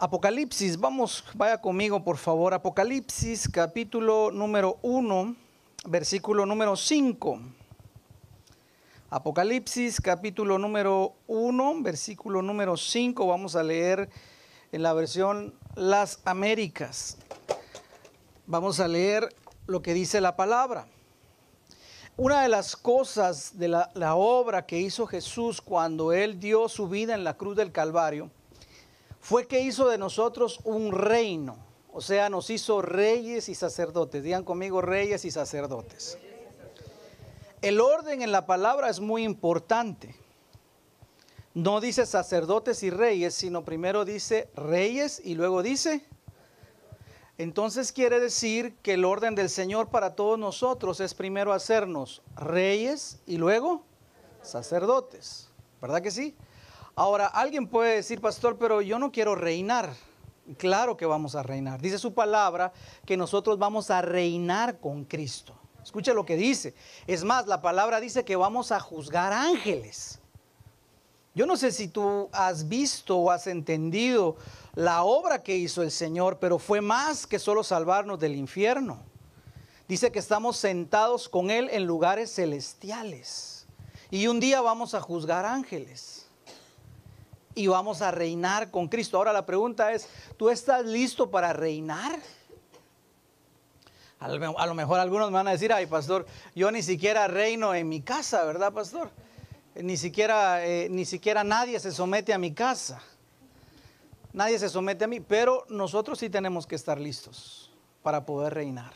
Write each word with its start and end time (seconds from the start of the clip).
Apocalipsis, 0.00 0.78
vamos, 0.78 1.24
vaya 1.34 1.60
conmigo 1.60 2.04
por 2.04 2.18
favor. 2.18 2.54
Apocalipsis 2.54 3.48
capítulo 3.48 4.30
número 4.30 4.78
1, 4.82 5.34
versículo 5.86 6.46
número 6.46 6.76
5. 6.76 7.40
Apocalipsis 9.10 10.00
capítulo 10.00 10.56
número 10.56 11.14
1, 11.26 11.82
versículo 11.82 12.42
número 12.42 12.76
5. 12.76 13.26
Vamos 13.26 13.56
a 13.56 13.64
leer 13.64 14.08
en 14.70 14.84
la 14.84 14.92
versión 14.92 15.52
Las 15.74 16.20
Américas. 16.24 17.18
Vamos 18.46 18.78
a 18.78 18.86
leer 18.86 19.28
lo 19.66 19.82
que 19.82 19.94
dice 19.94 20.20
la 20.20 20.36
palabra. 20.36 20.86
Una 22.16 22.42
de 22.42 22.48
las 22.48 22.76
cosas 22.76 23.58
de 23.58 23.66
la, 23.66 23.90
la 23.94 24.14
obra 24.14 24.64
que 24.64 24.78
hizo 24.78 25.08
Jesús 25.08 25.60
cuando 25.60 26.12
Él 26.12 26.38
dio 26.38 26.68
su 26.68 26.86
vida 26.88 27.16
en 27.16 27.24
la 27.24 27.36
cruz 27.36 27.56
del 27.56 27.72
Calvario, 27.72 28.30
fue 29.28 29.46
que 29.46 29.60
hizo 29.60 29.86
de 29.90 29.98
nosotros 29.98 30.58
un 30.64 30.90
reino. 30.90 31.58
O 31.92 32.00
sea, 32.00 32.30
nos 32.30 32.48
hizo 32.48 32.80
reyes 32.80 33.50
y 33.50 33.54
sacerdotes. 33.54 34.22
Digan 34.22 34.42
conmigo 34.42 34.80
reyes 34.80 35.26
y 35.26 35.30
sacerdotes. 35.30 36.16
El 37.60 37.78
orden 37.78 38.22
en 38.22 38.32
la 38.32 38.46
palabra 38.46 38.88
es 38.88 39.00
muy 39.00 39.24
importante. 39.24 40.16
No 41.52 41.82
dice 41.82 42.06
sacerdotes 42.06 42.82
y 42.82 42.88
reyes, 42.88 43.34
sino 43.34 43.66
primero 43.66 44.06
dice 44.06 44.48
reyes 44.54 45.20
y 45.22 45.34
luego 45.34 45.62
dice. 45.62 46.06
Entonces 47.36 47.92
quiere 47.92 48.20
decir 48.20 48.76
que 48.76 48.94
el 48.94 49.04
orden 49.04 49.34
del 49.34 49.50
Señor 49.50 49.90
para 49.90 50.14
todos 50.14 50.38
nosotros 50.38 51.00
es 51.00 51.12
primero 51.12 51.52
hacernos 51.52 52.22
reyes 52.34 53.18
y 53.26 53.36
luego 53.36 53.82
sacerdotes. 54.40 55.50
¿Verdad 55.82 56.00
que 56.00 56.12
sí? 56.12 56.34
Ahora, 56.98 57.28
alguien 57.28 57.68
puede 57.68 57.94
decir, 57.94 58.20
pastor, 58.20 58.58
pero 58.58 58.82
yo 58.82 58.98
no 58.98 59.12
quiero 59.12 59.36
reinar. 59.36 59.94
Claro 60.56 60.96
que 60.96 61.06
vamos 61.06 61.36
a 61.36 61.44
reinar. 61.44 61.80
Dice 61.80 61.96
su 61.96 62.12
palabra 62.12 62.72
que 63.06 63.16
nosotros 63.16 63.56
vamos 63.56 63.92
a 63.92 64.02
reinar 64.02 64.80
con 64.80 65.04
Cristo. 65.04 65.54
Escucha 65.80 66.12
lo 66.12 66.26
que 66.26 66.34
dice. 66.34 66.74
Es 67.06 67.22
más, 67.22 67.46
la 67.46 67.62
palabra 67.62 68.00
dice 68.00 68.24
que 68.24 68.34
vamos 68.34 68.72
a 68.72 68.80
juzgar 68.80 69.32
ángeles. 69.32 70.18
Yo 71.36 71.46
no 71.46 71.56
sé 71.56 71.70
si 71.70 71.86
tú 71.86 72.30
has 72.32 72.66
visto 72.66 73.16
o 73.16 73.30
has 73.30 73.46
entendido 73.46 74.34
la 74.74 75.04
obra 75.04 75.44
que 75.44 75.54
hizo 75.54 75.84
el 75.84 75.92
Señor, 75.92 76.40
pero 76.40 76.58
fue 76.58 76.80
más 76.80 77.28
que 77.28 77.38
solo 77.38 77.62
salvarnos 77.62 78.18
del 78.18 78.34
infierno. 78.34 78.98
Dice 79.86 80.10
que 80.10 80.18
estamos 80.18 80.56
sentados 80.56 81.28
con 81.28 81.52
Él 81.52 81.68
en 81.70 81.86
lugares 81.86 82.34
celestiales. 82.34 83.68
Y 84.10 84.26
un 84.26 84.40
día 84.40 84.60
vamos 84.60 84.94
a 84.94 85.00
juzgar 85.00 85.46
ángeles 85.46 86.27
y 87.58 87.66
vamos 87.66 88.02
a 88.02 88.12
reinar 88.12 88.70
con 88.70 88.86
Cristo. 88.86 89.16
Ahora 89.16 89.32
la 89.32 89.44
pregunta 89.44 89.92
es, 89.92 90.08
¿tú 90.36 90.48
estás 90.48 90.86
listo 90.86 91.28
para 91.28 91.52
reinar? 91.52 92.20
A 94.20 94.28
lo 94.28 94.74
mejor 94.74 95.00
algunos 95.00 95.30
me 95.30 95.34
van 95.34 95.48
a 95.48 95.52
decir, 95.52 95.72
ay 95.72 95.86
pastor, 95.86 96.24
yo 96.54 96.70
ni 96.70 96.82
siquiera 96.82 97.26
reino 97.26 97.74
en 97.74 97.88
mi 97.88 98.00
casa, 98.00 98.44
¿verdad 98.44 98.72
pastor? 98.72 99.10
Ni 99.74 99.96
siquiera, 99.96 100.64
eh, 100.64 100.88
ni 100.88 101.04
siquiera 101.04 101.42
nadie 101.42 101.80
se 101.80 101.90
somete 101.90 102.32
a 102.32 102.38
mi 102.38 102.52
casa. 102.52 103.02
Nadie 104.32 104.60
se 104.60 104.68
somete 104.68 105.04
a 105.04 105.08
mí, 105.08 105.18
pero 105.18 105.64
nosotros 105.68 106.20
sí 106.20 106.30
tenemos 106.30 106.64
que 106.64 106.76
estar 106.76 107.00
listos 107.00 107.72
para 108.04 108.24
poder 108.24 108.54
reinar. 108.54 108.92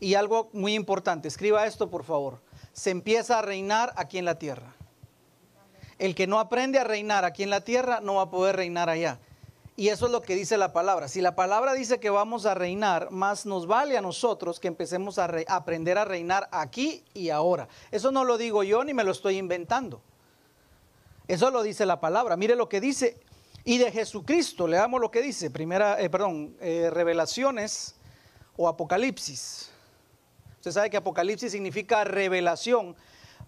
Y 0.00 0.14
algo 0.14 0.50
muy 0.52 0.74
importante, 0.74 1.28
escriba 1.28 1.64
esto 1.64 1.90
por 1.90 2.02
favor. 2.02 2.40
Se 2.72 2.90
empieza 2.90 3.38
a 3.38 3.42
reinar 3.42 3.92
aquí 3.96 4.18
en 4.18 4.24
la 4.24 4.36
tierra. 4.36 4.74
El 5.98 6.14
que 6.14 6.26
no 6.26 6.38
aprende 6.38 6.78
a 6.78 6.84
reinar 6.84 7.24
aquí 7.24 7.42
en 7.42 7.50
la 7.50 7.62
tierra 7.62 8.00
no 8.00 8.16
va 8.16 8.22
a 8.22 8.30
poder 8.30 8.56
reinar 8.56 8.90
allá. 8.90 9.18
Y 9.78 9.88
eso 9.88 10.06
es 10.06 10.12
lo 10.12 10.22
que 10.22 10.34
dice 10.34 10.56
la 10.56 10.72
palabra. 10.72 11.06
Si 11.06 11.20
la 11.20 11.34
palabra 11.34 11.74
dice 11.74 12.00
que 12.00 12.08
vamos 12.08 12.46
a 12.46 12.54
reinar, 12.54 13.10
más 13.10 13.44
nos 13.44 13.66
vale 13.66 13.98
a 13.98 14.00
nosotros 14.00 14.58
que 14.58 14.68
empecemos 14.68 15.18
a 15.18 15.30
aprender 15.48 15.98
a 15.98 16.06
reinar 16.06 16.48
aquí 16.50 17.04
y 17.12 17.28
ahora. 17.28 17.68
Eso 17.90 18.10
no 18.10 18.24
lo 18.24 18.38
digo 18.38 18.62
yo 18.62 18.84
ni 18.84 18.94
me 18.94 19.04
lo 19.04 19.12
estoy 19.12 19.36
inventando. 19.36 20.00
Eso 21.28 21.50
lo 21.50 21.62
dice 21.62 21.84
la 21.84 22.00
palabra. 22.00 22.36
Mire 22.36 22.56
lo 22.56 22.70
que 22.70 22.80
dice. 22.80 23.18
Y 23.64 23.78
de 23.78 23.90
Jesucristo, 23.90 24.66
leamos 24.66 25.00
lo 25.00 25.10
que 25.10 25.20
dice. 25.20 25.50
Primera, 25.50 26.00
eh, 26.00 26.08
perdón, 26.08 26.56
eh, 26.60 26.88
revelaciones 26.90 27.96
o 28.56 28.68
apocalipsis. 28.68 29.70
Usted 30.56 30.70
sabe 30.70 30.88
que 30.88 30.96
apocalipsis 30.96 31.52
significa 31.52 32.04
revelación 32.04 32.96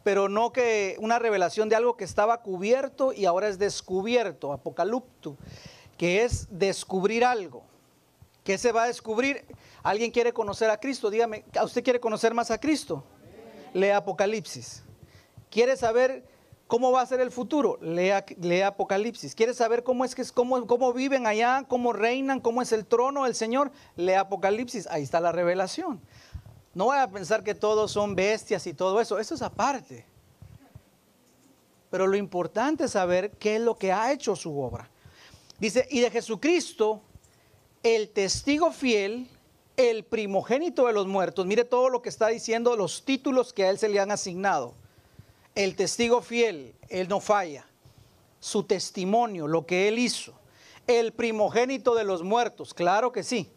pero 0.09 0.31
no 0.31 0.55
que 0.55 0.97
una 1.01 1.19
revelación 1.19 1.69
de 1.69 1.77
algo 1.77 1.99
que 1.99 2.05
estaba 2.05 2.41
cubierto 2.41 3.13
y 3.13 3.27
ahora 3.27 3.47
es 3.47 3.59
descubierto, 3.59 4.55
apocalipto, 4.55 5.37
que 5.99 6.25
es 6.25 6.49
descubrir 6.51 7.27
algo. 7.27 7.63
¿Qué 8.43 8.57
se 8.57 8.73
va 8.73 8.85
a 8.85 8.87
descubrir? 8.87 9.45
¿Alguien 9.83 10.11
quiere 10.11 10.33
conocer 10.33 10.71
a 10.71 10.81
Cristo? 10.81 11.11
Dígame, 11.11 11.45
¿usted 11.63 11.85
quiere 11.85 12.01
conocer 12.01 12.33
más 12.33 12.51
a 12.51 12.59
Cristo? 12.59 13.05
Lea 13.75 13.99
Apocalipsis. 13.99 14.83
¿Quiere 15.51 15.77
saber 15.77 16.25
cómo 16.69 16.91
va 16.91 17.03
a 17.03 17.07
ser 17.07 17.21
el 17.21 17.31
futuro? 17.31 17.79
Lea, 17.83 18.25
lea 18.41 18.69
Apocalipsis. 18.69 19.35
¿Quiere 19.35 19.53
saber 19.53 19.85
cómo 19.85 20.07
es 20.07 20.15
que 20.15 20.23
es, 20.23 20.33
cómo, 20.33 20.67
cómo 20.67 20.95
viven 20.95 21.27
allá, 21.27 21.67
cómo 21.69 21.93
reinan, 21.93 22.41
cómo 22.41 22.63
es 22.63 22.73
el 22.73 22.87
trono 22.87 23.25
del 23.25 23.35
Señor? 23.35 23.73
Lea 23.95 24.21
Apocalipsis. 24.21 24.87
Ahí 24.87 25.03
está 25.03 25.21
la 25.21 25.33
revelación. 25.33 26.01
No 26.75 26.87
voy 26.87 26.99
a 26.99 27.11
pensar 27.11 27.43
que 27.43 27.55
todos 27.55 27.93
son 27.93 28.15
bestias 28.15 28.67
y 28.67 28.75
todo 28.75 29.01
eso, 29.01 29.19
eso 29.19 29.35
es 29.35 29.43
aparte. 29.43 30.05
Pero 31.91 32.07
lo 32.07 32.17
importante 32.17 32.85
es 32.85 32.93
saber 32.93 33.31
qué 33.33 33.57
es 33.57 33.63
lo 33.63 33.77
que 33.77 33.93
ha 33.93 34.13
hecho 34.13 34.37
su 34.37 34.61
obra. 34.61 34.91
Dice, 35.59 35.89
y 35.91 36.01
de 36.01 36.11
Jesucristo, 36.11 37.01
el 37.83 38.11
testigo 38.11 38.71
fiel, 38.71 39.29
el 39.77 40.05
primogénito 40.05 40.87
de 40.87 40.93
los 40.93 41.07
muertos. 41.07 41.47
Mire 41.47 41.65
todo 41.65 41.89
lo 41.89 42.03
que 42.03 42.11
está 42.11 42.29
diciendo, 42.29 42.77
los 42.77 43.05
títulos 43.05 43.53
que 43.53 43.65
a 43.65 43.71
él 43.71 43.79
se 43.79 43.89
le 43.89 44.01
han 44.01 44.11
asignado. 44.11 44.75
El 45.55 45.75
testigo 45.75 46.21
fiel, 46.21 46.75
él 46.91 47.09
no 47.09 47.21
falla. 47.21 47.67
Su 48.41 48.65
testimonio, 48.65 49.49
lo 49.49 49.67
que 49.67 49.89
él 49.89 49.99
hizo. 49.99 50.35
El 50.87 51.13
primogénito 51.13 51.95
de 51.95 52.05
los 52.05 52.23
muertos, 52.23 52.75
claro 52.75 53.11
que 53.11 53.23
sí 53.23 53.51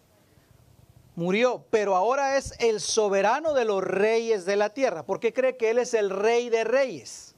murió, 1.15 1.65
pero 1.69 1.95
ahora 1.95 2.37
es 2.37 2.53
el 2.59 2.79
soberano 2.79 3.53
de 3.53 3.65
los 3.65 3.83
reyes 3.83 4.45
de 4.45 4.55
la 4.55 4.69
tierra. 4.69 5.03
¿Por 5.05 5.19
qué 5.19 5.33
cree 5.33 5.57
que 5.57 5.69
Él 5.69 5.77
es 5.77 5.93
el 5.93 6.09
rey 6.09 6.49
de 6.49 6.63
reyes? 6.63 7.35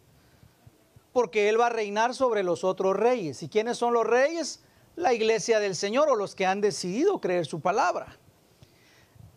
Porque 1.11 1.49
Él 1.49 1.59
va 1.59 1.67
a 1.67 1.69
reinar 1.69 2.13
sobre 2.13 2.43
los 2.43 2.63
otros 2.63 2.95
reyes. 2.95 3.43
¿Y 3.43 3.49
quiénes 3.49 3.77
son 3.77 3.93
los 3.93 4.05
reyes? 4.05 4.63
La 4.95 5.13
iglesia 5.13 5.59
del 5.59 5.75
Señor 5.75 6.09
o 6.09 6.15
los 6.15 6.35
que 6.35 6.45
han 6.45 6.61
decidido 6.61 7.19
creer 7.19 7.45
su 7.45 7.61
palabra. 7.61 8.17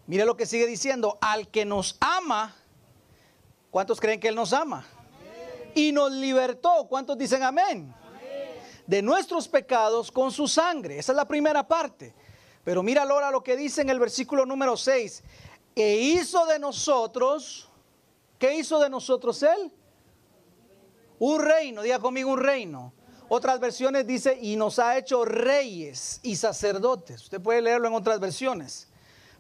Mire 0.07 0.25
lo 0.25 0.37
que 0.37 0.47
sigue 0.47 0.67
diciendo, 0.67 1.19
al 1.21 1.49
que 1.49 1.65
nos 1.65 1.97
ama, 2.01 2.55
¿cuántos 3.71 4.01
creen 4.01 4.21
que 4.21 4.29
Él 4.29 4.37
nos 4.37 4.53
ama? 4.53 4.87
Y 5.75 5.93
nos 5.93 6.13
libertó, 6.13 6.87
¿cuántos 6.89 7.19
dicen 7.19 7.43
amén? 7.43 7.93
De 8.87 9.03
nuestros 9.03 9.49
pecados 9.49 10.13
con 10.13 10.31
su 10.31 10.47
sangre. 10.47 10.99
Esa 10.99 11.13
es 11.13 11.17
la 11.17 11.27
primera 11.27 11.67
parte. 11.67 12.15
Pero 12.67 12.83
mira 12.83 13.05
ahora 13.05 13.31
lo 13.31 13.45
que 13.45 13.57
dice 13.57 13.83
en 13.83 13.91
el 13.91 14.01
versículo 14.01 14.45
número 14.45 14.77
6. 14.77 15.23
E 15.77 15.95
hizo 15.99 16.47
de 16.47 16.59
nosotros, 16.59 17.71
¿qué 18.41 18.57
hizo 18.57 18.81
de 18.81 18.91
nosotros 18.91 19.41
él? 19.45 19.71
Un 21.21 21.41
reino, 21.41 21.83
diga 21.83 22.01
conmigo 22.01 22.33
un 22.33 22.41
reino. 22.41 22.93
Otras 23.29 23.61
versiones 23.61 24.05
dice, 24.05 24.37
y 24.43 24.57
nos 24.57 24.81
ha 24.81 24.99
hecho 24.99 25.25
reyes 25.25 26.19
y 26.25 26.35
sacerdotes. 26.35 27.23
Usted 27.23 27.41
puede 27.41 27.63
leerlo 27.63 27.87
en 27.87 27.95
otras 27.95 28.19
versiones. 28.19 28.89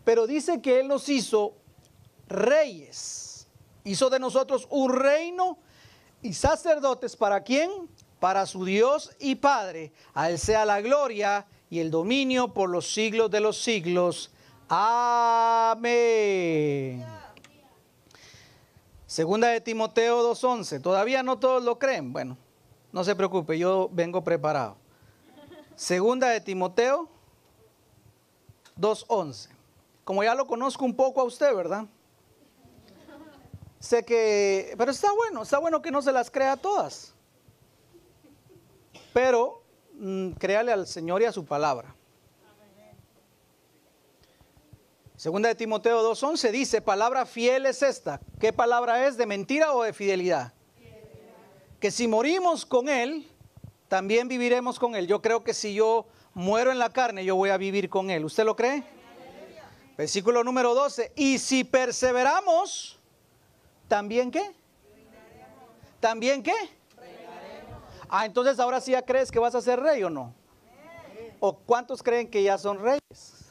Pero 0.05 0.29
dice 0.29 0.63
que 0.63 0.79
Él 0.79 0.87
nos 0.87 1.09
hizo 1.09 1.57
reyes. 2.29 3.49
Hizo 3.83 4.09
de 4.09 4.21
nosotros 4.21 4.69
un 4.71 4.95
reino 4.95 5.59
y 6.23 6.33
sacerdotes. 6.33 7.17
¿Para 7.17 7.43
quién? 7.43 7.91
Para 8.21 8.47
su 8.47 8.65
Dios 8.65 9.11
y 9.19 9.35
Padre. 9.35 9.93
A 10.15 10.31
Él 10.31 10.39
sea 10.39 10.65
la 10.65 10.81
gloria 10.81 11.45
y 11.71 11.81
el 11.81 11.91
dominio 11.91 12.55
por 12.55 12.71
los 12.71 12.93
siglos 12.93 13.31
de 13.31 13.41
los 13.41 13.59
siglos. 13.63 14.31
Amén. 14.69 15.87
Segunda 19.07 19.49
de 19.49 19.61
Timoteo 19.61 20.33
2.11. 20.33 20.83
Todavía 20.83 21.23
no 21.23 21.39
todos 21.39 21.63
lo 21.63 21.79
creen. 21.79 22.13
Bueno, 22.13 22.37
no 22.93 23.05
se 23.05 23.15
preocupe, 23.15 23.59
yo 23.59 23.89
vengo 23.93 24.23
preparado. 24.23 24.77
Segunda 25.75 26.29
de 26.29 26.41
Timoteo 26.41 27.09
2.11. 28.79 29.49
Como 30.05 30.23
ya 30.23 30.35
lo 30.35 30.47
conozco 30.47 30.85
un 30.85 30.95
poco 30.95 31.21
a 31.21 31.25
usted, 31.25 31.55
¿verdad? 31.55 31.87
Sé 33.79 34.05
que, 34.05 34.75
pero 34.79 34.91
está 34.91 35.13
bueno, 35.13 35.43
está 35.43 35.59
bueno 35.59 35.83
que 35.83 35.91
no 35.91 36.01
se 36.03 36.13
las 36.13 36.31
crea 36.31 36.57
todas. 36.57 37.15
Pero 39.13 39.63
Mm, 39.99 40.33
créale 40.33 40.73
al 40.73 40.87
Señor 40.87 41.23
y 41.23 41.25
a 41.25 41.33
su 41.33 41.45
palabra. 41.45 41.95
Segunda 45.17 45.49
de 45.49 45.55
Timoteo 45.55 46.03
2.11 46.13 46.51
dice, 46.51 46.83
palabra 46.83 47.25
fiel 47.25 47.65
es 47.65 47.83
esta. 47.83 48.21
¿Qué 48.39 48.53
palabra 48.53 49.07
es? 49.07 49.17
¿De 49.17 49.25
mentira 49.25 49.73
o 49.73 49.83
de 49.83 49.95
fidelidad? 49.95 50.53
Que 51.81 51.91
si 51.91 52.07
morimos 52.07 52.67
con 52.67 52.91
Él, 52.91 53.27
también 53.89 54.29
viviremos 54.29 54.79
con 54.79 54.95
Él. 54.95 55.07
Yo 55.07 55.23
creo 55.23 55.43
que 55.43 55.55
si 55.55 55.73
yo 55.73 56.07
muero 56.35 56.71
en 56.71 56.79
la 56.79 56.91
carne, 56.91 57.25
yo 57.25 57.35
voy 57.35 57.49
a 57.49 57.57
vivir 57.57 57.89
con 57.89 58.11
Él. 58.11 58.27
¿Usted 58.27 58.45
lo 58.45 58.55
cree? 58.55 58.85
Versículo 59.97 60.45
número 60.45 60.75
12. 60.75 61.13
Y 61.17 61.39
si 61.39 61.65
perseveramos, 61.65 62.99
¿también 63.89 64.31
qué? 64.31 64.53
¿También 66.01 66.43
qué? 66.43 66.53
Ah, 68.09 68.27
entonces 68.27 68.59
ahora 68.61 68.81
sí 68.81 68.93
ya 68.93 69.03
crees 69.03 69.31
que 69.31 69.39
vas 69.39 69.55
a 69.55 69.61
ser 69.61 69.81
rey 69.81 70.03
o 70.03 70.11
no. 70.11 70.35
¿O 71.41 71.57
cuántos 71.57 72.03
creen 72.03 72.31
que 72.31 72.43
ya 72.43 72.57
son 72.59 72.79
reyes? 72.79 73.47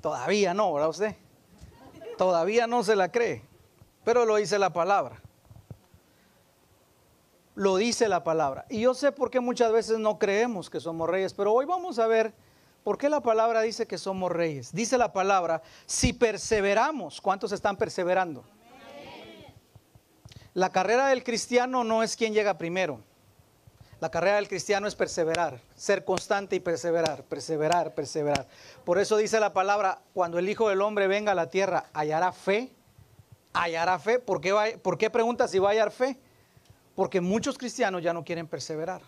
Todavía 0.00 0.54
no, 0.54 0.72
¿verdad 0.72 0.88
usted? 0.88 1.16
Todavía 2.16 2.66
no 2.66 2.82
se 2.82 2.96
la 2.96 3.10
cree, 3.10 3.42
pero 4.04 4.24
lo 4.24 4.36
dice 4.36 4.58
la 4.58 4.72
palabra. 4.72 5.20
Lo 7.54 7.76
dice 7.76 8.08
la 8.08 8.22
palabra. 8.22 8.66
Y 8.68 8.80
yo 8.80 8.94
sé 8.94 9.12
por 9.12 9.30
qué 9.30 9.40
muchas 9.40 9.72
veces 9.72 9.98
no 9.98 10.18
creemos 10.18 10.70
que 10.70 10.80
somos 10.80 11.08
reyes, 11.08 11.34
pero 11.34 11.52
hoy 11.52 11.66
vamos 11.66 11.98
a 11.98 12.06
ver 12.06 12.34
por 12.84 12.98
qué 12.98 13.08
la 13.08 13.20
palabra 13.20 13.62
dice 13.62 13.86
que 13.86 13.98
somos 13.98 14.30
reyes. 14.30 14.72
Dice 14.72 14.96
la 14.96 15.12
palabra, 15.12 15.62
si 15.86 16.12
perseveramos, 16.12 17.20
¿cuántos 17.20 17.52
están 17.52 17.76
perseverando? 17.76 18.44
La 20.56 20.70
carrera 20.70 21.08
del 21.08 21.22
cristiano 21.22 21.84
no 21.84 22.02
es 22.02 22.16
quien 22.16 22.32
llega 22.32 22.56
primero. 22.56 23.00
La 24.00 24.10
carrera 24.10 24.36
del 24.36 24.48
cristiano 24.48 24.88
es 24.88 24.94
perseverar, 24.94 25.60
ser 25.74 26.02
constante 26.02 26.56
y 26.56 26.60
perseverar, 26.60 27.24
perseverar, 27.24 27.94
perseverar. 27.94 28.48
Por 28.82 28.98
eso 28.98 29.18
dice 29.18 29.38
la 29.38 29.52
palabra, 29.52 30.00
cuando 30.14 30.38
el 30.38 30.48
Hijo 30.48 30.70
del 30.70 30.80
Hombre 30.80 31.08
venga 31.08 31.32
a 31.32 31.34
la 31.34 31.50
tierra, 31.50 31.90
¿hallará 31.92 32.32
fe? 32.32 32.72
¿Hallará 33.52 33.98
fe? 33.98 34.18
¿Por 34.18 34.40
qué, 34.40 34.52
va, 34.52 34.64
¿Por 34.82 34.96
qué 34.96 35.10
pregunta 35.10 35.46
si 35.46 35.58
va 35.58 35.68
a 35.68 35.72
hallar 35.72 35.90
fe? 35.90 36.18
Porque 36.94 37.20
muchos 37.20 37.58
cristianos 37.58 38.02
ya 38.02 38.14
no 38.14 38.24
quieren 38.24 38.48
perseverar. 38.48 39.02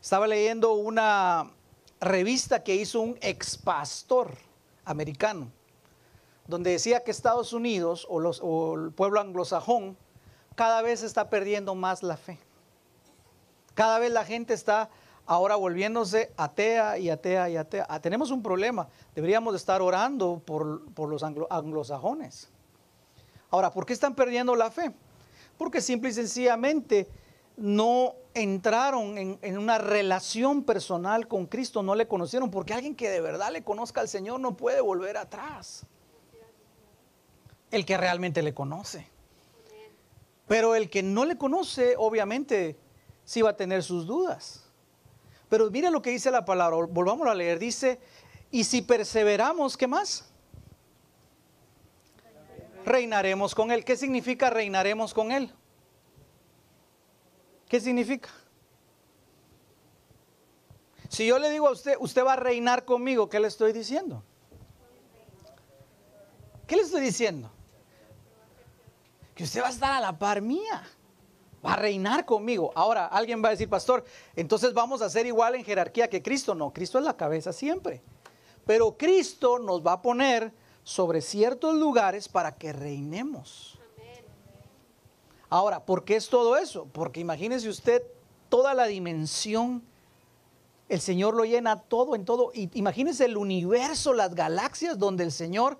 Estaba 0.00 0.28
leyendo 0.28 0.74
una 0.74 1.50
revista 1.98 2.62
que 2.62 2.76
hizo 2.76 3.00
un 3.00 3.18
ex 3.22 3.58
pastor 3.58 4.30
americano, 4.84 5.50
donde 6.46 6.70
decía 6.70 7.02
que 7.02 7.10
Estados 7.10 7.52
Unidos 7.52 8.06
o, 8.08 8.20
los, 8.20 8.38
o 8.40 8.76
el 8.76 8.92
pueblo 8.92 9.18
anglosajón 9.18 9.96
cada 10.54 10.82
vez 10.82 11.02
está 11.02 11.28
perdiendo 11.28 11.74
más 11.74 12.02
la 12.02 12.16
fe. 12.16 12.38
Cada 13.74 13.98
vez 13.98 14.12
la 14.12 14.24
gente 14.24 14.54
está 14.54 14.88
ahora 15.26 15.56
volviéndose 15.56 16.32
atea 16.36 16.98
y 16.98 17.10
atea 17.10 17.48
y 17.48 17.56
atea. 17.56 17.86
Ah, 17.88 18.00
tenemos 18.00 18.30
un 18.30 18.42
problema. 18.42 18.88
Deberíamos 19.14 19.54
estar 19.54 19.82
orando 19.82 20.40
por, 20.44 21.08
los 21.08 21.22
anglosajones. 21.22 22.48
Ahora, 23.50 23.70
¿por 23.70 23.86
qué 23.86 23.92
están 23.92 24.14
perdiendo 24.14 24.54
la 24.54 24.70
fe? 24.70 24.92
Porque 25.58 25.80
simple 25.80 26.10
y 26.10 26.12
sencillamente 26.12 27.08
no 27.56 28.14
entraron 28.34 29.16
en, 29.16 29.38
en, 29.42 29.58
una 29.58 29.78
relación 29.78 30.64
personal 30.64 31.28
con 31.28 31.46
Cristo, 31.46 31.84
no 31.84 31.94
le 31.94 32.08
conocieron, 32.08 32.50
porque 32.50 32.74
alguien 32.74 32.96
que 32.96 33.08
de 33.08 33.20
verdad 33.20 33.52
le 33.52 33.62
conozca 33.62 34.00
al 34.00 34.08
Señor 34.08 34.40
no 34.40 34.56
puede 34.56 34.80
volver 34.80 35.16
atrás. 35.16 35.86
El 37.70 37.86
que 37.86 37.96
realmente 37.96 38.42
le 38.42 38.54
conoce. 38.54 39.13
Pero 40.46 40.74
el 40.74 40.90
que 40.90 41.02
no 41.02 41.24
le 41.24 41.38
conoce, 41.38 41.94
obviamente, 41.96 42.76
sí 43.24 43.42
va 43.42 43.50
a 43.50 43.56
tener 43.56 43.82
sus 43.82 44.06
dudas. 44.06 44.64
Pero 45.48 45.70
mira 45.70 45.90
lo 45.90 46.02
que 46.02 46.10
dice 46.10 46.30
la 46.30 46.44
palabra, 46.44 46.76
volvamos 46.90 47.26
a 47.26 47.34
leer, 47.34 47.58
dice, 47.58 48.00
y 48.50 48.64
si 48.64 48.82
perseveramos, 48.82 49.76
¿qué 49.76 49.86
más? 49.86 50.30
Reinaremos 52.84 53.54
con 53.54 53.70
Él. 53.70 53.84
¿Qué 53.84 53.96
significa 53.96 54.50
reinaremos 54.50 55.14
con 55.14 55.32
Él? 55.32 55.52
¿Qué 57.68 57.80
significa? 57.80 58.28
Si 61.08 61.26
yo 61.26 61.38
le 61.38 61.50
digo 61.50 61.68
a 61.68 61.72
usted, 61.72 61.96
usted 62.00 62.24
va 62.24 62.34
a 62.34 62.36
reinar 62.36 62.84
conmigo, 62.84 63.28
¿qué 63.28 63.40
le 63.40 63.48
estoy 63.48 63.72
diciendo? 63.72 64.22
¿Qué 66.66 66.76
le 66.76 66.82
estoy 66.82 67.00
diciendo? 67.00 67.50
Que 69.34 69.44
usted 69.44 69.62
va 69.62 69.68
a 69.68 69.70
estar 69.70 69.92
a 69.92 70.00
la 70.00 70.18
par 70.18 70.40
mía 70.40 70.82
va 71.64 71.72
a 71.72 71.76
reinar 71.76 72.24
conmigo. 72.26 72.72
Ahora, 72.74 73.06
alguien 73.06 73.42
va 73.42 73.48
a 73.48 73.52
decir, 73.52 73.68
pastor, 73.68 74.04
entonces 74.36 74.74
vamos 74.74 75.00
a 75.00 75.08
ser 75.08 75.26
igual 75.26 75.54
en 75.54 75.64
jerarquía 75.64 76.08
que 76.08 76.22
Cristo. 76.22 76.54
No, 76.54 76.72
Cristo 76.72 76.98
es 76.98 77.04
la 77.04 77.16
cabeza 77.16 77.52
siempre. 77.52 78.02
Pero 78.66 78.96
Cristo 78.96 79.58
nos 79.58 79.84
va 79.84 79.92
a 79.92 80.02
poner 80.02 80.52
sobre 80.82 81.22
ciertos 81.22 81.74
lugares 81.74 82.28
para 82.28 82.54
que 82.56 82.72
reinemos. 82.72 83.78
Ahora, 85.48 85.84
¿por 85.84 86.04
qué 86.04 86.16
es 86.16 86.28
todo 86.28 86.56
eso? 86.56 86.86
Porque 86.92 87.20
imagínese 87.20 87.68
usted 87.68 88.02
toda 88.48 88.74
la 88.74 88.86
dimensión. 88.86 89.82
El 90.88 91.00
Señor 91.00 91.34
lo 91.34 91.44
llena 91.44 91.80
todo 91.80 92.14
en 92.14 92.24
todo. 92.24 92.50
Imagínese 92.54 93.26
el 93.26 93.36
universo, 93.36 94.12
las 94.12 94.34
galaxias 94.34 94.98
donde 94.98 95.24
el 95.24 95.32
Señor 95.32 95.78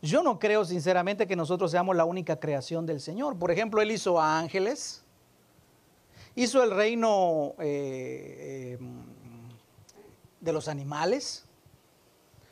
yo 0.00 0.22
no 0.22 0.38
creo 0.38 0.64
sinceramente 0.64 1.26
que 1.26 1.34
nosotros 1.34 1.70
seamos 1.70 1.96
la 1.96 2.04
única 2.04 2.38
creación 2.38 2.86
del 2.86 3.00
Señor. 3.00 3.36
Por 3.36 3.50
ejemplo, 3.50 3.80
Él 3.80 3.90
hizo 3.90 4.20
ángeles, 4.20 5.02
hizo 6.36 6.62
el 6.62 6.70
reino 6.70 7.54
eh, 7.58 8.76
eh, 8.76 8.78
de 10.40 10.52
los 10.52 10.68
animales, 10.68 11.44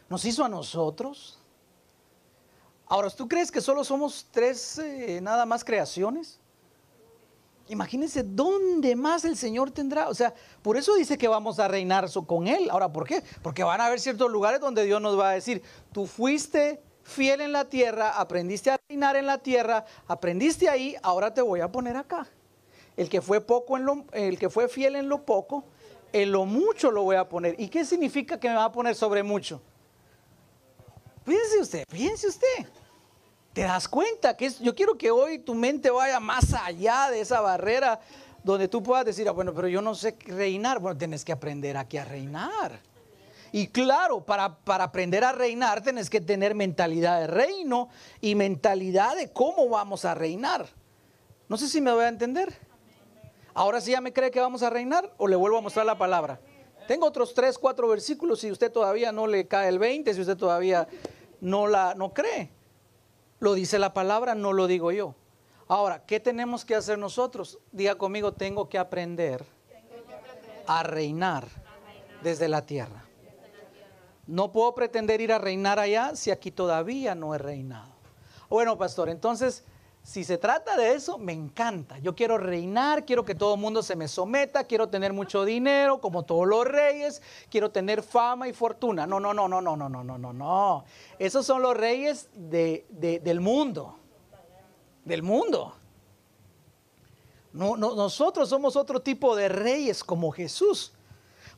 nos 0.09 0.25
hizo 0.25 0.45
a 0.45 0.49
nosotros. 0.49 1.39
Ahora, 2.87 3.11
¿tú 3.11 3.29
crees 3.29 3.51
que 3.51 3.61
solo 3.61 3.85
somos 3.85 4.27
tres 4.31 4.79
eh, 4.79 5.21
nada 5.23 5.47
más 5.47 5.65
creaciones? 5.65 6.41
Imagínense 7.69 8.23
dónde 8.23 8.95
más 8.95 9.25
el 9.25 9.37
Señor 9.37 9.71
tendrá. 9.71 10.09
O 10.09 10.15
sea, 10.15 10.35
por 10.63 10.77
eso 10.77 10.95
dice 10.97 11.19
que 11.19 11.27
vamos 11.27 11.59
a 11.59 11.67
reinar 11.67 12.09
con 12.27 12.47
Él. 12.47 12.71
Ahora, 12.71 12.93
¿por 12.93 13.07
qué? 13.07 13.23
Porque 13.43 13.65
van 13.65 13.81
a 13.81 13.87
haber 13.87 14.01
ciertos 14.01 14.31
lugares 14.31 14.61
donde 14.61 14.85
Dios 14.85 15.01
nos 15.01 15.19
va 15.19 15.31
a 15.31 15.33
decir, 15.33 15.63
tú 15.93 16.07
fuiste 16.07 16.81
fiel 17.07 17.41
en 17.41 17.53
la 17.53 17.65
tierra, 17.67 18.19
aprendiste 18.19 18.71
a 18.71 18.81
reinar 18.89 19.17
en 19.17 19.27
la 19.27 19.39
tierra, 19.39 19.85
aprendiste 20.09 20.69
ahí, 20.69 20.97
ahora 21.03 21.33
te 21.33 21.41
voy 21.41 21.61
a 21.61 21.71
poner 21.71 21.97
acá. 21.97 22.27
El 22.97 23.09
que 23.09 23.21
fue 23.21 23.41
poco 23.41 23.77
en 23.77 23.85
lo, 23.85 24.05
el 24.13 24.39
que 24.39 24.51
fue 24.51 24.69
fiel 24.69 24.97
en 24.97 25.09
lo 25.09 25.25
poco, 25.25 25.65
en 26.13 26.33
lo 26.33 26.45
mucho 26.47 26.91
lo 26.91 27.03
voy 27.03 27.17
a 27.17 27.29
poner. 27.29 27.55
¿Y 27.59 27.69
qué 27.69 27.85
significa 27.85 28.41
que 28.41 28.49
me 28.49 28.57
va 28.57 28.65
a 28.65 28.73
poner 28.73 28.95
sobre 28.95 29.23
mucho? 29.23 29.61
Piense 31.25 31.61
usted, 31.61 31.85
piense 31.89 32.29
usted. 32.29 32.67
¿Te 33.53 33.63
das 33.63 33.89
cuenta 33.89 34.37
que 34.37 34.51
yo 34.61 34.75
quiero 34.75 34.99
que 34.99 35.11
hoy 35.11 35.39
tu 35.39 35.55
mente 35.55 35.91
vaya 35.91 36.21
más 36.21 36.53
allá 36.55 37.11
de 37.11 37.21
esa 37.21 37.41
barrera 37.41 38.01
donde 38.43 38.69
tú 38.69 38.83
puedas 38.83 39.05
decir, 39.05 39.29
ah, 39.29 39.33
bueno, 39.33 39.53
pero 39.55 39.67
yo 39.69 39.83
no 39.83 39.95
sé 39.95 40.17
reinar. 40.27 40.79
Bueno, 40.79 40.97
tienes 40.97 41.25
que 41.25 41.33
aprender 41.33 41.77
aquí 41.77 41.99
a 41.99 42.05
reinar. 42.05 42.81
Y 43.57 43.69
claro, 43.69 44.21
para, 44.21 44.55
para, 44.55 44.85
aprender 44.85 45.25
a 45.25 45.33
reinar 45.33 45.83
tienes 45.83 46.11
que 46.11 46.21
tener 46.21 46.55
mentalidad 46.55 47.21
de 47.21 47.27
reino 47.27 47.89
y 48.21 48.35
mentalidad 48.35 49.17
de 49.17 49.33
cómo 49.33 49.67
vamos 49.71 50.05
a 50.05 50.15
reinar. 50.15 50.67
No 51.49 51.57
sé 51.57 51.67
si 51.67 51.81
me 51.81 51.91
voy 51.91 52.05
a 52.05 52.09
entender. 52.09 52.55
Ahora 53.55 53.81
sí 53.81 53.93
ya 53.93 54.03
me 54.03 54.13
cree 54.13 54.31
que 54.31 54.41
vamos 54.41 54.63
a 54.63 54.69
reinar 54.69 55.11
o 55.17 55.27
le 55.27 55.37
vuelvo 55.37 55.57
a 55.57 55.63
mostrar 55.63 55.87
la 55.87 55.97
palabra. 55.97 56.39
Tengo 56.87 57.07
otros 57.07 57.33
tres, 57.33 57.57
cuatro 57.57 57.89
versículos 57.89 58.41
si 58.41 58.53
usted 58.53 58.71
todavía 58.71 59.11
no 59.11 59.27
le 59.27 59.49
cae 59.49 59.71
el 59.71 59.79
20, 59.79 60.13
si 60.13 60.21
usted 60.21 60.37
todavía 60.37 60.87
no 61.41 61.67
la 61.67 61.95
no 61.95 62.13
cree. 62.13 62.51
Lo 63.39 63.55
dice 63.55 63.79
la 63.79 63.95
palabra, 63.95 64.35
no 64.35 64.53
lo 64.53 64.67
digo 64.67 64.93
yo. 64.93 65.15
Ahora, 65.67 66.05
¿qué 66.05 66.21
tenemos 66.21 66.67
que 66.67 66.75
hacer 66.75 66.99
nosotros? 66.99 67.59
Diga 67.73 67.95
conmigo, 67.95 68.35
tengo 68.35 68.69
que 68.69 68.77
aprender 68.77 69.47
a 70.67 70.83
reinar 70.83 71.49
desde 72.23 72.49
la 72.49 72.67
tierra. 72.67 73.06
No 74.27 74.53
puedo 74.53 74.75
pretender 74.75 75.21
ir 75.21 75.33
a 75.33 75.39
reinar 75.39 75.79
allá 75.79 76.17
si 76.17 76.31
aquí 76.31 76.51
todavía 76.51 77.15
no 77.15 77.35
he 77.35 77.39
reinado. 77.39 77.93
Bueno, 78.49 78.77
pastor, 78.79 79.09
entonces 79.09 79.65
si 80.07 80.23
se 80.23 80.39
trata 80.39 80.77
de 80.77 80.95
eso, 80.95 81.19
me 81.19 81.33
encanta. 81.33 81.99
Yo 81.99 82.15
quiero 82.15 82.39
reinar, 82.39 83.05
quiero 83.05 83.25
que 83.25 83.35
todo 83.35 83.55
el 83.55 83.61
mundo 83.61 83.83
se 83.83 83.97
me 83.97 84.07
someta, 84.07 84.63
quiero 84.63 84.89
tener 84.89 85.13
mucho 85.13 85.45
dinero, 85.45 86.01
como 86.01 86.23
todos 86.23 86.47
los 86.47 86.65
reyes, 86.65 87.21
quiero 87.51 87.73
tener 87.73 88.05
fama 88.05 88.47
y 88.47 88.53
fortuna. 88.53 89.05
No, 89.05 89.19
no, 89.19 89.35
no, 89.35 89.49
no, 89.49 89.61
no, 89.61 89.77
no, 89.77 89.89
no, 89.89 90.05
no, 90.05 90.17
no, 90.17 90.33
no. 90.33 90.85
Esos 91.19 91.45
son 91.45 91.61
los 91.61 91.77
reyes 91.77 92.29
del 92.35 93.41
mundo. 93.41 93.99
Del 95.05 95.25
mundo. 95.25 95.75
No, 97.53 97.77
nosotros 97.77 98.49
somos 98.49 98.77
otro 98.77 99.01
tipo 99.01 99.35
de 99.35 99.49
reyes 99.49 100.05
como 100.05 100.31
Jesús. 100.31 100.93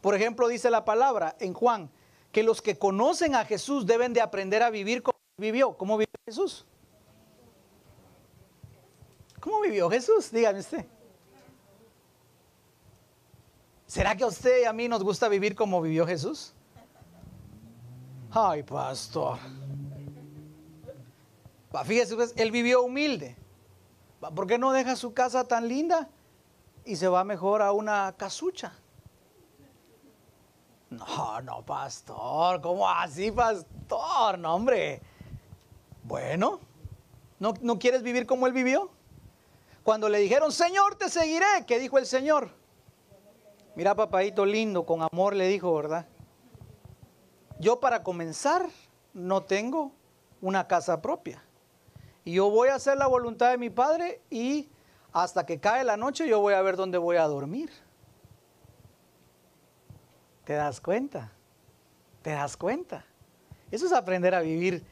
Por 0.00 0.14
ejemplo, 0.14 0.48
dice 0.48 0.70
la 0.70 0.86
palabra 0.86 1.36
en 1.38 1.52
Juan, 1.52 1.90
que 2.32 2.42
los 2.42 2.62
que 2.62 2.78
conocen 2.78 3.34
a 3.34 3.44
Jesús 3.44 3.86
deben 3.86 4.12
de 4.12 4.20
aprender 4.20 4.62
a 4.62 4.70
vivir 4.70 5.02
como 5.02 5.18
vivió. 5.36 5.76
¿Cómo 5.76 5.96
vivió 5.96 6.12
Jesús? 6.26 6.66
¿Cómo 9.40 9.60
vivió 9.60 9.88
Jesús? 9.88 10.30
Dígame 10.30 10.60
usted. 10.60 10.84
¿Será 13.86 14.16
que 14.16 14.24
a 14.24 14.26
usted 14.26 14.62
y 14.62 14.64
a 14.64 14.72
mí 14.72 14.88
nos 14.88 15.02
gusta 15.02 15.28
vivir 15.28 15.54
como 15.54 15.80
vivió 15.80 16.06
Jesús? 16.06 16.52
Ay, 18.30 18.62
pastor. 18.62 19.38
Fíjese, 21.84 22.14
pues, 22.14 22.34
él 22.36 22.50
vivió 22.50 22.82
humilde. 22.82 23.36
¿Por 24.34 24.46
qué 24.46 24.58
no 24.58 24.72
deja 24.72 24.96
su 24.96 25.14
casa 25.14 25.44
tan 25.44 25.68
linda? 25.68 26.10
y 26.88 26.96
se 26.96 27.06
va 27.06 27.22
mejor 27.22 27.60
a 27.60 27.72
una 27.72 28.14
casucha. 28.16 28.72
No, 30.90 31.40
no, 31.42 31.64
pastor, 31.64 32.60
¿cómo 32.60 32.88
así, 32.88 33.30
pastor? 33.30 34.38
No, 34.38 34.54
hombre. 34.54 35.02
Bueno, 36.04 36.60
¿no, 37.38 37.54
¿no 37.60 37.78
quieres 37.78 38.02
vivir 38.02 38.26
como 38.26 38.46
él 38.46 38.52
vivió? 38.52 38.90
Cuando 39.82 40.08
le 40.08 40.18
dijeron, 40.18 40.50
Señor, 40.52 40.94
te 40.94 41.08
seguiré, 41.08 41.46
¿qué 41.66 41.78
dijo 41.78 41.98
el 41.98 42.06
Señor? 42.06 42.50
Mira, 43.74 43.94
papadito 43.94 44.44
lindo, 44.44 44.84
con 44.84 45.02
amor 45.02 45.36
le 45.36 45.46
dijo, 45.46 45.74
¿verdad? 45.74 46.06
Yo 47.60 47.80
para 47.80 48.02
comenzar 48.02 48.66
no 49.12 49.42
tengo 49.42 49.92
una 50.40 50.66
casa 50.66 51.00
propia. 51.02 51.42
Y 52.24 52.32
yo 52.32 52.50
voy 52.50 52.68
a 52.68 52.76
hacer 52.76 52.98
la 52.98 53.06
voluntad 53.06 53.50
de 53.50 53.58
mi 53.58 53.70
Padre 53.70 54.20
y 54.30 54.68
hasta 55.12 55.46
que 55.46 55.60
cae 55.60 55.84
la 55.84 55.96
noche 55.96 56.28
yo 56.28 56.40
voy 56.40 56.54
a 56.54 56.62
ver 56.62 56.76
dónde 56.76 56.98
voy 56.98 57.16
a 57.16 57.24
dormir. 57.24 57.70
¿Te 60.48 60.54
das 60.54 60.80
cuenta? 60.80 61.30
¿Te 62.22 62.30
das 62.30 62.56
cuenta? 62.56 63.04
Eso 63.70 63.84
es 63.84 63.92
aprender 63.92 64.34
a 64.34 64.40
vivir 64.40 64.82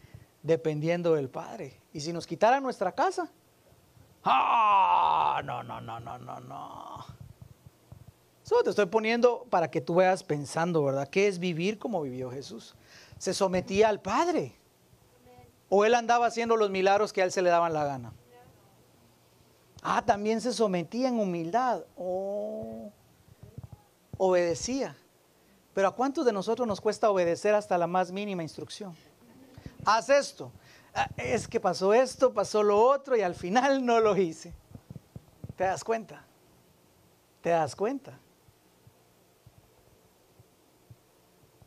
dependiendo 0.42 1.14
del 1.14 1.30
Padre. 1.30 1.80
Y 1.94 2.00
si 2.02 2.12
nos 2.12 2.26
quitaran 2.26 2.62
nuestra 2.62 2.92
casa, 2.92 3.30
¡ah! 4.22 5.40
No, 5.46 5.62
no, 5.62 5.80
no, 5.80 5.98
no, 5.98 6.18
no, 6.18 6.40
no. 6.40 7.06
Solo 8.42 8.64
te 8.64 8.68
estoy 8.68 8.84
poniendo 8.84 9.46
para 9.48 9.70
que 9.70 9.80
tú 9.80 9.94
veas 9.94 10.22
pensando, 10.22 10.84
¿verdad? 10.84 11.08
¿Qué 11.08 11.26
es 11.26 11.38
vivir 11.38 11.78
como 11.78 12.02
vivió 12.02 12.30
Jesús? 12.30 12.74
Se 13.16 13.32
sometía 13.32 13.88
al 13.88 14.02
Padre. 14.02 14.54
O 15.70 15.86
él 15.86 15.94
andaba 15.94 16.26
haciendo 16.26 16.58
los 16.58 16.68
milagros 16.68 17.14
que 17.14 17.22
a 17.22 17.24
él 17.24 17.32
se 17.32 17.40
le 17.40 17.48
daban 17.48 17.72
la 17.72 17.86
gana. 17.86 18.12
Ah, 19.82 20.04
también 20.04 20.42
se 20.42 20.52
sometía 20.52 21.08
en 21.08 21.18
humildad. 21.18 21.82
Oh, 21.96 22.92
obedecía. 24.18 24.94
Pero 25.76 25.88
¿a 25.88 25.94
cuántos 25.94 26.24
de 26.24 26.32
nosotros 26.32 26.66
nos 26.66 26.80
cuesta 26.80 27.10
obedecer 27.10 27.54
hasta 27.54 27.76
la 27.76 27.86
más 27.86 28.10
mínima 28.10 28.42
instrucción? 28.42 28.96
Haz 29.84 30.08
esto. 30.08 30.50
Ah, 30.94 31.10
es 31.18 31.46
que 31.46 31.60
pasó 31.60 31.92
esto, 31.92 32.32
pasó 32.32 32.62
lo 32.62 32.80
otro 32.80 33.14
y 33.14 33.20
al 33.20 33.34
final 33.34 33.84
no 33.84 34.00
lo 34.00 34.16
hice. 34.16 34.54
¿Te 35.54 35.64
das 35.64 35.84
cuenta? 35.84 36.24
¿Te 37.42 37.50
das 37.50 37.76
cuenta? 37.76 38.18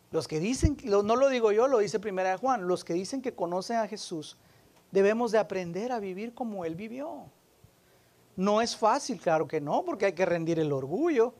Los 0.09 0.27
que 0.27 0.39
dicen, 0.39 0.75
no 0.85 1.15
lo 1.15 1.29
digo 1.29 1.51
yo, 1.51 1.67
lo 1.67 1.77
dice 1.77 1.99
Primera 1.99 2.31
de 2.31 2.37
Juan, 2.37 2.67
los 2.67 2.83
que 2.83 2.95
dicen 2.95 3.21
que 3.21 3.35
conocen 3.35 3.77
a 3.77 3.87
Jesús, 3.87 4.37
debemos 4.89 5.31
de 5.31 5.37
aprender 5.37 5.91
a 5.91 5.99
vivir 5.99 6.33
como 6.33 6.65
Él 6.65 6.73
vivió. 6.73 7.25
No 8.35 8.59
es 8.59 8.75
fácil, 8.75 9.21
claro 9.21 9.47
que 9.47 9.61
no, 9.61 9.85
porque 9.85 10.07
hay 10.07 10.13
que 10.13 10.25
rendir 10.25 10.59
el 10.59 10.73
orgullo, 10.73 11.35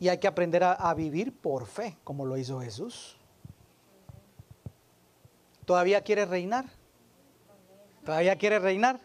y 0.00 0.08
hay 0.08 0.16
que 0.16 0.26
aprender 0.26 0.64
a, 0.64 0.94
vivir 0.94 1.36
por 1.38 1.66
fe, 1.66 1.98
como 2.04 2.24
lo 2.24 2.38
hizo 2.38 2.58
Jesús. 2.60 3.16
¿Todavía 5.66 6.00
quiere 6.00 6.24
reinar? 6.24 6.64
¿Todavía 8.04 8.34
quiere 8.36 8.58
reinar? 8.58 8.98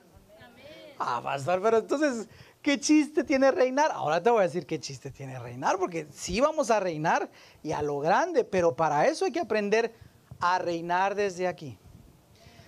Ah, 0.98 1.20
pastor, 1.22 1.62
pero 1.62 1.80
entonces, 1.80 2.30
¿qué 2.62 2.80
chiste 2.80 3.25
tiene 3.25 3.52
reinar? 3.52 3.92
Ahora 3.92 4.24
te 4.24 4.30
voy 4.30 4.40
a 4.40 4.44
decir 4.44 4.66
qué 4.66 4.80
chiste 4.80 5.12
tiene 5.12 5.38
reinar, 5.38 5.78
porque 5.78 6.08
sí 6.14 6.40
vamos 6.40 6.72
a 6.72 6.80
reinar 6.80 7.30
y 7.62 7.74
a 7.74 7.82
lo 7.82 8.00
grande, 8.00 8.46
pero 8.46 8.74
para 8.74 9.06
eso 9.06 9.25
hay 9.25 9.34
que 9.34 9.42
aprender 9.42 9.94
a 10.40 10.58
reinar 10.60 11.14
desde 11.14 11.46
aquí. 11.46 11.78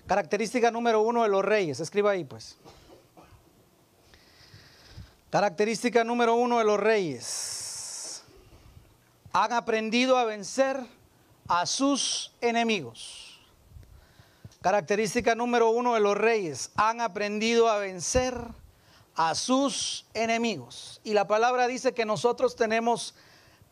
Característica 0.05 0.69
número 0.69 1.01
uno 1.01 1.23
de 1.23 1.29
los 1.29 1.45
reyes, 1.45 1.79
escriba 1.79 2.11
ahí 2.11 2.25
pues. 2.25 2.57
Característica 5.29 6.03
número 6.03 6.35
uno 6.35 6.57
de 6.59 6.65
los 6.65 6.77
reyes 6.77 7.56
han 9.43 9.53
aprendido 9.53 10.17
a 10.17 10.25
vencer 10.25 10.83
a 11.47 11.67
sus 11.67 12.33
enemigos. 12.41 13.39
Característica 14.61 15.35
número 15.35 15.69
uno 15.69 15.93
de 15.93 15.99
los 15.99 16.17
reyes, 16.17 16.71
han 16.75 17.01
aprendido 17.01 17.69
a 17.69 17.77
vencer 17.77 18.35
a 19.13 19.35
sus 19.35 20.07
enemigos. 20.15 20.99
Y 21.03 21.13
la 21.13 21.27
palabra 21.27 21.67
dice 21.67 21.93
que 21.93 22.03
nosotros 22.03 22.55
tenemos 22.55 23.13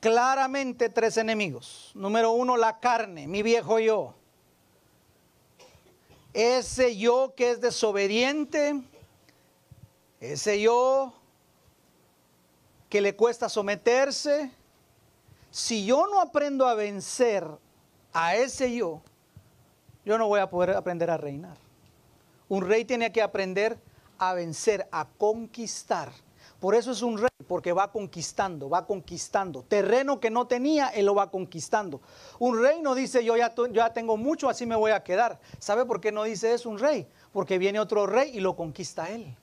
claramente 0.01 0.89
tres 0.89 1.17
enemigos. 1.17 1.91
Número 1.95 2.31
uno, 2.31 2.57
la 2.57 2.79
carne, 2.79 3.27
mi 3.27 3.41
viejo 3.41 3.79
yo. 3.79 4.13
Ese 6.34 6.95
yo 6.95 7.34
que 7.36 7.50
es 7.50 7.60
desobediente, 7.60 8.84
ese 10.19 10.62
yo 10.62 11.15
que 12.88 13.01
le 13.01 13.15
cuesta 13.15 13.50
someterse, 13.50 14.51
si 15.55 15.85
yo 15.85 16.05
no 16.07 16.19
aprendo 16.19 16.67
a 16.67 16.74
vencer 16.74 17.47
a 18.12 18.35
ese 18.35 18.75
yo, 18.75 19.01
yo 20.03 20.17
no 20.17 20.27
voy 20.27 20.41
a 20.41 20.50
poder 20.50 20.71
aprender 20.71 21.09
a 21.09 21.15
reinar. 21.15 21.55
Un 22.50 22.67
rey 22.67 22.83
tiene 22.83 23.13
que 23.13 23.21
aprender 23.21 23.79
a 24.17 24.33
vencer, 24.33 24.85
a 24.91 25.07
conquistar. 25.17 26.12
Por 26.59 26.75
eso 26.75 26.91
es 26.91 27.01
un 27.01 27.17
rey, 27.17 27.29
porque 27.47 27.71
va 27.71 27.89
conquistando, 27.89 28.69
va 28.69 28.85
conquistando. 28.85 29.63
Terreno 29.63 30.19
que 30.19 30.29
no 30.29 30.45
tenía, 30.45 30.89
él 30.89 31.05
lo 31.05 31.15
va 31.15 31.31
conquistando. 31.31 32.01
Un 32.38 32.62
rey 32.62 32.81
no 32.81 32.93
dice, 32.93 33.24
yo 33.24 33.38
ya, 33.38 33.55
yo 33.55 33.67
ya 33.67 33.93
tengo 33.93 34.17
mucho, 34.17 34.50
así 34.50 34.65
me 34.65 34.75
voy 34.75 34.91
a 34.91 35.05
quedar. 35.05 35.39
¿Sabe 35.59 35.85
por 35.85 36.01
qué 36.01 36.12
no 36.12 36.24
dice 36.24 36.53
es 36.53 36.65
un 36.65 36.79
rey? 36.79 37.07
Porque 37.31 37.57
viene 37.59 37.79
otro 37.79 38.05
rey 38.07 38.31
y 38.35 38.41
lo 38.41 38.57
conquista 38.57 39.09
él. 39.09 39.38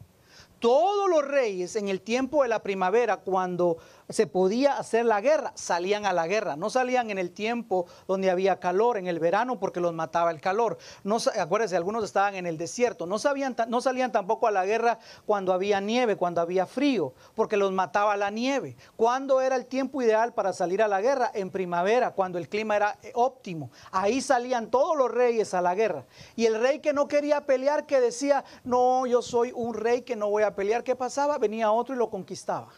Todos 0.62 1.10
los 1.10 1.26
reyes 1.26 1.74
en 1.74 1.88
el 1.88 2.00
tiempo 2.02 2.44
de 2.44 2.48
la 2.48 2.62
primavera, 2.62 3.16
cuando 3.16 3.78
se 4.12 4.26
podía 4.26 4.76
hacer 4.78 5.04
la 5.04 5.20
guerra, 5.20 5.52
salían 5.54 6.06
a 6.06 6.12
la 6.12 6.26
guerra. 6.26 6.56
No 6.56 6.70
salían 6.70 7.10
en 7.10 7.18
el 7.18 7.32
tiempo 7.32 7.86
donde 8.06 8.30
había 8.30 8.60
calor, 8.60 8.96
en 8.96 9.06
el 9.06 9.18
verano, 9.18 9.58
porque 9.58 9.80
los 9.80 9.92
mataba 9.92 10.30
el 10.30 10.40
calor. 10.40 10.78
No, 11.04 11.18
acuérdense, 11.38 11.76
algunos 11.76 12.04
estaban 12.04 12.34
en 12.34 12.46
el 12.46 12.58
desierto. 12.58 13.06
No, 13.06 13.18
sabían, 13.18 13.56
no 13.68 13.80
salían 13.80 14.12
tampoco 14.12 14.46
a 14.46 14.50
la 14.50 14.64
guerra 14.66 14.98
cuando 15.26 15.52
había 15.52 15.80
nieve, 15.80 16.16
cuando 16.16 16.40
había 16.40 16.66
frío, 16.66 17.14
porque 17.34 17.56
los 17.56 17.72
mataba 17.72 18.16
la 18.16 18.30
nieve. 18.30 18.76
¿Cuándo 18.96 19.40
era 19.40 19.56
el 19.56 19.66
tiempo 19.66 20.02
ideal 20.02 20.32
para 20.34 20.52
salir 20.52 20.82
a 20.82 20.88
la 20.88 21.00
guerra? 21.00 21.30
En 21.34 21.50
primavera, 21.50 22.12
cuando 22.12 22.38
el 22.38 22.48
clima 22.48 22.76
era 22.76 22.98
eh, 23.02 23.12
óptimo. 23.14 23.70
Ahí 23.90 24.20
salían 24.20 24.70
todos 24.70 24.96
los 24.96 25.10
reyes 25.10 25.54
a 25.54 25.60
la 25.60 25.74
guerra. 25.74 26.04
Y 26.36 26.46
el 26.46 26.60
rey 26.60 26.80
que 26.80 26.92
no 26.92 27.08
quería 27.08 27.46
pelear, 27.46 27.86
que 27.86 28.00
decía, 28.00 28.44
no, 28.64 29.06
yo 29.06 29.22
soy 29.22 29.52
un 29.54 29.74
rey 29.74 30.02
que 30.02 30.16
no 30.16 30.30
voy 30.30 30.42
a 30.42 30.54
pelear, 30.54 30.84
¿qué 30.84 30.96
pasaba? 30.96 31.38
Venía 31.38 31.72
otro 31.72 31.94
y 31.94 31.98
lo 31.98 32.10
conquistaba. 32.10 32.68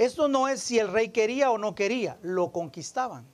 Esto 0.00 0.28
no 0.28 0.48
es 0.48 0.62
si 0.62 0.78
el 0.78 0.90
rey 0.90 1.10
quería 1.10 1.50
o 1.50 1.58
no 1.58 1.74
quería, 1.74 2.16
lo 2.22 2.52
conquistaban. 2.52 3.26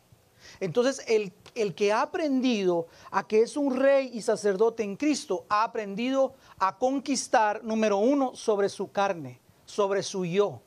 Entonces 0.59 1.01
el, 1.07 1.33
el, 1.55 1.77
que 1.77 1.93
ha 1.93 2.03
aprendido 2.03 2.89
a 3.13 3.25
que 3.25 3.43
es 3.43 3.57
un 3.57 3.77
rey 3.77 4.11
y 4.13 4.21
sacerdote 4.21 4.83
en 4.83 4.97
Cristo, 4.97 5.45
ha 5.49 5.63
aprendido 5.63 6.35
a 6.59 6.77
conquistar, 6.77 7.63
número 7.63 7.99
uno, 7.99 8.35
sobre 8.35 8.69
su 8.69 8.91
carne, 8.91 9.41
sobre 9.65 10.03
su 10.03 10.25
yo. 10.25 10.61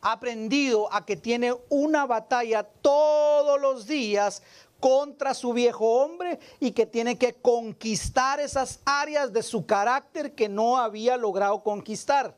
Ha 0.00 0.12
aprendido 0.12 0.88
a 0.94 1.04
que 1.04 1.16
tiene 1.16 1.52
una 1.70 2.06
batalla 2.06 2.62
todos 2.62 3.60
los 3.60 3.88
días 3.88 4.44
contra 4.78 5.34
su 5.34 5.52
viejo 5.52 6.04
hombre 6.04 6.38
y 6.60 6.70
que 6.70 6.86
tiene 6.86 7.18
que 7.18 7.32
conquistar 7.32 8.38
esas 8.38 8.78
áreas 8.84 9.32
de 9.32 9.42
su 9.42 9.66
carácter 9.66 10.36
que 10.36 10.48
no 10.48 10.78
había 10.78 11.16
logrado 11.16 11.64
conquistar 11.64 12.36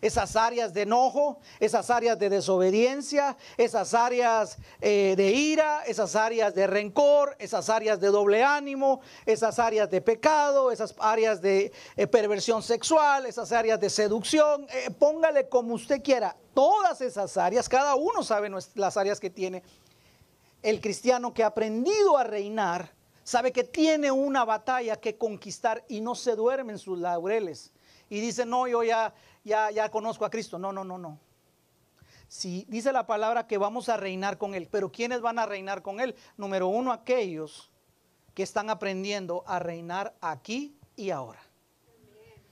esas 0.00 0.36
áreas 0.36 0.72
de 0.72 0.82
enojo, 0.82 1.40
esas 1.60 1.90
áreas 1.90 2.18
de 2.18 2.30
desobediencia, 2.30 3.36
esas 3.56 3.94
áreas 3.94 4.58
eh, 4.80 5.14
de 5.16 5.30
ira, 5.30 5.82
esas 5.86 6.16
áreas 6.16 6.54
de 6.54 6.66
rencor, 6.66 7.36
esas 7.38 7.68
áreas 7.68 8.00
de 8.00 8.08
doble 8.08 8.42
ánimo, 8.42 9.00
esas 9.26 9.58
áreas 9.58 9.90
de 9.90 10.00
pecado, 10.00 10.70
esas 10.70 10.94
áreas 10.98 11.40
de 11.40 11.72
eh, 11.96 12.06
perversión 12.06 12.62
sexual, 12.62 13.26
esas 13.26 13.52
áreas 13.52 13.80
de 13.80 13.90
seducción, 13.90 14.66
eh, 14.70 14.90
póngale 14.90 15.48
como 15.48 15.74
usted 15.74 16.02
quiera, 16.02 16.36
todas 16.54 17.00
esas 17.00 17.36
áreas, 17.36 17.68
cada 17.68 17.94
uno 17.94 18.22
sabe 18.22 18.50
las 18.74 18.96
áreas 18.96 19.20
que 19.20 19.30
tiene. 19.30 19.62
El 20.62 20.80
cristiano 20.80 21.32
que 21.32 21.44
ha 21.44 21.48
aprendido 21.48 22.16
a 22.16 22.24
reinar, 22.24 22.92
sabe 23.28 23.52
que 23.52 23.62
tiene 23.62 24.10
una 24.10 24.44
batalla 24.44 24.96
que 24.96 25.18
conquistar 25.18 25.84
y 25.86 26.00
no 26.00 26.14
se 26.14 26.34
duerme 26.34 26.72
en 26.72 26.78
sus 26.78 26.98
laureles. 26.98 27.72
Y 28.10 28.20
dice, 28.20 28.46
no, 28.46 28.66
yo 28.66 28.82
ya, 28.82 29.12
ya, 29.44 29.70
ya 29.70 29.90
conozco 29.90 30.24
a 30.24 30.30
Cristo. 30.30 30.58
No, 30.58 30.72
no, 30.72 30.84
no, 30.84 30.98
no. 30.98 31.18
Si 32.28 32.66
dice 32.68 32.92
la 32.92 33.06
palabra 33.06 33.46
que 33.46 33.56
vamos 33.56 33.88
a 33.88 33.96
reinar 33.96 34.36
con 34.36 34.54
Él, 34.54 34.68
pero 34.70 34.92
¿quiénes 34.92 35.22
van 35.22 35.38
a 35.38 35.46
reinar 35.46 35.82
con 35.82 35.98
Él? 35.98 36.14
Número 36.36 36.68
uno, 36.68 36.92
aquellos 36.92 37.70
que 38.34 38.42
están 38.42 38.70
aprendiendo 38.70 39.42
a 39.46 39.58
reinar 39.58 40.14
aquí 40.20 40.76
y 40.94 41.10
ahora. 41.10 41.40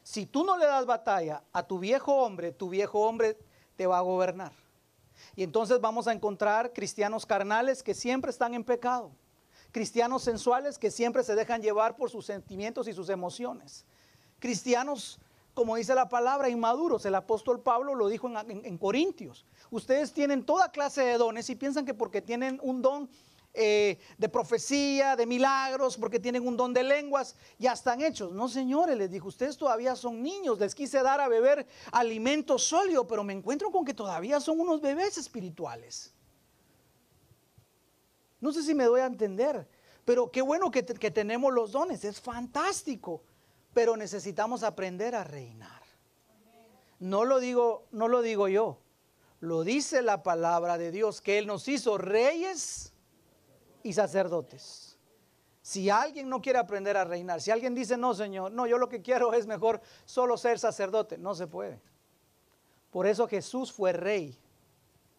Si 0.02 0.24
tú 0.24 0.44
no 0.44 0.56
le 0.56 0.66
das 0.66 0.86
batalla 0.86 1.42
a 1.52 1.66
tu 1.66 1.78
viejo 1.78 2.14
hombre, 2.14 2.52
tu 2.52 2.70
viejo 2.70 3.00
hombre 3.00 3.36
te 3.76 3.86
va 3.86 3.98
a 3.98 4.02
gobernar. 4.02 4.52
Y 5.34 5.42
entonces 5.42 5.80
vamos 5.80 6.06
a 6.08 6.12
encontrar 6.12 6.72
cristianos 6.72 7.26
carnales 7.26 7.82
que 7.82 7.92
siempre 7.92 8.30
están 8.30 8.54
en 8.54 8.64
pecado. 8.64 9.10
Cristianos 9.72 10.22
sensuales 10.22 10.78
que 10.78 10.90
siempre 10.90 11.22
se 11.22 11.34
dejan 11.34 11.60
llevar 11.60 11.96
por 11.96 12.08
sus 12.08 12.24
sentimientos 12.24 12.88
y 12.88 12.92
sus 12.92 13.08
emociones. 13.08 13.84
Cristianos 14.38 15.18
como 15.56 15.76
dice 15.76 15.94
la 15.94 16.10
palabra, 16.10 16.50
inmaduros. 16.50 17.06
El 17.06 17.14
apóstol 17.14 17.62
Pablo 17.62 17.94
lo 17.94 18.08
dijo 18.08 18.30
en, 18.46 18.76
Corintios. 18.76 19.46
Ustedes 19.70 20.12
tienen 20.12 20.44
toda 20.44 20.70
clase 20.70 21.02
de 21.02 21.16
dones 21.16 21.48
y 21.48 21.56
piensan 21.56 21.86
que 21.86 21.94
porque 21.94 22.20
tienen 22.20 22.60
un 22.62 22.82
don 22.82 23.08
eh, 23.54 23.98
de 24.18 24.28
profecía, 24.28 25.16
de 25.16 25.25
milagros, 25.25 25.96
porque 25.96 26.20
tienen 26.20 26.46
un 26.46 26.58
don 26.58 26.75
de 26.75 26.82
lenguas, 26.82 27.36
ya 27.58 27.72
están 27.72 28.02
hechos. 28.02 28.32
No, 28.32 28.50
señores, 28.50 28.98
les 28.98 29.10
dijo, 29.10 29.28
ustedes 29.28 29.56
todavía 29.56 29.96
son 29.96 30.22
niños, 30.22 30.60
les 30.60 30.75
quise 30.75 31.02
dar 31.02 31.22
a 31.22 31.28
beber 31.28 31.66
alimento 31.90 32.58
sólido, 32.58 33.06
pero 33.06 33.25
me 33.25 33.32
encuentro 33.32 33.70
con 33.70 33.86
que 33.86 33.94
todavía 33.94 34.40
son 34.40 34.60
unos 34.60 34.82
bebés 34.82 35.16
espirituales. 35.16 36.12
No 38.42 38.52
sé 38.52 38.62
si 38.62 38.75
me 38.75 38.84
doy 38.84 39.00
a 39.00 39.06
entender, 39.06 39.66
pero 40.04 40.30
qué 40.30 40.42
bueno 40.42 40.70
que, 40.70 40.84
que 40.84 41.10
tenemos 41.10 41.50
los 41.50 41.72
dones, 41.72 42.04
es 42.04 42.20
fantástico 42.20 43.22
pero 43.76 43.95
necesitamos 43.95 44.62
aprender 44.62 45.14
a 45.14 45.23
reinar. 45.23 45.83
No 46.99 47.26
lo 47.26 47.40
digo, 47.40 47.85
no 47.90 48.09
lo 48.09 48.23
digo 48.23 48.49
yo. 48.49 48.78
Lo 49.40 49.64
dice 49.64 50.00
la 50.00 50.23
palabra 50.23 50.78
de 50.78 50.90
Dios 50.90 51.21
que 51.21 51.37
él 51.37 51.47
nos 51.47 51.68
hizo 51.68 51.99
reyes 51.99 52.95
y 53.83 53.92
sacerdotes. 53.92 54.97
Si 55.61 55.90
alguien 55.90 56.30
no 56.30 56.40
quiere 56.40 56.59
aprender 56.59 56.97
a 56.97 57.04
reinar, 57.04 57.42
si 57.42 57.50
alguien 57.50 57.75
dice, 57.75 57.99
"No, 57.99 58.14
Señor, 58.14 58.50
no, 58.50 58.66
yo 58.66 58.78
lo 58.78 58.88
que 58.88 59.02
quiero 59.02 59.35
es 59.35 59.47
mejor 59.47 59.83
solo 60.06 60.38
ser 60.38 60.59
sacerdote", 60.59 61.18
no 61.18 61.35
se 61.35 61.47
puede. 61.47 61.78
Por 62.90 63.06
eso 63.06 63.28
Jesús 63.28 63.71
fue 63.71 63.92
rey 63.92 64.38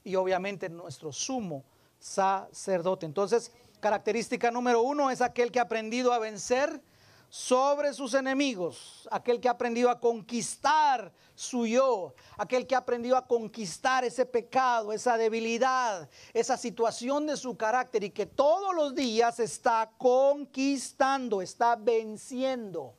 y 0.04 0.16
obviamente 0.16 0.68
nuestro 0.68 1.12
sumo 1.12 1.64
sacerdote. 2.00 3.06
Entonces, 3.06 3.52
característica 3.80 4.50
número 4.50 4.82
uno 4.82 5.12
es 5.12 5.22
aquel 5.22 5.52
que 5.52 5.60
ha 5.60 5.64
aprendido 5.70 6.12
a 6.12 6.18
vencer 6.18 6.82
sobre 7.30 7.94
sus 7.94 8.14
enemigos, 8.14 9.08
aquel 9.12 9.40
que 9.40 9.48
ha 9.48 9.52
aprendido 9.52 9.90
a 9.90 10.00
conquistar 10.00 11.12
su 11.36 11.68
yo, 11.68 12.16
aquel 12.38 12.66
que 12.66 12.76
ha 12.76 12.80
aprendido 12.80 13.18
a 13.18 13.28
conquistar 13.28 14.04
ese 14.04 14.26
pecado, 14.26 14.94
esa 14.94 15.18
debilidad, 15.18 16.10
esa 16.34 16.58
situación 16.58 17.28
de 17.28 17.38
su 17.38 17.58
carácter 17.58 18.04
y 18.06 18.12
que 18.12 18.26
todos 18.26 18.74
los 18.74 18.96
días 18.96 19.40
está 19.40 19.92
conquistando, 19.98 21.42
está 21.42 21.76
venciendo. 21.76 22.96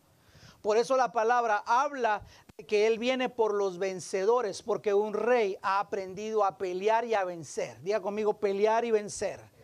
Por 0.60 0.76
eso 0.76 0.96
la 0.96 1.10
palabra 1.10 1.62
habla 1.66 2.22
de 2.56 2.66
que 2.66 2.86
Él 2.86 2.98
viene 2.98 3.28
por 3.28 3.54
los 3.54 3.78
vencedores, 3.78 4.62
porque 4.62 4.92
un 4.92 5.14
rey 5.14 5.56
ha 5.62 5.80
aprendido 5.80 6.44
a 6.44 6.58
pelear 6.58 7.04
y 7.04 7.14
a 7.14 7.24
vencer. 7.24 7.80
Diga 7.82 8.02
conmigo, 8.02 8.38
pelear 8.38 8.84
y 8.84 8.90
vencer 8.90 9.57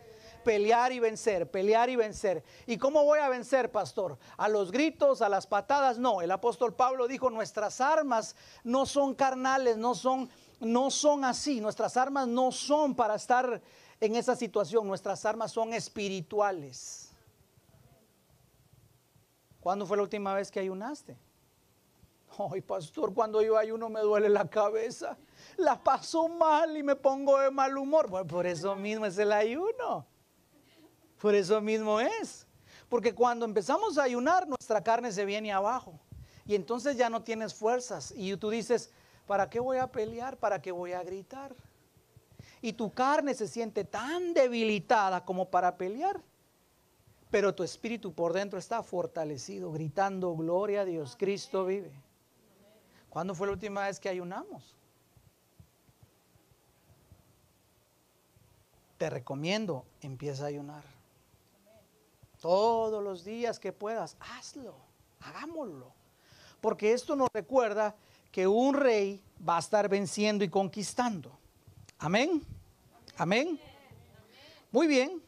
pelear 0.45 0.93
y 0.93 0.99
vencer, 0.99 1.49
pelear 1.49 1.89
y 1.89 1.95
vencer. 1.95 2.43
¿Y 2.67 2.77
cómo 2.77 3.03
voy 3.03 3.19
a 3.19 3.27
vencer, 3.27 3.71
pastor? 3.71 4.17
¿A 4.37 4.47
los 4.47 4.71
gritos, 4.71 5.23
a 5.23 5.27
las 5.27 5.47
patadas? 5.47 5.97
No, 5.97 6.21
el 6.21 6.29
apóstol 6.29 6.73
Pablo 6.73 7.07
dijo, 7.07 7.31
nuestras 7.31 7.81
armas 7.81 8.35
no 8.63 8.85
son 8.85 9.15
carnales, 9.15 9.75
no 9.75 9.95
son, 9.95 10.29
no 10.59 10.91
son 10.91 11.25
así, 11.25 11.59
nuestras 11.59 11.97
armas 11.97 12.27
no 12.27 12.51
son 12.51 12.95
para 12.95 13.15
estar 13.15 13.59
en 13.99 14.15
esa 14.15 14.35
situación, 14.35 14.87
nuestras 14.87 15.25
armas 15.25 15.51
son 15.51 15.73
espirituales. 15.73 17.11
¿Cuándo 19.59 19.87
fue 19.87 19.97
la 19.97 20.03
última 20.03 20.35
vez 20.35 20.51
que 20.51 20.59
ayunaste? 20.59 21.17
Ay, 22.37 22.61
pastor, 22.61 23.15
cuando 23.15 23.41
yo 23.41 23.57
ayuno 23.57 23.89
me 23.89 24.01
duele 24.01 24.29
la 24.29 24.47
cabeza. 24.47 25.17
La 25.57 25.81
paso 25.83 26.27
mal 26.27 26.77
y 26.77 26.83
me 26.83 26.95
pongo 26.95 27.39
de 27.39 27.49
mal 27.49 27.75
humor. 27.75 28.09
Bueno, 28.09 28.27
por 28.27 28.45
eso 28.45 28.75
mismo 28.75 29.07
es 29.07 29.17
el 29.17 29.31
ayuno. 29.31 30.05
Por 31.25 31.33
eso 31.33 31.59
mismo 31.59 31.99
es. 31.99 32.45
Porque 32.87 33.15
cuando 33.15 33.45
empezamos 33.45 33.97
a 33.97 34.03
ayunar, 34.03 34.47
nuestra 34.47 34.83
carne 34.83 35.11
se 35.11 35.25
viene 35.25 35.51
abajo. 35.51 35.99
Y 36.45 36.53
entonces 36.53 36.97
ya 36.97 37.09
no 37.09 37.23
tienes 37.23 37.51
fuerzas. 37.51 38.13
Y 38.15 38.37
tú 38.37 38.51
dices, 38.51 38.91
¿para 39.25 39.49
qué 39.49 39.59
voy 39.59 39.77
a 39.77 39.87
pelear? 39.87 40.37
¿Para 40.37 40.61
qué 40.61 40.71
voy 40.71 40.91
a 40.91 41.01
gritar? 41.01 41.55
Y 42.61 42.73
tu 42.73 42.93
carne 42.93 43.33
se 43.33 43.47
siente 43.47 43.83
tan 43.85 44.35
debilitada 44.35 45.25
como 45.25 45.49
para 45.49 45.77
pelear. 45.77 46.21
Pero 47.31 47.55
tu 47.55 47.63
espíritu 47.63 48.13
por 48.13 48.31
dentro 48.31 48.59
está 48.59 48.83
fortalecido, 48.83 49.71
gritando, 49.71 50.35
gloria 50.35 50.81
a 50.81 50.85
Dios, 50.85 51.15
Cristo 51.17 51.65
vive. 51.65 51.91
¿Cuándo 53.09 53.33
fue 53.33 53.47
la 53.47 53.53
última 53.53 53.87
vez 53.87 53.99
que 53.99 54.09
ayunamos? 54.09 54.75
Te 58.99 59.09
recomiendo, 59.09 59.85
empieza 60.01 60.43
a 60.43 60.49
ayunar. 60.49 60.94
Todos 62.45 63.03
los 63.03 63.23
días 63.23 63.59
que 63.59 63.73
puedas, 63.73 64.17
hazlo, 64.19 64.75
hagámoslo. 65.19 65.91
Porque 66.61 66.93
esto 66.93 67.15
nos 67.15 67.27
recuerda 67.33 67.95
que 68.31 68.45
un 68.45 68.75
rey 68.75 69.19
va 69.49 69.55
a 69.55 69.59
estar 69.59 69.89
venciendo 69.89 70.43
y 70.43 70.49
conquistando. 70.49 71.35
Amén. 71.97 72.43
Amén. 73.17 73.59
Muy 74.71 74.85
bien. 74.85 75.23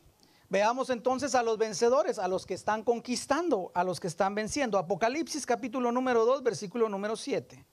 Veamos 0.47 0.91
entonces 0.91 1.33
a 1.33 1.41
los 1.41 1.57
vencedores, 1.57 2.19
a 2.19 2.27
los 2.27 2.45
que 2.45 2.53
están 2.53 2.83
conquistando, 2.83 3.71
a 3.73 3.83
los 3.83 3.99
que 3.99 4.09
están 4.09 4.35
venciendo. 4.35 4.77
Apocalipsis 4.77 5.43
capítulo 5.43 5.91
número 5.91 6.23
2, 6.23 6.43
versículo 6.43 6.87
número 6.87 7.15
7. 7.15 7.65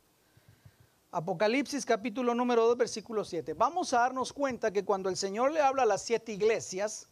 Apocalipsis 1.11 1.85
capítulo 1.85 2.35
número 2.35 2.67
2, 2.69 2.79
versículo 2.79 3.23
7. 3.23 3.53
Vamos 3.53 3.93
a 3.93 3.99
darnos 3.99 4.33
cuenta 4.33 4.73
que 4.73 4.87
cuando 4.87 5.11
el 5.11 5.19
Señor 5.19 5.53
le 5.53 5.61
habla 5.61 5.83
a 5.83 5.87
las 5.87 6.01
siete 6.01 6.33
iglesias, 6.33 7.11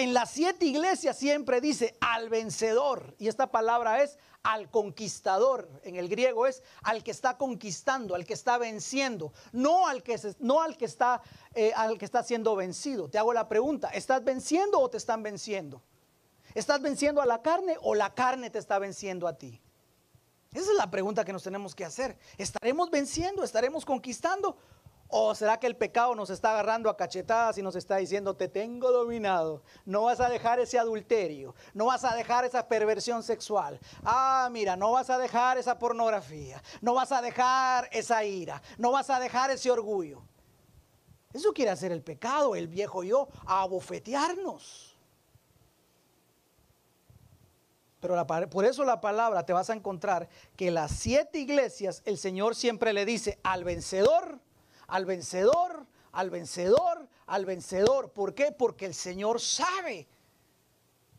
en 0.00 0.14
las 0.14 0.30
siete 0.30 0.64
iglesias 0.64 1.18
siempre 1.18 1.60
dice 1.60 1.96
al 2.00 2.30
vencedor. 2.30 3.14
Y 3.18 3.28
esta 3.28 3.50
palabra 3.50 4.02
es 4.02 4.18
al 4.42 4.70
conquistador. 4.70 5.68
En 5.82 5.96
el 5.96 6.08
griego 6.08 6.46
es 6.46 6.62
al 6.82 7.04
que 7.04 7.10
está 7.10 7.36
conquistando, 7.36 8.14
al 8.14 8.24
que 8.24 8.32
está 8.32 8.56
venciendo. 8.56 9.32
No 9.52 9.86
al 9.86 10.02
que, 10.02 10.18
no 10.38 10.62
al 10.62 10.76
que, 10.78 10.86
está, 10.86 11.20
eh, 11.54 11.72
al 11.76 11.98
que 11.98 12.06
está 12.06 12.22
siendo 12.22 12.56
vencido. 12.56 13.10
Te 13.10 13.18
hago 13.18 13.34
la 13.34 13.48
pregunta, 13.48 13.90
¿estás 13.90 14.24
venciendo 14.24 14.80
o 14.80 14.88
te 14.88 14.96
están 14.96 15.22
venciendo? 15.22 15.82
¿Estás 16.54 16.80
venciendo 16.80 17.20
a 17.20 17.26
la 17.26 17.42
carne 17.42 17.76
o 17.82 17.94
la 17.94 18.14
carne 18.14 18.48
te 18.48 18.58
está 18.58 18.78
venciendo 18.78 19.28
a 19.28 19.36
ti? 19.36 19.60
Esa 20.52 20.70
es 20.72 20.76
la 20.76 20.90
pregunta 20.90 21.24
que 21.24 21.32
nos 21.32 21.44
tenemos 21.44 21.74
que 21.74 21.84
hacer. 21.84 22.18
¿Estaremos 22.38 22.90
venciendo? 22.90 23.44
¿Estaremos 23.44 23.84
conquistando? 23.84 24.56
¿O 25.12 25.34
será 25.34 25.58
que 25.58 25.66
el 25.66 25.76
pecado 25.76 26.14
nos 26.14 26.30
está 26.30 26.52
agarrando 26.52 26.88
a 26.88 26.96
cachetadas 26.96 27.58
y 27.58 27.62
nos 27.62 27.74
está 27.74 27.96
diciendo, 27.96 28.36
te 28.36 28.46
tengo 28.46 28.92
dominado? 28.92 29.62
No 29.84 30.04
vas 30.04 30.20
a 30.20 30.28
dejar 30.28 30.60
ese 30.60 30.78
adulterio, 30.78 31.54
no 31.74 31.86
vas 31.86 32.04
a 32.04 32.14
dejar 32.14 32.44
esa 32.44 32.68
perversión 32.68 33.24
sexual. 33.24 33.80
Ah, 34.04 34.48
mira, 34.52 34.76
no 34.76 34.92
vas 34.92 35.10
a 35.10 35.18
dejar 35.18 35.58
esa 35.58 35.80
pornografía, 35.80 36.62
no 36.80 36.94
vas 36.94 37.10
a 37.10 37.20
dejar 37.20 37.88
esa 37.90 38.22
ira, 38.24 38.62
no 38.78 38.92
vas 38.92 39.10
a 39.10 39.18
dejar 39.18 39.50
ese 39.50 39.68
orgullo. 39.68 40.22
Eso 41.32 41.52
quiere 41.52 41.72
hacer 41.72 41.90
el 41.90 42.02
pecado, 42.02 42.54
el 42.54 42.68
viejo 42.68 43.02
yo, 43.02 43.28
a 43.46 43.66
bofetearnos. 43.66 44.96
Pero 48.00 48.26
por 48.48 48.64
eso 48.64 48.84
la 48.84 49.00
palabra 49.00 49.44
te 49.44 49.52
vas 49.52 49.70
a 49.70 49.74
encontrar 49.74 50.28
que 50.56 50.70
las 50.70 50.92
siete 50.92 51.38
iglesias, 51.38 52.02
el 52.06 52.16
Señor 52.16 52.54
siempre 52.54 52.92
le 52.92 53.04
dice 53.04 53.38
al 53.42 53.64
vencedor, 53.64 54.40
al 54.90 55.06
vencedor, 55.06 55.86
al 56.12 56.30
vencedor, 56.30 57.08
al 57.26 57.46
vencedor. 57.46 58.10
¿Por 58.12 58.34
qué? 58.34 58.52
Porque 58.52 58.86
el 58.86 58.94
Señor 58.94 59.40
sabe 59.40 60.06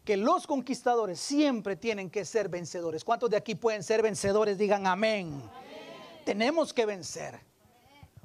que 0.04 0.18
los 0.18 0.48
conquistadores 0.48 1.20
siempre 1.20 1.76
tienen 1.76 2.10
que 2.10 2.26
ser 2.26 2.50
vencedores. 2.50 3.04
¿Cuántos 3.04 3.30
de 3.30 3.38
aquí 3.38 3.56
pueden 3.56 3.84
ser 3.84 4.02
vencedores? 4.02 4.58
Digan 4.58 4.88
amén. 4.88 5.42
Tenemos 6.26 6.74
que 6.74 6.86
vencer. 6.86 7.40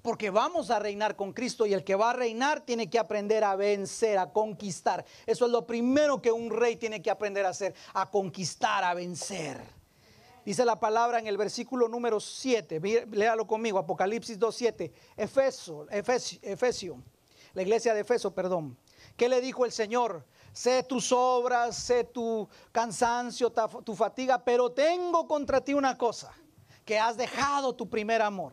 Porque 0.02 0.30
vamos 0.30 0.70
a 0.70 0.78
reinar 0.78 1.16
con 1.16 1.32
Cristo 1.32 1.66
y 1.66 1.74
el 1.74 1.82
que 1.82 1.96
va 1.96 2.10
a 2.10 2.12
reinar 2.12 2.60
tiene 2.60 2.88
que 2.88 2.98
aprender 2.98 3.42
a 3.42 3.56
vencer, 3.56 4.18
a 4.18 4.30
conquistar. 4.32 5.04
Eso 5.26 5.46
es 5.46 5.50
lo 5.50 5.66
primero 5.66 6.22
que 6.22 6.30
un 6.30 6.50
rey 6.50 6.76
tiene 6.76 7.02
que 7.02 7.10
aprender 7.10 7.44
a 7.44 7.50
hacer, 7.50 7.74
a 7.92 8.08
conquistar, 8.08 8.84
a 8.84 8.94
vencer. 8.94 9.60
Dice 10.46 10.64
la 10.64 10.78
palabra 10.78 11.18
en 11.18 11.26
el 11.26 11.36
versículo 11.36 11.88
número 11.88 12.20
7, 12.20 12.80
léalo 13.10 13.48
conmigo, 13.48 13.80
Apocalipsis 13.80 14.38
2.7, 14.38 14.92
Efeso, 15.16 15.88
Efesio, 15.90 17.02
la 17.52 17.62
iglesia 17.62 17.92
de 17.92 18.02
Efeso, 18.02 18.32
perdón. 18.32 18.78
¿Qué 19.16 19.28
le 19.28 19.40
dijo 19.40 19.64
el 19.64 19.72
Señor? 19.72 20.24
Sé 20.52 20.84
tus 20.84 21.10
obras, 21.10 21.76
sé 21.76 22.04
tu 22.04 22.48
cansancio, 22.70 23.52
tu 23.84 23.96
fatiga, 23.96 24.44
pero 24.44 24.70
tengo 24.70 25.26
contra 25.26 25.60
ti 25.60 25.74
una 25.74 25.98
cosa, 25.98 26.32
que 26.84 26.96
has 26.96 27.16
dejado 27.16 27.74
tu 27.74 27.90
primer 27.90 28.22
amor. 28.22 28.52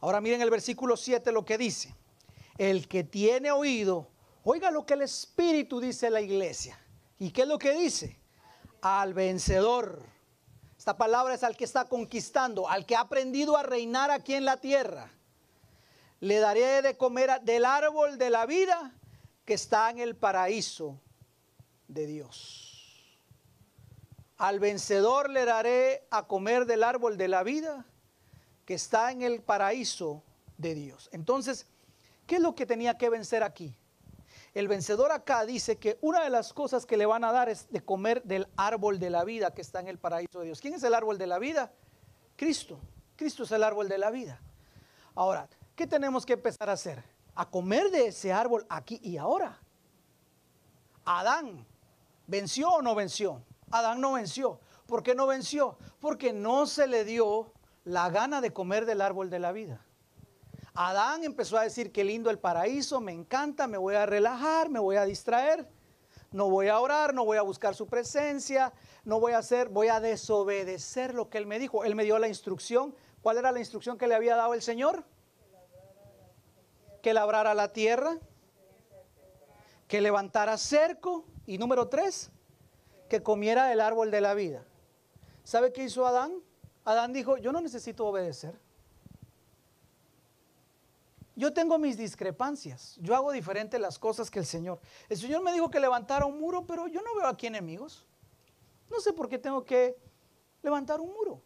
Ahora 0.00 0.20
miren 0.20 0.40
el 0.40 0.50
versículo 0.50 0.96
7 0.96 1.32
lo 1.32 1.44
que 1.44 1.58
dice. 1.58 1.96
El 2.58 2.86
que 2.86 3.02
tiene 3.02 3.50
oído, 3.50 4.08
oiga 4.44 4.70
lo 4.70 4.86
que 4.86 4.94
el 4.94 5.02
Espíritu 5.02 5.80
dice 5.80 6.10
la 6.10 6.20
iglesia. 6.20 6.78
¿Y 7.18 7.32
qué 7.32 7.42
es 7.42 7.48
lo 7.48 7.58
que 7.58 7.72
dice? 7.72 8.20
Al 8.82 9.14
vencedor 9.14 10.13
esta 10.84 10.98
palabra 10.98 11.32
es 11.32 11.42
al 11.42 11.56
que 11.56 11.64
está 11.64 11.86
conquistando, 11.86 12.68
al 12.68 12.84
que 12.84 12.94
ha 12.94 13.00
aprendido 13.00 13.56
a 13.56 13.62
reinar 13.62 14.10
aquí 14.10 14.34
en 14.34 14.44
la 14.44 14.58
tierra. 14.58 15.10
Le 16.20 16.40
daré 16.40 16.82
de 16.82 16.98
comer 16.98 17.40
del 17.40 17.64
árbol 17.64 18.18
de 18.18 18.28
la 18.28 18.44
vida 18.44 18.92
que 19.46 19.54
está 19.54 19.88
en 19.88 19.98
el 19.98 20.14
paraíso 20.14 21.00
de 21.88 22.06
Dios. 22.06 23.18
Al 24.36 24.60
vencedor 24.60 25.30
le 25.30 25.46
daré 25.46 26.06
a 26.10 26.26
comer 26.26 26.66
del 26.66 26.82
árbol 26.82 27.16
de 27.16 27.28
la 27.28 27.42
vida 27.42 27.86
que 28.66 28.74
está 28.74 29.10
en 29.10 29.22
el 29.22 29.40
paraíso 29.40 30.22
de 30.58 30.74
Dios. 30.74 31.08
Entonces, 31.12 31.66
¿qué 32.26 32.34
es 32.34 32.42
lo 32.42 32.54
que 32.54 32.66
tenía 32.66 32.98
que 32.98 33.08
vencer 33.08 33.42
aquí? 33.42 33.74
El 34.54 34.68
vencedor 34.68 35.10
acá 35.10 35.44
dice 35.44 35.78
que 35.78 35.98
una 36.00 36.22
de 36.22 36.30
las 36.30 36.52
cosas 36.52 36.86
que 36.86 36.96
le 36.96 37.06
van 37.06 37.24
a 37.24 37.32
dar 37.32 37.48
es 37.48 37.68
de 37.70 37.84
comer 37.84 38.22
del 38.22 38.46
árbol 38.56 39.00
de 39.00 39.10
la 39.10 39.24
vida 39.24 39.52
que 39.52 39.60
está 39.60 39.80
en 39.80 39.88
el 39.88 39.98
paraíso 39.98 40.38
de 40.38 40.46
Dios. 40.46 40.60
¿Quién 40.60 40.74
es 40.74 40.82
el 40.84 40.94
árbol 40.94 41.18
de 41.18 41.26
la 41.26 41.40
vida? 41.40 41.72
Cristo. 42.36 42.78
Cristo 43.16 43.42
es 43.42 43.50
el 43.50 43.64
árbol 43.64 43.88
de 43.88 43.98
la 43.98 44.10
vida. 44.10 44.40
Ahora, 45.16 45.48
¿qué 45.74 45.88
tenemos 45.88 46.24
que 46.24 46.34
empezar 46.34 46.70
a 46.70 46.74
hacer? 46.74 47.02
A 47.34 47.50
comer 47.50 47.90
de 47.90 48.06
ese 48.06 48.32
árbol 48.32 48.64
aquí 48.68 49.00
y 49.02 49.16
ahora. 49.16 49.58
Adán, 51.04 51.66
¿venció 52.28 52.70
o 52.70 52.82
no 52.82 52.94
venció? 52.94 53.42
Adán 53.72 54.00
no 54.00 54.12
venció. 54.12 54.60
¿Por 54.86 55.02
qué 55.02 55.16
no 55.16 55.26
venció? 55.26 55.78
Porque 55.98 56.32
no 56.32 56.66
se 56.66 56.86
le 56.86 57.04
dio 57.04 57.52
la 57.82 58.08
gana 58.08 58.40
de 58.40 58.52
comer 58.52 58.86
del 58.86 59.00
árbol 59.00 59.30
de 59.30 59.40
la 59.40 59.50
vida. 59.50 59.84
Adán 60.74 61.22
empezó 61.22 61.56
a 61.56 61.62
decir 61.62 61.92
que 61.92 62.02
lindo 62.02 62.30
el 62.30 62.40
paraíso, 62.40 63.00
me 63.00 63.12
encanta, 63.12 63.68
me 63.68 63.78
voy 63.78 63.94
a 63.94 64.06
relajar, 64.06 64.68
me 64.70 64.80
voy 64.80 64.96
a 64.96 65.04
distraer, 65.04 65.68
no 66.32 66.50
voy 66.50 66.66
a 66.66 66.80
orar, 66.80 67.14
no 67.14 67.24
voy 67.24 67.38
a 67.38 67.42
buscar 67.42 67.76
su 67.76 67.86
presencia, 67.86 68.72
no 69.04 69.20
voy 69.20 69.34
a 69.34 69.38
hacer, 69.38 69.68
voy 69.68 69.86
a 69.86 70.00
desobedecer 70.00 71.14
lo 71.14 71.30
que 71.30 71.38
él 71.38 71.46
me 71.46 71.60
dijo. 71.60 71.84
Él 71.84 71.94
me 71.94 72.02
dio 72.02 72.18
la 72.18 72.26
instrucción. 72.26 72.92
¿Cuál 73.22 73.38
era 73.38 73.52
la 73.52 73.60
instrucción 73.60 73.96
que 73.96 74.08
le 74.08 74.16
había 74.16 74.34
dado 74.34 74.52
el 74.52 74.62
Señor? 74.62 75.04
Que 77.02 77.14
labrara 77.14 77.54
la 77.54 77.72
tierra, 77.72 78.18
que 79.86 80.00
levantara 80.00 80.58
cerco 80.58 81.24
y 81.46 81.58
número 81.58 81.88
tres, 81.88 82.32
que 83.08 83.22
comiera 83.22 83.66
del 83.66 83.80
árbol 83.80 84.10
de 84.10 84.20
la 84.20 84.34
vida. 84.34 84.64
¿Sabe 85.44 85.72
qué 85.72 85.84
hizo 85.84 86.04
Adán? 86.04 86.32
Adán 86.84 87.12
dijo, 87.12 87.36
yo 87.36 87.52
no 87.52 87.60
necesito 87.60 88.06
obedecer. 88.06 88.63
Yo 91.36 91.52
tengo 91.52 91.78
mis 91.78 91.96
discrepancias. 91.96 92.96
Yo 93.00 93.14
hago 93.14 93.32
diferente 93.32 93.78
las 93.78 93.98
cosas 93.98 94.30
que 94.30 94.38
el 94.38 94.46
Señor. 94.46 94.80
El 95.08 95.18
Señor 95.18 95.42
me 95.42 95.52
dijo 95.52 95.70
que 95.70 95.80
levantara 95.80 96.26
un 96.26 96.38
muro, 96.38 96.64
pero 96.66 96.86
yo 96.86 97.02
no 97.02 97.14
veo 97.16 97.26
aquí 97.26 97.46
enemigos. 97.46 98.06
No 98.90 99.00
sé 99.00 99.12
por 99.12 99.28
qué 99.28 99.38
tengo 99.38 99.64
que 99.64 99.96
levantar 100.62 101.00
un 101.00 101.12
muro. 101.12 101.42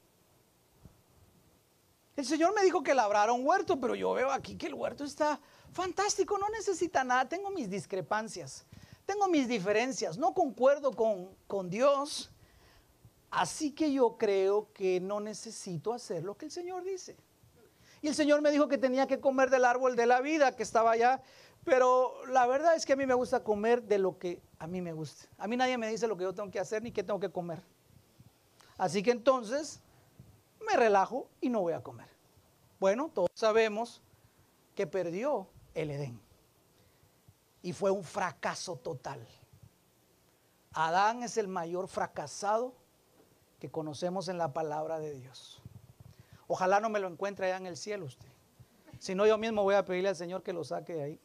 El 2.16 2.27
Señor 2.27 2.53
me 2.55 2.62
dijo 2.64 2.83
que 2.83 2.94
labrara 2.94 3.33
un 3.33 3.46
huerto, 3.46 3.81
pero 3.81 3.94
yo 3.94 4.12
veo 4.12 4.31
aquí 4.31 4.57
que 4.57 4.66
el 4.66 4.74
huerto 4.74 5.05
está 5.05 5.40
fantástico, 5.72 6.37
no 6.37 6.48
necesita 6.51 7.05
nada. 7.05 7.29
Tengo 7.29 7.48
mis 7.51 7.70
discrepancias, 7.70 8.66
tengo 9.07 9.29
mis 9.29 9.48
diferencias, 9.48 10.18
no 10.18 10.35
concuerdo 10.35 10.92
con, 10.92 11.31
con 11.46 11.70
Dios. 11.70 12.31
Así 13.31 13.72
que 13.72 13.92
yo 13.92 14.16
creo 14.18 14.72
que 14.72 15.01
no 15.01 15.20
necesito 15.20 15.92
hacer 15.92 16.24
lo 16.24 16.37
que 16.37 16.46
el 16.46 16.51
Señor 16.51 16.83
dice. 16.83 17.16
Y 18.01 18.09
el 18.09 18.15
Señor 18.15 18.43
me 18.43 18.51
dijo 18.51 18.69
que 18.69 18.79
tenía 18.79 19.07
que 19.07 19.21
comer 19.21 19.51
del 19.51 19.65
árbol 19.65 19.97
de 19.97 20.07
la 20.07 20.21
vida 20.21 20.55
que 20.55 20.63
estaba 20.63 20.93
allá. 20.93 21.23
Pero 21.65 22.15
la 22.27 22.47
verdad 22.47 22.75
es 22.75 22.87
que 22.87 22.93
a 22.93 22.97
mí 22.97 23.07
me 23.07 23.15
gusta 23.15 23.43
comer 23.43 23.83
de 23.83 23.99
lo 23.99 24.19
que 24.19 24.41
a 24.59 24.67
mí 24.67 24.81
me 24.81 24.93
gusta. 24.93 25.29
A 25.39 25.47
mí 25.47 25.57
nadie 25.57 25.77
me 25.77 25.89
dice 25.89 26.07
lo 26.07 26.17
que 26.17 26.25
yo 26.25 26.35
tengo 26.35 26.51
que 26.51 26.61
hacer 26.61 26.83
ni 26.83 26.93
qué 26.93 27.03
tengo 27.03 27.21
que 27.21 27.31
comer. 27.31 27.63
Así 28.77 29.03
que 29.03 29.11
entonces 29.11 29.81
me 30.67 30.77
relajo 30.77 31.29
y 31.41 31.49
no 31.49 31.61
voy 31.61 31.73
a 31.73 31.83
comer. 31.83 32.09
Bueno, 32.79 33.11
todos 33.13 33.29
sabemos 33.35 34.01
que 34.75 34.87
perdió 34.87 35.49
el 35.75 35.91
Edén. 35.91 36.21
Y 37.63 37.73
fue 37.73 37.91
un 37.91 38.05
fracaso 38.05 38.77
total. 38.77 39.27
Adán 40.73 41.25
es 41.25 41.37
el 41.37 41.49
mayor 41.49 41.89
fracasado 41.89 42.73
que 43.59 43.69
conocemos 43.69 44.29
en 44.29 44.39
la 44.39 44.53
palabra 44.53 45.01
de 45.01 45.13
Dios. 45.13 45.61
Ojalá 46.49 46.81
no 46.81 46.89
me 46.89 46.99
lo 46.99 47.07
encuentre 47.09 47.47
allá 47.47 47.59
en 47.59 47.67
el 47.67 47.77
cielo 47.77 48.07
usted. 48.07 48.27
Si 48.99 49.15
no, 49.15 49.27
yo 49.27 49.39
mismo 49.39 49.63
voy 49.63 49.77
a 49.77 49.85
pedirle 49.85 50.09
al 50.09 50.17
Señor 50.17 50.43
que 50.43 50.53
lo 50.53 50.65
saque 50.65 50.95
de 50.95 51.03
ahí. 51.05 51.21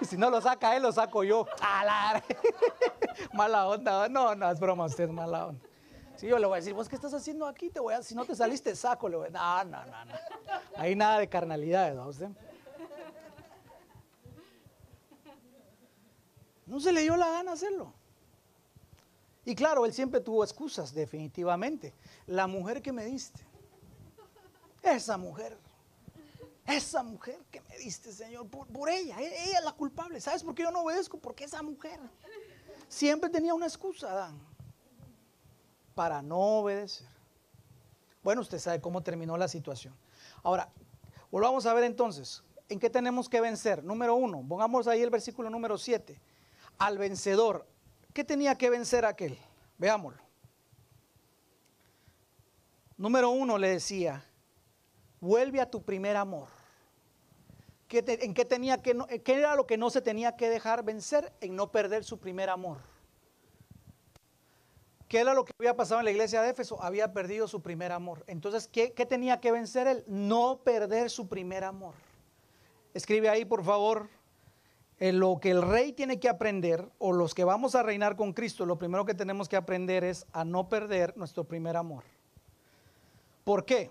Y 0.00 0.04
si 0.04 0.16
no 0.16 0.28
lo 0.28 0.40
saca 0.40 0.76
él, 0.76 0.82
lo 0.82 0.92
saco 0.92 1.24
yo. 1.24 1.46
Mala 3.32 3.66
onda. 3.68 4.08
No, 4.08 4.34
no, 4.34 4.50
es 4.50 4.60
broma, 4.60 4.84
usted 4.84 5.08
mala 5.08 5.46
onda. 5.46 5.64
Si 6.16 6.26
yo 6.26 6.38
le 6.38 6.46
voy 6.46 6.56
a 6.56 6.60
decir, 6.60 6.74
¿vos 6.74 6.88
qué 6.88 6.96
estás 6.96 7.14
haciendo 7.14 7.46
aquí? 7.46 7.70
Te 7.70 7.80
voy 7.80 7.94
a, 7.94 8.02
si 8.02 8.14
no 8.14 8.24
te 8.24 8.34
saliste, 8.34 8.74
saco. 8.74 9.08
Le 9.08 9.16
voy 9.16 9.28
a, 9.28 9.30
no, 9.30 9.64
no, 9.64 9.86
no, 9.86 10.04
no. 10.04 10.14
Ahí 10.76 10.94
nada 10.94 11.18
de 11.20 11.28
carnalidad, 11.28 11.94
¿no? 11.94 12.08
Usted. 12.08 12.28
No 16.66 16.80
se 16.80 16.92
le 16.92 17.02
dio 17.02 17.16
la 17.16 17.30
gana 17.30 17.52
hacerlo. 17.52 17.94
Y 19.48 19.54
claro, 19.54 19.86
él 19.86 19.94
siempre 19.94 20.20
tuvo 20.20 20.44
excusas, 20.44 20.92
definitivamente. 20.92 21.94
La 22.26 22.46
mujer 22.46 22.82
que 22.82 22.92
me 22.92 23.06
diste, 23.06 23.40
esa 24.82 25.16
mujer, 25.16 25.56
esa 26.66 27.02
mujer 27.02 27.38
que 27.50 27.62
me 27.62 27.78
diste, 27.78 28.12
Señor, 28.12 28.46
por, 28.46 28.90
ella, 28.90 29.18
e, 29.18 29.44
ella 29.44 29.58
es 29.60 29.64
la 29.64 29.72
culpable. 29.72 30.20
¿Sabes 30.20 30.44
por 30.44 30.54
qué 30.54 30.64
yo 30.64 30.70
no 30.70 30.82
obedezco? 30.82 31.16
Porque 31.16 31.44
esa 31.44 31.62
mujer 31.62 31.98
siempre 32.88 33.30
tenía 33.30 33.54
una 33.54 33.64
excusa, 33.64 34.12
Adán, 34.12 34.38
para 35.94 36.20
no 36.20 36.36
obedecer. 36.36 37.08
Bueno, 38.22 38.42
usted 38.42 38.58
sabe 38.58 38.82
cómo 38.82 39.02
terminó 39.02 39.38
la 39.38 39.48
situación. 39.48 39.94
Ahora, 40.42 40.70
volvamos 41.30 41.64
a 41.64 41.72
ver 41.72 41.84
entonces, 41.84 42.42
¿en 42.68 42.78
qué 42.78 42.90
tenemos 42.90 43.30
que 43.30 43.40
vencer? 43.40 43.82
Número 43.82 44.14
uno, 44.14 44.44
pongamos 44.46 44.86
ahí 44.88 45.00
el 45.00 45.08
versículo 45.08 45.48
número 45.48 45.78
7. 45.78 46.20
Al 46.76 46.98
vencedor, 46.98 47.66
¿Qué 48.12 48.24
tenía 48.24 48.56
que 48.56 48.70
vencer 48.70 49.04
aquel? 49.04 49.38
Veámoslo. 49.76 50.22
Número 52.96 53.30
uno 53.30 53.58
le 53.58 53.68
decía, 53.68 54.24
vuelve 55.20 55.60
a 55.60 55.70
tu 55.70 55.82
primer 55.84 56.16
amor. 56.16 56.48
¿En 57.90 58.34
qué, 58.34 58.44
tenía 58.44 58.82
que 58.82 59.22
¿Qué 59.24 59.34
era 59.34 59.54
lo 59.54 59.66
que 59.66 59.78
no 59.78 59.88
se 59.88 60.02
tenía 60.02 60.36
que 60.36 60.50
dejar 60.50 60.84
vencer? 60.84 61.32
En 61.40 61.56
no 61.56 61.70
perder 61.70 62.04
su 62.04 62.18
primer 62.18 62.50
amor. 62.50 62.78
¿Qué 65.08 65.20
era 65.20 65.32
lo 65.32 65.44
que 65.46 65.54
había 65.58 65.74
pasado 65.74 66.00
en 66.00 66.04
la 66.04 66.10
iglesia 66.10 66.42
de 66.42 66.50
Éfeso? 66.50 66.82
Había 66.82 67.14
perdido 67.14 67.48
su 67.48 67.62
primer 67.62 67.92
amor. 67.92 68.24
Entonces, 68.26 68.68
¿qué, 68.68 68.92
¿qué, 68.92 69.06
tenía 69.06 69.40
que 69.40 69.52
vencer 69.52 69.86
él? 69.86 70.04
No 70.06 70.60
perder 70.62 71.08
su 71.08 71.28
primer 71.28 71.64
amor. 71.64 71.94
Escribe 72.92 73.30
ahí, 73.30 73.46
por 73.46 73.64
favor, 73.64 74.10
lo 75.00 75.38
que 75.40 75.50
el 75.50 75.62
rey 75.62 75.92
tiene 75.92 76.18
que 76.18 76.28
aprender, 76.28 76.88
o 76.98 77.12
los 77.12 77.34
que 77.34 77.44
vamos 77.44 77.74
a 77.74 77.82
reinar 77.82 78.16
con 78.16 78.32
Cristo, 78.32 78.66
lo 78.66 78.78
primero 78.78 79.04
que 79.04 79.14
tenemos 79.14 79.48
que 79.48 79.56
aprender 79.56 80.02
es 80.02 80.26
a 80.32 80.44
no 80.44 80.68
perder 80.68 81.16
nuestro 81.16 81.44
primer 81.44 81.76
amor. 81.76 82.02
¿Por 83.44 83.64
qué? 83.64 83.90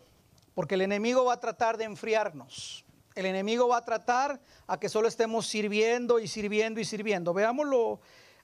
Porque 0.54 0.76
el 0.76 0.82
enemigo 0.82 1.24
va 1.26 1.34
a 1.34 1.40
tratar 1.40 1.78
de 1.78 1.86
enfriarnos. 1.86 2.84
El 3.16 3.26
enemigo 3.26 3.70
va 3.70 3.78
a 3.78 3.86
tratar 3.86 4.40
a 4.68 4.80
que 4.80 4.90
solo 4.90 5.08
estemos 5.08 5.48
sirviendo 5.48 6.20
y 6.20 6.28
sirviendo 6.28 6.80
y 6.80 6.86
sirviendo. 6.86 7.34
Veámoslo, 7.34 8.00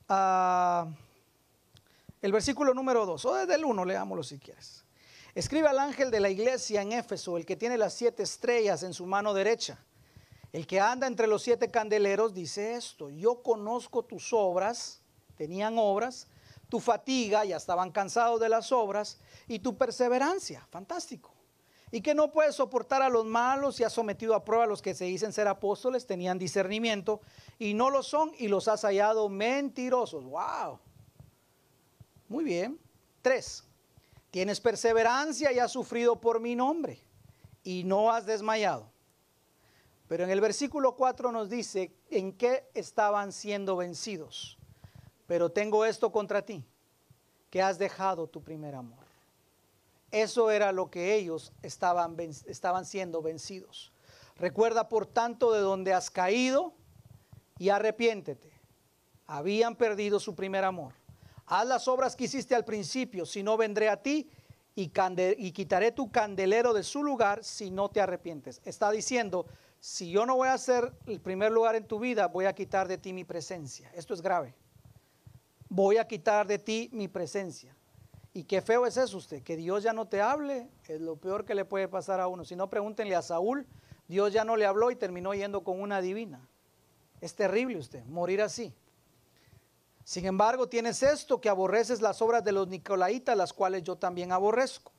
uh, 0.09 0.91
el 2.21 2.31
versículo 2.31 2.73
número 2.73 3.05
2, 3.05 3.25
o 3.25 3.35
desde 3.35 3.55
el 3.55 3.65
1, 3.65 3.85
leámoslo 3.85 4.23
si 4.23 4.39
quieres. 4.39 4.85
Escribe 5.35 5.67
al 5.67 5.79
ángel 5.79 6.09
de 6.09 6.21
la 6.21 6.29
iglesia 6.29 6.81
en 6.81 6.93
Éfeso, 6.93 7.37
el 7.37 7.45
que 7.45 7.57
tiene 7.57 7.77
las 7.77 7.93
siete 7.93 8.23
estrellas 8.23 8.83
en 8.83 8.93
su 8.93 9.05
mano 9.05 9.33
derecha 9.33 9.77
el 10.53 10.67
que 10.67 10.79
anda 10.79 11.07
entre 11.07 11.25
los 11.25 11.41
siete 11.41 11.71
candeleros 11.71 12.33
dice 12.35 12.75
esto, 12.75 13.09
yo 13.09 13.41
conozco 13.41 14.03
tus 14.03 14.31
obras, 14.31 15.01
tenían 15.35 15.79
obras, 15.79 16.27
tu 16.69 16.79
fatiga, 16.79 17.43
ya 17.43 17.57
estaban 17.57 17.91
cansados 17.91 18.39
de 18.39 18.49
las 18.49 18.71
obras, 18.71 19.19
y 19.47 19.59
tu 19.59 19.75
perseverancia, 19.75 20.65
fantástico. 20.69 21.33
Y 21.89 22.01
que 22.01 22.13
no 22.13 22.31
puedes 22.31 22.55
soportar 22.55 23.01
a 23.01 23.09
los 23.09 23.25
malos 23.25 23.79
y 23.79 23.83
has 23.83 23.93
sometido 23.93 24.35
a 24.35 24.45
prueba 24.45 24.65
a 24.65 24.67
los 24.67 24.81
que 24.81 24.93
se 24.93 25.05
dicen 25.05 25.33
ser 25.33 25.47
apóstoles, 25.47 26.05
tenían 26.05 26.37
discernimiento, 26.37 27.21
y 27.57 27.73
no 27.73 27.89
lo 27.89 28.03
son, 28.03 28.31
y 28.37 28.47
los 28.47 28.67
has 28.67 28.83
hallado 28.83 29.29
mentirosos. 29.29 30.23
¡Wow! 30.23 30.79
Muy 32.27 32.43
bien. 32.43 32.79
Tres, 33.23 33.63
tienes 34.29 34.59
perseverancia 34.59 35.51
y 35.51 35.57
has 35.57 35.71
sufrido 35.71 36.21
por 36.21 36.39
mi 36.39 36.55
nombre, 36.55 36.99
y 37.63 37.83
no 37.83 38.11
has 38.11 38.27
desmayado. 38.27 38.92
Pero 40.13 40.25
en 40.25 40.29
el 40.29 40.41
versículo 40.41 40.95
4 40.95 41.31
nos 41.31 41.49
dice 41.49 41.91
en 42.11 42.33
qué 42.33 42.69
estaban 42.75 43.31
siendo 43.31 43.75
vencidos. 43.75 44.59
Pero 45.25 45.51
tengo 45.51 45.85
esto 45.85 46.11
contra 46.11 46.45
ti, 46.45 46.63
que 47.49 47.63
has 47.63 47.79
dejado 47.79 48.27
tu 48.27 48.43
primer 48.43 48.75
amor. 48.75 49.03
Eso 50.11 50.51
era 50.51 50.71
lo 50.71 50.91
que 50.91 51.15
ellos 51.15 51.51
estaban, 51.63 52.15
estaban 52.45 52.85
siendo 52.85 53.23
vencidos. 53.23 53.91
Recuerda 54.35 54.87
por 54.87 55.07
tanto 55.07 55.51
de 55.51 55.61
donde 55.61 55.95
has 55.95 56.11
caído 56.11 56.75
y 57.57 57.69
arrepiéntete. 57.69 58.53
Habían 59.25 59.75
perdido 59.75 60.19
su 60.19 60.35
primer 60.35 60.63
amor. 60.63 60.93
Haz 61.47 61.65
las 61.65 61.87
obras 61.87 62.15
que 62.15 62.25
hiciste 62.25 62.53
al 62.53 62.65
principio, 62.65 63.25
si 63.25 63.41
no 63.41 63.57
vendré 63.57 63.89
a 63.89 64.03
ti 64.03 64.29
y, 64.75 64.91
y 65.39 65.51
quitaré 65.53 65.91
tu 65.91 66.11
candelero 66.11 66.71
de 66.71 66.83
su 66.83 67.03
lugar 67.03 67.43
si 67.43 67.71
no 67.71 67.89
te 67.89 67.99
arrepientes. 67.99 68.61
Está 68.63 68.91
diciendo, 68.91 69.47
si 69.83 70.09
yo 70.09 70.25
no 70.25 70.37
voy 70.37 70.47
a 70.47 70.57
ser 70.57 70.93
el 71.07 71.19
primer 71.19 71.51
lugar 71.51 71.75
en 71.75 71.85
tu 71.85 71.99
vida, 71.99 72.27
voy 72.27 72.45
a 72.45 72.53
quitar 72.53 72.87
de 72.87 72.97
ti 72.97 73.11
mi 73.11 73.25
presencia. 73.25 73.91
Esto 73.93 74.13
es 74.13 74.21
grave. 74.21 74.55
Voy 75.67 75.97
a 75.97 76.07
quitar 76.07 76.47
de 76.47 76.57
ti 76.57 76.89
mi 76.93 77.09
presencia. 77.09 77.75
Y 78.31 78.45
qué 78.45 78.61
feo 78.61 78.85
es 78.85 78.95
eso 78.95 79.17
usted, 79.17 79.43
que 79.43 79.57
Dios 79.57 79.83
ya 79.83 79.91
no 79.91 80.07
te 80.07 80.21
hable, 80.21 80.69
es 80.87 81.01
lo 81.01 81.17
peor 81.17 81.43
que 81.43 81.53
le 81.53 81.65
puede 81.65 81.89
pasar 81.89 82.21
a 82.21 82.29
uno. 82.29 82.45
Si 82.45 82.55
no, 82.55 82.69
pregúntenle 82.69 83.13
a 83.13 83.21
Saúl, 83.21 83.67
Dios 84.07 84.31
ya 84.31 84.45
no 84.45 84.55
le 84.55 84.65
habló 84.65 84.89
y 84.89 84.95
terminó 84.95 85.33
yendo 85.33 85.65
con 85.65 85.81
una 85.81 85.99
divina. 85.99 86.47
Es 87.19 87.35
terrible 87.35 87.77
usted, 87.77 88.05
morir 88.05 88.41
así. 88.41 88.73
Sin 90.05 90.25
embargo, 90.25 90.69
tienes 90.69 91.03
esto 91.03 91.41
que 91.41 91.49
aborreces 91.49 91.99
las 91.99 92.21
obras 92.21 92.41
de 92.45 92.53
los 92.53 92.69
nicolaitas, 92.69 93.35
las 93.35 93.51
cuales 93.51 93.83
yo 93.83 93.97
también 93.97 94.31
aborrezco. 94.31 94.92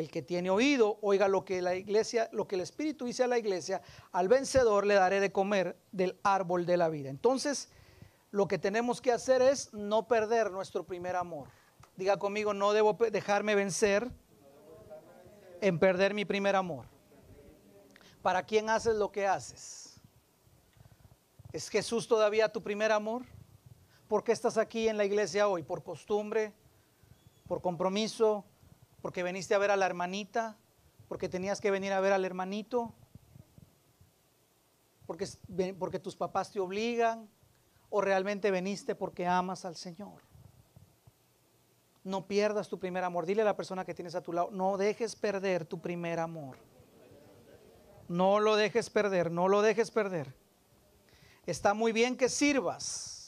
El 0.00 0.10
que 0.10 0.22
tiene 0.22 0.48
oído, 0.48 0.98
oiga 1.02 1.28
lo 1.28 1.44
que 1.44 1.60
la 1.60 1.74
iglesia, 1.74 2.30
lo 2.32 2.48
que 2.48 2.54
el 2.54 2.62
Espíritu 2.62 3.04
dice 3.04 3.22
a 3.22 3.26
la 3.26 3.38
iglesia, 3.38 3.82
al 4.12 4.28
vencedor 4.28 4.86
le 4.86 4.94
daré 4.94 5.20
de 5.20 5.30
comer 5.30 5.76
del 5.92 6.18
árbol 6.22 6.64
de 6.64 6.78
la 6.78 6.88
vida. 6.88 7.10
Entonces, 7.10 7.68
lo 8.30 8.48
que 8.48 8.58
tenemos 8.58 9.02
que 9.02 9.12
hacer 9.12 9.42
es 9.42 9.74
no 9.74 10.08
perder 10.08 10.52
nuestro 10.52 10.84
primer 10.84 11.16
amor. 11.16 11.48
Diga 11.96 12.16
conmigo, 12.16 12.54
no 12.54 12.72
debo 12.72 12.94
dejarme 12.94 13.54
vencer 13.54 14.10
en 15.60 15.78
perder 15.78 16.14
mi 16.14 16.24
primer 16.24 16.56
amor. 16.56 16.86
¿Para 18.22 18.44
quién 18.44 18.70
haces 18.70 18.94
lo 18.94 19.12
que 19.12 19.26
haces? 19.26 20.00
¿Es 21.52 21.68
Jesús 21.68 22.08
todavía 22.08 22.50
tu 22.50 22.62
primer 22.62 22.90
amor? 22.90 23.26
¿Por 24.08 24.24
qué 24.24 24.32
estás 24.32 24.56
aquí 24.56 24.88
en 24.88 24.96
la 24.96 25.04
iglesia 25.04 25.46
hoy? 25.46 25.62
¿Por 25.62 25.82
costumbre? 25.82 26.54
¿Por 27.46 27.60
compromiso? 27.60 28.46
¿Porque 29.02 29.22
viniste 29.22 29.54
a 29.54 29.58
ver 29.58 29.70
a 29.70 29.76
la 29.76 29.86
hermanita? 29.86 30.56
¿Porque 31.08 31.28
tenías 31.28 31.60
que 31.60 31.70
venir 31.70 31.92
a 31.92 32.00
ver 32.00 32.12
al 32.12 32.24
hermanito? 32.24 32.94
¿Porque, 35.06 35.26
porque 35.78 35.98
tus 35.98 36.16
papás 36.16 36.52
te 36.52 36.60
obligan? 36.60 37.28
¿O 37.88 38.00
realmente 38.00 38.50
viniste 38.50 38.94
porque 38.94 39.26
amas 39.26 39.64
al 39.64 39.76
Señor? 39.76 40.22
No 42.04 42.26
pierdas 42.26 42.68
tu 42.68 42.78
primer 42.78 43.04
amor. 43.04 43.26
Dile 43.26 43.42
a 43.42 43.44
la 43.44 43.56
persona 43.56 43.84
que 43.84 43.94
tienes 43.94 44.14
a 44.14 44.22
tu 44.22 44.32
lado, 44.32 44.50
no 44.52 44.76
dejes 44.76 45.16
perder 45.16 45.64
tu 45.64 45.80
primer 45.80 46.20
amor. 46.20 46.56
No 48.08 48.40
lo 48.40 48.56
dejes 48.56 48.90
perder, 48.90 49.30
no 49.30 49.48
lo 49.48 49.62
dejes 49.62 49.90
perder. 49.90 50.34
Está 51.46 51.74
muy 51.74 51.92
bien 51.92 52.16
que 52.16 52.28
sirvas 52.28 53.19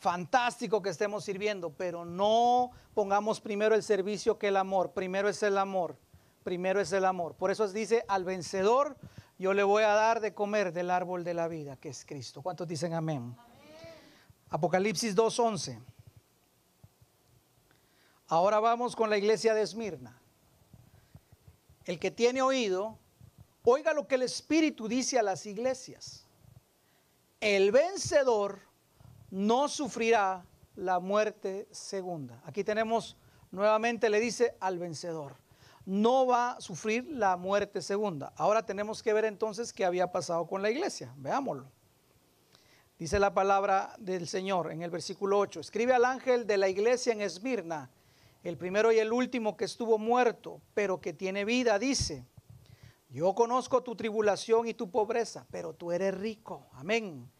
fantástico 0.00 0.80
que 0.80 0.88
estemos 0.88 1.24
sirviendo, 1.24 1.70
pero 1.70 2.04
no 2.04 2.70
pongamos 2.94 3.40
primero 3.40 3.74
el 3.74 3.82
servicio 3.82 4.38
que 4.38 4.48
el 4.48 4.56
amor. 4.56 4.92
Primero 4.92 5.28
es 5.28 5.42
el 5.42 5.58
amor, 5.58 5.96
primero 6.42 6.80
es 6.80 6.90
el 6.92 7.04
amor. 7.04 7.34
Por 7.34 7.50
eso 7.50 7.68
dice, 7.68 8.04
al 8.08 8.24
vencedor 8.24 8.96
yo 9.38 9.52
le 9.52 9.62
voy 9.62 9.82
a 9.82 9.92
dar 9.92 10.20
de 10.20 10.34
comer 10.34 10.72
del 10.72 10.90
árbol 10.90 11.22
de 11.22 11.34
la 11.34 11.48
vida, 11.48 11.76
que 11.76 11.90
es 11.90 12.04
Cristo. 12.06 12.42
¿Cuántos 12.42 12.66
dicen 12.66 12.94
amén? 12.94 13.36
Apocalipsis 14.48 15.14
2.11. 15.14 15.78
Ahora 18.26 18.58
vamos 18.58 18.96
con 18.96 19.10
la 19.10 19.18
iglesia 19.18 19.52
de 19.52 19.62
Esmirna. 19.62 20.18
El 21.84 21.98
que 21.98 22.10
tiene 22.10 22.40
oído, 22.40 22.98
oiga 23.64 23.92
lo 23.92 24.08
que 24.08 24.14
el 24.14 24.22
Espíritu 24.22 24.88
dice 24.88 25.18
a 25.18 25.22
las 25.22 25.44
iglesias. 25.44 26.26
El 27.40 27.70
vencedor 27.70 28.69
no 29.30 29.68
sufrirá 29.68 30.44
la 30.76 30.98
muerte 30.98 31.68
segunda. 31.70 32.42
Aquí 32.44 32.64
tenemos 32.64 33.16
nuevamente, 33.50 34.10
le 34.10 34.20
dice 34.20 34.56
al 34.60 34.78
vencedor, 34.78 35.36
no 35.84 36.26
va 36.26 36.52
a 36.52 36.60
sufrir 36.60 37.06
la 37.10 37.36
muerte 37.36 37.82
segunda. 37.82 38.32
Ahora 38.36 38.64
tenemos 38.64 39.02
que 39.02 39.12
ver 39.12 39.24
entonces 39.24 39.72
qué 39.72 39.84
había 39.84 40.12
pasado 40.12 40.46
con 40.46 40.62
la 40.62 40.70
iglesia. 40.70 41.12
Veámoslo. 41.16 41.70
Dice 42.98 43.18
la 43.18 43.32
palabra 43.32 43.94
del 43.98 44.28
Señor 44.28 44.72
en 44.72 44.82
el 44.82 44.90
versículo 44.90 45.38
8. 45.38 45.60
Escribe 45.60 45.94
al 45.94 46.04
ángel 46.04 46.46
de 46.46 46.58
la 46.58 46.68
iglesia 46.68 47.12
en 47.12 47.22
Esmirna, 47.22 47.90
el 48.42 48.58
primero 48.58 48.92
y 48.92 48.98
el 48.98 49.12
último 49.12 49.56
que 49.56 49.64
estuvo 49.64 49.96
muerto, 49.98 50.60
pero 50.74 51.00
que 51.00 51.12
tiene 51.12 51.44
vida, 51.44 51.78
dice, 51.78 52.26
yo 53.08 53.34
conozco 53.34 53.82
tu 53.82 53.96
tribulación 53.96 54.68
y 54.68 54.74
tu 54.74 54.90
pobreza, 54.90 55.46
pero 55.50 55.72
tú 55.72 55.92
eres 55.92 56.14
rico. 56.14 56.68
Amén 56.72 57.30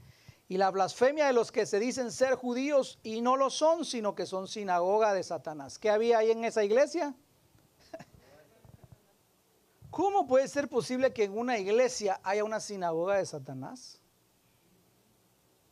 y 0.50 0.56
la 0.56 0.72
blasfemia 0.72 1.28
de 1.28 1.32
los 1.32 1.52
que 1.52 1.64
se 1.64 1.78
dicen 1.78 2.10
ser 2.10 2.34
judíos 2.34 2.98
y 3.04 3.20
no 3.20 3.36
lo 3.36 3.50
son, 3.50 3.84
sino 3.84 4.16
que 4.16 4.26
son 4.26 4.48
sinagoga 4.48 5.14
de 5.14 5.22
Satanás. 5.22 5.78
¿Qué 5.78 5.88
había 5.88 6.18
ahí 6.18 6.32
en 6.32 6.44
esa 6.44 6.64
iglesia? 6.64 7.14
¿Cómo 9.90 10.26
puede 10.26 10.48
ser 10.48 10.68
posible 10.68 11.12
que 11.12 11.22
en 11.22 11.38
una 11.38 11.56
iglesia 11.56 12.20
haya 12.24 12.42
una 12.42 12.58
sinagoga 12.58 13.18
de 13.18 13.26
Satanás? 13.26 14.00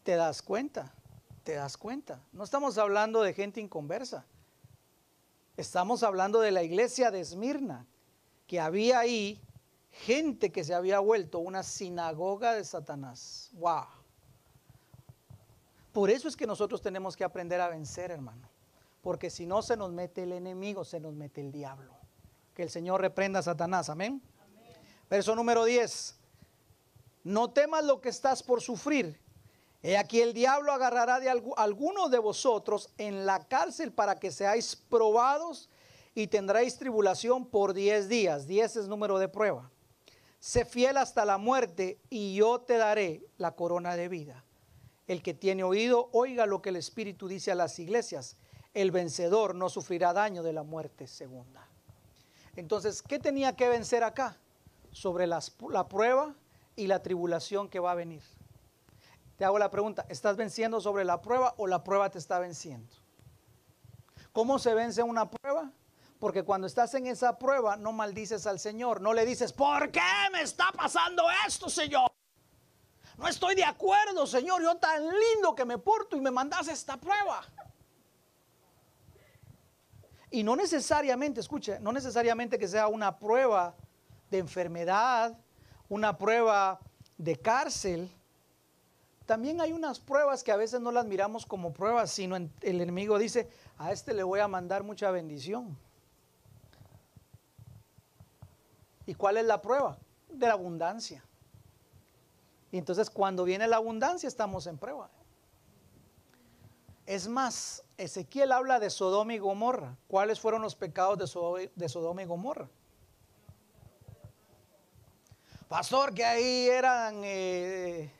¿Te 0.04 0.14
das 0.14 0.42
cuenta? 0.42 0.94
¿Te 1.42 1.54
das 1.54 1.76
cuenta? 1.76 2.22
No 2.30 2.44
estamos 2.44 2.78
hablando 2.78 3.22
de 3.22 3.34
gente 3.34 3.60
inconversa. 3.60 4.26
Estamos 5.56 6.04
hablando 6.04 6.38
de 6.38 6.52
la 6.52 6.62
iglesia 6.62 7.10
de 7.10 7.18
Esmirna, 7.18 7.84
que 8.46 8.60
había 8.60 9.00
ahí 9.00 9.42
gente 9.90 10.52
que 10.52 10.62
se 10.62 10.72
había 10.72 11.00
vuelto 11.00 11.40
una 11.40 11.64
sinagoga 11.64 12.54
de 12.54 12.62
Satanás. 12.62 13.50
¡Wow! 13.54 13.97
Por 15.98 16.10
eso 16.10 16.28
es 16.28 16.36
que 16.36 16.46
nosotros 16.46 16.80
tenemos 16.80 17.16
que 17.16 17.24
aprender 17.24 17.60
a 17.60 17.68
vencer, 17.68 18.12
hermano. 18.12 18.48
Porque 19.02 19.30
si 19.30 19.46
no 19.46 19.62
se 19.62 19.76
nos 19.76 19.90
mete 19.90 20.22
el 20.22 20.30
enemigo, 20.30 20.84
se 20.84 21.00
nos 21.00 21.12
mete 21.12 21.40
el 21.40 21.50
diablo. 21.50 21.92
Que 22.54 22.62
el 22.62 22.70
Señor 22.70 23.00
reprenda 23.00 23.40
a 23.40 23.42
Satanás. 23.42 23.90
Amén. 23.90 24.22
Verso 25.10 25.34
número 25.34 25.64
10. 25.64 26.14
No 27.24 27.50
temas 27.50 27.84
lo 27.84 28.00
que 28.00 28.10
estás 28.10 28.44
por 28.44 28.62
sufrir. 28.62 29.20
He 29.82 29.96
aquí 29.96 30.20
el 30.20 30.34
diablo 30.34 30.70
agarrará 30.70 31.18
de 31.18 31.30
algunos 31.30 32.12
de 32.12 32.18
vosotros 32.20 32.90
en 32.96 33.26
la 33.26 33.40
cárcel 33.48 33.90
para 33.90 34.20
que 34.20 34.30
seáis 34.30 34.76
probados 34.76 35.68
y 36.14 36.28
tendréis 36.28 36.78
tribulación 36.78 37.44
por 37.44 37.74
10 37.74 38.08
días. 38.08 38.46
10 38.46 38.76
es 38.76 38.86
número 38.86 39.18
de 39.18 39.26
prueba. 39.26 39.68
Sé 40.38 40.64
fiel 40.64 40.96
hasta 40.96 41.24
la 41.24 41.38
muerte 41.38 41.98
y 42.08 42.36
yo 42.36 42.60
te 42.60 42.76
daré 42.76 43.26
la 43.36 43.56
corona 43.56 43.96
de 43.96 44.06
vida. 44.06 44.44
El 45.08 45.22
que 45.22 45.34
tiene 45.34 45.64
oído, 45.64 46.10
oiga 46.12 46.46
lo 46.46 46.62
que 46.62 46.68
el 46.68 46.76
Espíritu 46.76 47.26
dice 47.26 47.50
a 47.50 47.56
las 47.56 47.78
iglesias. 47.78 48.36
El 48.74 48.92
vencedor 48.92 49.54
no 49.54 49.68
sufrirá 49.68 50.12
daño 50.12 50.42
de 50.42 50.52
la 50.52 50.62
muerte 50.62 51.06
segunda. 51.06 51.66
Entonces, 52.54 53.02
¿qué 53.02 53.18
tenía 53.18 53.56
que 53.56 53.68
vencer 53.68 54.04
acá? 54.04 54.36
Sobre 54.92 55.26
la 55.26 55.40
prueba 55.88 56.34
y 56.76 56.86
la 56.86 57.02
tribulación 57.02 57.68
que 57.68 57.80
va 57.80 57.92
a 57.92 57.94
venir. 57.96 58.22
Te 59.36 59.44
hago 59.44 59.58
la 59.58 59.70
pregunta, 59.70 60.04
¿estás 60.08 60.36
venciendo 60.36 60.80
sobre 60.80 61.04
la 61.04 61.22
prueba 61.22 61.54
o 61.56 61.66
la 61.66 61.84
prueba 61.84 62.10
te 62.10 62.18
está 62.18 62.38
venciendo? 62.38 62.92
¿Cómo 64.32 64.58
se 64.58 64.74
vence 64.74 65.02
una 65.02 65.30
prueba? 65.30 65.72
Porque 66.18 66.42
cuando 66.42 66.66
estás 66.66 66.92
en 66.94 67.06
esa 67.06 67.38
prueba 67.38 67.76
no 67.76 67.92
maldices 67.92 68.46
al 68.46 68.58
Señor, 68.58 69.00
no 69.00 69.14
le 69.14 69.24
dices, 69.24 69.52
¿por 69.52 69.90
qué 69.90 70.00
me 70.32 70.42
está 70.42 70.72
pasando 70.72 71.22
esto, 71.46 71.70
Señor? 71.70 72.10
No 73.18 73.26
estoy 73.26 73.56
de 73.56 73.64
acuerdo, 73.64 74.26
Señor. 74.26 74.62
Yo 74.62 74.76
tan 74.76 75.02
lindo 75.02 75.54
que 75.54 75.64
me 75.64 75.76
porto 75.76 76.16
y 76.16 76.20
me 76.20 76.30
mandas 76.30 76.68
esta 76.68 76.96
prueba. 76.96 77.42
Y 80.30 80.44
no 80.44 80.54
necesariamente, 80.54 81.40
escuche, 81.40 81.80
no 81.80 81.90
necesariamente 81.90 82.58
que 82.58 82.68
sea 82.68 82.86
una 82.86 83.18
prueba 83.18 83.74
de 84.30 84.38
enfermedad, 84.38 85.36
una 85.88 86.16
prueba 86.16 86.78
de 87.16 87.36
cárcel. 87.36 88.08
También 89.26 89.60
hay 89.60 89.72
unas 89.72 89.98
pruebas 89.98 90.44
que 90.44 90.52
a 90.52 90.56
veces 90.56 90.80
no 90.80 90.92
las 90.92 91.04
miramos 91.04 91.44
como 91.44 91.72
pruebas, 91.72 92.12
sino 92.12 92.36
el 92.36 92.50
enemigo 92.80 93.18
dice, 93.18 93.50
a 93.78 93.90
este 93.90 94.14
le 94.14 94.22
voy 94.22 94.40
a 94.40 94.48
mandar 94.48 94.84
mucha 94.84 95.10
bendición. 95.10 95.76
¿Y 99.06 99.14
cuál 99.14 99.38
es 99.38 99.44
la 99.44 99.60
prueba? 99.60 99.98
De 100.28 100.46
la 100.46 100.52
abundancia. 100.52 101.24
Y 102.70 102.78
entonces 102.78 103.10
cuando 103.10 103.44
viene 103.44 103.66
la 103.66 103.76
abundancia 103.76 104.26
estamos 104.26 104.66
en 104.66 104.78
prueba. 104.78 105.10
Es 107.06 107.26
más, 107.26 107.84
Ezequiel 107.96 108.52
habla 108.52 108.78
de 108.78 108.90
Sodoma 108.90 109.32
y 109.32 109.38
Gomorra. 109.38 109.96
¿Cuáles 110.08 110.38
fueron 110.38 110.60
los 110.60 110.74
pecados 110.74 111.18
de 111.18 111.88
Sodoma 111.88 112.22
y 112.22 112.26
Gomorra? 112.26 112.68
Pastor, 115.68 116.14
que 116.14 116.24
ahí 116.24 116.68
eran, 116.68 117.22
eh, 117.24 118.10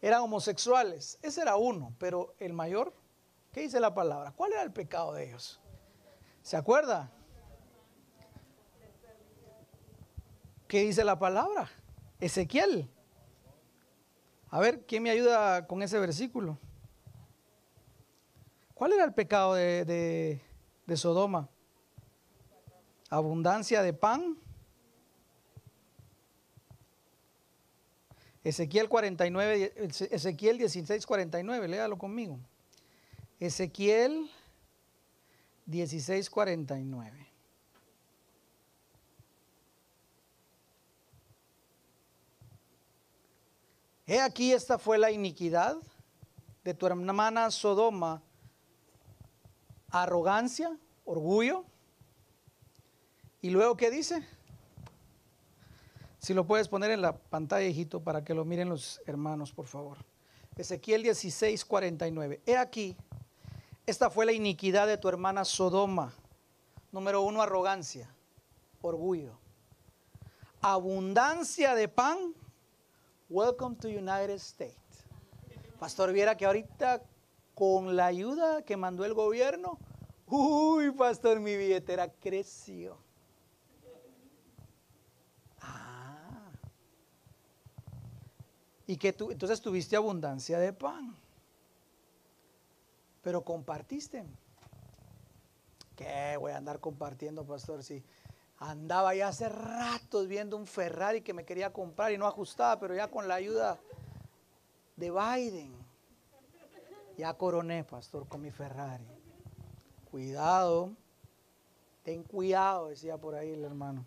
eran 0.00 0.22
homosexuales. 0.22 1.18
Ese 1.22 1.42
era 1.42 1.56
uno, 1.56 1.94
pero 1.98 2.34
el 2.38 2.52
mayor, 2.52 2.94
¿qué 3.52 3.60
dice 3.60 3.78
la 3.80 3.94
palabra? 3.94 4.32
¿Cuál 4.32 4.52
era 4.52 4.62
el 4.62 4.72
pecado 4.72 5.12
de 5.12 5.28
ellos? 5.28 5.60
¿Se 6.42 6.56
acuerda? 6.56 7.10
¿Qué 10.66 10.80
dice 10.80 11.04
la 11.04 11.18
palabra? 11.18 11.70
Ezequiel. 12.20 12.88
A 14.50 14.60
ver, 14.60 14.84
¿quién 14.86 15.02
me 15.02 15.10
ayuda 15.10 15.66
con 15.66 15.82
ese 15.82 15.98
versículo? 15.98 16.58
¿Cuál 18.74 18.92
era 18.92 19.04
el 19.04 19.12
pecado 19.12 19.54
de, 19.54 20.40
Sodoma? 20.94 21.48
Abundancia 23.10 23.82
de 23.82 23.92
pan. 23.92 24.38
Ezequiel 28.44 28.88
49, 28.88 29.74
Ezequiel 30.10 30.58
16, 30.58 31.04
49, 31.04 31.68
léalo 31.68 31.98
conmigo. 31.98 32.38
Ezequiel 33.40 34.30
16:49. 35.66 37.27
He 44.10 44.22
aquí 44.22 44.54
esta 44.54 44.78
fue 44.78 44.96
la 44.96 45.10
iniquidad 45.10 45.76
de 46.64 46.72
tu 46.72 46.86
hermana 46.86 47.50
Sodoma, 47.50 48.22
arrogancia, 49.90 50.74
orgullo. 51.04 51.66
Y 53.42 53.50
luego, 53.50 53.76
¿qué 53.76 53.90
dice? 53.90 54.26
Si 56.18 56.32
lo 56.32 56.46
puedes 56.46 56.68
poner 56.68 56.90
en 56.90 57.02
la 57.02 57.18
pantalla, 57.18 57.66
hijito, 57.68 58.00
para 58.02 58.24
que 58.24 58.32
lo 58.32 58.46
miren 58.46 58.70
los 58.70 58.98
hermanos, 59.04 59.52
por 59.52 59.66
favor. 59.66 59.98
Ezequiel 60.56 61.02
16, 61.02 61.66
49. 61.66 62.40
He 62.46 62.56
aquí, 62.56 62.96
esta 63.84 64.08
fue 64.08 64.24
la 64.24 64.32
iniquidad 64.32 64.86
de 64.86 64.96
tu 64.96 65.10
hermana 65.10 65.44
Sodoma. 65.44 66.14
Número 66.92 67.20
uno, 67.20 67.42
arrogancia, 67.42 68.08
orgullo. 68.80 69.38
Abundancia 70.62 71.74
de 71.74 71.88
pan. 71.88 72.34
Welcome 73.30 73.76
to 73.80 73.88
United 73.88 74.36
States. 74.36 75.04
Pastor, 75.78 76.14
viera 76.14 76.34
que 76.34 76.46
ahorita 76.46 77.02
con 77.54 77.94
la 77.94 78.06
ayuda 78.06 78.62
que 78.62 78.78
mandó 78.78 79.04
el 79.04 79.12
gobierno, 79.12 79.78
uy, 80.26 80.90
pastor, 80.92 81.38
mi 81.38 81.54
billetera 81.54 82.10
creció. 82.10 82.96
Ah. 85.60 86.50
Y 88.86 88.96
que 88.96 89.12
tú, 89.12 89.30
entonces 89.30 89.60
tuviste 89.60 89.94
abundancia 89.94 90.58
de 90.58 90.72
pan. 90.72 91.14
Pero 93.20 93.44
compartiste. 93.44 94.24
¿Qué 95.96 96.38
voy 96.38 96.52
a 96.52 96.56
andar 96.56 96.80
compartiendo, 96.80 97.44
pastor? 97.44 97.82
Si 97.82 98.02
andaba 98.58 99.14
ya 99.14 99.28
hace 99.28 99.48
ratos 99.48 100.26
viendo 100.26 100.56
un 100.56 100.66
Ferrari 100.66 101.20
que 101.20 101.32
me 101.32 101.44
quería 101.44 101.72
comprar 101.72 102.12
y 102.12 102.18
no 102.18 102.26
ajustaba, 102.26 102.78
pero 102.78 102.94
ya 102.94 103.08
con 103.08 103.28
la 103.28 103.34
ayuda 103.34 103.78
de 104.96 105.10
Biden. 105.10 105.76
Ya 107.16 107.34
coroné, 107.34 107.84
pastor, 107.84 108.28
con 108.28 108.40
mi 108.40 108.50
Ferrari. 108.50 109.06
Cuidado, 110.10 110.90
ten 112.02 112.22
cuidado, 112.22 112.88
decía 112.88 113.16
por 113.18 113.34
ahí 113.34 113.50
el 113.50 113.64
hermano. 113.64 114.06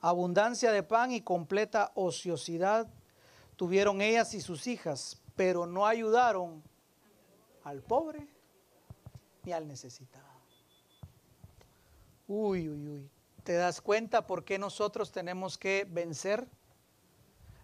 Abundancia 0.00 0.72
de 0.72 0.82
pan 0.82 1.12
y 1.12 1.20
completa 1.20 1.92
ociosidad 1.94 2.88
tuvieron 3.56 4.00
ellas 4.02 4.34
y 4.34 4.40
sus 4.40 4.66
hijas, 4.66 5.22
pero 5.36 5.66
no 5.66 5.86
ayudaron 5.86 6.62
al 7.62 7.82
pobre 7.82 8.26
ni 9.44 9.52
al 9.52 9.68
necesitado. 9.68 10.26
Uy, 12.26 12.68
uy, 12.68 12.88
uy. 12.88 13.10
¿Te 13.44 13.54
das 13.54 13.80
cuenta 13.80 14.26
por 14.26 14.44
qué 14.44 14.58
nosotros 14.58 15.10
tenemos 15.10 15.58
que 15.58 15.86
vencer? 15.90 16.48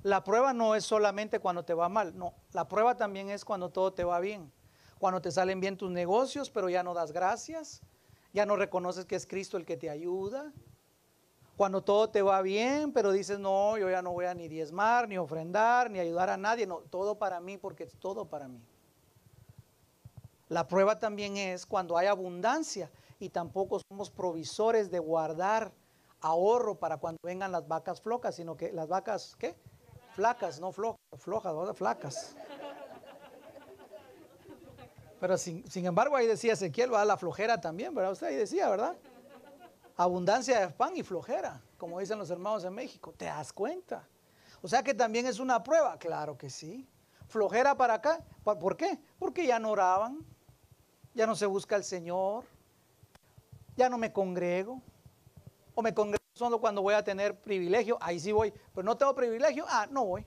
La 0.02 0.24
prueba 0.24 0.52
no 0.52 0.74
es 0.74 0.84
solamente 0.84 1.38
cuando 1.38 1.64
te 1.64 1.74
va 1.74 1.88
mal, 1.88 2.16
no, 2.16 2.34
la 2.52 2.68
prueba 2.68 2.96
también 2.96 3.30
es 3.30 3.44
cuando 3.44 3.70
todo 3.70 3.92
te 3.92 4.04
va 4.04 4.18
bien. 4.20 4.52
Cuando 4.98 5.20
te 5.20 5.30
salen 5.30 5.60
bien 5.60 5.76
tus 5.76 5.90
negocios, 5.90 6.50
pero 6.50 6.68
ya 6.68 6.82
no 6.82 6.94
das 6.94 7.12
gracias, 7.12 7.82
ya 8.32 8.44
no 8.44 8.56
reconoces 8.56 9.04
que 9.04 9.14
es 9.14 9.26
Cristo 9.26 9.56
el 9.56 9.64
que 9.64 9.76
te 9.76 9.88
ayuda. 9.88 10.52
Cuando 11.56 11.82
todo 11.82 12.10
te 12.10 12.22
va 12.22 12.42
bien, 12.42 12.92
pero 12.92 13.12
dices, 13.12 13.38
no, 13.38 13.78
yo 13.78 13.88
ya 13.90 14.02
no 14.02 14.12
voy 14.12 14.26
a 14.26 14.34
ni 14.34 14.48
diezmar, 14.48 15.08
ni 15.08 15.18
ofrendar, 15.18 15.90
ni 15.90 16.00
ayudar 16.00 16.30
a 16.30 16.36
nadie, 16.36 16.66
no, 16.66 16.78
todo 16.78 17.16
para 17.16 17.38
mí, 17.40 17.56
porque 17.56 17.84
es 17.84 17.94
todo 17.94 18.24
para 18.24 18.48
mí. 18.48 18.60
La 20.48 20.66
prueba 20.66 20.98
también 20.98 21.36
es 21.36 21.66
cuando 21.66 21.96
hay 21.96 22.06
abundancia 22.06 22.90
y 23.18 23.30
tampoco 23.30 23.80
somos 23.88 24.10
provisores 24.10 24.90
de 24.90 24.98
guardar 24.98 25.72
ahorro 26.20 26.78
para 26.78 26.98
cuando 26.98 27.18
vengan 27.22 27.52
las 27.52 27.66
vacas 27.66 28.00
flocas, 28.00 28.34
sino 28.34 28.56
que 28.56 28.72
las 28.72 28.88
vacas, 28.88 29.36
¿qué? 29.38 29.56
Flacas, 30.14 30.60
no 30.60 30.72
flojas, 30.72 30.98
flojas, 31.18 31.76
flacas. 31.76 32.36
Pero 35.20 35.36
sin, 35.36 35.64
embargo 35.86 36.16
ahí 36.16 36.26
decía 36.26 36.52
Ezequiel, 36.52 36.92
va 36.92 37.04
la 37.04 37.16
flojera 37.16 37.60
también, 37.60 37.94
¿verdad? 37.94 38.12
Usted 38.12 38.28
ahí 38.28 38.36
decía, 38.36 38.68
¿verdad? 38.68 38.96
Abundancia 39.96 40.60
de 40.60 40.68
pan 40.68 40.96
y 40.96 41.02
flojera, 41.02 41.60
como 41.76 41.98
dicen 41.98 42.18
los 42.18 42.30
hermanos 42.30 42.64
en 42.64 42.72
México. 42.72 43.12
¿Te 43.16 43.24
das 43.24 43.52
cuenta? 43.52 44.08
O 44.62 44.68
sea 44.68 44.82
que 44.82 44.94
también 44.94 45.26
es 45.26 45.40
una 45.40 45.62
prueba, 45.62 45.98
claro 45.98 46.38
que 46.38 46.50
sí. 46.50 46.88
Flojera 47.26 47.76
para 47.76 47.94
acá, 47.94 48.24
¿por 48.44 48.76
qué? 48.76 48.98
Porque 49.18 49.46
ya 49.46 49.58
no 49.58 49.70
oraban, 49.70 50.24
ya 51.14 51.26
no 51.26 51.34
se 51.34 51.46
busca 51.46 51.74
al 51.74 51.84
Señor, 51.84 52.44
ya 53.78 53.88
no 53.88 53.96
me 53.96 54.12
congrego, 54.12 54.82
o 55.74 55.82
me 55.82 55.94
congrego 55.94 56.18
solo 56.34 56.60
cuando 56.60 56.82
voy 56.82 56.94
a 56.94 57.04
tener 57.04 57.40
privilegio, 57.40 57.96
ahí 58.00 58.18
sí 58.18 58.32
voy, 58.32 58.52
pero 58.74 58.84
no 58.84 58.96
tengo 58.96 59.14
privilegio, 59.14 59.64
ah, 59.68 59.86
no 59.88 60.04
voy. 60.04 60.26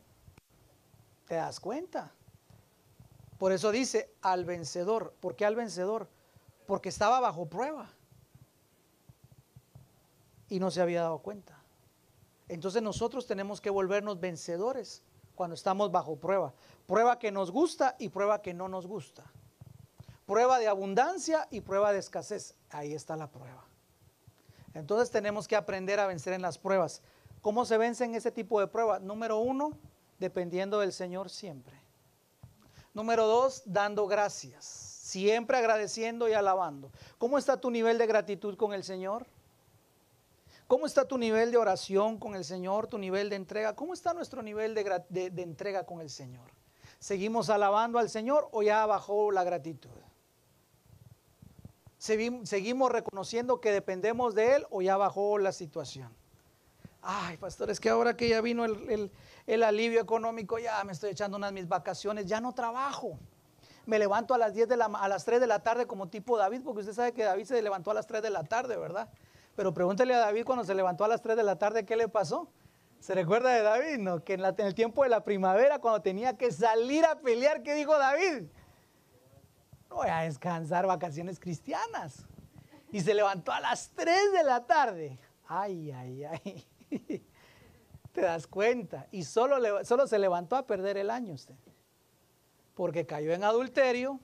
¿Te 1.27 1.35
das 1.35 1.59
cuenta? 1.59 2.11
Por 3.37 3.51
eso 3.51 3.71
dice 3.71 4.13
al 4.21 4.45
vencedor. 4.45 5.13
¿Por 5.19 5.35
qué 5.35 5.45
al 5.45 5.55
vencedor? 5.55 6.09
Porque 6.65 6.89
estaba 6.89 7.19
bajo 7.19 7.47
prueba. 7.47 7.89
Y 10.47 10.59
no 10.59 10.71
se 10.71 10.81
había 10.81 11.01
dado 11.01 11.19
cuenta. 11.19 11.57
Entonces 12.47 12.81
nosotros 12.81 13.27
tenemos 13.27 13.59
que 13.59 13.69
volvernos 13.69 14.19
vencedores 14.19 15.03
cuando 15.35 15.55
estamos 15.55 15.91
bajo 15.91 16.17
prueba. 16.17 16.53
Prueba 16.85 17.19
que 17.19 17.31
nos 17.31 17.51
gusta 17.51 17.95
y 17.99 18.09
prueba 18.09 18.41
que 18.41 18.53
no 18.53 18.67
nos 18.67 18.87
gusta. 18.87 19.23
Prueba 20.31 20.59
de 20.59 20.69
abundancia 20.69 21.45
y 21.51 21.59
prueba 21.59 21.91
de 21.91 21.99
escasez. 21.99 22.55
Ahí 22.69 22.93
está 22.93 23.17
la 23.17 23.29
prueba. 23.29 23.65
Entonces 24.73 25.11
tenemos 25.11 25.45
que 25.45 25.57
aprender 25.57 25.99
a 25.99 26.07
vencer 26.07 26.31
en 26.31 26.41
las 26.41 26.57
pruebas. 26.57 27.01
¿Cómo 27.41 27.65
se 27.65 27.77
vence 27.77 28.05
en 28.05 28.15
ese 28.15 28.31
tipo 28.31 28.61
de 28.61 28.67
pruebas? 28.67 29.01
Número 29.01 29.39
uno, 29.39 29.77
dependiendo 30.19 30.79
del 30.79 30.93
Señor 30.93 31.29
siempre. 31.29 31.77
Número 32.93 33.27
dos, 33.27 33.63
dando 33.65 34.07
gracias. 34.07 34.63
Siempre 34.63 35.57
agradeciendo 35.57 36.29
y 36.29 36.31
alabando. 36.31 36.93
¿Cómo 37.17 37.37
está 37.37 37.59
tu 37.59 37.69
nivel 37.69 37.97
de 37.97 38.07
gratitud 38.07 38.55
con 38.55 38.71
el 38.71 38.85
Señor? 38.85 39.27
¿Cómo 40.65 40.85
está 40.85 41.05
tu 41.05 41.17
nivel 41.17 41.51
de 41.51 41.57
oración 41.57 42.17
con 42.17 42.35
el 42.35 42.45
Señor? 42.45 42.87
¿Tu 42.87 42.97
nivel 42.97 43.29
de 43.29 43.35
entrega? 43.35 43.75
¿Cómo 43.75 43.93
está 43.93 44.13
nuestro 44.13 44.41
nivel 44.41 44.75
de, 44.75 45.43
entrega 45.43 45.85
con 45.85 45.99
el 45.99 46.09
Señor? 46.09 46.49
¿Seguimos 46.99 47.49
alabando 47.49 47.99
al 47.99 48.09
Señor 48.09 48.47
o 48.53 48.63
ya 48.63 48.85
bajó 48.85 49.29
la 49.31 49.43
gratitud? 49.43 49.89
¿Seguimos 52.01 52.91
reconociendo 52.91 53.61
que 53.61 53.71
dependemos 53.71 54.33
de 54.33 54.55
Él 54.55 54.65
o 54.71 54.81
ya 54.81 54.97
bajó 54.97 55.37
la 55.37 55.51
situación? 55.51 56.11
Ay, 57.03 57.37
pastor, 57.37 57.69
es 57.69 57.79
que 57.79 57.89
ahora 57.89 58.17
que 58.17 58.27
ya 58.27 58.41
vino 58.41 58.65
el, 58.65 59.63
alivio 59.63 60.01
económico, 60.01 60.57
ya 60.57 60.83
me 60.83 60.93
estoy 60.93 61.11
echando 61.11 61.37
unas 61.37 61.53
mis 61.53 61.67
vacaciones, 61.67 62.25
ya 62.25 62.41
no 62.41 62.53
trabajo. 62.53 63.19
Me 63.85 63.99
levanto 63.99 64.33
a 64.33 64.39
las 64.39 64.55
10 64.55 64.67
de 64.67 64.77
la, 64.77 64.85
a 64.85 65.07
las 65.07 65.25
3 65.25 65.39
de 65.41 65.45
la 65.45 65.59
tarde 65.59 65.85
como 65.85 66.07
tipo 66.07 66.39
David, 66.39 66.61
porque 66.63 66.79
usted 66.79 66.93
sabe 66.93 67.13
que 67.13 67.23
David 67.23 67.45
se 67.45 67.61
levantó 67.61 67.91
a 67.91 67.93
las 67.93 68.07
3 68.07 68.23
de 68.23 68.31
la 68.31 68.45
tarde, 68.45 68.77
¿verdad? 68.77 69.07
Pero 69.55 69.71
pregúntele 69.71 70.15
a 70.15 70.19
David 70.19 70.43
cuando 70.43 70.63
se 70.63 70.73
levantó 70.73 71.05
a 71.05 71.07
las 71.07 71.21
3 71.21 71.37
de 71.37 71.43
la 71.43 71.59
tarde, 71.59 71.85
¿qué 71.85 71.95
le 71.95 72.07
pasó? 72.07 72.47
¿Se 72.99 73.13
recuerda 73.13 73.51
de 73.51 73.61
David? 73.61 73.99
No? 73.99 74.23
Que 74.23 74.33
en, 74.33 74.43
en 74.43 74.65
el 74.65 74.73
tiempo 74.73 75.03
de 75.03 75.09
la 75.09 75.23
primavera, 75.23 75.77
cuando 75.77 76.01
tenía 76.01 76.35
que 76.35 76.51
salir 76.51 77.05
a 77.05 77.19
pelear, 77.19 77.61
¿qué 77.61 77.75
dijo 77.75 77.95
David? 77.95 78.47
No 79.91 79.97
voy 79.97 80.07
a 80.07 80.21
descansar 80.21 80.87
vacaciones 80.87 81.37
cristianas. 81.37 82.25
Y 82.93 83.01
se 83.01 83.13
levantó 83.13 83.51
a 83.51 83.59
las 83.59 83.89
3 83.89 84.31
de 84.31 84.43
la 84.43 84.65
tarde. 84.65 85.19
Ay, 85.45 85.91
ay, 85.91 86.23
ay. 86.23 86.67
¿Te 88.13 88.21
das 88.21 88.47
cuenta? 88.47 89.07
Y 89.11 89.25
solo, 89.25 89.83
solo 89.83 90.07
se 90.07 90.17
levantó 90.17 90.55
a 90.55 90.65
perder 90.65 90.95
el 90.95 91.09
año 91.09 91.33
usted. 91.33 91.55
Porque 92.73 93.05
cayó 93.05 93.33
en 93.33 93.43
adulterio. 93.43 94.21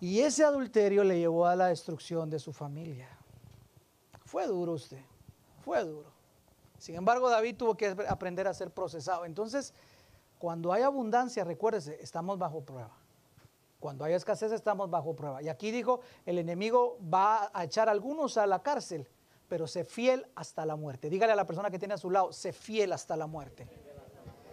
Y 0.00 0.20
ese 0.20 0.44
adulterio 0.44 1.04
le 1.04 1.18
llevó 1.18 1.46
a 1.46 1.54
la 1.54 1.66
destrucción 1.66 2.30
de 2.30 2.38
su 2.38 2.54
familia. 2.54 3.08
Fue 4.24 4.46
duro 4.46 4.72
usted. 4.72 5.02
Fue 5.62 5.84
duro. 5.84 6.10
Sin 6.78 6.94
embargo, 6.94 7.28
David 7.28 7.56
tuvo 7.56 7.76
que 7.76 7.94
aprender 8.08 8.48
a 8.48 8.54
ser 8.54 8.70
procesado. 8.70 9.26
Entonces, 9.26 9.74
cuando 10.38 10.72
hay 10.72 10.84
abundancia, 10.84 11.44
recuérdese, 11.44 11.98
estamos 12.00 12.38
bajo 12.38 12.62
prueba. 12.64 12.99
Cuando 13.80 14.04
hay 14.04 14.12
escasez, 14.12 14.52
estamos 14.52 14.88
bajo 14.90 15.16
prueba. 15.16 15.42
Y 15.42 15.48
aquí 15.48 15.72
dijo, 15.72 16.00
el 16.26 16.38
enemigo 16.38 16.98
va 17.12 17.50
a 17.52 17.64
echar 17.64 17.88
a 17.88 17.92
algunos 17.92 18.36
a 18.36 18.46
la 18.46 18.62
cárcel 18.62 19.08
pero 19.50 19.66
sé 19.66 19.84
fiel 19.84 20.24
hasta 20.36 20.64
la 20.64 20.76
muerte. 20.76 21.10
Dígale 21.10 21.32
a 21.32 21.36
la 21.36 21.44
persona 21.44 21.72
que 21.72 21.78
tiene 21.80 21.94
a 21.94 21.98
su 21.98 22.08
lado, 22.08 22.32
sé 22.32 22.52
fiel 22.52 22.92
hasta 22.92 23.16
la 23.16 23.26
muerte. 23.26 23.68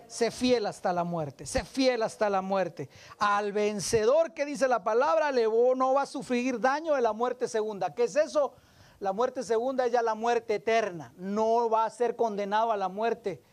Sé 0.08 0.32
fiel 0.32 0.66
hasta 0.66 0.92
la 0.92 1.04
muerte, 1.04 1.46
sé 1.46 1.64
fiel 1.64 2.02
hasta 2.02 2.32
la 2.32 2.42
muerte. 2.42 2.90
Al 3.20 3.52
vencedor 3.52 4.34
que 4.34 4.44
dice 4.44 4.68
la 4.68 4.84
palabra, 4.84 5.32
no 5.32 5.94
va 5.94 6.02
a 6.02 6.06
sufrir 6.08 6.60
daño 6.60 6.96
de 6.96 7.02
la 7.02 7.14
muerte 7.14 7.48
segunda. 7.48 7.94
¿Qué 7.94 8.06
es 8.06 8.16
eso? 8.16 8.54
La 9.00 9.14
muerte 9.14 9.44
segunda 9.44 9.86
es 9.86 9.92
ya 9.92 10.02
la 10.02 10.16
muerte 10.16 10.56
eterna. 10.56 11.14
No 11.16 11.70
va 11.70 11.86
a 11.86 11.90
ser 11.92 12.16
condenado 12.16 12.72
a 12.72 12.78
la 12.78 12.90
muerte, 12.90 13.44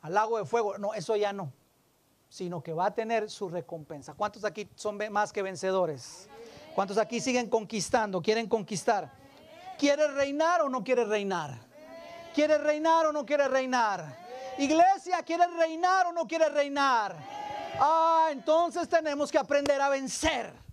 al 0.00 0.14
lago 0.14 0.38
de 0.38 0.44
fuego. 0.44 0.76
No, 0.76 0.92
eso 0.92 1.14
ya 1.14 1.32
no. 1.32 1.52
Sino 2.28 2.62
que 2.62 2.72
va 2.72 2.86
a 2.86 2.94
tener 2.94 3.30
su 3.30 3.48
recompensa. 3.48 4.14
¿Cuántos 4.14 4.44
aquí 4.44 4.68
son 4.74 4.98
más 5.10 5.32
que 5.32 5.42
vencedores? 5.42 6.28
¿Cuántos 6.74 6.98
aquí 6.98 7.20
siguen 7.20 7.48
conquistando? 7.48 8.20
¿Quieren 8.20 8.48
conquistar? 8.48 9.10
¿Quiere 9.78 10.08
reinar 10.08 10.62
o 10.62 10.68
no 10.68 10.84
quiere 10.84 11.04
reinar? 11.04 11.58
¿Quiere 12.34 12.58
reinar 12.58 13.06
o 13.06 13.12
no 13.12 13.24
quiere 13.24 13.48
reinar? 13.48 14.28
Iglesia, 14.58 15.22
¿quiere 15.22 15.46
reinar 15.46 16.06
o 16.06 16.12
no 16.12 16.26
quiere 16.26 16.48
reinar? 16.48 17.16
Ah, 17.80 18.28
entonces 18.30 18.88
tenemos 18.88 19.30
que 19.30 19.38
aprender 19.38 19.80
a 19.80 19.88
vencer. 19.88 20.67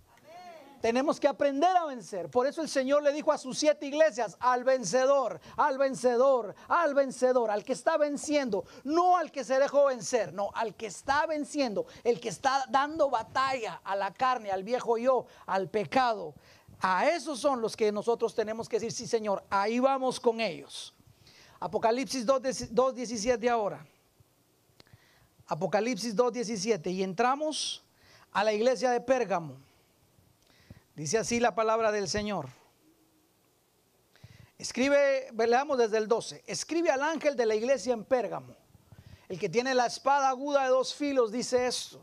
Tenemos 0.86 1.18
que 1.18 1.26
aprender 1.26 1.76
a 1.76 1.84
vencer. 1.86 2.30
Por 2.30 2.46
eso 2.46 2.62
el 2.62 2.68
Señor 2.68 3.02
le 3.02 3.12
dijo 3.12 3.32
a 3.32 3.38
sus 3.38 3.58
siete 3.58 3.86
iglesias, 3.86 4.36
al 4.38 4.62
vencedor, 4.62 5.40
al 5.56 5.78
vencedor, 5.78 6.54
al 6.68 6.94
vencedor, 6.94 7.50
al 7.50 7.64
que 7.64 7.72
está 7.72 7.96
venciendo, 7.96 8.64
no 8.84 9.16
al 9.16 9.32
que 9.32 9.42
se 9.42 9.58
dejó 9.58 9.86
vencer, 9.86 10.32
no, 10.32 10.50
al 10.54 10.76
que 10.76 10.86
está 10.86 11.26
venciendo, 11.26 11.86
el 12.04 12.20
que 12.20 12.28
está 12.28 12.66
dando 12.68 13.10
batalla 13.10 13.80
a 13.82 13.96
la 13.96 14.14
carne, 14.14 14.52
al 14.52 14.62
viejo 14.62 14.96
yo, 14.96 15.26
al 15.46 15.68
pecado. 15.68 16.36
A 16.78 17.08
esos 17.08 17.40
son 17.40 17.60
los 17.60 17.76
que 17.76 17.90
nosotros 17.90 18.32
tenemos 18.32 18.68
que 18.68 18.76
decir, 18.76 18.92
sí 18.92 19.08
Señor, 19.08 19.42
ahí 19.50 19.80
vamos 19.80 20.20
con 20.20 20.40
ellos. 20.40 20.94
Apocalipsis 21.58 22.24
2.17 22.24 23.50
ahora. 23.50 23.84
Apocalipsis 25.48 26.14
2.17. 26.14 26.92
Y 26.92 27.02
entramos 27.02 27.82
a 28.30 28.44
la 28.44 28.52
iglesia 28.52 28.92
de 28.92 29.00
Pérgamo. 29.00 29.65
Dice 30.96 31.18
así 31.18 31.38
la 31.38 31.54
palabra 31.54 31.92
del 31.92 32.08
Señor. 32.08 32.48
Escribe, 34.58 35.30
leamos 35.46 35.76
desde 35.76 35.98
el 35.98 36.08
12. 36.08 36.42
Escribe 36.46 36.90
al 36.90 37.02
ángel 37.02 37.36
de 37.36 37.44
la 37.44 37.54
iglesia 37.54 37.92
en 37.92 38.02
Pérgamo. 38.02 38.56
El 39.28 39.38
que 39.38 39.50
tiene 39.50 39.74
la 39.74 39.84
espada 39.84 40.30
aguda 40.30 40.62
de 40.62 40.70
dos 40.70 40.94
filos 40.94 41.30
dice 41.30 41.66
esto. 41.66 42.00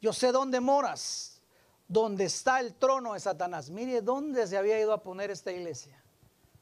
Yo 0.00 0.12
sé 0.12 0.30
dónde 0.30 0.60
moras, 0.60 1.40
donde 1.88 2.24
está 2.26 2.60
el 2.60 2.74
trono 2.74 3.14
de 3.14 3.20
Satanás. 3.20 3.70
Mire 3.70 4.00
dónde 4.00 4.46
se 4.46 4.56
había 4.56 4.78
ido 4.78 4.92
a 4.92 5.02
poner 5.02 5.32
esta 5.32 5.50
iglesia. 5.50 6.00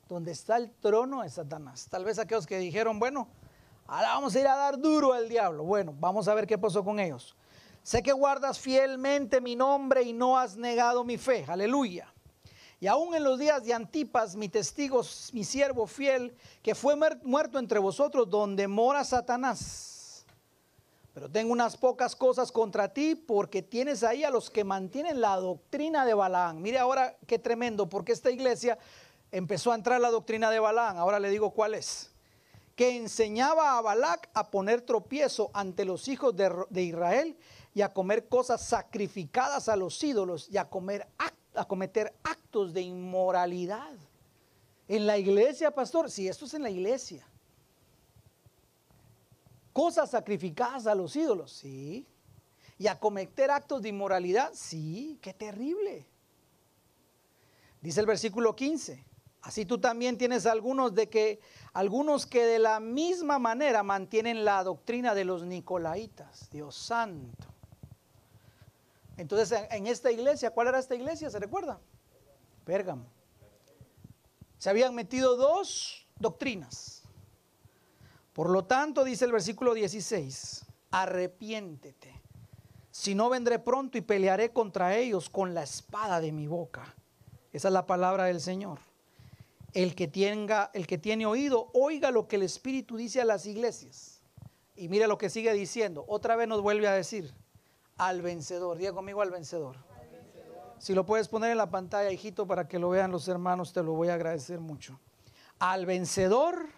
Donde 0.08 0.32
está 0.32 0.56
el 0.56 0.72
trono 0.72 1.22
de 1.22 1.28
Satanás. 1.28 1.88
Tal 1.90 2.06
vez 2.06 2.18
aquellos 2.18 2.46
que 2.46 2.56
dijeron, 2.58 2.98
bueno, 2.98 3.28
ahora 3.86 4.14
vamos 4.14 4.34
a 4.34 4.40
ir 4.40 4.46
a 4.46 4.56
dar 4.56 4.78
duro 4.78 5.12
al 5.12 5.28
diablo. 5.28 5.64
Bueno, 5.64 5.94
vamos 5.98 6.26
a 6.26 6.34
ver 6.34 6.46
qué 6.46 6.56
pasó 6.56 6.82
con 6.82 6.98
ellos. 6.98 7.36
Sé 7.82 8.02
que 8.02 8.12
guardas 8.12 8.58
fielmente 8.58 9.40
mi 9.40 9.56
nombre 9.56 10.02
y 10.02 10.12
no 10.12 10.38
has 10.38 10.56
negado 10.56 11.04
mi 11.04 11.16
fe. 11.16 11.44
Aleluya. 11.48 12.12
Y 12.80 12.86
aún 12.86 13.14
en 13.14 13.24
los 13.24 13.38
días 13.38 13.62
de 13.64 13.74
Antipas, 13.74 14.36
mi 14.36 14.48
testigo, 14.48 15.02
mi 15.32 15.44
siervo 15.44 15.86
fiel, 15.86 16.34
que 16.62 16.74
fue 16.74 16.96
muerto 17.22 17.58
entre 17.58 17.78
vosotros, 17.78 18.28
donde 18.30 18.66
mora 18.68 19.04
Satanás. 19.04 20.24
Pero 21.12 21.28
tengo 21.28 21.52
unas 21.52 21.76
pocas 21.76 22.16
cosas 22.16 22.50
contra 22.50 22.92
ti, 22.94 23.14
porque 23.14 23.60
tienes 23.60 24.02
ahí 24.02 24.24
a 24.24 24.30
los 24.30 24.48
que 24.48 24.64
mantienen 24.64 25.20
la 25.20 25.36
doctrina 25.36 26.06
de 26.06 26.14
Balaán. 26.14 26.62
Mire 26.62 26.78
ahora 26.78 27.16
qué 27.26 27.38
tremendo, 27.38 27.86
porque 27.86 28.12
esta 28.12 28.30
iglesia 28.30 28.78
empezó 29.30 29.72
a 29.72 29.74
entrar 29.74 30.00
la 30.00 30.10
doctrina 30.10 30.50
de 30.50 30.60
Balaán. 30.60 30.96
Ahora 30.96 31.20
le 31.20 31.28
digo 31.28 31.50
cuál 31.50 31.74
es. 31.74 32.10
Que 32.76 32.96
enseñaba 32.96 33.76
a 33.76 33.82
Balac 33.82 34.30
a 34.32 34.50
poner 34.50 34.80
tropiezo 34.80 35.50
ante 35.52 35.84
los 35.84 36.08
hijos 36.08 36.34
de, 36.34 36.50
de 36.70 36.82
Israel 36.82 37.36
y 37.74 37.82
a 37.82 37.92
comer 37.92 38.28
cosas 38.28 38.64
sacrificadas 38.66 39.68
a 39.68 39.76
los 39.76 40.02
ídolos 40.02 40.48
y 40.50 40.56
a, 40.56 40.68
comer, 40.68 41.06
a 41.54 41.64
cometer 41.66 42.14
actos 42.22 42.72
de 42.72 42.82
inmoralidad. 42.82 43.94
En 44.88 45.06
la 45.06 45.18
iglesia, 45.18 45.70
pastor, 45.70 46.10
si 46.10 46.26
esto 46.26 46.46
es 46.46 46.54
en 46.54 46.62
la 46.62 46.70
iglesia. 46.70 47.24
Cosas 49.72 50.10
sacrificadas 50.10 50.86
a 50.86 50.94
los 50.96 51.14
ídolos, 51.14 51.52
sí. 51.52 52.06
Y 52.76 52.88
a 52.88 52.98
cometer 52.98 53.50
actos 53.50 53.82
de 53.82 53.90
inmoralidad, 53.90 54.50
sí, 54.52 55.18
qué 55.22 55.32
terrible. 55.32 56.06
Dice 57.80 58.00
el 58.00 58.06
versículo 58.06 58.56
15. 58.56 59.04
Así 59.42 59.64
tú 59.64 59.78
también 59.78 60.18
tienes 60.18 60.44
algunos 60.44 60.94
de 60.94 61.08
que 61.08 61.40
algunos 61.72 62.26
que 62.26 62.44
de 62.44 62.58
la 62.58 62.80
misma 62.80 63.38
manera 63.38 63.82
mantienen 63.82 64.44
la 64.44 64.62
doctrina 64.64 65.14
de 65.14 65.24
los 65.24 65.44
nicolaitas. 65.44 66.50
Dios 66.50 66.74
santo. 66.74 67.46
Entonces, 69.20 69.66
en 69.70 69.86
esta 69.86 70.10
iglesia, 70.10 70.50
¿cuál 70.50 70.68
era 70.68 70.78
esta 70.78 70.94
iglesia? 70.94 71.28
¿Se 71.28 71.38
recuerda? 71.38 71.78
Pérgamo. 72.64 73.04
Se 74.56 74.70
habían 74.70 74.94
metido 74.94 75.36
dos 75.36 76.06
doctrinas. 76.18 77.02
Por 78.32 78.48
lo 78.48 78.64
tanto, 78.64 79.04
dice 79.04 79.26
el 79.26 79.32
versículo 79.32 79.74
16, 79.74 80.64
arrepiéntete. 80.90 82.18
Si 82.90 83.14
no 83.14 83.28
vendré 83.28 83.58
pronto 83.58 83.98
y 83.98 84.00
pelearé 84.00 84.54
contra 84.54 84.96
ellos 84.96 85.28
con 85.28 85.52
la 85.52 85.64
espada 85.64 86.22
de 86.22 86.32
mi 86.32 86.46
boca. 86.46 86.96
Esa 87.52 87.68
es 87.68 87.74
la 87.74 87.84
palabra 87.84 88.24
del 88.24 88.40
Señor. 88.40 88.78
El 89.74 89.94
que 89.94 90.08
tenga, 90.08 90.70
el 90.72 90.86
que 90.86 90.96
tiene 90.96 91.26
oído, 91.26 91.70
oiga 91.74 92.10
lo 92.10 92.26
que 92.26 92.36
el 92.36 92.42
Espíritu 92.42 92.96
dice 92.96 93.20
a 93.20 93.26
las 93.26 93.44
iglesias. 93.44 94.22
Y 94.76 94.88
mira 94.88 95.06
lo 95.06 95.18
que 95.18 95.28
sigue 95.28 95.52
diciendo. 95.52 96.06
Otra 96.08 96.36
vez 96.36 96.48
nos 96.48 96.62
vuelve 96.62 96.88
a 96.88 96.94
decir, 96.94 97.34
al 98.00 98.22
vencedor. 98.22 98.78
Diga 98.78 98.94
conmigo 98.94 99.20
al 99.20 99.30
vencedor. 99.30 99.76
Si 100.78 100.94
lo 100.94 101.04
puedes 101.04 101.28
poner 101.28 101.50
en 101.50 101.58
la 101.58 101.70
pantalla, 101.70 102.10
hijito, 102.10 102.46
para 102.46 102.66
que 102.66 102.78
lo 102.78 102.88
vean 102.88 103.12
los 103.12 103.28
hermanos, 103.28 103.74
te 103.74 103.82
lo 103.82 103.92
voy 103.92 104.08
a 104.08 104.14
agradecer 104.14 104.58
mucho. 104.58 104.98
Al 105.58 105.84
vencedor 105.84 106.70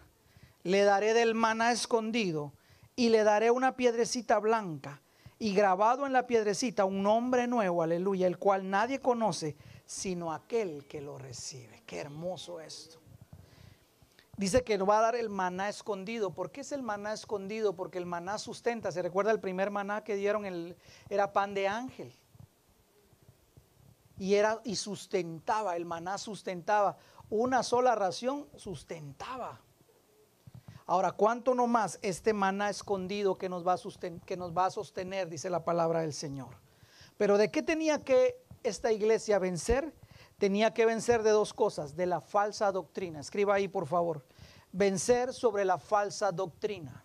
le 0.65 0.83
daré 0.83 1.15
del 1.15 1.35
maná 1.35 1.71
escondido 1.71 2.53
y 2.97 3.11
le 3.11 3.23
daré 3.23 3.53
una 3.53 3.77
piedrecita 3.77 4.41
blanca 4.41 5.01
y 5.39 5.55
grabado 5.55 6.07
en 6.07 6.13
la 6.13 6.27
piedrecita 6.27 6.85
un 6.85 7.05
nombre 7.05 7.47
nuevo, 7.47 7.83
aleluya, 7.83 8.27
el 8.27 8.39
cual 8.39 8.69
nadie 8.69 9.01
conoce 9.01 9.57
sino 9.87 10.33
aquel 10.33 10.87
que 10.89 11.01
lo 11.01 11.19
recibe. 11.19 11.83
Qué 11.87 11.99
hermoso 11.99 12.61
esto. 12.61 13.02
Dice 14.43 14.65
que 14.65 14.77
nos 14.77 14.89
va 14.89 14.99
a 14.99 15.03
dar 15.03 15.15
el 15.15 15.31
maná 15.31 15.69
escondido. 15.69 16.35
¿Por 16.35 16.51
qué 16.51 16.63
es 16.63 16.73
el 16.73 16.83
maná 16.83 17.13
escondido? 17.13 17.77
Porque 17.77 17.99
el 17.99 18.07
maná 18.07 18.39
sustenta. 18.39 18.91
¿Se 18.91 19.01
recuerda 19.01 19.31
el 19.31 19.39
primer 19.39 19.71
maná 19.71 20.03
que 20.03 20.17
dieron? 20.17 20.45
El, 20.45 20.77
era 21.09 21.33
pan 21.33 21.55
de 21.55 21.69
ángel. 21.69 22.13
Y, 24.19 24.35
era, 24.35 24.61
y 24.65 24.75
sustentaba, 24.75 25.77
el 25.77 25.85
maná 25.85 26.19
sustentaba. 26.19 26.97
Una 27.31 27.63
sola 27.63 27.95
ración 27.95 28.49
sustentaba. 28.57 29.61
Ahora, 30.87 31.13
¿cuánto 31.13 31.55
no 31.55 31.69
más 31.69 32.01
este 32.03 32.33
maná 32.33 32.69
escondido 32.69 33.39
que 33.39 33.49
nos, 33.49 33.65
va 33.65 33.75
a 33.75 33.79
que 34.27 34.37
nos 34.37 34.53
va 34.53 34.67
a 34.67 34.71
sostener, 34.71 35.29
dice 35.29 35.51
la 35.51 35.65
palabra 35.65 36.01
del 36.01 36.13
Señor? 36.13 36.57
Pero 37.17 37.39
¿de 37.39 37.53
qué 37.53 37.63
tenía 37.63 38.03
que 38.03 38.43
esta 38.65 38.91
iglesia 38.91 39.39
vencer? 39.39 39.95
tenía 40.43 40.75
que 40.75 40.87
vencer 40.87 41.23
de 41.23 41.31
dos 41.31 41.55
cosas, 41.55 41.95
de 41.95 42.05
la 42.05 42.21
falsa 42.21 42.73
doctrina. 42.73 43.21
Escriba 43.21 43.55
ahí, 43.55 43.69
por 43.69 43.87
favor. 43.87 44.25
Vencer 44.73 45.33
sobre 45.35 45.65
la 45.65 45.79
falsa 45.79 46.33
doctrina. 46.33 47.05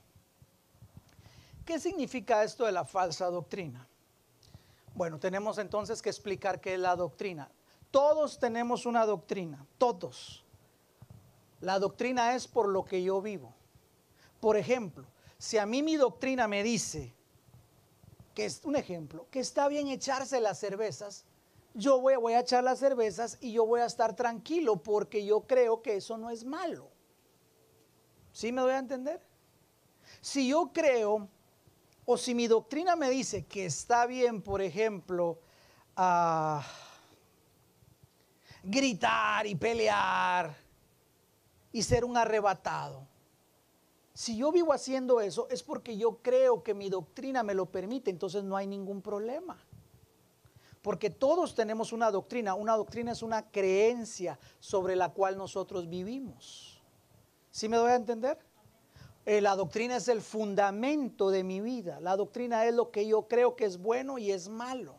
¿Qué 1.65 1.80
significa 1.80 2.43
esto 2.43 2.65
de 2.65 2.72
la 2.72 2.86
falsa 2.86 3.26
doctrina? 3.28 3.86
Bueno, 4.95 5.20
tenemos 5.20 5.57
entonces 5.57 6.01
que 6.01 6.09
explicar 6.09 6.61
qué 6.61 6.76
es 6.76 6.80
la 6.80 6.95
doctrina. 6.95 7.51
Todos 7.91 8.39
tenemos 8.39 8.86
una 8.86 9.05
doctrina, 9.05 9.65
todos. 9.78 10.45
La 11.59 11.78
doctrina 11.78 12.36
es 12.36 12.47
por 12.47 12.70
lo 12.70 12.86
que 12.86 13.03
yo 13.03 13.22
vivo. 13.22 13.53
Por 14.39 14.55
ejemplo, 14.55 15.05
si 15.38 15.57
a 15.57 15.65
mí 15.65 15.84
mi 15.84 15.97
doctrina 15.97 16.47
me 16.47 16.63
dice, 16.63 17.13
que 18.34 18.45
es 18.45 18.63
un 18.63 18.76
ejemplo, 18.76 19.28
que 19.30 19.39
está 19.39 19.68
bien 19.68 19.88
echarse 19.88 20.39
las 20.39 20.59
cervezas, 20.59 21.26
yo 21.74 21.99
voy, 21.99 22.15
voy, 22.15 22.34
a 22.34 22.39
echar 22.39 22.63
las 22.63 22.80
cervezas 22.80 23.38
y 23.41 23.51
yo 23.51 23.65
voy 23.65 23.82
a 23.82 23.86
estar 23.86 24.15
tranquilo 24.15 24.78
porque 24.78 25.26
yo 25.26 25.41
creo 25.41 25.82
que 25.82 25.97
eso 25.97 26.18
no 26.18 26.30
es 26.30 26.45
malo. 26.45 26.89
¿Sí 28.38 28.51
me 28.51 28.61
doy 28.61 28.73
a 28.73 28.77
entender? 28.77 29.19
Si 30.21 30.49
yo 30.49 30.69
creo, 30.71 31.27
o 32.05 32.17
si 32.17 32.35
mi 32.35 32.45
doctrina 32.45 32.95
me 32.95 33.09
dice 33.09 33.47
que 33.47 33.65
está 33.65 34.05
bien, 34.05 34.43
por 34.43 34.61
ejemplo, 34.61 35.39
gritar 38.61 39.47
y 39.47 39.55
pelear 39.55 40.55
y 41.71 41.81
ser 41.81 42.05
un 42.05 42.15
arrebatado. 42.15 43.07
Si 44.13 44.38
yo 44.38 44.51
vivo 44.51 44.71
haciendo 44.71 45.19
eso 45.19 45.47
es 45.49 45.63
porque 45.63 45.97
yo 45.97 46.17
creo 46.17 46.61
que 46.61 46.75
mi 46.75 46.91
doctrina 46.91 47.41
me 47.41 47.55
lo 47.55 47.65
permite, 47.65 48.11
entonces 48.11 48.43
no 48.43 48.55
hay 48.55 48.67
ningún 48.67 49.01
problema. 49.01 49.57
Porque 50.83 51.09
todos 51.09 51.55
tenemos 51.55 51.91
una 51.91 52.11
doctrina. 52.11 52.53
Una 52.53 52.77
doctrina 52.77 53.13
es 53.13 53.23
una 53.23 53.49
creencia 53.49 54.38
sobre 54.59 54.95
la 54.95 55.09
cual 55.09 55.39
nosotros 55.39 55.89
vivimos. 55.89 56.76
¿Sí 57.58 57.68
me 57.68 57.78
doy 57.78 57.89
a 57.89 57.95
entender? 57.95 58.38
Eh, 59.26 59.41
la 59.41 59.55
doctrina 59.55 59.95
es 59.95 60.08
el 60.10 60.22
fundamento 60.22 61.32
de 61.32 61.43
mi 61.43 61.60
vida. 61.60 61.99
La 62.01 62.16
doctrina 62.16 62.64
es 62.66 62.76
lo 62.76 62.91
que 62.91 63.08
yo 63.08 63.28
creo 63.28 63.55
que 63.55 63.66
es 63.66 63.80
bueno 63.80 64.20
y 64.20 64.32
es 64.32 64.47
malo. 64.47 64.93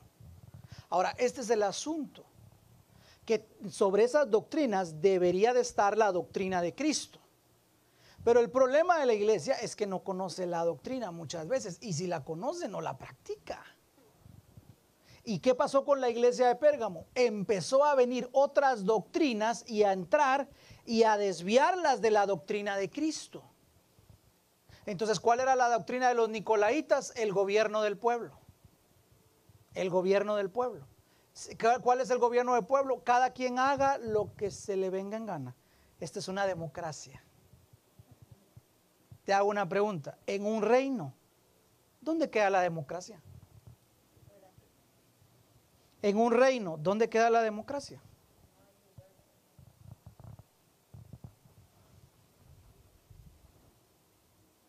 Ahora, 0.89 1.15
este 1.19 1.43
es 1.43 1.51
el 1.51 1.63
asunto. 1.63 2.25
Que 3.25 3.47
sobre 3.71 4.03
esas 4.03 4.29
doctrinas 4.29 5.01
debería 5.01 5.55
de 5.55 5.61
estar 5.61 5.97
la 5.97 6.11
doctrina 6.11 6.61
de 6.61 6.75
Cristo. 6.75 7.21
Pero 8.25 8.41
el 8.41 8.51
problema 8.51 8.99
de 8.99 9.07
la 9.07 9.15
iglesia 9.15 9.55
es 9.55 9.77
que 9.77 9.87
no 9.87 10.03
conoce 10.03 10.45
la 10.45 10.65
doctrina 10.65 11.13
muchas 11.13 11.47
veces. 11.47 11.79
Y 11.81 11.93
si 11.93 12.09
la 12.09 12.25
conoce, 12.25 12.67
no 12.67 12.81
la 12.81 12.99
practica. 12.99 13.65
¿Y 15.29 15.41
qué 15.41 15.55
pasó 15.55 15.85
con 15.85 16.01
la 16.01 16.09
iglesia 16.09 16.49
de 16.49 16.57
Pérgamo? 16.57 17.07
Empezó 17.15 17.85
a 17.85 17.95
venir 17.95 18.29
otras 18.33 18.85
doctrinas 18.85 19.63
y 19.69 19.83
a 19.83 19.93
entrar 19.93 20.49
y 20.89 21.03
a 21.03 21.19
desviarlas 21.19 22.01
de 22.01 22.11
la 22.11 22.25
doctrina 22.25 22.79
de 22.79 22.89
Cristo. 22.89 23.45
Entonces, 24.87 25.21
¿cuál 25.21 25.39
era 25.39 25.55
la 25.55 25.69
doctrina 25.69 26.09
de 26.09 26.15
los 26.15 26.31
nicolaitas? 26.31 27.13
El 27.15 27.35
gobierno 27.35 27.83
del 27.83 27.99
pueblo. 27.99 28.39
El 29.75 29.91
gobierno 29.91 30.35
del 30.37 30.49
pueblo. 30.49 30.87
¿Cuál 31.83 32.01
es 32.01 32.09
el 32.09 32.17
gobierno 32.17 32.55
del 32.55 32.65
pueblo? 32.65 33.05
Cada 33.05 33.35
quien 33.35 33.59
haga 33.59 33.99
lo 33.99 34.35
que 34.35 34.51
se 34.51 34.79
le 34.79 34.89
venga 34.89 35.19
en 35.19 35.27
gana. 35.27 35.55
Esta 36.01 36.21
es 36.21 36.29
una 36.29 36.47
democracia. 36.47 37.23
Te 39.27 39.35
hago 39.35 39.51
una 39.51 39.69
pregunta. 39.69 40.17
En 40.27 40.47
un 40.47 40.63
reino, 40.63 41.13
¿dónde 42.01 42.31
queda 42.31 42.49
la 42.49 42.63
democracia? 42.63 43.21
En 46.01 46.17
un 46.17 46.33
reino, 46.33 46.79
¿dónde 46.79 47.11
queda 47.11 47.29
la 47.29 47.43
democracia? 47.43 48.01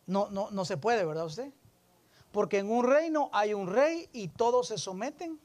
No, 0.09 0.27
no, 0.31 0.49
no 0.49 0.65
se 0.65 0.75
puede, 0.75 1.05
¿verdad 1.05 1.27
usted? 1.27 1.53
Porque 2.31 2.57
en 2.57 2.71
un 2.71 2.83
reino 2.83 3.29
hay 3.31 3.53
un 3.53 3.67
rey 3.67 4.09
y 4.11 4.29
todos 4.29 4.69
se 4.69 4.79
someten 4.79 5.39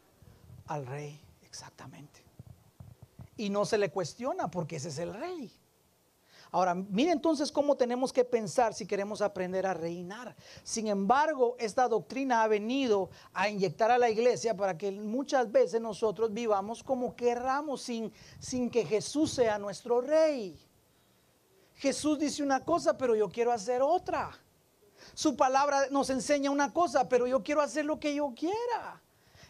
al 0.67 0.87
rey, 0.87 1.21
exactamente. 1.43 2.25
Y 3.37 3.51
no 3.51 3.67
se 3.67 3.77
le 3.77 3.91
cuestiona 3.91 4.51
porque 4.51 4.77
ese 4.77 4.89
es 4.89 4.99
el 4.99 5.13
rey. 5.13 5.53
Ahora, 6.51 6.75
mire 6.75 7.11
entonces 7.13 7.53
cómo 7.53 7.77
tenemos 7.77 8.11
que 8.11 8.25
pensar 8.25 8.73
si 8.73 8.87
queremos 8.87 9.21
aprender 9.21 9.67
a 9.67 9.75
reinar. 9.75 10.35
Sin 10.63 10.87
embargo, 10.87 11.57
esta 11.59 11.87
doctrina 11.87 12.43
ha 12.43 12.49
venido 12.49 13.11
a 13.35 13.51
inyectar 13.51 13.91
a 13.91 13.99
la 13.99 14.09
iglesia 14.09 14.57
para 14.57 14.79
que 14.79 14.91
muchas 14.93 15.53
veces 15.53 15.83
nosotros 15.83 16.33
vivamos 16.33 16.83
como 16.83 17.15
querramos 17.15 17.83
sin, 17.83 18.11
sin 18.39 18.71
que 18.71 18.87
Jesús 18.87 19.33
sea 19.33 19.59
nuestro 19.59 20.01
rey. 20.01 20.59
Jesús 21.75 22.19
dice 22.19 22.43
una 22.43 22.65
cosa, 22.65 22.97
pero 22.97 23.15
yo 23.15 23.29
quiero 23.29 23.53
hacer 23.53 23.83
otra. 23.83 24.31
Su 25.13 25.37
palabra 25.37 25.89
nos 25.91 26.09
enseña 26.11 26.51
una 26.51 26.73
cosa, 26.73 27.09
pero 27.09 27.27
yo 27.27 27.43
quiero 27.43 27.61
hacer 27.61 27.85
lo 27.85 28.01
que 28.01 28.15
yo 28.15 28.33
quiera. 28.35 29.03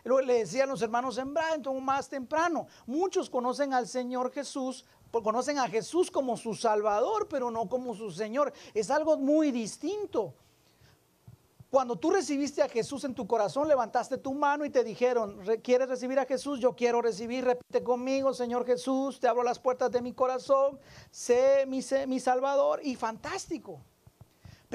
Le 0.04 0.34
decían 0.40 0.68
los 0.68 0.82
hermanos 0.82 1.16
en 1.16 1.32
Brighton 1.32 1.82
más 1.82 2.08
temprano, 2.08 2.66
muchos 2.86 3.30
conocen 3.30 3.72
al 3.72 3.88
Señor 3.88 4.32
Jesús, 4.32 4.84
conocen 5.10 5.58
a 5.58 5.68
Jesús 5.68 6.10
como 6.10 6.36
su 6.36 6.54
Salvador, 6.54 7.28
pero 7.28 7.50
no 7.50 7.68
como 7.68 7.94
su 7.94 8.10
Señor. 8.10 8.52
Es 8.74 8.90
algo 8.90 9.16
muy 9.16 9.50
distinto. 9.50 10.34
Cuando 11.70 11.96
tú 11.96 12.10
recibiste 12.10 12.62
a 12.62 12.68
Jesús 12.68 13.02
en 13.02 13.14
tu 13.14 13.26
corazón, 13.26 13.66
levantaste 13.66 14.18
tu 14.18 14.32
mano 14.32 14.64
y 14.64 14.70
te 14.70 14.84
dijeron, 14.84 15.40
¿quieres 15.62 15.88
recibir 15.88 16.20
a 16.20 16.24
Jesús? 16.26 16.60
Yo 16.60 16.76
quiero 16.76 17.02
recibir, 17.02 17.44
repite 17.44 17.82
conmigo, 17.82 18.32
Señor 18.32 18.64
Jesús, 18.64 19.18
te 19.18 19.26
abro 19.26 19.42
las 19.42 19.58
puertas 19.58 19.90
de 19.90 20.00
mi 20.00 20.12
corazón, 20.12 20.78
sé, 21.10 21.66
mi 21.66 22.20
Salvador 22.20 22.80
y 22.84 22.94
fantástico. 22.94 23.80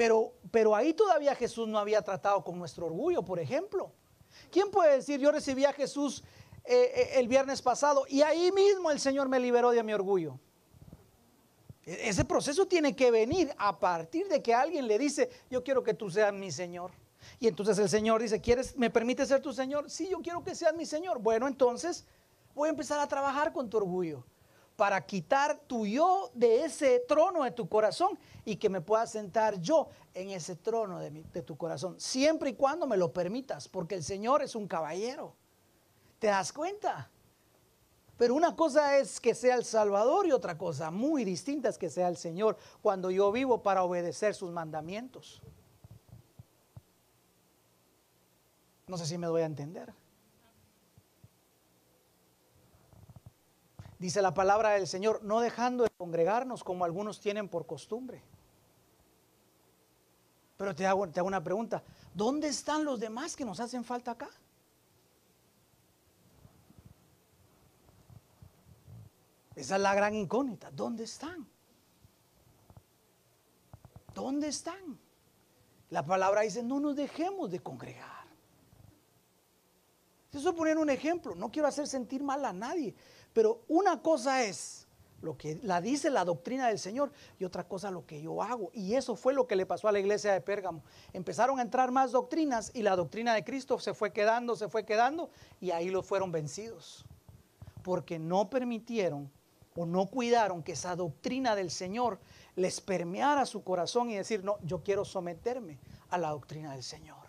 Pero, 0.00 0.32
pero 0.50 0.74
ahí 0.74 0.94
todavía 0.94 1.34
Jesús 1.34 1.68
no 1.68 1.78
había 1.78 2.00
tratado 2.00 2.42
con 2.42 2.58
nuestro 2.58 2.86
orgullo, 2.86 3.22
por 3.22 3.38
ejemplo. 3.38 3.92
¿Quién 4.50 4.70
puede 4.70 4.96
decir, 4.96 5.20
yo 5.20 5.30
recibí 5.30 5.66
a 5.66 5.74
Jesús 5.74 6.24
eh, 6.64 6.90
eh, 6.94 7.10
el 7.16 7.28
viernes 7.28 7.60
pasado 7.60 8.06
y 8.08 8.22
ahí 8.22 8.50
mismo 8.50 8.90
el 8.90 8.98
Señor 8.98 9.28
me 9.28 9.38
liberó 9.38 9.72
de 9.72 9.82
mi 9.82 9.92
orgullo? 9.92 10.40
E, 11.84 12.08
ese 12.08 12.24
proceso 12.24 12.66
tiene 12.66 12.96
que 12.96 13.10
venir 13.10 13.52
a 13.58 13.78
partir 13.78 14.26
de 14.26 14.42
que 14.42 14.54
alguien 14.54 14.86
le 14.86 14.98
dice, 14.98 15.28
yo 15.50 15.62
quiero 15.62 15.82
que 15.82 15.92
tú 15.92 16.08
seas 16.08 16.32
mi 16.32 16.50
Señor. 16.50 16.92
Y 17.38 17.46
entonces 17.48 17.78
el 17.78 17.90
Señor 17.90 18.22
dice, 18.22 18.40
¿quieres, 18.40 18.78
me 18.78 18.88
permite 18.88 19.26
ser 19.26 19.42
tu 19.42 19.52
Señor? 19.52 19.90
Sí, 19.90 20.08
yo 20.08 20.22
quiero 20.22 20.42
que 20.42 20.54
seas 20.54 20.74
mi 20.74 20.86
Señor. 20.86 21.18
Bueno, 21.18 21.46
entonces 21.46 22.06
voy 22.54 22.68
a 22.68 22.70
empezar 22.70 23.00
a 23.00 23.06
trabajar 23.06 23.52
con 23.52 23.68
tu 23.68 23.76
orgullo 23.76 24.24
para 24.80 25.04
quitar 25.04 25.60
tu 25.66 25.84
yo 25.84 26.30
de 26.32 26.64
ese 26.64 27.00
trono 27.00 27.44
de 27.44 27.50
tu 27.50 27.68
corazón 27.68 28.18
y 28.46 28.56
que 28.56 28.70
me 28.70 28.80
pueda 28.80 29.06
sentar 29.06 29.60
yo 29.60 29.90
en 30.14 30.30
ese 30.30 30.56
trono 30.56 30.98
de, 30.98 31.10
de, 31.10 31.42
tu 31.42 31.54
corazón, 31.54 32.00
siempre 32.00 32.48
y 32.48 32.54
cuando 32.54 32.86
me 32.86 32.96
lo 32.96 33.12
permitas, 33.12 33.68
porque 33.68 33.94
el 33.94 34.02
Señor 34.02 34.40
es 34.40 34.54
un 34.54 34.66
caballero. 34.66 35.34
¿Te 36.18 36.28
das 36.28 36.50
cuenta? 36.50 37.10
Pero 38.16 38.34
una 38.34 38.56
cosa 38.56 38.96
es 38.96 39.20
que 39.20 39.34
sea 39.34 39.56
el 39.56 39.66
Salvador 39.66 40.26
y 40.26 40.32
otra 40.32 40.56
cosa 40.56 40.90
muy 40.90 41.26
distinta 41.26 41.68
es 41.68 41.76
que 41.76 41.90
sea 41.90 42.08
el 42.08 42.16
Señor 42.16 42.56
cuando 42.80 43.10
yo 43.10 43.30
vivo 43.30 43.62
para 43.62 43.82
obedecer 43.82 44.34
sus 44.34 44.50
mandamientos. 44.50 45.42
No 48.86 48.96
sé 48.96 49.04
si 49.04 49.18
me 49.18 49.26
doy 49.26 49.42
a 49.42 49.44
entender. 49.44 49.92
Dice 54.00 54.22
la 54.22 54.34
palabra 54.34 54.70
del 54.70 54.88
Señor, 54.88 55.22
no 55.22 55.40
dejando 55.40 55.84
de 55.84 55.90
congregarnos 55.90 56.64
como 56.64 56.84
algunos 56.84 57.20
tienen 57.20 57.48
por 57.48 57.66
costumbre. 57.66 58.22
Pero 60.56 60.74
te 60.74 60.86
hago, 60.86 61.08
te 61.08 61.20
hago 61.20 61.28
una 61.28 61.44
pregunta, 61.44 61.84
¿dónde 62.14 62.48
están 62.48 62.84
los 62.84 62.98
demás 62.98 63.36
que 63.36 63.44
nos 63.44 63.60
hacen 63.60 63.84
falta 63.84 64.12
acá? 64.12 64.30
Esa 69.54 69.76
es 69.76 69.82
la 69.82 69.94
gran 69.94 70.14
incógnita. 70.14 70.70
¿Dónde 70.70 71.04
están? 71.04 71.46
¿Dónde 74.14 74.48
están? 74.48 74.98
La 75.90 76.06
palabra 76.06 76.40
dice, 76.40 76.62
no 76.62 76.80
nos 76.80 76.96
dejemos 76.96 77.50
de 77.50 77.60
congregar. 77.60 78.19
Eso 80.32 80.50
es 80.50 80.54
poner 80.54 80.78
un 80.78 80.90
ejemplo. 80.90 81.34
No 81.34 81.50
quiero 81.50 81.68
hacer 81.68 81.86
sentir 81.86 82.22
mal 82.22 82.44
a 82.44 82.52
nadie. 82.52 82.94
Pero 83.32 83.62
una 83.68 84.00
cosa 84.00 84.44
es 84.44 84.86
lo 85.22 85.36
que 85.36 85.58
la 85.62 85.80
dice 85.80 86.10
la 86.10 86.24
doctrina 86.24 86.68
del 86.68 86.78
Señor 86.78 87.12
y 87.38 87.44
otra 87.44 87.66
cosa 87.66 87.90
lo 87.90 88.06
que 88.06 88.22
yo 88.22 88.42
hago. 88.42 88.70
Y 88.72 88.94
eso 88.94 89.16
fue 89.16 89.34
lo 89.34 89.46
que 89.46 89.56
le 89.56 89.66
pasó 89.66 89.88
a 89.88 89.92
la 89.92 89.98
iglesia 89.98 90.32
de 90.32 90.40
Pérgamo. 90.40 90.82
Empezaron 91.12 91.58
a 91.58 91.62
entrar 91.62 91.90
más 91.90 92.12
doctrinas 92.12 92.70
y 92.74 92.82
la 92.82 92.96
doctrina 92.96 93.34
de 93.34 93.44
Cristo 93.44 93.78
se 93.78 93.92
fue 93.92 94.12
quedando, 94.12 94.56
se 94.56 94.68
fue 94.68 94.84
quedando 94.84 95.30
y 95.60 95.72
ahí 95.72 95.90
lo 95.90 96.02
fueron 96.02 96.32
vencidos. 96.32 97.04
Porque 97.82 98.18
no 98.18 98.50
permitieron 98.50 99.30
o 99.76 99.86
no 99.86 100.06
cuidaron 100.06 100.62
que 100.62 100.72
esa 100.72 100.96
doctrina 100.96 101.54
del 101.54 101.70
Señor 101.70 102.18
les 102.56 102.80
permeara 102.80 103.46
su 103.46 103.62
corazón 103.62 104.10
y 104.10 104.16
decir, 104.16 104.44
no, 104.44 104.58
yo 104.62 104.82
quiero 104.82 105.04
someterme 105.04 105.78
a 106.08 106.18
la 106.18 106.30
doctrina 106.30 106.72
del 106.72 106.82
Señor. 106.82 107.19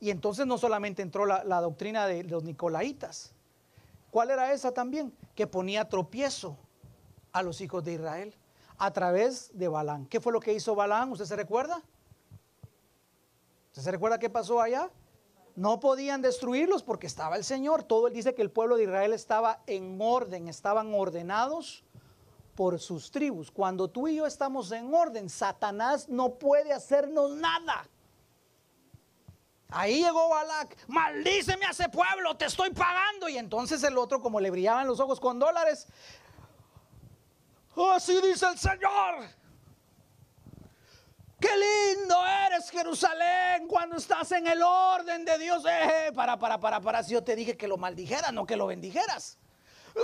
Y 0.00 0.10
entonces 0.10 0.46
no 0.46 0.58
solamente 0.58 1.02
entró 1.02 1.26
la, 1.26 1.60
doctrina 1.60 2.06
de 2.06 2.24
los 2.24 2.44
nicolaitas, 2.44 3.32
¿Cuál 4.10 4.30
era 4.30 4.52
esa 4.52 4.72
también? 4.72 5.12
Que 5.34 5.46
ponía 5.46 5.88
tropiezo 5.88 6.56
a 7.32 7.42
los 7.42 7.60
hijos 7.60 7.84
de 7.84 7.92
Israel 7.94 8.34
a 8.78 8.92
través 8.92 9.50
de 9.58 9.68
Balán. 9.68 10.06
¿Qué 10.06 10.20
fue 10.20 10.32
lo 10.32 10.40
que 10.40 10.52
hizo 10.52 10.74
Balán? 10.74 11.12
¿Usted 11.12 11.26
se 11.26 11.36
recuerda? 11.36 11.82
¿Usted 13.68 13.82
se 13.82 13.90
recuerda 13.90 14.18
qué 14.18 14.30
pasó 14.30 14.60
allá? 14.60 14.90
No 15.56 15.80
podían 15.80 16.22
destruirlos 16.22 16.82
porque 16.82 17.06
estaba 17.06 17.36
el 17.36 17.44
Señor. 17.44 17.82
Todo 17.82 18.06
él 18.06 18.14
dice 18.14 18.34
que 18.34 18.42
el 18.42 18.50
pueblo 18.50 18.76
de 18.76 18.84
Israel 18.84 19.12
estaba 19.12 19.60
en 19.66 19.98
orden, 20.00 20.48
estaban 20.48 20.94
ordenados 20.94 21.84
por 22.54 22.78
sus 22.80 23.10
tribus. 23.10 23.50
Cuando 23.50 23.88
tú 23.88 24.08
y 24.08 24.16
yo 24.16 24.26
estamos 24.26 24.72
en 24.72 24.94
orden, 24.94 25.28
Satanás 25.28 26.08
no 26.08 26.34
puede 26.34 26.72
hacernos 26.72 27.32
nada. 27.36 27.88
Ahí 29.70 30.02
llegó 30.02 30.30
Balak, 30.30 30.76
maldíceme 30.88 31.66
a 31.66 31.70
ese 31.70 31.90
pueblo, 31.90 32.36
te 32.36 32.46
estoy 32.46 32.70
pagando. 32.70 33.28
Y 33.28 33.36
entonces 33.36 33.82
el 33.82 33.98
otro, 33.98 34.20
como 34.20 34.40
le 34.40 34.50
brillaban 34.50 34.86
los 34.86 34.98
ojos 34.98 35.20
con 35.20 35.38
dólares, 35.38 35.86
así 37.94 38.18
dice 38.22 38.46
el 38.46 38.58
Señor. 38.58 39.28
Qué 41.38 41.50
lindo 41.56 42.16
eres 42.46 42.70
Jerusalén 42.70 43.68
cuando 43.68 43.96
estás 43.96 44.32
en 44.32 44.46
el 44.46 44.60
orden 44.60 45.24
de 45.24 45.38
Dios. 45.38 45.64
Eh, 45.70 46.10
para, 46.12 46.36
para, 46.36 46.58
para, 46.58 46.80
para. 46.80 47.04
Si 47.04 47.12
yo 47.12 47.22
te 47.22 47.36
dije 47.36 47.56
que 47.56 47.68
lo 47.68 47.76
maldijeras, 47.76 48.32
no 48.32 48.44
que 48.44 48.56
lo 48.56 48.66
bendijeras. 48.66 49.38
Te 49.94 50.00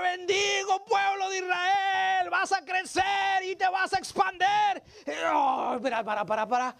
bendigo, 0.00 0.82
pueblo 0.86 1.28
de 1.28 1.38
Israel. 1.38 2.30
Vas 2.30 2.52
a 2.52 2.64
crecer 2.64 3.42
y 3.44 3.56
te 3.56 3.68
vas 3.68 3.92
a 3.92 3.98
expander. 3.98 4.82
Oh, 5.34 5.78
para, 5.82 6.02
para, 6.02 6.24
para, 6.24 6.46
para. 6.46 6.74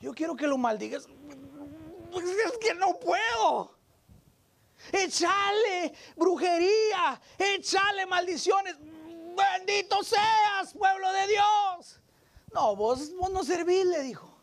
Yo 0.00 0.12
quiero 0.12 0.36
que 0.36 0.46
lo 0.46 0.56
maldigas. 0.56 1.06
Es 1.06 2.58
que 2.60 2.74
no 2.74 2.98
puedo. 2.98 3.76
Echale 4.92 5.92
brujería, 6.16 7.20
echale 7.38 8.06
maldiciones. 8.06 8.76
Bendito 8.78 10.02
seas, 10.02 10.72
pueblo 10.72 11.12
de 11.12 11.26
Dios. 11.26 12.00
No, 12.52 12.76
vos, 12.76 13.14
vos 13.16 13.30
no 13.30 13.44
servís, 13.44 13.84
le 13.84 14.02
dijo. 14.02 14.38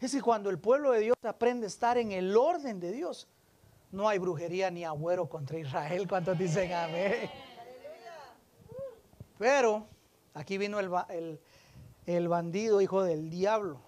Es 0.00 0.12
que 0.12 0.20
cuando 0.20 0.50
el 0.50 0.58
pueblo 0.58 0.90
de 0.90 1.00
Dios 1.00 1.16
aprende 1.22 1.66
a 1.66 1.68
estar 1.68 1.96
en 1.96 2.10
el 2.10 2.36
orden 2.36 2.80
de 2.80 2.90
Dios, 2.90 3.28
no 3.92 4.08
hay 4.08 4.18
brujería 4.18 4.70
ni 4.70 4.84
agüero 4.84 5.28
contra 5.28 5.58
Israel. 5.58 6.08
¿Cuántos 6.08 6.36
dicen 6.36 6.72
amén? 6.72 7.30
Pero 9.38 9.86
aquí 10.34 10.58
vino 10.58 10.80
el, 10.80 11.40
el 12.06 12.28
bandido 12.28 12.80
hijo 12.80 13.02
del 13.02 13.30
diablo, 13.30 13.80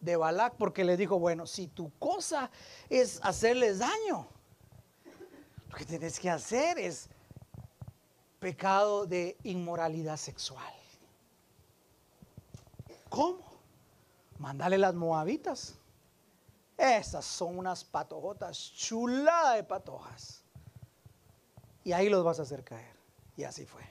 de 0.00 0.16
Balac 0.16 0.54
porque 0.56 0.84
le 0.84 0.96
dijo, 0.96 1.18
bueno, 1.18 1.46
si 1.46 1.68
tu 1.68 1.90
cosa 1.98 2.50
es 2.90 3.20
hacerles 3.22 3.78
daño, 3.78 4.26
lo 5.68 5.76
que 5.76 5.84
tienes 5.84 6.18
que 6.18 6.28
hacer 6.28 6.78
es 6.78 7.08
pecado 8.40 9.06
de 9.06 9.36
inmoralidad 9.44 10.16
sexual. 10.16 10.72
¿Cómo? 13.08 13.44
Mándale 14.38 14.76
las 14.76 14.94
moabitas. 14.94 15.76
Esas 16.76 17.24
son 17.24 17.58
unas 17.58 17.84
patojotas, 17.84 18.72
chulada 18.74 19.54
de 19.54 19.62
patojas. 19.62 20.42
Y 21.84 21.92
ahí 21.92 22.08
los 22.08 22.24
vas 22.24 22.40
a 22.40 22.42
hacer 22.42 22.64
caer. 22.64 22.96
Y 23.36 23.44
así 23.44 23.64
fue. 23.64 23.82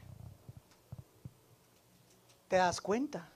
¿Te 2.50 2.58
das 2.58 2.82
cuenta? 2.82 3.32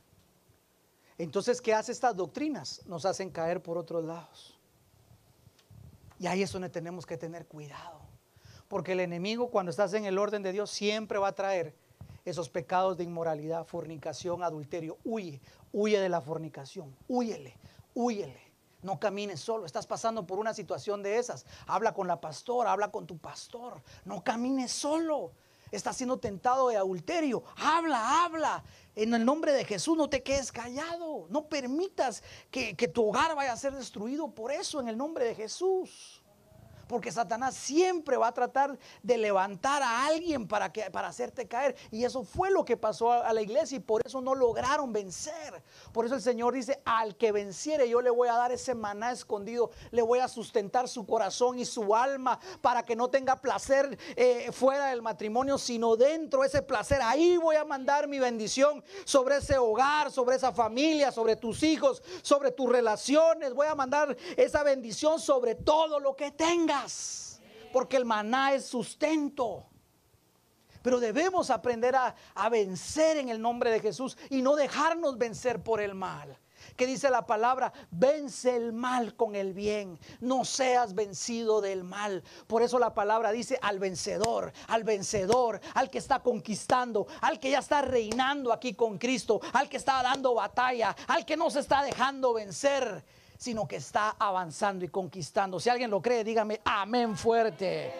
Entonces, 1.18 1.62
¿qué 1.62 1.74
hace 1.74 1.92
estas 1.92 2.16
doctrinas? 2.16 2.82
Nos 2.86 3.06
hacen 3.06 3.30
caer 3.30 3.62
por 3.62 3.78
otros 3.78 4.04
lados. 4.04 4.58
Y 6.20 6.28
ahí 6.28 6.44
es 6.44 6.52
donde 6.52 6.70
tenemos 6.70 7.06
que 7.06 7.18
tener 7.18 7.46
cuidado. 7.46 8.02
Porque 8.68 8.94
el 8.94 9.00
enemigo, 9.00 9.50
cuando 9.50 9.70
estás 9.70 9.94
en 9.94 10.06
el 10.06 10.18
orden 10.18 10.44
de 10.44 10.52
Dios, 10.52 10.72
siempre 10.72 11.20
va 11.20 11.30
a 11.30 11.36
traer 11.36 11.76
esos 12.26 12.50
pecados 12.50 12.98
de 12.98 13.04
inmoralidad, 13.04 13.66
fornicación, 13.66 14.44
adulterio. 14.44 14.98
Huye, 15.04 15.40
huye 15.72 16.00
de 16.00 16.10
la 16.10 16.22
fornicación. 16.22 16.96
Huyele, 17.08 17.56
huyele. 17.94 18.46
No 18.82 19.00
camines 19.00 19.40
solo, 19.40 19.66
estás 19.66 19.88
pasando 19.88 20.28
por 20.28 20.38
una 20.38 20.54
situación 20.54 21.02
de 21.02 21.18
esas. 21.18 21.46
Habla 21.66 21.94
con 21.94 22.08
la 22.08 22.22
pastora, 22.22 22.72
habla 22.72 22.92
con 22.92 23.08
tu 23.08 23.18
pastor. 23.18 23.82
No 24.04 24.24
camines 24.24 24.72
solo. 24.72 25.32
Estás 25.76 25.98
siendo 25.98 26.18
tentado 26.18 26.70
de 26.70 26.78
adulterio. 26.78 27.44
Habla, 27.58 28.24
habla. 28.24 28.64
En 28.96 29.14
el 29.14 29.26
nombre 29.26 29.52
de 29.52 29.66
Jesús 29.66 29.98
no 29.98 30.10
te 30.10 30.24
quedes 30.24 30.52
callado. 30.52 31.28
No 31.30 31.48
permitas 31.48 32.24
que, 32.50 32.76
que 32.76 32.88
tu 32.88 33.10
hogar 33.10 33.36
vaya 33.36 33.54
a 33.54 33.58
ser 33.58 33.74
destruido 33.74 34.34
por 34.34 34.52
eso 34.52 34.80
en 34.80 34.88
el 34.88 34.98
nombre 34.98 35.26
de 35.26 35.36
Jesús. 35.36 36.24
Porque 36.88 37.12
Satanás 37.12 37.56
siempre 37.56 38.18
va 38.18 38.28
a 38.28 38.34
tratar 38.34 38.78
de 39.02 39.18
levantar 39.18 39.82
a 39.82 40.06
alguien 40.06 40.48
para, 40.48 40.72
que, 40.72 40.90
para 40.92 41.08
hacerte 41.08 41.48
caer. 41.48 41.76
Y 41.92 42.04
eso 42.04 42.24
fue 42.24 42.52
lo 42.52 42.64
que 42.66 42.78
pasó 42.78 43.12
a, 43.12 43.34
la 43.34 43.42
iglesia 43.42 43.78
y 43.78 43.80
por 43.80 44.02
eso 44.06 44.22
no 44.22 44.36
lograron 44.36 44.94
vencer. 44.94 45.64
Por 45.92 46.06
eso 46.06 46.16
el 46.16 46.22
Señor 46.22 46.54
dice, 46.54 46.82
al 46.86 47.16
que 47.18 47.32
venciere 47.32 47.90
yo 47.90 48.02
le 48.02 48.10
voy 48.10 48.28
a 48.28 48.34
dar 48.34 48.52
ese 48.52 48.76
maná 48.76 49.12
escondido, 49.12 49.72
le 49.92 50.02
voy 50.02 50.20
a 50.20 50.28
sustentar 50.28 50.88
su 50.88 51.06
corazón 51.06 51.60
y 51.60 51.66
su 51.66 51.96
alma 51.96 52.40
para 52.62 52.86
que 52.86 52.96
no 52.96 53.10
tenga 53.10 53.42
placer 53.42 53.98
eh, 54.16 54.52
fuera 54.52 54.88
del 54.88 55.02
matrimonio, 55.02 55.58
sino 55.58 55.96
dentro 55.96 56.44
ese 56.44 56.62
placer. 56.62 57.02
Ahí 57.02 57.38
voy 57.38 57.56
a 57.56 57.66
mandar 57.66 58.08
mi 58.08 58.20
bendición 58.20 58.84
sobre 59.04 59.38
ese 59.38 59.58
hogar, 59.58 60.12
sobre 60.12 60.36
esa 60.36 60.52
familia, 60.52 61.12
sobre 61.12 61.36
tus 61.36 61.64
hijos, 61.64 62.02
sobre 62.22 62.52
tus 62.52 62.70
relaciones. 62.70 63.54
Voy 63.54 63.68
a 63.68 63.76
mandar 63.76 64.16
esa 64.38 64.64
bendición 64.64 65.20
sobre 65.20 65.56
todo 65.56 66.00
lo 66.00 66.16
que 66.16 66.32
tenga 66.32 66.75
porque 67.72 67.98
el 67.98 68.06
maná 68.06 68.54
es 68.54 68.66
sustento. 68.66 69.66
Pero 70.82 71.00
debemos 71.00 71.50
aprender 71.50 71.96
a, 71.96 72.16
a, 72.36 72.48
vencer 72.50 73.18
en 73.18 73.30
el 73.30 73.42
nombre 73.42 73.72
de 73.72 73.80
Jesús 73.80 74.18
y 74.30 74.42
no 74.42 74.56
dejarnos 74.56 75.18
vencer 75.18 75.64
por 75.64 75.82
el 75.82 75.96
mal. 75.96 76.38
Que 76.76 76.86
dice 76.86 77.10
la 77.10 77.26
palabra, 77.26 77.74
vence 77.92 78.56
el 78.56 78.72
mal 78.72 79.16
con 79.16 79.36
el 79.36 79.54
bien, 79.54 80.00
no 80.20 80.46
seas 80.46 80.94
vencido 80.94 81.62
del 81.62 81.84
mal. 81.84 82.24
Por 82.48 82.62
eso 82.62 82.80
la 82.80 82.94
palabra 82.94 83.32
dice 83.32 83.58
al 83.62 83.80
vencedor, 83.80 84.54
al 84.68 84.84
vencedor, 84.84 85.60
al 85.74 85.90
que 85.90 85.98
está 85.98 86.20
conquistando, 86.22 87.08
al 87.22 87.40
que 87.40 87.52
ya 87.52 87.60
está 87.60 87.82
reinando 87.82 88.54
aquí 88.54 88.74
con 88.74 88.98
Cristo, 88.98 89.42
al 89.54 89.70
que 89.70 89.78
está 89.78 90.04
dando 90.04 90.34
batalla, 90.34 90.96
al 91.08 91.26
que 91.26 91.38
no 91.38 91.50
se 91.50 91.60
está 91.60 91.84
dejando 91.84 92.34
vencer 92.34 93.04
sino 93.38 93.68
que 93.68 93.78
está 93.78 94.16
avanzando 94.18 94.86
y 94.86 94.90
conquistando. 94.90 95.60
Si 95.60 95.70
alguien 95.70 95.90
lo 95.90 96.02
cree, 96.02 96.24
dígame 96.24 96.62
amén 96.64 97.18
fuerte. 97.18 97.92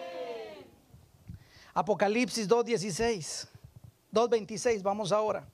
Apocalipsis 1.74 2.48
2.16, 2.48 3.48
2.26, 4.12 4.82
vamos 4.82 5.12
ahora. 5.12 5.46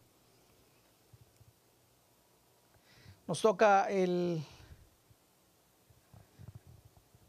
Nos 3.26 3.40
toca 3.40 3.90
el 3.90 4.44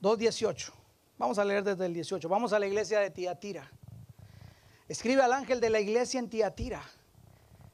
2.18. 0.01 0.71
Vamos 1.17 1.39
a 1.39 1.45
leer 1.45 1.63
desde 1.63 1.85
el 1.85 1.93
18. 1.93 2.27
Vamos 2.27 2.53
a 2.53 2.59
la 2.59 2.67
iglesia 2.67 2.99
de 2.99 3.09
Tiatira. 3.09 3.71
Escribe 4.87 5.21
al 5.21 5.33
ángel 5.33 5.59
de 5.59 5.69
la 5.69 5.79
iglesia 5.79 6.19
en 6.19 6.29
Tiatira 6.29 6.83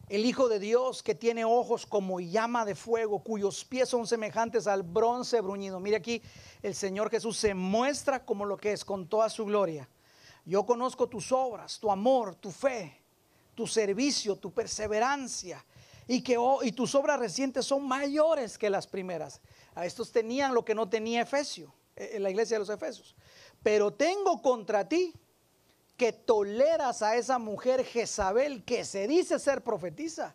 el 0.09 0.25
Hijo 0.25 0.49
de 0.49 0.59
Dios 0.59 1.03
que 1.03 1.13
tiene 1.13 1.45
ojos 1.45 1.85
como 1.85 2.19
llama 2.19 2.65
de 2.65 2.73
fuego, 2.73 3.23
cuyos 3.23 3.63
pies 3.63 3.89
son 3.89 4.07
semejantes 4.07 4.65
al 4.65 4.81
bronce 4.81 5.39
bruñido. 5.39 5.79
Mire 5.79 5.97
aquí, 5.97 6.21
el 6.63 6.73
Señor 6.73 7.11
Jesús 7.11 7.37
se 7.37 7.53
muestra 7.53 8.25
como 8.25 8.43
lo 8.43 8.57
que 8.57 8.73
es 8.73 8.83
con 8.83 9.07
toda 9.07 9.29
su 9.29 9.45
gloria. 9.45 9.87
Yo 10.45 10.65
conozco 10.65 11.07
tus 11.07 11.31
obras, 11.31 11.79
tu 11.79 11.91
amor, 11.91 12.35
tu 12.35 12.49
fe, 12.49 13.03
tu 13.53 13.67
servicio, 13.67 14.35
tu 14.35 14.51
perseverancia, 14.51 15.63
y 16.07 16.23
que 16.23 16.37
oh, 16.39 16.63
y 16.63 16.71
tus 16.71 16.95
obras 16.95 17.19
recientes 17.19 17.67
son 17.67 17.87
mayores 17.87 18.57
que 18.57 18.71
las 18.71 18.87
primeras. 18.87 19.41
A 19.75 19.85
estos 19.85 20.11
tenían 20.11 20.55
lo 20.55 20.65
que 20.65 20.73
no 20.73 20.89
tenía 20.89 21.21
Efesio, 21.21 21.71
eh, 21.95 22.11
en 22.13 22.23
la 22.23 22.31
iglesia 22.31 22.55
de 22.55 22.59
los 22.61 22.69
Efesios. 22.69 23.15
Pero 23.61 23.93
tengo 23.93 24.41
contra 24.41 24.89
ti 24.89 25.13
que 25.99 26.13
toleras 26.13 27.01
a 27.01 27.17
esa 27.17 27.37
mujer 27.37 27.83
Jezabel 27.83 28.63
que 28.63 28.85
se 28.85 29.05
dice 29.05 29.37
ser 29.37 29.61
profetiza 29.61 30.33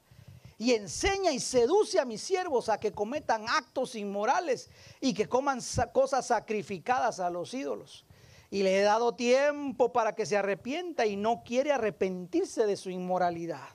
y 0.59 0.75
enseña 0.75 1.33
y 1.33 1.41
seduce 1.41 1.99
a 1.99 2.05
mis 2.05 2.21
siervos 2.21 2.69
a 2.69 2.79
que 2.79 2.93
cometan 2.93 3.49
actos 3.49 3.95
inmorales 3.95 4.69
y 5.01 5.15
que 5.15 5.27
coman 5.27 5.61
cosas 5.95 6.27
sacrificadas 6.27 7.19
a 7.19 7.31
los 7.31 7.55
ídolos. 7.55 8.05
Y 8.51 8.62
le 8.62 8.79
he 8.79 8.83
dado 8.83 9.15
tiempo 9.15 9.91
para 9.91 10.15
que 10.15 10.27
se 10.27 10.37
arrepienta 10.37 11.07
y 11.07 11.17
no 11.17 11.43
quiere 11.43 11.73
arrepentirse 11.73 12.67
de 12.67 12.77
su 12.77 12.91
inmoralidad. 12.91 13.71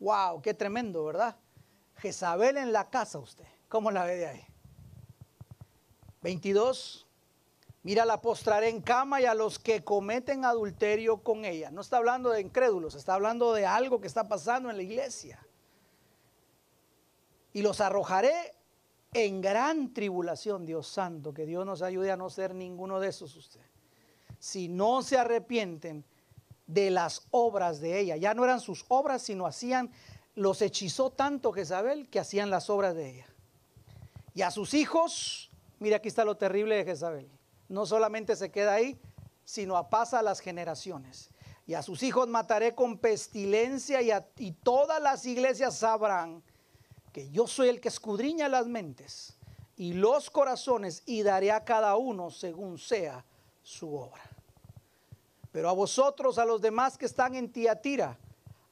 Wow, 0.00 0.40
qué 0.40 0.54
tremendo, 0.54 1.04
¿verdad? 1.04 1.36
Jezabel 1.96 2.56
en 2.56 2.72
la 2.72 2.88
casa 2.88 3.18
usted. 3.18 3.46
¿Cómo 3.68 3.90
la 3.90 4.04
ve 4.04 4.16
de 4.16 4.26
ahí? 4.28 4.44
22 6.22 7.07
Mira, 7.82 8.04
la 8.04 8.20
postraré 8.20 8.68
en 8.68 8.82
cama 8.82 9.20
y 9.20 9.24
a 9.24 9.34
los 9.34 9.58
que 9.58 9.84
cometen 9.84 10.44
adulterio 10.44 11.18
con 11.18 11.44
ella. 11.44 11.70
No 11.70 11.80
está 11.80 11.98
hablando 11.98 12.30
de 12.30 12.40
incrédulos, 12.40 12.94
está 12.94 13.14
hablando 13.14 13.52
de 13.52 13.66
algo 13.66 14.00
que 14.00 14.08
está 14.08 14.28
pasando 14.28 14.68
en 14.68 14.76
la 14.76 14.82
iglesia. 14.82 15.38
Y 17.52 17.62
los 17.62 17.80
arrojaré 17.80 18.54
en 19.14 19.40
gran 19.40 19.94
tribulación, 19.94 20.66
Dios 20.66 20.88
santo, 20.88 21.32
que 21.32 21.46
Dios 21.46 21.64
nos 21.64 21.82
ayude 21.82 22.10
a 22.10 22.16
no 22.16 22.28
ser 22.30 22.54
ninguno 22.54 23.00
de 23.00 23.08
esos 23.08 23.36
usted. 23.36 23.62
Si 24.38 24.68
no 24.68 25.02
se 25.02 25.16
arrepienten 25.16 26.04
de 26.66 26.90
las 26.90 27.26
obras 27.30 27.80
de 27.80 27.98
ella, 28.00 28.16
ya 28.16 28.34
no 28.34 28.44
eran 28.44 28.60
sus 28.60 28.84
obras, 28.88 29.22
sino 29.22 29.46
hacían, 29.46 29.90
los 30.34 30.62
hechizó 30.62 31.10
tanto 31.10 31.52
Jezabel 31.52 32.08
que 32.10 32.20
hacían 32.20 32.50
las 32.50 32.68
obras 32.70 32.94
de 32.94 33.08
ella. 33.08 33.26
Y 34.34 34.42
a 34.42 34.50
sus 34.50 34.74
hijos, 34.74 35.50
mira 35.78 35.96
aquí 35.96 36.08
está 36.08 36.24
lo 36.24 36.36
terrible 36.36 36.76
de 36.76 36.84
Jezabel 36.84 37.37
no 37.68 37.86
solamente 37.86 38.36
se 38.36 38.50
queda 38.50 38.74
ahí, 38.74 39.00
sino 39.44 39.88
pasa 39.88 40.18
a 40.18 40.22
las 40.22 40.40
generaciones. 40.40 41.30
Y 41.66 41.74
a 41.74 41.82
sus 41.82 42.02
hijos 42.02 42.28
mataré 42.28 42.74
con 42.74 42.98
pestilencia 42.98 44.00
y, 44.02 44.10
y 44.38 44.52
todas 44.52 45.02
las 45.02 45.26
iglesias 45.26 45.76
sabrán 45.76 46.42
que 47.12 47.30
yo 47.30 47.46
soy 47.46 47.68
el 47.68 47.80
que 47.80 47.88
escudriña 47.88 48.48
las 48.48 48.66
mentes 48.66 49.36
y 49.76 49.92
los 49.92 50.28
corazones 50.30 51.02
y 51.06 51.22
daré 51.22 51.52
a 51.52 51.64
cada 51.64 51.96
uno 51.96 52.30
según 52.30 52.78
sea 52.78 53.24
su 53.62 53.94
obra. 53.94 54.22
Pero 55.52 55.68
a 55.68 55.72
vosotros, 55.72 56.38
a 56.38 56.44
los 56.44 56.60
demás 56.60 56.98
que 56.98 57.06
están 57.06 57.34
en 57.34 57.50
Tiatira, 57.50 58.18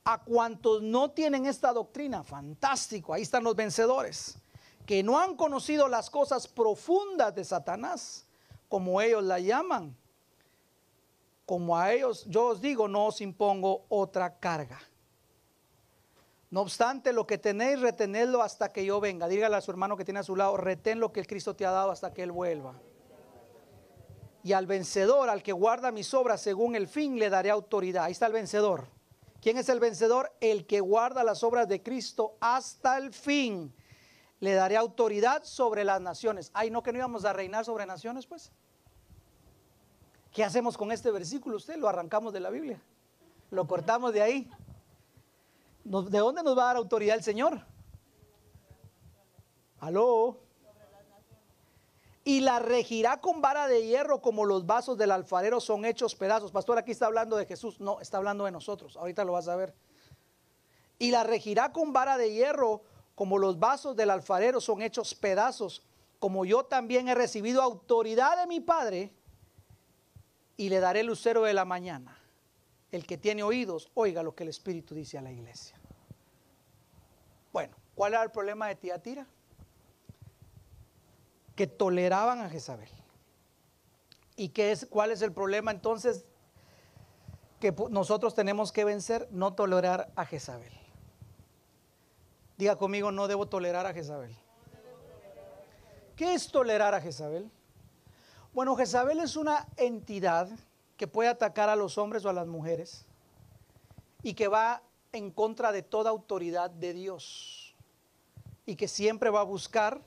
a 0.04 0.22
cuantos 0.22 0.82
no 0.82 1.10
tienen 1.10 1.46
esta 1.46 1.72
doctrina, 1.72 2.22
fantástico, 2.22 3.12
ahí 3.12 3.22
están 3.22 3.44
los 3.44 3.56
vencedores, 3.56 4.36
que 4.84 5.02
no 5.02 5.18
han 5.18 5.36
conocido 5.36 5.88
las 5.88 6.10
cosas 6.10 6.46
profundas 6.46 7.34
de 7.34 7.44
Satanás, 7.44 8.25
como 8.68 9.00
ellos 9.00 9.22
la 9.22 9.38
llaman. 9.38 9.96
Como 11.44 11.78
a 11.78 11.92
ellos, 11.92 12.24
yo 12.26 12.46
os 12.46 12.60
digo, 12.60 12.88
no 12.88 13.06
os 13.06 13.20
impongo 13.20 13.86
otra 13.88 14.38
carga. 14.38 14.80
No 16.50 16.62
obstante, 16.62 17.12
lo 17.12 17.26
que 17.26 17.38
tenéis, 17.38 17.80
retenedlo 17.80 18.42
hasta 18.42 18.72
que 18.72 18.84
yo 18.84 19.00
venga. 19.00 19.28
Dígale 19.28 19.56
a 19.56 19.60
su 19.60 19.70
hermano 19.70 19.96
que 19.96 20.04
tiene 20.04 20.20
a 20.20 20.24
su 20.24 20.36
lado, 20.36 20.56
retén 20.56 21.00
lo 21.00 21.12
que 21.12 21.20
el 21.20 21.26
Cristo 21.26 21.54
te 21.54 21.66
ha 21.66 21.70
dado 21.70 21.90
hasta 21.90 22.12
que 22.12 22.22
Él 22.22 22.32
vuelva. 22.32 22.74
Y 24.42 24.52
al 24.52 24.66
vencedor, 24.66 25.28
al 25.28 25.42
que 25.42 25.52
guarda 25.52 25.90
mis 25.90 26.14
obras 26.14 26.40
según 26.40 26.76
el 26.76 26.86
fin, 26.86 27.18
le 27.18 27.30
daré 27.30 27.50
autoridad. 27.50 28.04
Ahí 28.04 28.12
está 28.12 28.26
el 28.26 28.32
vencedor. 28.32 28.88
¿Quién 29.40 29.58
es 29.58 29.68
el 29.68 29.80
vencedor? 29.80 30.32
El 30.40 30.66
que 30.66 30.80
guarda 30.80 31.24
las 31.24 31.42
obras 31.42 31.68
de 31.68 31.82
Cristo 31.82 32.36
hasta 32.40 32.96
el 32.96 33.12
fin 33.12 33.74
le 34.46 34.54
daré 34.54 34.76
autoridad 34.76 35.42
sobre 35.42 35.82
las 35.82 36.00
naciones. 36.00 36.52
Ay, 36.54 36.70
no 36.70 36.80
que 36.80 36.92
no 36.92 36.98
íbamos 36.98 37.24
a 37.24 37.32
reinar 37.32 37.64
sobre 37.64 37.84
naciones, 37.84 38.28
pues. 38.28 38.52
¿Qué 40.30 40.44
hacemos 40.44 40.78
con 40.78 40.92
este 40.92 41.10
versículo? 41.10 41.56
Usted 41.56 41.76
lo 41.76 41.88
arrancamos 41.88 42.32
de 42.32 42.38
la 42.38 42.50
Biblia. 42.50 42.80
Lo 43.50 43.66
cortamos 43.66 44.12
de 44.12 44.22
ahí. 44.22 44.48
¿De 45.82 46.18
dónde 46.18 46.44
nos 46.44 46.56
va 46.56 46.62
a 46.62 46.66
dar 46.66 46.76
autoridad 46.76 47.16
el 47.16 47.24
Señor? 47.24 47.66
Aló. 49.80 50.38
y 52.22 52.38
la 52.38 52.60
regirá 52.60 53.20
con 53.20 53.40
vara 53.40 53.66
de 53.66 53.84
hierro 53.84 54.22
como 54.22 54.44
los 54.44 54.64
vasos 54.64 54.96
del 54.96 55.10
alfarero 55.10 55.60
son 55.60 55.84
hechos 55.84 56.14
pedazos. 56.14 56.52
Pastor, 56.52 56.78
aquí 56.78 56.92
está 56.92 57.06
hablando 57.06 57.36
de 57.36 57.46
Jesús. 57.46 57.80
No, 57.80 58.00
está 58.00 58.18
hablando 58.18 58.44
de 58.44 58.52
nosotros. 58.52 58.96
Ahorita 58.96 59.24
lo 59.24 59.32
vas 59.32 59.48
a 59.48 59.56
ver. 59.56 59.74
Y 61.00 61.10
la 61.10 61.24
regirá 61.24 61.72
con 61.72 61.92
vara 61.92 62.16
de 62.16 62.32
hierro 62.32 62.84
como 63.16 63.38
los 63.38 63.58
vasos 63.58 63.96
del 63.96 64.10
alfarero 64.10 64.60
son 64.60 64.80
hechos 64.80 65.16
pedazos. 65.16 65.82
Como 66.20 66.44
yo 66.44 66.64
también 66.64 67.08
he 67.08 67.14
recibido 67.16 67.60
autoridad 67.60 68.38
de 68.38 68.46
mi 68.46 68.60
Padre 68.60 69.12
y 70.56 70.68
le 70.68 70.78
daré 70.78 71.00
el 71.00 71.08
lucero 71.08 71.42
de 71.42 71.54
la 71.54 71.64
mañana. 71.64 72.16
El 72.92 73.04
que 73.04 73.18
tiene 73.18 73.42
oídos, 73.42 73.90
oiga 73.94 74.22
lo 74.22 74.36
que 74.36 74.44
el 74.44 74.50
Espíritu 74.50 74.94
dice 74.94 75.18
a 75.18 75.22
la 75.22 75.32
iglesia. 75.32 75.76
Bueno, 77.52 77.74
¿cuál 77.96 78.12
era 78.12 78.22
el 78.22 78.30
problema 78.30 78.68
de 78.68 78.76
Tiatira? 78.76 79.26
que 81.56 81.66
toleraban 81.66 82.40
a 82.40 82.50
Jezabel. 82.50 82.90
¿Y 84.36 84.50
qué 84.50 84.70
es, 84.70 84.86
cuál 84.86 85.10
es 85.10 85.22
el 85.22 85.32
problema 85.32 85.70
entonces 85.70 86.26
que 87.58 87.74
nosotros 87.90 88.34
tenemos 88.34 88.70
que 88.70 88.84
vencer? 88.84 89.26
No 89.32 89.54
tolerar 89.54 90.12
a 90.14 90.26
Jezabel. 90.26 90.72
Diga 92.56 92.76
conmigo, 92.76 93.12
no 93.12 93.28
debo 93.28 93.46
tolerar 93.46 93.86
a 93.86 93.92
Jezabel. 93.92 94.34
¿Qué 96.16 96.34
es 96.34 96.50
tolerar 96.50 96.94
a 96.94 97.00
Jezabel? 97.00 97.50
Bueno, 98.54 98.74
Jezabel 98.74 99.20
es 99.20 99.36
una 99.36 99.68
entidad 99.76 100.48
que 100.96 101.06
puede 101.06 101.28
atacar 101.28 101.68
a 101.68 101.76
los 101.76 101.98
hombres 101.98 102.24
o 102.24 102.30
a 102.30 102.32
las 102.32 102.46
mujeres 102.46 103.04
y 104.22 104.32
que 104.32 104.48
va 104.48 104.82
en 105.12 105.30
contra 105.30 105.72
de 105.72 105.82
toda 105.82 106.10
autoridad 106.10 106.70
de 106.70 106.94
Dios 106.94 107.74
y 108.64 108.76
que 108.76 108.88
siempre 108.88 109.28
va 109.28 109.40
a 109.40 109.44
buscar 109.44 110.00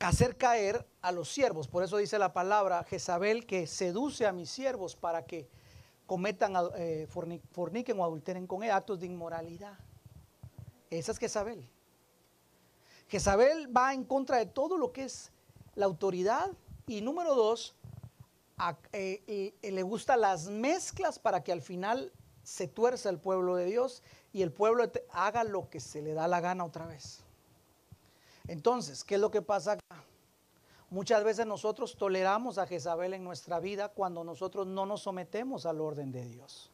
hacer 0.00 0.36
caer 0.36 0.84
a 1.00 1.12
los 1.12 1.28
siervos. 1.32 1.68
Por 1.68 1.84
eso 1.84 1.98
dice 1.98 2.18
la 2.18 2.32
palabra 2.32 2.82
Jezabel 2.84 3.46
que 3.46 3.68
seduce 3.68 4.26
a 4.26 4.32
mis 4.32 4.50
siervos 4.50 4.96
para 4.96 5.24
que 5.24 5.48
cometan, 6.12 6.52
eh, 6.76 7.06
forniquen 7.08 7.98
o 7.98 8.04
adulteren 8.04 8.46
con 8.46 8.62
él 8.62 8.70
actos 8.70 9.00
de 9.00 9.06
inmoralidad. 9.06 9.78
Esa 10.90 11.12
es 11.12 11.18
Jezabel. 11.18 11.66
Jezabel 13.08 13.74
va 13.74 13.94
en 13.94 14.04
contra 14.04 14.36
de 14.36 14.44
todo 14.44 14.76
lo 14.76 14.92
que 14.92 15.04
es 15.04 15.32
la 15.74 15.86
autoridad. 15.86 16.50
Y 16.86 17.00
número 17.00 17.34
dos, 17.34 17.74
eh, 18.92 19.54
le 19.62 19.82
gustan 19.82 20.20
las 20.20 20.48
mezclas 20.48 21.18
para 21.18 21.42
que 21.42 21.50
al 21.50 21.62
final 21.62 22.12
se 22.42 22.68
tuerza 22.68 23.08
el 23.08 23.18
pueblo 23.18 23.56
de 23.56 23.64
Dios 23.64 24.02
y 24.34 24.42
el 24.42 24.52
pueblo 24.52 24.92
haga 25.12 25.44
lo 25.44 25.70
que 25.70 25.80
se 25.80 26.02
le 26.02 26.12
da 26.12 26.28
la 26.28 26.42
gana 26.42 26.62
otra 26.62 26.84
vez. 26.84 27.20
Entonces, 28.48 29.02
¿qué 29.02 29.14
es 29.14 29.20
lo 29.22 29.30
que 29.30 29.40
pasa 29.40 29.72
acá? 29.72 30.04
Muchas 30.92 31.24
veces 31.24 31.46
nosotros 31.46 31.96
toleramos 31.96 32.58
a 32.58 32.66
Jezabel 32.66 33.14
en 33.14 33.24
nuestra 33.24 33.60
vida 33.60 33.88
cuando 33.88 34.24
nosotros 34.24 34.66
no 34.66 34.84
nos 34.84 35.00
sometemos 35.00 35.64
al 35.64 35.80
orden 35.80 36.12
de 36.12 36.22
Dios. 36.26 36.70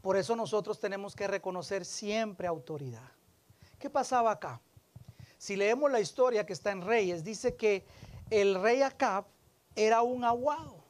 Por 0.00 0.16
eso 0.16 0.34
nosotros 0.34 0.80
tenemos 0.80 1.14
que 1.14 1.26
reconocer 1.26 1.84
siempre 1.84 2.46
autoridad. 2.46 3.12
¿Qué 3.78 3.90
pasaba 3.90 4.30
acá? 4.30 4.62
Si 5.36 5.56
leemos 5.56 5.92
la 5.92 6.00
historia 6.00 6.46
que 6.46 6.54
está 6.54 6.70
en 6.70 6.80
Reyes, 6.80 7.22
dice 7.22 7.54
que 7.54 7.84
el 8.30 8.54
rey 8.62 8.80
Acab 8.80 9.26
era 9.76 10.00
un 10.00 10.24
aguado 10.24 10.82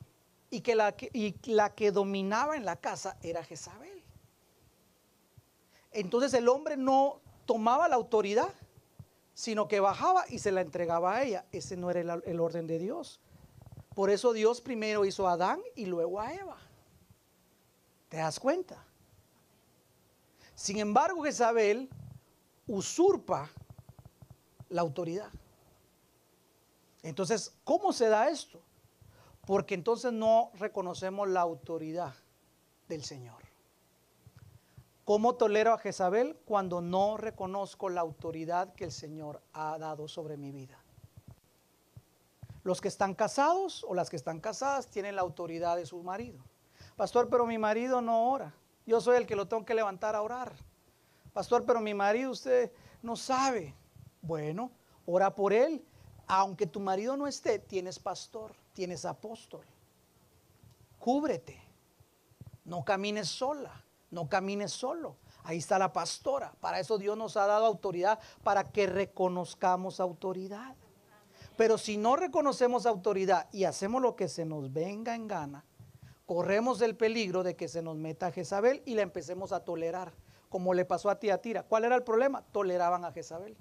y 0.49 0.61
que 0.61 0.77
la 0.77 0.93
que, 0.93 1.11
y 1.13 1.35
la 1.51 1.75
que 1.75 1.91
dominaba 1.91 2.57
en 2.57 2.65
la 2.65 2.77
casa 2.77 3.17
era 3.25 3.43
Jezabel. 3.43 4.01
Entonces 5.91 6.33
el 6.35 6.49
hombre 6.49 6.77
no 6.77 7.21
tomaba 7.47 7.89
la 7.89 7.97
autoridad, 7.97 8.55
sino 9.35 9.69
que 9.69 9.81
bajaba 9.81 10.25
y 10.29 10.39
se 10.39 10.53
la 10.53 10.61
entregaba 10.61 11.17
a 11.17 11.23
ella. 11.23 11.45
Ese 11.53 11.77
no 11.77 11.91
era 11.91 12.21
el, 12.25 12.41
orden 12.41 12.67
de 12.67 12.79
Dios. 12.79 13.21
Por 13.95 14.11
eso 14.11 14.33
Dios 14.33 14.61
primero 14.61 15.05
hizo 15.05 15.29
a 15.29 15.33
Adán 15.33 15.61
y 15.75 15.87
luego 15.87 16.21
a 16.21 16.33
Eva. 16.33 16.59
¿Te 18.09 18.19
das 18.19 18.39
cuenta? 18.39 18.85
Sin 20.55 20.79
embargo, 20.79 21.23
Jezabel 21.23 21.89
usurpa 22.67 23.51
la 24.69 24.83
autoridad. 24.83 25.31
Entonces, 27.03 27.53
¿cómo 27.65 27.93
se 27.93 28.09
da 28.09 28.29
esto? 28.29 28.63
porque 29.47 29.75
entonces 29.75 30.13
no 30.13 30.51
reconocemos 30.55 31.29
la 31.29 31.41
autoridad 31.41 32.15
del 32.89 33.05
Señor. 33.05 33.42
¿Cómo 35.13 35.35
tolero 35.35 35.75
a 35.75 35.79
Jezabel 35.79 36.39
cuando 36.47 36.81
no 36.81 37.19
reconozco 37.19 37.91
la 37.91 38.01
autoridad 38.01 38.73
que 38.73 38.85
el 38.85 38.93
Señor 38.93 39.43
ha 39.53 39.77
dado 39.77 40.09
sobre 40.09 40.39
mi 40.39 40.53
vida? 40.53 40.83
Los 42.63 42.81
que 42.81 42.89
están 42.89 43.15
casados 43.15 43.85
o 43.87 43.93
las 43.93 44.09
que 44.09 44.17
están 44.17 44.41
casadas 44.41 44.89
tienen 44.89 45.17
la 45.17 45.21
autoridad 45.21 45.77
de 45.77 45.85
su 45.85 46.03
marido. 46.03 46.43
Pastor, 46.97 47.29
pero 47.29 47.45
mi 47.45 47.59
marido 47.59 48.01
no 48.01 48.31
ora. 48.31 48.55
Yo 48.87 49.03
soy 49.03 49.19
el 49.19 49.27
que 49.27 49.37
lo 49.37 49.47
tengo 49.47 49.67
que 49.67 49.75
levantar 49.75 50.17
a 50.17 50.23
orar. 50.23 50.55
Pastor, 51.35 51.67
pero 51.67 51.83
mi 51.83 51.93
marido 51.93 52.31
usted 52.31 52.73
no 53.03 53.15
sabe. 53.15 53.75
Bueno, 54.23 54.71
ora 55.05 55.35
por 55.35 55.53
él. 55.53 55.85
Aunque 56.27 56.67
tu 56.67 56.81
marido 56.81 57.19
no 57.19 57.27
esté, 57.27 57.59
tienes 57.59 57.99
pastor 57.99 58.55
tienes 58.73 59.05
apóstol. 59.05 59.67
Cúbrete. 60.99 61.61
No 62.65 62.83
camines 62.83 63.29
sola, 63.29 63.85
no 64.13 64.29
camines 64.29 64.71
solo. 64.71 65.17
Ahí 65.43 65.59
está 65.59 65.79
la 65.79 65.93
pastora. 65.93 66.53
Para 66.61 66.79
eso 66.79 66.99
Dios 66.99 67.17
nos 67.17 67.37
ha 67.37 67.47
dado 67.47 67.67
autoridad, 67.67 68.21
para 68.45 68.71
que 68.71 68.87
reconozcamos 68.87 69.99
autoridad. 69.99 70.77
Pero 71.57 71.79
si 71.79 71.97
no 71.97 72.15
reconocemos 72.15 72.87
autoridad 72.87 73.49
y 73.53 73.65
hacemos 73.65 74.01
lo 74.01 74.15
que 74.15 74.29
se 74.29 74.45
nos 74.45 74.73
venga 74.73 75.15
en 75.15 75.27
gana, 75.27 75.65
corremos 76.27 76.81
el 76.83 76.95
peligro 76.95 77.43
de 77.43 77.57
que 77.57 77.69
se 77.69 77.83
nos 77.83 77.97
meta 77.97 78.31
Jezabel 78.31 78.83
y 78.85 78.95
la 78.95 79.03
empecemos 79.03 79.53
a 79.53 79.65
tolerar, 79.65 80.13
como 80.49 80.75
le 80.75 80.85
pasó 80.85 81.11
a 81.11 81.19
Tiatira. 81.19 81.65
¿Cuál 81.65 81.85
era 81.85 81.97
el 81.97 82.05
problema? 82.05 82.43
Toleraban 82.53 83.05
a 83.05 83.13
Jezabel. 83.13 83.57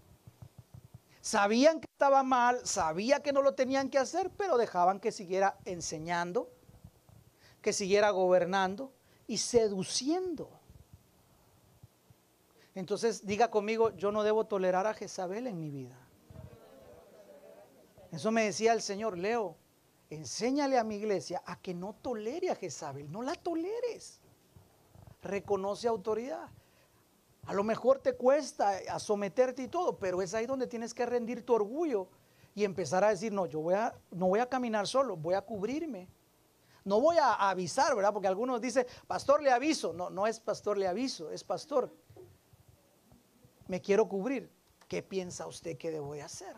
Sabían 1.22 1.80
que 1.80 1.88
estaba 1.92 2.24
mal, 2.24 2.60
sabía 2.66 3.22
que 3.22 3.32
no 3.32 3.42
lo 3.42 3.54
tenían 3.54 3.90
que 3.90 4.00
hacer, 4.00 4.32
pero 4.32 4.58
dejaban 4.58 5.00
que 5.00 5.12
siguiera 5.12 5.58
enseñando, 5.66 6.50
que 7.62 7.74
siguiera 7.74 8.10
gobernando 8.10 8.92
y 9.32 9.38
seduciendo. 9.38 10.50
Entonces 12.76 13.26
diga 13.26 13.50
conmigo, 13.50 13.92
yo 13.92 14.12
no 14.12 14.24
debo 14.24 14.46
tolerar 14.46 14.88
a 14.88 14.94
Jezabel 14.94 15.48
en 15.48 15.58
mi 15.58 15.70
vida. 15.70 15.98
Eso 18.12 18.30
me 18.30 18.44
decía 18.44 18.74
el 18.74 18.82
Señor, 18.82 19.18
Leo, 19.18 19.56
enséñale 20.10 20.78
a 20.78 20.84
mi 20.84 20.98
iglesia 20.98 21.42
a 21.46 21.62
que 21.62 21.74
no 21.74 21.96
tolere 22.02 22.50
a 22.50 22.56
Jezabel, 22.56 23.10
no 23.10 23.22
la 23.22 23.36
toleres. 23.36 24.20
Reconoce 25.22 25.88
autoridad. 25.88 26.50
A 27.46 27.54
lo 27.54 27.64
mejor 27.64 28.00
te 28.00 28.18
cuesta 28.18 28.82
a 28.90 29.00
someterte 29.00 29.64
y 29.64 29.70
todo, 29.70 29.98
pero 29.98 30.22
es 30.22 30.34
ahí 30.34 30.46
donde 30.46 30.68
tienes 30.68 30.94
que 30.94 31.06
rendir 31.06 31.46
tu 31.46 31.54
orgullo 31.54 32.10
y 32.54 32.66
empezar 32.66 33.06
a 33.06 33.12
decir, 33.12 33.32
no, 33.32 33.46
yo 33.46 33.62
voy 33.62 33.76
a, 33.76 33.96
no 34.12 34.28
voy 34.28 34.42
a 34.42 34.50
caminar 34.50 34.88
solo, 34.88 35.16
voy 35.16 35.36
a 35.36 35.42
cubrirme. 35.42 36.10
No 36.84 37.00
voy 37.00 37.18
a 37.18 37.34
avisar, 37.50 37.96
¿verdad? 37.96 38.12
Porque 38.12 38.28
algunos 38.28 38.60
dicen, 38.60 38.86
pastor, 39.08 39.44
le 39.44 39.52
aviso. 39.52 39.94
No, 39.94 40.10
no 40.10 40.26
es 40.26 40.40
pastor, 40.40 40.78
le 40.78 40.88
aviso, 40.88 41.30
es 41.30 41.44
pastor. 41.44 41.94
Me 43.68 43.82
quiero 43.82 44.08
cubrir. 44.08 44.52
¿Qué 44.88 45.02
piensa 45.02 45.48
usted 45.48 45.78
que 45.78 45.92
debo 45.92 46.14
hacer? 46.14 46.56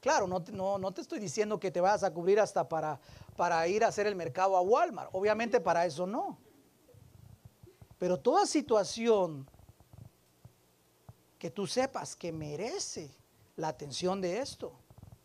Claro, 0.00 0.26
no, 0.26 0.40
no, 0.78 0.92
te 0.92 1.00
estoy 1.00 1.20
diciendo 1.20 1.60
que 1.60 1.70
te 1.70 1.80
vayas 1.80 2.02
a 2.02 2.12
cubrir 2.12 2.40
hasta 2.40 2.68
para, 2.68 2.98
para 3.36 3.68
ir 3.68 3.84
a 3.84 3.88
hacer 3.88 4.08
el 4.08 4.16
mercado 4.16 4.56
a 4.56 4.60
Walmart. 4.60 5.10
Obviamente 5.12 5.60
para 5.60 5.86
eso 5.86 6.06
no. 6.06 6.38
Pero 7.98 8.18
toda 8.18 8.46
situación 8.46 9.48
que 11.38 11.50
tú 11.50 11.68
sepas 11.68 12.16
que 12.16 12.32
merece 12.32 13.14
la 13.54 13.68
atención 13.68 14.20
de 14.20 14.40
esto, 14.40 14.72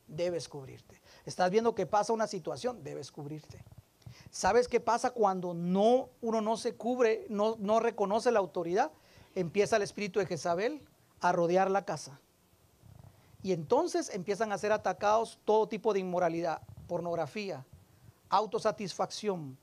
debes 0.05 0.47
cubrirte. 0.47 1.01
Estás 1.25 1.49
viendo 1.49 1.73
que 1.73 1.87
pasa 1.87 2.13
una 2.13 2.27
situación, 2.27 2.83
debes 2.83 3.11
cubrirte. 3.11 3.63
¿Sabes 4.31 4.67
qué 4.67 4.79
pasa 4.79 5.11
cuando 5.11 5.53
no, 5.53 6.09
uno 6.21 6.41
no 6.41 6.57
se 6.57 6.75
cubre, 6.75 7.25
no, 7.29 7.55
no 7.59 7.79
reconoce 7.79 8.31
la 8.31 8.39
autoridad? 8.39 8.91
Empieza 9.35 9.77
el 9.77 9.83
espíritu 9.83 10.19
de 10.19 10.25
Jezabel 10.25 10.81
a 11.21 11.31
rodear 11.31 11.71
la 11.71 11.85
casa. 11.85 12.19
Y 13.43 13.53
entonces 13.53 14.09
empiezan 14.09 14.51
a 14.51 14.57
ser 14.57 14.71
atacados 14.71 15.39
todo 15.45 15.67
tipo 15.67 15.93
de 15.93 15.99
inmoralidad, 15.99 16.61
pornografía, 16.87 17.65
autosatisfacción, 18.29 19.57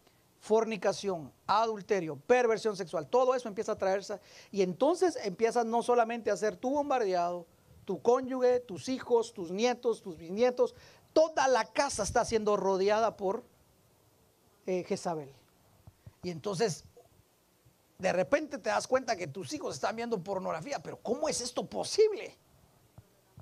fornicación, 0.44 1.32
adulterio, 1.46 2.16
perversión 2.16 2.76
sexual, 2.76 3.06
todo 3.06 3.34
eso 3.34 3.48
empieza 3.48 3.72
a 3.72 3.78
traerse 3.78 4.20
y 4.52 4.60
entonces 4.60 5.18
empiezas 5.24 5.64
no 5.64 5.82
solamente 5.82 6.30
a 6.30 6.36
ser 6.36 6.56
tú 6.56 6.70
bombardeado, 6.70 7.46
tu 7.86 8.02
cónyuge, 8.02 8.60
tus 8.60 8.90
hijos, 8.90 9.32
tus 9.32 9.50
nietos, 9.50 10.02
tus 10.02 10.18
bisnietos, 10.18 10.74
toda 11.14 11.48
la 11.48 11.64
casa 11.64 12.02
está 12.02 12.26
siendo 12.26 12.58
rodeada 12.58 13.16
por 13.16 13.42
eh, 14.66 14.84
Jezabel. 14.84 15.32
Y 16.22 16.30
entonces 16.30 16.84
de 17.98 18.12
repente 18.12 18.58
te 18.58 18.70
das 18.70 18.86
cuenta 18.86 19.16
que 19.16 19.26
tus 19.26 19.52
hijos 19.52 19.74
están 19.74 19.96
viendo 19.96 20.22
pornografía, 20.22 20.82
pero 20.82 20.98
¿cómo 21.00 21.28
es 21.28 21.40
esto 21.40 21.68
posible? 21.68 22.36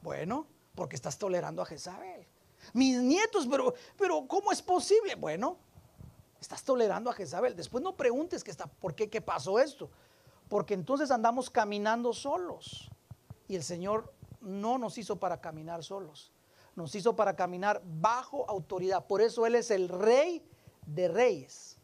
Bueno, 0.02 0.46
porque 0.74 0.96
estás 0.96 1.18
tolerando 1.18 1.62
a 1.62 1.66
Jezabel. 1.66 2.26
Mis 2.72 2.98
nietos, 3.00 3.46
pero, 3.50 3.74
pero 3.96 4.26
¿cómo 4.26 4.52
es 4.52 4.62
posible? 4.62 5.14
Bueno, 5.14 5.58
estás 6.40 6.64
tolerando 6.64 7.10
a 7.10 7.12
Jezabel. 7.12 7.56
Después 7.56 7.82
no 7.82 7.96
preguntes 7.96 8.44
que 8.44 8.50
está, 8.50 8.66
por 8.66 8.94
qué, 8.94 9.08
qué 9.08 9.20
pasó 9.20 9.58
esto. 9.58 9.90
Porque 10.48 10.74
entonces 10.74 11.10
andamos 11.10 11.50
caminando 11.50 12.12
solos. 12.12 12.90
Y 13.48 13.56
el 13.56 13.62
Señor 13.62 14.12
no 14.40 14.78
nos 14.78 14.98
hizo 14.98 15.16
para 15.16 15.40
caminar 15.40 15.82
solos. 15.82 16.32
Nos 16.74 16.94
hizo 16.94 17.16
para 17.16 17.36
caminar 17.36 17.82
bajo 17.84 18.48
autoridad. 18.48 19.06
Por 19.06 19.20
eso 19.20 19.46
Él 19.46 19.54
es 19.54 19.70
el 19.70 19.88
rey 19.88 20.44
de 20.86 21.08
reyes. 21.08 21.78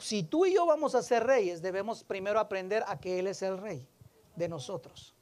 Si 0.00 0.22
tú 0.22 0.46
y 0.46 0.54
yo 0.54 0.66
vamos 0.66 0.94
a 0.94 1.02
ser 1.02 1.24
reyes, 1.24 1.62
debemos 1.62 2.04
primero 2.04 2.38
aprender 2.38 2.84
a 2.86 2.98
que 2.98 3.18
Él 3.18 3.26
es 3.26 3.42
el 3.42 3.58
rey 3.58 3.88
de 4.36 4.48
nosotros. 4.48 5.14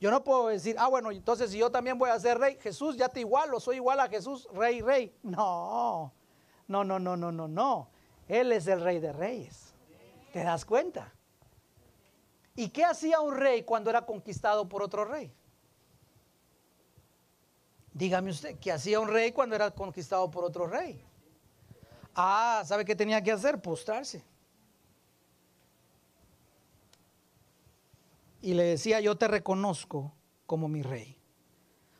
Yo 0.00 0.10
no 0.10 0.24
puedo 0.24 0.48
decir, 0.48 0.74
ah, 0.78 0.88
bueno, 0.88 1.12
entonces 1.12 1.52
si 1.52 1.58
yo 1.58 1.70
también 1.70 1.96
voy 1.96 2.10
a 2.10 2.18
ser 2.18 2.38
rey, 2.38 2.58
Jesús, 2.60 2.96
ya 2.96 3.08
te 3.08 3.20
igualo, 3.20 3.60
soy 3.60 3.76
igual 3.76 4.00
a 4.00 4.08
Jesús, 4.08 4.48
rey, 4.52 4.80
rey. 4.80 5.14
No, 5.22 6.12
no, 6.66 6.82
no, 6.82 6.98
no, 6.98 7.16
no, 7.16 7.30
no, 7.30 7.46
no. 7.46 7.88
Él 8.26 8.50
es 8.50 8.66
el 8.66 8.80
rey 8.80 8.98
de 8.98 9.12
reyes. 9.12 9.72
¿Te 10.32 10.42
das 10.42 10.64
cuenta? 10.64 11.12
¿Y 12.56 12.70
qué 12.70 12.84
hacía 12.84 13.20
un 13.20 13.36
rey 13.36 13.62
cuando 13.62 13.90
era 13.90 14.04
conquistado 14.04 14.68
por 14.68 14.82
otro 14.82 15.04
rey? 15.04 15.32
Dígame 17.92 18.30
usted, 18.30 18.58
¿qué 18.58 18.72
hacía 18.72 18.98
un 18.98 19.08
rey 19.08 19.32
cuando 19.32 19.54
era 19.54 19.70
conquistado 19.70 20.30
por 20.30 20.44
otro 20.44 20.66
rey? 20.66 21.04
Ah, 22.14 22.62
¿sabe 22.66 22.84
qué 22.84 22.94
tenía 22.94 23.22
que 23.22 23.32
hacer? 23.32 23.60
Postrarse. 23.60 24.22
y 28.42 28.54
le 28.54 28.64
decía, 28.64 29.00
yo 29.00 29.16
te 29.16 29.28
reconozco 29.28 30.12
como 30.46 30.68
mi 30.68 30.82
rey. 30.82 31.16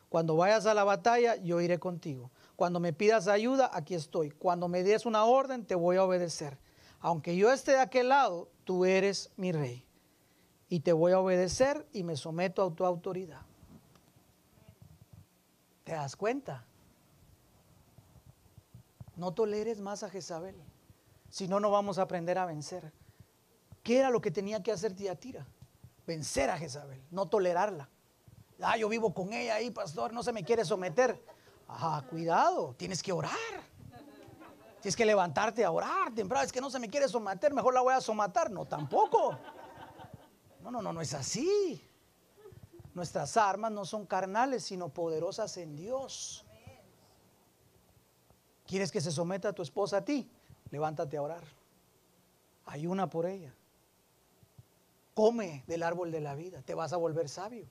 Cuando 0.09 0.35
vayas 0.35 0.65
a 0.67 0.73
la 0.73 0.83
batalla, 0.83 1.37
yo 1.37 1.61
iré 1.61 1.79
contigo. 1.79 2.29
Cuando 2.55 2.79
me 2.79 2.93
pidas 2.93 3.27
ayuda, 3.27 3.71
aquí 3.73 3.95
estoy. 3.95 4.29
Cuando 4.29 4.67
me 4.67 4.83
des 4.83 5.07
una 5.07 5.23
orden, 5.23 5.65
te 5.65 5.73
voy 5.73 5.95
a 5.95 6.03
obedecer. 6.03 6.59
Aunque 6.99 7.35
yo 7.35 7.51
esté 7.51 7.71
de 7.71 7.79
aquel 7.79 8.09
lado, 8.09 8.49
tú 8.65 8.85
eres 8.85 9.31
mi 9.37 9.51
rey. 9.51 9.87
Y 10.69 10.81
te 10.81 10.93
voy 10.93 11.13
a 11.13 11.19
obedecer 11.19 11.87
y 11.93 12.03
me 12.03 12.15
someto 12.15 12.63
a 12.63 12.75
tu 12.75 12.85
autoridad. 12.85 13.41
¿Te 15.83 15.93
das 15.93 16.15
cuenta? 16.15 16.65
No 19.15 19.33
toleres 19.33 19.79
más 19.79 20.03
a 20.03 20.09
Jezabel. 20.09 20.55
Si 21.29 21.47
no, 21.47 21.59
no 21.59 21.71
vamos 21.71 21.97
a 21.97 22.03
aprender 22.03 22.37
a 22.37 22.45
vencer. 22.45 22.91
¿Qué 23.83 23.99
era 23.99 24.09
lo 24.09 24.21
que 24.21 24.31
tenía 24.31 24.63
que 24.63 24.71
hacer 24.71 24.95
Tiatira? 24.95 25.45
vencer 26.05 26.49
a 26.49 26.57
Jezabel, 26.57 27.01
no 27.11 27.27
tolerarla. 27.27 27.89
Ah, 28.61 28.77
yo 28.77 28.87
vivo 28.87 29.13
con 29.13 29.33
ella 29.33 29.55
ahí, 29.55 29.71
pastor, 29.71 30.13
no 30.13 30.23
se 30.23 30.31
me 30.31 30.43
quiere 30.43 30.63
someter. 30.63 31.23
Ajá, 31.67 32.05
cuidado, 32.07 32.75
tienes 32.77 33.01
que 33.01 33.11
orar. 33.11 33.31
Tienes 34.81 34.95
que 34.95 35.05
levantarte 35.05 35.63
a 35.63 35.71
orar 35.71 36.13
temprano. 36.13 36.43
Es 36.43 36.51
que 36.51 36.59
no 36.59 36.69
se 36.69 36.77
me 36.77 36.89
quiere 36.89 37.07
someter, 37.07 37.53
mejor 37.53 37.73
la 37.73 37.81
voy 37.81 37.93
a 37.93 38.01
somatar. 38.01 38.51
No, 38.51 38.65
tampoco. 38.65 39.37
No, 40.61 40.71
no, 40.71 40.81
no, 40.81 40.91
no 40.91 41.01
es 41.01 41.13
así. 41.13 41.89
Nuestras 42.93 43.37
armas 43.37 43.71
no 43.71 43.85
son 43.85 44.05
carnales, 44.05 44.63
sino 44.63 44.89
poderosas 44.89 45.55
en 45.57 45.75
Dios. 45.75 46.42
¿Quieres 48.65 48.91
que 48.91 49.01
se 49.01 49.11
someta 49.11 49.49
a 49.49 49.53
tu 49.53 49.61
esposa 49.61 49.97
a 49.97 50.05
ti? 50.05 50.29
Levántate 50.71 51.17
a 51.17 51.21
orar. 51.21 51.43
Hay 52.65 52.87
una 52.87 53.09
por 53.09 53.25
ella 53.25 53.53
come 55.13 55.63
del 55.67 55.83
árbol 55.83 56.11
de 56.11 56.21
la 56.21 56.35
vida, 56.35 56.61
te 56.61 56.73
vas 56.73 56.93
a 56.93 56.97
volver 56.97 57.29
sabio. 57.29 57.67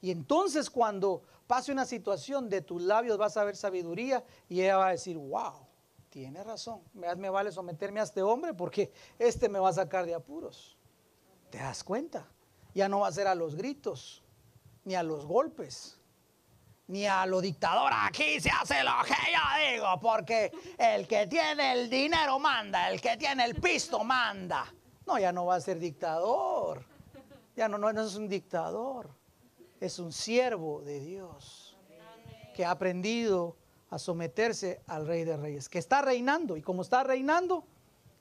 Y 0.00 0.10
entonces 0.10 0.70
cuando 0.70 1.22
pase 1.46 1.72
una 1.72 1.86
situación 1.86 2.48
de 2.48 2.60
tus 2.60 2.82
labios 2.82 3.18
vas 3.18 3.36
a 3.36 3.44
ver 3.44 3.56
sabiduría 3.56 4.24
y 4.48 4.62
ella 4.62 4.76
va 4.76 4.88
a 4.88 4.92
decir, 4.92 5.16
wow, 5.16 5.66
tiene 6.10 6.42
razón, 6.42 6.80
me 6.92 7.30
vale 7.30 7.52
someterme 7.52 8.00
a 8.00 8.02
este 8.02 8.22
hombre 8.22 8.52
porque 8.52 8.92
este 9.18 9.48
me 9.48 9.58
va 9.58 9.68
a 9.68 9.74
sacar 9.74 10.06
de 10.06 10.14
apuros. 10.14 10.76
¿Te 11.50 11.58
das 11.58 11.84
cuenta? 11.84 12.26
Ya 12.74 12.88
no 12.88 13.00
va 13.00 13.08
a 13.08 13.12
ser 13.12 13.26
a 13.26 13.34
los 13.34 13.54
gritos, 13.54 14.22
ni 14.84 14.94
a 14.94 15.02
los 15.02 15.26
golpes, 15.26 15.98
ni 16.92 17.06
a 17.06 17.24
lo 17.24 17.40
dictador. 17.40 17.90
Aquí 17.94 18.38
se 18.38 18.50
hace 18.50 18.84
lo 18.84 18.92
que 19.06 19.14
yo 19.32 19.72
digo, 19.72 19.98
porque 19.98 20.52
el 20.76 21.08
que 21.08 21.26
tiene 21.26 21.72
el 21.72 21.88
dinero 21.88 22.38
manda, 22.38 22.90
el 22.90 23.00
que 23.00 23.16
tiene 23.16 23.46
el 23.46 23.54
pisto 23.54 24.04
manda. 24.04 24.66
No, 25.06 25.18
ya 25.18 25.32
no 25.32 25.46
va 25.46 25.54
a 25.54 25.60
ser 25.60 25.78
dictador. 25.78 26.84
Ya 27.56 27.66
no, 27.66 27.78
no, 27.78 27.88
es 27.88 28.14
un 28.14 28.28
dictador. 28.28 29.08
Es 29.80 29.98
un 29.98 30.12
siervo 30.12 30.82
de 30.82 31.00
Dios 31.00 31.76
que 32.54 32.66
ha 32.66 32.70
aprendido 32.70 33.56
a 33.88 33.98
someterse 33.98 34.82
al 34.86 35.06
Rey 35.06 35.24
de 35.24 35.38
Reyes, 35.38 35.70
que 35.70 35.78
está 35.78 36.02
reinando. 36.02 36.58
Y 36.58 36.62
como 36.62 36.82
está 36.82 37.02
reinando, 37.02 37.64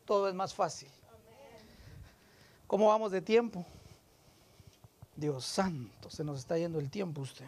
todo 0.05 0.29
es 0.29 0.33
más 0.33 0.53
fácil. 0.53 0.89
¿Cómo 2.67 2.87
vamos 2.87 3.11
de 3.11 3.21
tiempo? 3.21 3.65
Dios 5.17 5.43
santo, 5.43 6.09
se 6.09 6.23
nos 6.23 6.39
está 6.39 6.57
yendo 6.57 6.79
el 6.79 6.89
tiempo 6.89 7.21
usted. 7.21 7.47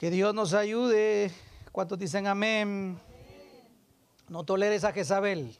Que 0.00 0.10
Dios 0.10 0.34
nos 0.34 0.54
ayude. 0.54 1.30
¿Cuántos 1.72 1.98
dicen 1.98 2.26
amén? 2.26 2.98
No 4.30 4.44
toleres 4.44 4.82
a 4.84 4.92
Jezabel 4.94 5.54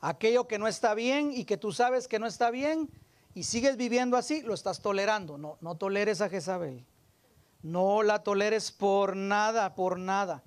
aquello 0.00 0.46
que 0.46 0.58
no 0.58 0.66
está 0.66 0.94
bien 0.94 1.30
y 1.32 1.44
que 1.44 1.58
tú 1.58 1.70
sabes 1.70 2.08
que 2.08 2.18
no 2.18 2.26
está 2.26 2.50
bien 2.50 2.90
y 3.34 3.42
sigues 3.42 3.76
viviendo 3.76 4.16
así, 4.16 4.40
lo 4.40 4.54
estás 4.54 4.80
tolerando. 4.80 5.36
No, 5.38 5.58
no 5.60 5.76
toleres 5.76 6.22
a 6.22 6.28
Jezabel. 6.30 6.86
No 7.62 8.02
la 8.02 8.22
toleres 8.22 8.70
por 8.70 9.14
nada, 9.14 9.74
por 9.74 9.98
nada. 9.98 10.42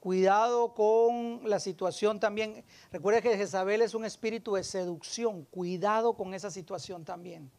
Cuidado 0.00 0.72
con 0.72 1.48
la 1.50 1.58
situación 1.60 2.20
también. 2.20 2.64
Recuerda 2.92 3.22
que 3.22 3.36
Jezabel 3.36 3.82
es 3.82 3.94
un 3.94 4.04
espíritu 4.04 4.54
de 4.54 4.62
seducción. 4.62 5.44
Cuidado 5.46 6.14
con 6.14 6.32
esa 6.32 6.50
situación 6.52 7.04
también. 7.04 7.50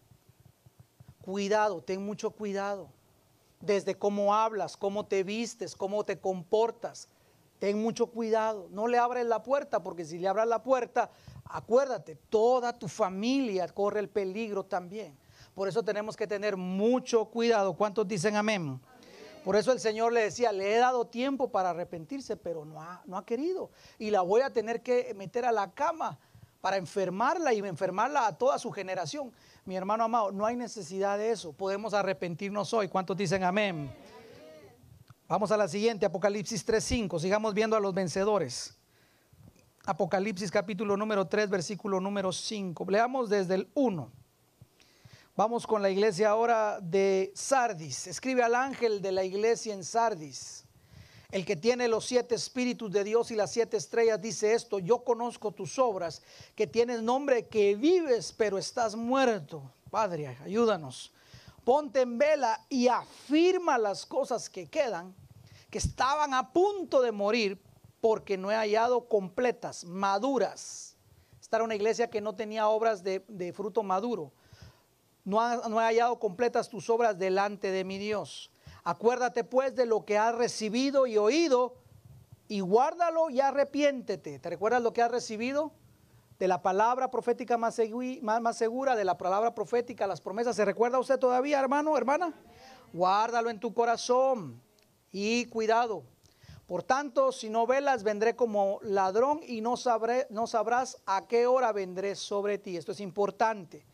Cuidado, 1.21 1.81
ten 1.81 2.05
mucho 2.05 2.31
cuidado. 2.31 2.89
Desde 3.59 3.95
cómo 3.95 4.35
hablas, 4.35 4.77
cómo 4.77 5.05
te 5.05 5.23
vistes, 5.23 5.75
cómo 5.75 6.03
te 6.03 6.19
comportas. 6.19 7.09
Ten 7.59 7.81
mucho 7.81 8.07
cuidado. 8.07 8.67
No 8.69 8.87
le 8.87 8.99
abres 8.99 9.25
la 9.25 9.41
puerta, 9.41 9.81
porque 9.81 10.05
si 10.05 10.19
le 10.19 10.27
abras 10.27 10.47
la 10.47 10.61
puerta, 10.61 11.09
Acuérdate, 11.49 12.15
toda 12.29 12.73
tu 12.73 12.87
familia 12.87 13.67
corre 13.69 13.99
el 13.99 14.09
peligro 14.09 14.65
también. 14.65 15.17
Por 15.55 15.67
eso 15.67 15.83
tenemos 15.83 16.15
que 16.15 16.27
tener 16.27 16.57
mucho 16.57 17.25
cuidado. 17.25 17.73
¿Cuántos 17.73 18.07
dicen 18.07 18.35
amén? 18.35 18.79
Por 19.43 19.55
eso 19.55 19.71
el 19.71 19.79
Señor 19.79 20.11
le 20.11 20.21
decía, 20.21 20.51
le 20.51 20.75
he 20.75 20.77
dado 20.77 21.07
tiempo 21.07 21.49
para 21.49 21.69
arrepentirse, 21.69 22.35
pero 22.35 22.65
no 22.65 22.81
ha, 22.81 23.01
no 23.05 23.17
ha 23.17 23.25
querido. 23.25 23.69
Y 23.97 24.11
la 24.11 24.21
voy 24.21 24.41
a 24.41 24.51
tener 24.51 24.81
que 24.81 25.13
meter 25.15 25.45
a 25.45 25.51
la 25.51 25.71
cama 25.71 26.19
para 26.59 26.77
enfermarla 26.77 27.53
y 27.53 27.59
enfermarla 27.59 28.27
a 28.27 28.37
toda 28.37 28.59
su 28.59 28.71
generación. 28.71 29.31
Mi 29.67 29.75
hermano 29.75 30.05
amado, 30.05 30.31
no 30.31 30.45
hay 30.45 30.55
necesidad 30.55 31.17
de 31.17 31.29
eso. 31.29 31.51
Podemos 31.51 31.93
arrepentirnos 31.93 32.73
hoy. 32.73 32.87
¿Cuántos 32.87 33.17
dicen 33.17 33.43
amén? 33.43 33.93
Vamos 35.27 35.51
a 35.51 35.57
la 35.57 35.67
siguiente, 35.67 36.05
Apocalipsis 36.05 36.65
3.5. 36.65 37.19
Sigamos 37.19 37.53
viendo 37.53 37.75
a 37.75 37.81
los 37.81 37.93
vencedores. 37.93 38.77
Apocalipsis 39.85 40.51
capítulo 40.51 40.95
número 40.95 41.27
3, 41.27 41.49
versículo 41.49 41.99
número 41.99 42.31
5. 42.31 42.85
Leamos 42.89 43.29
desde 43.29 43.55
el 43.55 43.69
1. 43.73 44.09
Vamos 45.35 45.67
con 45.67 45.81
la 45.81 45.89
iglesia 45.89 46.29
ahora 46.29 46.79
de 46.79 47.33
Sardis. 47.35 48.07
Escribe 48.07 48.43
al 48.43 48.55
ángel 48.55 49.01
de 49.01 49.11
la 49.11 49.25
iglesia 49.25 49.73
en 49.73 49.83
Sardis. 49.83 50.63
El 51.29 51.45
que 51.45 51.57
tiene 51.57 51.89
los 51.89 52.05
siete 52.05 52.35
espíritus 52.35 52.91
de 52.91 53.03
Dios 53.03 53.31
y 53.31 53.35
las 53.35 53.51
siete 53.51 53.75
estrellas 53.75 54.21
dice 54.21 54.53
esto, 54.53 54.79
yo 54.79 55.03
conozco 55.03 55.51
tus 55.51 55.77
obras, 55.77 56.21
que 56.55 56.67
tienes 56.67 57.01
nombre, 57.01 57.47
que 57.47 57.75
vives, 57.75 58.31
pero 58.31 58.57
estás 58.57 58.95
muerto. 58.95 59.69
Padre, 59.89 60.37
ayúdanos. 60.43 61.11
Ponte 61.65 62.01
en 62.01 62.17
vela 62.17 62.65
y 62.69 62.87
afirma 62.87 63.77
las 63.77 64.05
cosas 64.05 64.49
que 64.49 64.67
quedan, 64.67 65.13
que 65.69 65.79
estaban 65.79 66.33
a 66.33 66.53
punto 66.53 67.01
de 67.01 67.11
morir, 67.11 67.61
porque 67.99 68.37
no 68.37 68.49
he 68.49 68.55
hallado 68.55 69.09
completas, 69.09 69.83
maduras. 69.83 70.95
Esta 71.41 71.57
era 71.57 71.65
una 71.65 71.75
iglesia 71.75 72.09
que 72.09 72.21
no 72.21 72.35
tenía 72.35 72.69
obras 72.69 73.03
de, 73.03 73.53
fruto 73.53 73.83
maduro. 73.83 74.31
No, 75.25 75.67
no 75.67 75.81
he 75.81 75.83
hallado 75.83 76.19
completas 76.19 76.69
tus 76.69 76.89
obras 76.89 77.19
delante 77.19 77.69
de 77.69 77.83
mi 77.83 77.97
Dios. 77.97 78.49
Acuérdate 78.89 79.43
pues 79.43 79.75
de 79.75 79.85
lo 79.85 80.05
que 80.05 80.17
has 80.17 80.33
recibido 80.33 81.07
y 81.07 81.17
oído 81.17 81.75
y 82.47 82.61
guárdalo 82.61 83.29
y 83.29 83.41
arrepiéntete. 83.41 84.39
¿Te 84.39 84.49
recuerdas 84.49 84.81
lo 84.81 84.93
que 84.93 85.01
has 85.01 85.11
recibido? 85.11 85.73
De 86.39 86.47
la 86.47 86.61
palabra 86.61 87.11
profética 87.11 87.57
más, 87.57 87.81
más, 88.21 88.57
segura, 88.57 88.95
de 88.95 89.03
la 89.03 89.17
palabra 89.17 89.53
profética, 89.53 90.07
las 90.07 90.21
promesas. 90.21 90.55
¿Se 90.55 90.63
recuerda 90.63 90.99
usted 90.99 91.19
todavía, 91.19 91.59
hermano, 91.59 91.97
hermana? 91.97 92.33
Guárdalo 92.93 93.49
en 93.49 93.59
tu 93.59 93.73
corazón 93.73 94.61
y 95.11 95.47
cuidado 95.47 96.03
por 96.67 96.83
tanto, 96.83 97.31
si 97.31 97.49
no 97.49 97.65
velas, 97.65 98.03
vendré 98.03 98.35
como 98.35 98.79
ladrón 98.83 99.39
y 99.47 99.61
no, 99.61 99.77
sabré, 99.77 100.27
no 100.29 100.47
sabrás 100.47 101.01
a 101.05 101.25
qué 101.25 101.47
hora 101.47 101.71
vendré 101.71 102.13
sobre 102.15 102.57
ti. 102.57 102.75
Esto 102.75 102.91
es 102.91 102.99
importante. 102.99 103.85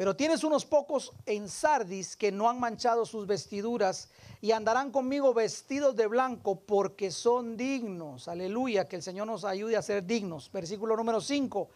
Pero 0.00 0.16
tienes 0.16 0.44
unos 0.44 0.64
pocos 0.64 1.12
en 1.26 1.46
Sardis 1.46 2.16
que 2.16 2.32
no 2.32 2.48
han 2.48 2.58
manchado 2.58 3.04
sus 3.04 3.26
vestiduras 3.26 4.08
y 4.40 4.52
andarán 4.52 4.90
conmigo 4.90 5.34
vestidos 5.34 5.94
de 5.94 6.06
blanco 6.06 6.58
porque 6.58 7.10
son 7.10 7.54
dignos. 7.54 8.26
Aleluya, 8.26 8.88
que 8.88 8.96
el 8.96 9.02
Señor 9.02 9.26
nos 9.26 9.44
ayude 9.44 9.76
a 9.76 9.82
ser 9.82 10.06
dignos. 10.06 10.50
Versículo 10.50 10.96
número 10.96 11.20
5. 11.20 11.68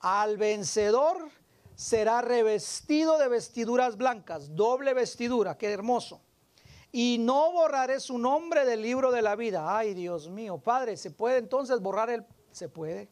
Al 0.00 0.36
vencedor 0.36 1.30
será 1.76 2.22
revestido 2.22 3.18
de 3.18 3.28
vestiduras 3.28 3.96
blancas, 3.96 4.56
doble 4.56 4.92
vestidura, 4.92 5.56
qué 5.56 5.70
hermoso. 5.70 6.22
Y 6.90 7.18
no 7.20 7.52
borraré 7.52 8.00
su 8.00 8.18
nombre 8.18 8.64
del 8.64 8.82
libro 8.82 9.12
de 9.12 9.22
la 9.22 9.36
vida. 9.36 9.78
Ay, 9.78 9.94
Dios 9.94 10.28
mío, 10.28 10.58
Padre, 10.58 10.96
¿se 10.96 11.12
puede 11.12 11.38
entonces 11.38 11.78
borrar 11.78 12.10
el... 12.10 12.26
Se 12.50 12.68
puede. 12.68 13.08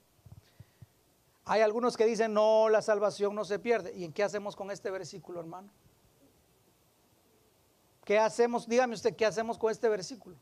Hay 1.45 1.61
algunos 1.61 1.97
que 1.97 2.07
dicen, 2.07 2.33
no, 2.33 2.69
la 2.69 2.83
salvación 2.83 3.35
no 3.35 3.45
se 3.45 3.59
pierde. 3.59 3.93
¿Y 3.95 4.05
en 4.05 4.13
qué 4.13 4.23
hacemos 4.23 4.55
con 4.55 4.71
este 4.71 4.91
versículo, 4.91 5.41
hermano? 5.41 5.71
¿Qué 8.05 8.19
hacemos? 8.19 8.69
Dígame 8.69 8.95
usted, 8.95 9.15
¿qué 9.17 9.27
hacemos 9.27 9.59
con 9.59 9.71
este 9.71 9.89
versículo? 9.89 10.37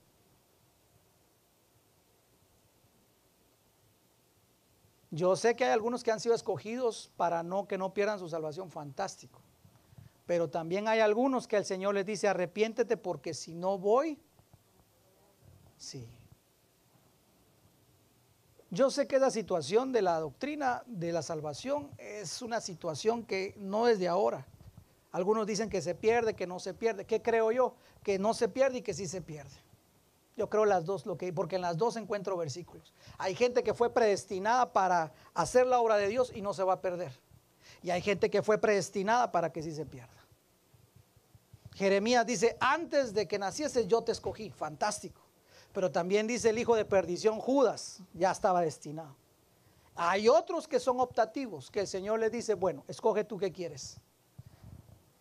Yo 5.10 5.34
sé 5.36 5.56
que 5.56 5.64
hay 5.64 5.72
algunos 5.72 6.04
que 6.04 6.12
han 6.12 6.20
sido 6.20 6.34
escogidos 6.34 7.10
para 7.16 7.42
no 7.42 7.66
que 7.66 7.76
no 7.76 7.92
pierdan 7.92 8.18
su 8.18 8.28
salvación, 8.28 8.70
fantástico. 8.70 9.40
Pero 10.26 10.48
también 10.48 10.86
hay 10.86 11.00
algunos 11.00 11.48
que 11.48 11.56
el 11.56 11.64
Señor 11.64 11.94
les 11.94 12.06
dice, 12.06 12.28
arrepiéntete 12.28 12.96
porque 12.96 13.34
si 13.34 13.54
no 13.54 13.78
voy, 13.78 14.18
sí. 15.76 16.08
Yo 18.70 18.88
sé 18.90 19.08
que 19.08 19.18
la 19.18 19.32
situación 19.32 19.90
de 19.90 20.00
la 20.00 20.20
doctrina 20.20 20.84
de 20.86 21.12
la 21.12 21.22
salvación 21.22 21.90
es 21.98 22.40
una 22.40 22.60
situación 22.60 23.24
que 23.24 23.54
no 23.58 23.88
es 23.88 23.98
de 23.98 24.06
ahora. 24.06 24.46
Algunos 25.10 25.44
dicen 25.44 25.68
que 25.68 25.82
se 25.82 25.96
pierde, 25.96 26.34
que 26.34 26.46
no 26.46 26.60
se 26.60 26.72
pierde. 26.72 27.04
¿Qué 27.04 27.20
creo 27.20 27.50
yo? 27.50 27.74
Que 28.04 28.20
no 28.20 28.32
se 28.32 28.48
pierde 28.48 28.78
y 28.78 28.82
que 28.82 28.94
sí 28.94 29.08
se 29.08 29.22
pierde. 29.22 29.50
Yo 30.36 30.48
creo 30.48 30.64
las 30.64 30.84
dos, 30.84 31.04
lo 31.04 31.18
que, 31.18 31.32
porque 31.32 31.56
en 31.56 31.62
las 31.62 31.78
dos 31.78 31.96
encuentro 31.96 32.36
versículos. 32.36 32.94
Hay 33.18 33.34
gente 33.34 33.64
que 33.64 33.74
fue 33.74 33.92
predestinada 33.92 34.72
para 34.72 35.12
hacer 35.34 35.66
la 35.66 35.80
obra 35.80 35.96
de 35.96 36.06
Dios 36.06 36.30
y 36.32 36.40
no 36.40 36.54
se 36.54 36.62
va 36.62 36.74
a 36.74 36.80
perder. 36.80 37.12
Y 37.82 37.90
hay 37.90 38.00
gente 38.00 38.30
que 38.30 38.40
fue 38.40 38.58
predestinada 38.58 39.32
para 39.32 39.52
que 39.52 39.62
sí 39.62 39.72
se 39.72 39.84
pierda. 39.84 40.14
Jeremías 41.74 42.24
dice, 42.24 42.56
antes 42.60 43.12
de 43.14 43.26
que 43.26 43.38
naciese 43.38 43.88
yo 43.88 44.02
te 44.02 44.12
escogí. 44.12 44.50
Fantástico. 44.50 45.20
Pero 45.72 45.90
también 45.90 46.26
dice 46.26 46.50
el 46.50 46.58
hijo 46.58 46.74
de 46.74 46.84
perdición, 46.84 47.38
Judas, 47.38 48.00
ya 48.14 48.30
estaba 48.30 48.60
destinado. 48.60 49.16
Hay 49.94 50.28
otros 50.28 50.66
que 50.66 50.80
son 50.80 51.00
optativos, 51.00 51.70
que 51.70 51.80
el 51.80 51.86
Señor 51.86 52.20
le 52.20 52.30
dice, 52.30 52.54
bueno, 52.54 52.84
escoge 52.88 53.24
tú 53.24 53.38
qué 53.38 53.52
quieres, 53.52 53.98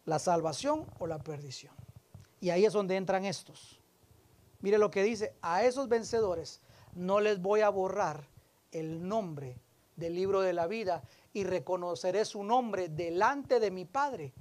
la 0.06 0.20
salvación 0.20 0.86
o 1.00 1.08
la 1.08 1.20
perdición. 1.20 1.74
Y 2.39 2.50
ahí 2.50 2.66
es 2.66 2.74
donde 2.74 2.95
entran 2.95 3.26
estos. 3.26 3.80
Mire 4.62 4.78
lo 4.78 4.89
que 4.89 5.04
dice, 5.04 5.36
a 5.41 5.64
esos 5.64 5.88
vencedores 5.88 6.62
no 6.93 7.20
les 7.20 7.41
voy 7.41 7.62
a 7.62 7.70
borrar 7.70 8.28
el 8.72 9.08
nombre 9.08 9.60
del 9.95 10.16
libro 10.16 10.41
de 10.41 10.54
la 10.54 10.68
vida 10.68 11.04
y 11.34 11.43
reconoceré 11.43 12.26
su 12.26 12.43
nombre 12.43 12.89
delante 12.89 13.60
de 13.60 13.72
mi 13.72 13.86
Padre 13.86 14.34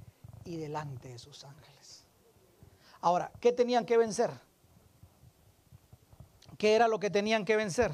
y 0.45 0.57
delante 0.57 1.09
de 1.09 1.19
sus 1.19 1.43
ángeles. 1.43 2.05
Ahora, 3.01 3.31
¿qué 3.39 3.51
tenían 3.51 3.85
que 3.85 3.97
vencer? 3.97 4.31
¿Qué 6.59 6.75
era 6.75 6.89
lo 6.89 6.99
que 6.99 7.09
tenían 7.09 7.45
que 7.45 7.55
vencer? 7.55 7.93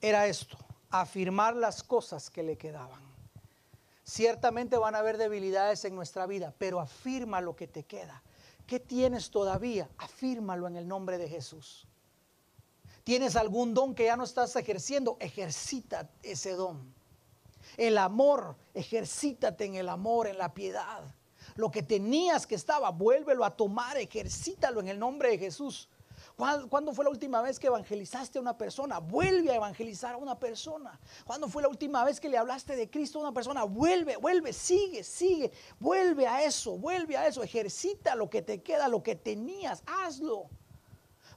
Era 0.00 0.28
esto, 0.28 0.56
afirmar 0.88 1.56
las 1.56 1.82
cosas 1.82 2.30
que 2.30 2.44
le 2.44 2.56
quedaban. 2.56 3.02
Ciertamente 4.04 4.78
van 4.78 4.94
a 4.94 5.00
haber 5.00 5.18
debilidades 5.18 5.84
en 5.84 5.96
nuestra 5.96 6.26
vida, 6.28 6.54
pero 6.56 6.78
afirma 6.78 7.40
lo 7.40 7.56
que 7.56 7.66
te 7.66 7.82
queda. 7.82 8.22
¿Qué 8.64 8.78
tienes 8.78 9.32
todavía? 9.32 9.90
Afírmalo 9.98 10.68
en 10.68 10.76
el 10.76 10.86
nombre 10.86 11.18
de 11.18 11.28
Jesús. 11.28 11.88
¿Tienes 13.02 13.34
algún 13.34 13.74
don 13.74 13.92
que 13.92 14.04
ya 14.04 14.16
no 14.16 14.22
estás 14.22 14.54
ejerciendo? 14.54 15.16
Ejercita 15.18 16.08
ese 16.22 16.52
don. 16.52 16.94
El 17.76 17.98
amor, 17.98 18.54
ejercítate 18.72 19.64
en 19.64 19.74
el 19.74 19.88
amor, 19.88 20.28
en 20.28 20.38
la 20.38 20.54
piedad. 20.54 21.02
Lo 21.56 21.72
que 21.72 21.82
tenías 21.82 22.46
que 22.46 22.54
estaba, 22.54 22.90
vuélvelo 22.90 23.44
a 23.44 23.56
tomar, 23.56 23.96
ejercítalo 23.96 24.78
en 24.78 24.86
el 24.86 24.98
nombre 25.00 25.30
de 25.30 25.38
Jesús. 25.38 25.88
¿Cuándo 26.36 26.92
fue 26.92 27.04
la 27.04 27.10
última 27.10 27.42
vez 27.42 27.60
que 27.60 27.68
evangelizaste 27.68 28.38
a 28.38 28.40
una 28.40 28.58
persona? 28.58 28.98
Vuelve 28.98 29.52
a 29.52 29.56
evangelizar 29.56 30.14
a 30.14 30.16
una 30.16 30.38
persona. 30.38 30.98
¿Cuándo 31.24 31.48
fue 31.48 31.62
la 31.62 31.68
última 31.68 32.02
vez 32.04 32.18
que 32.18 32.28
le 32.28 32.36
hablaste 32.36 32.74
de 32.74 32.90
Cristo 32.90 33.18
a 33.18 33.22
una 33.22 33.32
persona? 33.32 33.62
Vuelve, 33.62 34.16
vuelve, 34.16 34.52
sigue, 34.52 35.04
sigue. 35.04 35.52
Vuelve 35.78 36.26
a 36.26 36.42
eso, 36.44 36.76
vuelve 36.76 37.16
a 37.16 37.28
eso. 37.28 37.42
Ejercita 37.44 38.16
lo 38.16 38.28
que 38.30 38.42
te 38.42 38.62
queda, 38.62 38.88
lo 38.88 39.02
que 39.04 39.14
tenías. 39.14 39.84
Hazlo. 39.86 40.50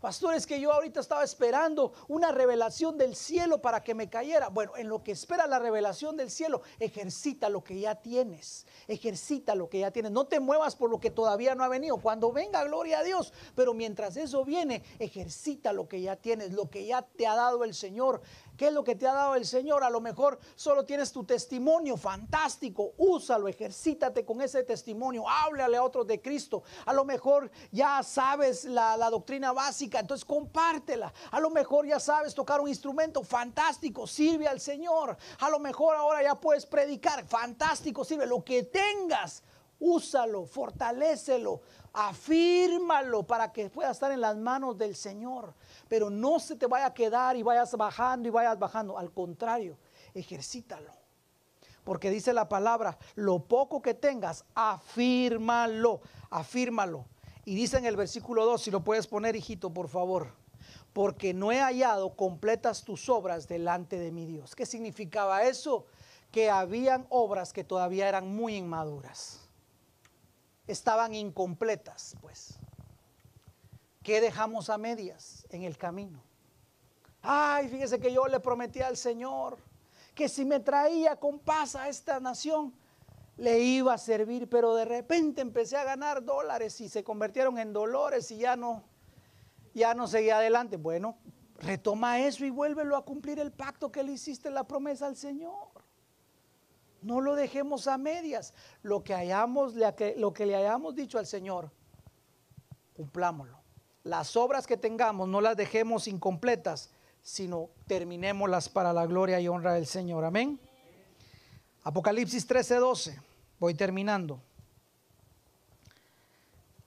Pastores, 0.02 0.46
que 0.46 0.60
yo 0.60 0.72
ahorita 0.72 1.00
estaba 1.00 1.24
esperando 1.24 1.94
una 2.08 2.32
revelación 2.32 2.98
del 2.98 3.16
cielo 3.16 3.62
para 3.62 3.84
que 3.84 3.96
me 3.96 4.10
cayera. 4.10 4.50
Bueno, 4.50 4.76
en 4.78 4.90
lo 4.90 5.04
que 5.04 5.12
espera 5.12 5.48
la 5.48 5.60
revelación 5.60 6.18
del 6.18 6.30
cielo, 6.30 6.62
ejercita 6.80 7.50
lo 7.50 7.64
que 7.64 7.80
ya 7.80 7.96
tienes. 7.96 8.66
Ejercita 8.88 9.56
lo 9.56 9.70
que 9.70 9.80
ya 9.80 9.92
tienes. 9.92 10.12
No 10.12 10.26
te 10.26 10.40
muevas 10.40 10.76
por 10.76 10.90
lo 10.90 11.00
que 11.00 11.10
todavía 11.10 11.56
no 11.56 11.64
ha 11.64 11.68
venido. 11.68 11.98
Cuando 11.98 12.32
venga, 12.32 12.64
gloria 12.64 13.00
a 13.00 13.04
Dios. 13.04 13.34
Pero 13.56 13.74
mientras 13.74 14.18
eso 14.18 14.46
viene, 14.46 14.84
ejercita 15.00 15.74
lo 15.74 15.88
que 15.88 16.02
ya 16.02 16.16
tienes, 16.16 16.54
lo 16.54 16.70
que 16.70 16.86
ya 16.86 17.02
te 17.02 17.28
ha 17.28 17.36
dado 17.36 17.64
el 17.64 17.74
Señor. 17.74 18.22
¿Qué 18.58 18.68
es 18.68 18.74
lo 18.74 18.84
que 18.84 18.96
te 18.96 19.08
ha 19.08 19.14
dado 19.14 19.36
el 19.36 19.46
Señor? 19.46 19.84
A 19.84 19.90
lo 19.90 20.02
mejor 20.02 20.40
solo 20.56 20.84
tienes 20.84 21.12
tu 21.12 21.24
testimonio, 21.24 21.96
fantástico, 21.96 22.94
úsalo, 22.98 23.48
ejercítate 23.48 24.26
con 24.26 24.42
ese 24.42 24.64
testimonio, 24.64 25.30
háblale 25.30 25.78
a 25.78 25.84
otros 25.84 26.08
de 26.08 26.20
Cristo. 26.20 26.64
A 26.86 26.94
lo 26.94 27.06
mejor 27.06 27.52
ya 27.72 28.02
sabes 28.02 28.66
la, 28.66 28.98
doctrina 29.12 29.54
básica, 29.54 30.00
entonces 30.00 30.26
compártela. 30.26 31.14
A 31.30 31.40
lo 31.40 31.52
mejor 31.52 31.86
ya 31.86 32.00
sabes 32.00 32.34
tocar 32.34 32.60
un 32.60 32.68
instrumento, 32.68 33.24
fantástico, 33.24 34.08
sirve 34.08 34.48
al 34.48 34.60
Señor. 34.60 35.16
A 35.40 35.50
lo 35.50 35.60
mejor 35.60 35.96
ahora 35.96 36.24
ya 36.24 36.36
puedes 36.36 36.66
predicar, 36.66 37.26
fantástico, 37.28 38.04
sirve. 38.04 38.26
Lo 38.26 38.44
que 38.44 38.64
tengas, 38.64 39.44
úsalo, 39.80 40.46
fortalécelo, 40.46 41.62
afírmalo 41.94 43.24
para 43.24 43.52
que 43.52 43.70
pueda 43.70 43.92
estar 43.92 44.12
en 44.12 44.22
las 44.22 44.38
manos 44.38 44.78
del 44.78 44.96
Señor 44.96 45.54
pero 45.88 46.10
no 46.10 46.40
se 46.40 46.56
te 46.56 46.68
vaya 46.68 46.88
a 46.88 46.94
quedar 46.94 47.36
y 47.36 47.44
vayas 47.44 47.76
bajando 47.76 48.28
y 48.28 48.32
vayas 48.32 48.60
bajando. 48.60 48.98
Al 48.98 49.12
contrario, 49.12 49.78
ejercítalo. 50.14 50.92
Porque 51.84 52.10
dice 52.10 52.34
la 52.34 52.50
palabra, 52.50 52.98
lo 53.16 53.40
poco 53.40 53.82
que 53.82 53.94
tengas, 53.94 54.44
afírmalo, 54.54 56.02
afírmalo. 56.30 57.06
Y 57.46 57.56
dice 57.56 57.78
en 57.78 57.86
el 57.86 57.96
versículo 57.96 58.46
2, 58.46 58.62
si 58.62 58.72
lo 58.72 58.84
puedes 58.84 59.08
poner, 59.08 59.38
hijito, 59.38 59.70
por 59.74 59.88
favor. 59.88 60.34
Porque 60.92 61.34
no 61.34 61.52
he 61.52 61.62
hallado 61.62 62.16
completas 62.16 62.84
tus 62.84 63.08
obras 63.08 63.48
delante 63.48 63.98
de 63.98 64.12
mi 64.12 64.26
Dios. 64.26 64.54
¿Qué 64.54 64.66
significaba 64.66 65.44
eso? 65.44 65.86
Que 66.32 66.50
habían 66.50 67.06
obras 67.10 67.54
que 67.54 67.64
todavía 67.64 68.10
eran 68.10 68.36
muy 68.36 68.56
inmaduras. 68.56 69.47
Estaban 70.68 71.16
incompletas, 71.16 72.16
pues. 72.22 72.60
¿Qué 74.04 74.22
dejamos 74.22 74.70
a 74.70 74.78
medias 74.78 75.46
en 75.50 75.64
el 75.64 75.78
camino? 75.78 76.22
Ay, 77.22 77.68
fíjese 77.68 78.00
que 78.00 78.14
yo 78.14 78.28
le 78.28 78.40
prometí 78.40 78.82
al 78.82 78.96
Señor 78.96 79.58
que 80.18 80.28
si 80.28 80.46
me 80.46 80.60
traía 80.60 81.16
con 81.18 81.40
paz 81.40 81.76
a 81.76 81.90
esta 81.90 82.20
nación, 82.20 82.74
le 83.38 83.60
iba 83.60 83.94
a 83.94 83.98
servir, 84.00 84.50
pero 84.50 84.74
de 84.74 84.84
repente 84.84 85.42
empecé 85.42 85.78
a 85.78 85.84
ganar 85.84 86.24
dólares 86.24 86.82
y 86.82 86.90
se 86.90 87.04
convirtieron 87.04 87.60
en 87.60 87.72
dolores 87.72 88.32
y 88.32 88.38
ya 88.38 88.56
no, 88.56 88.84
ya 89.76 89.94
no 89.94 90.08
seguía 90.08 90.38
adelante. 90.38 90.78
Bueno, 90.78 91.18
retoma 91.60 92.20
eso 92.20 92.46
y 92.46 92.50
vuélvelo 92.50 92.96
a 92.98 93.06
cumplir 93.06 93.40
el 93.40 93.52
pacto 93.52 93.92
que 93.92 94.02
le 94.02 94.14
hiciste, 94.14 94.50
la 94.50 94.64
promesa 94.64 95.06
al 95.06 95.16
Señor. 95.16 95.87
No 97.08 97.22
lo 97.22 97.36
dejemos 97.36 97.88
a 97.88 97.98
medias. 97.98 98.54
Lo 98.84 99.04
que, 99.04 99.16
hayamos, 99.16 99.74
lo 100.18 100.34
que 100.34 100.46
le 100.46 100.56
hayamos 100.56 100.94
dicho 100.94 101.18
al 101.18 101.26
Señor, 101.26 101.72
cumplámoslo 102.96 103.58
las 104.08 104.36
obras 104.38 104.66
que 104.66 104.78
tengamos 104.78 105.28
no 105.28 105.42
las 105.42 105.58
dejemos 105.58 106.08
incompletas, 106.08 106.90
sino 107.22 107.70
terminémoslas 107.88 108.70
para 108.70 108.94
la 108.94 109.06
gloria 109.06 109.40
y 109.40 109.48
honra 109.48 109.74
del 109.74 109.86
Señor. 109.86 110.24
Amén. 110.24 110.60
Apocalipsis 111.84 112.48
13:12. 112.48 113.20
Voy 113.60 113.74
terminando. 113.74 114.42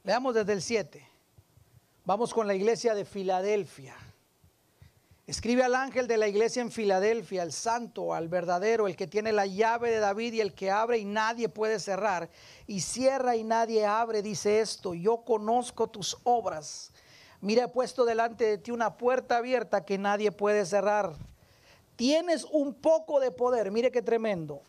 Leamos 0.02 0.34
desde 0.34 0.52
el 0.54 0.62
7. 0.62 1.06
Vamos 2.04 2.32
con 2.32 2.46
la 2.46 2.54
iglesia 2.54 2.94
de 2.94 3.04
Filadelfia. 3.04 3.94
Escribe 5.30 5.62
al 5.62 5.76
ángel 5.76 6.08
de 6.08 6.16
la 6.16 6.26
iglesia 6.26 6.60
en 6.60 6.72
Filadelfia, 6.72 7.42
al 7.42 7.52
santo, 7.52 8.14
al 8.14 8.26
verdadero, 8.26 8.88
el 8.88 8.96
que 8.96 9.06
tiene 9.06 9.30
la 9.30 9.46
llave 9.46 9.92
de 9.92 10.00
David 10.00 10.32
y 10.32 10.40
el 10.40 10.54
que 10.54 10.72
abre 10.72 10.98
y 10.98 11.04
nadie 11.04 11.48
puede 11.48 11.78
cerrar, 11.78 12.28
y 12.66 12.80
cierra 12.80 13.36
y 13.36 13.44
nadie 13.44 13.86
abre, 13.86 14.22
dice 14.22 14.58
esto, 14.58 14.92
yo 14.92 15.18
conozco 15.18 15.86
tus 15.86 16.18
obras 16.24 16.90
Mira, 17.40 17.66
he 17.66 17.68
puesto 17.68 18.04
delante 18.04 18.44
de 18.44 18.58
ti 18.58 18.72
una 18.72 18.96
puerta 18.96 19.36
abierta 19.36 19.84
que 19.84 19.98
nadie 19.98 20.32
puede 20.32 20.66
cerrar. 20.66 21.14
Tienes 21.94 22.44
un 22.50 22.74
poco 22.74 23.20
de 23.20 23.30
poder, 23.30 23.70
mire 23.70 23.92
qué 23.92 24.02
tremendo. 24.02 24.62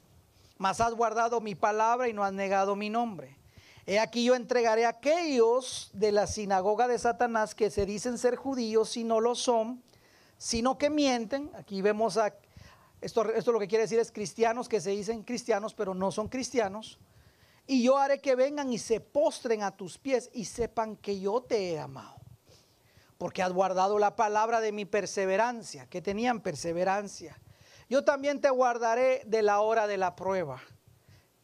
mas 0.59 0.79
has 0.79 0.93
guardado 0.93 1.41
mi 1.41 1.55
palabra 1.55 2.07
y 2.07 2.13
no 2.13 2.23
has 2.23 2.33
negado 2.33 2.75
mi 2.75 2.91
nombre. 2.91 3.35
He 3.87 3.97
aquí 3.97 4.23
yo 4.23 4.35
entregaré 4.35 4.85
a 4.85 4.89
aquellos 4.89 5.89
de 5.93 6.11
la 6.11 6.27
sinagoga 6.27 6.87
de 6.87 6.99
Satanás 6.99 7.55
que 7.55 7.71
se 7.71 7.87
dicen 7.87 8.19
ser 8.19 8.35
judíos 8.35 8.95
y 8.95 9.03
no 9.03 9.19
lo 9.19 9.33
son, 9.33 9.81
sino 10.41 10.77
que 10.77 10.89
mienten. 10.89 11.51
Aquí 11.53 11.81
vemos 11.81 12.17
a, 12.17 12.33
esto, 13.01 13.31
esto 13.33 13.51
lo 13.51 13.59
que 13.59 13.67
quiere 13.67 13.83
decir 13.83 13.99
es 13.99 14.11
cristianos 14.11 14.67
que 14.67 14.81
se 14.81 14.89
dicen 14.89 15.23
cristianos, 15.23 15.73
pero 15.73 15.93
no 15.93 16.11
son 16.11 16.27
cristianos. 16.27 16.99
Y 17.67 17.83
yo 17.83 17.97
haré 17.97 18.21
que 18.21 18.35
vengan 18.35 18.73
y 18.73 18.79
se 18.79 18.99
postren 18.99 19.61
a 19.61 19.77
tus 19.77 19.97
pies 19.97 20.29
y 20.33 20.45
sepan 20.45 20.95
que 20.95 21.19
yo 21.19 21.41
te 21.41 21.71
he 21.71 21.79
amado. 21.79 22.15
Porque 23.17 23.43
has 23.43 23.53
guardado 23.53 23.99
la 23.99 24.15
palabra 24.15 24.61
de 24.61 24.71
mi 24.71 24.85
perseverancia, 24.85 25.85
que 25.87 26.01
tenían 26.01 26.41
perseverancia 26.41 27.39
yo 27.91 28.05
también 28.05 28.39
te 28.39 28.49
guardaré 28.49 29.21
de 29.25 29.41
la 29.41 29.59
hora 29.59 29.85
de 29.85 29.97
la 29.97 30.15
prueba, 30.15 30.61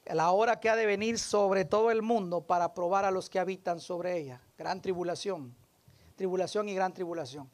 la 0.06 0.32
hora 0.32 0.62
que 0.62 0.70
ha 0.70 0.78
de 0.78 0.86
venir 0.86 1.20
sobre 1.20 1.66
todo 1.66 1.92
el 1.92 2.02
mundo 2.02 2.40
para 2.40 2.74
probar 2.74 3.04
a 3.04 3.12
los 3.12 3.30
que 3.30 3.38
habitan 3.38 3.82
sobre 3.82 4.18
ella. 4.18 4.42
Gran 4.58 4.82
tribulación, 4.82 5.54
tribulación 6.16 6.70
y 6.70 6.74
gran 6.74 6.94
tribulación. 6.94 7.52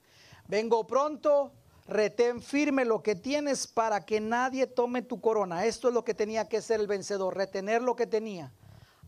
Vengo 0.53 0.85
pronto, 0.85 1.51
retén 1.87 2.39
firme 2.39 2.85
lo 2.85 3.01
que 3.01 3.15
tienes 3.15 3.65
para 3.65 4.05
que 4.05 4.21
nadie 4.21 4.67
tome 4.67 5.01
tu 5.01 5.19
corona. 5.19 5.65
Esto 5.65 5.87
es 5.87 5.95
lo 5.95 6.03
que 6.03 6.13
tenía 6.13 6.47
que 6.47 6.61
ser 6.61 6.79
el 6.79 6.85
vencedor, 6.85 7.35
retener 7.35 7.81
lo 7.81 7.95
que 7.95 8.05
tenía. 8.05 8.51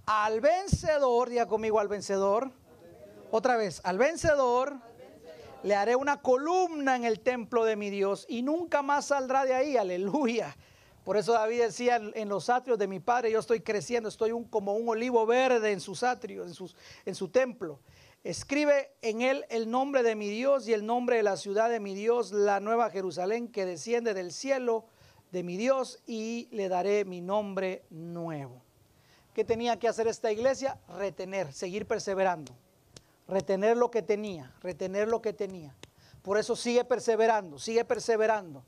Al 0.08 0.42
vencedor, 0.42 1.30
diga 1.30 1.46
conmigo 1.46 1.80
al 1.80 1.88
vencedor. 1.88 2.50
Otra 3.30 3.58
vez, 3.58 3.80
al 3.84 4.00
vencedor 4.00 4.78
le 5.62 5.76
haré 5.76 5.96
una 5.96 6.20
columna 6.20 6.96
en 6.96 7.06
el 7.06 7.20
templo 7.20 7.64
de 7.64 7.76
mi 7.76 7.92
Dios 7.92 8.26
y 8.28 8.42
nunca 8.42 8.82
más 8.82 9.06
saldrá 9.06 9.46
de 9.46 9.54
ahí, 9.54 9.78
aleluya. 9.78 10.58
Por 11.04 11.16
eso 11.16 11.34
David 11.34 11.62
decía 11.62 11.98
en 11.98 12.28
los 12.28 12.50
atrios 12.50 12.80
de 12.80 12.88
mi 12.88 13.00
padre, 13.00 13.30
yo 13.30 13.38
estoy 13.38 13.60
creciendo, 13.60 14.10
estoy 14.10 14.32
como 14.50 14.74
un 14.74 14.90
olivo 14.90 15.24
verde 15.28 15.74
en 15.74 15.80
sus 15.80 16.02
atrios, 16.02 16.48
en, 16.48 16.56
sus, 16.56 16.76
en 17.06 17.14
su 17.14 17.28
templo. 17.28 17.80
Escribe 18.26 18.92
en 19.02 19.22
él 19.22 19.46
el 19.50 19.72
nombre 19.72 20.04
de 20.04 20.16
mi 20.16 20.28
Dios 20.28 20.68
y 20.68 20.74
el 20.74 20.86
nombre 20.86 21.16
de 21.16 21.24
la 21.24 21.38
ciudad 21.38 21.70
de 21.70 21.80
mi 21.80 21.96
Dios, 21.96 22.34
la 22.34 22.60
nueva 22.60 22.90
Jerusalén 22.90 23.48
que 23.48 23.66
desciende 23.66 24.14
del 24.14 24.34
cielo 24.34 24.86
de 25.32 25.44
mi 25.44 25.56
Dios 25.56 26.02
y 26.06 26.50
le 26.52 26.68
daré 26.68 27.06
mi 27.06 27.22
nombre 27.22 27.86
nuevo. 27.90 28.62
¿Qué 29.34 29.46
tenía 29.46 29.80
que 29.80 29.88
hacer 29.88 30.08
esta 30.08 30.30
iglesia? 30.30 30.78
Retener, 30.90 31.54
seguir 31.54 31.88
perseverando 31.88 32.54
retener 33.28 33.78
lo 33.78 33.92
que 33.92 34.02
tenía, 34.02 34.54
retener 34.62 35.08
lo 35.08 35.22
que 35.22 35.34
tenía. 35.34 35.76
Por 36.22 36.38
eso 36.38 36.56
sigue 36.56 36.84
perseverando, 36.84 37.60
sigue 37.60 37.86
perseverando 37.86 38.64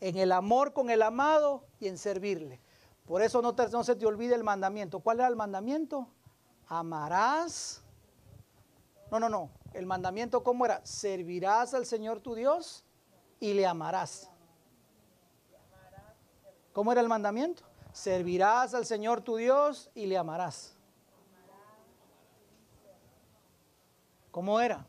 en 0.00 0.16
el 0.16 0.32
amor 0.32 0.72
con 0.72 0.90
el 0.90 1.02
amado 1.02 1.64
y 1.80 1.88
en 1.88 1.98
servirle. 1.98 2.60
Por 3.04 3.22
eso 3.22 3.40
no, 3.40 3.54
no 3.72 3.84
se 3.84 3.96
te 3.96 4.06
olvide 4.06 4.34
el 4.34 4.44
mandamiento. 4.44 5.00
¿Cuál 5.00 5.20
era 5.20 5.28
el 5.28 5.36
mandamiento? 5.36 6.08
Amarás. 6.66 7.82
No, 9.10 9.20
no, 9.20 9.28
no. 9.28 9.50
El 9.72 9.86
mandamiento 9.86 10.42
cómo 10.42 10.64
era? 10.64 10.84
Servirás 10.84 11.74
al 11.74 11.86
Señor 11.86 12.20
tu 12.20 12.34
Dios 12.34 12.84
y 13.40 13.54
le 13.54 13.66
amarás. 13.66 14.30
¿Cómo 16.72 16.92
era 16.92 17.00
el 17.00 17.08
mandamiento? 17.08 17.62
Servirás 17.92 18.74
al 18.74 18.84
Señor 18.84 19.22
tu 19.22 19.36
Dios 19.36 19.90
y 19.94 20.06
le 20.06 20.18
amarás. 20.18 20.76
¿Cómo 24.30 24.60
era? 24.60 24.84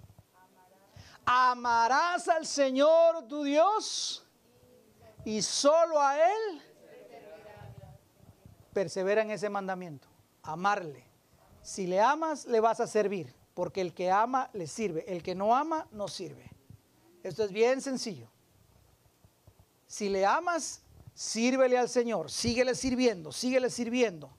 Amarás 1.26 2.28
al 2.28 2.46
Señor 2.46 3.28
tu 3.28 3.44
Dios 3.44 4.26
y 5.24 5.42
solo 5.42 6.02
a 6.02 6.18
Él 6.18 6.62
persevera 8.78 9.24
en 9.24 9.32
ese 9.32 9.50
mandamiento. 9.50 10.08
Amarle. 10.44 11.04
Si 11.64 11.88
le 11.88 12.00
amas, 12.00 12.46
le 12.46 12.60
vas 12.60 12.80
a 12.80 12.86
servir, 12.86 13.34
porque 13.58 13.82
el 13.82 13.96
que 13.96 14.12
ama, 14.12 14.52
le 14.54 14.68
sirve. 14.68 15.04
El 15.12 15.24
que 15.24 15.34
no 15.34 15.56
ama, 15.56 15.88
no 15.92 16.08
sirve. 16.08 16.48
Esto 17.24 17.44
es 17.44 17.52
bien 17.52 17.82
sencillo. 17.82 18.30
Si 19.88 20.10
le 20.10 20.28
amas, 20.28 20.84
sírvele 21.16 21.76
al 21.76 21.90
Señor, 21.90 22.30
síguele 22.30 22.76
sirviendo, 22.76 23.32
síguele 23.32 23.72
sirviendo. 23.72 24.30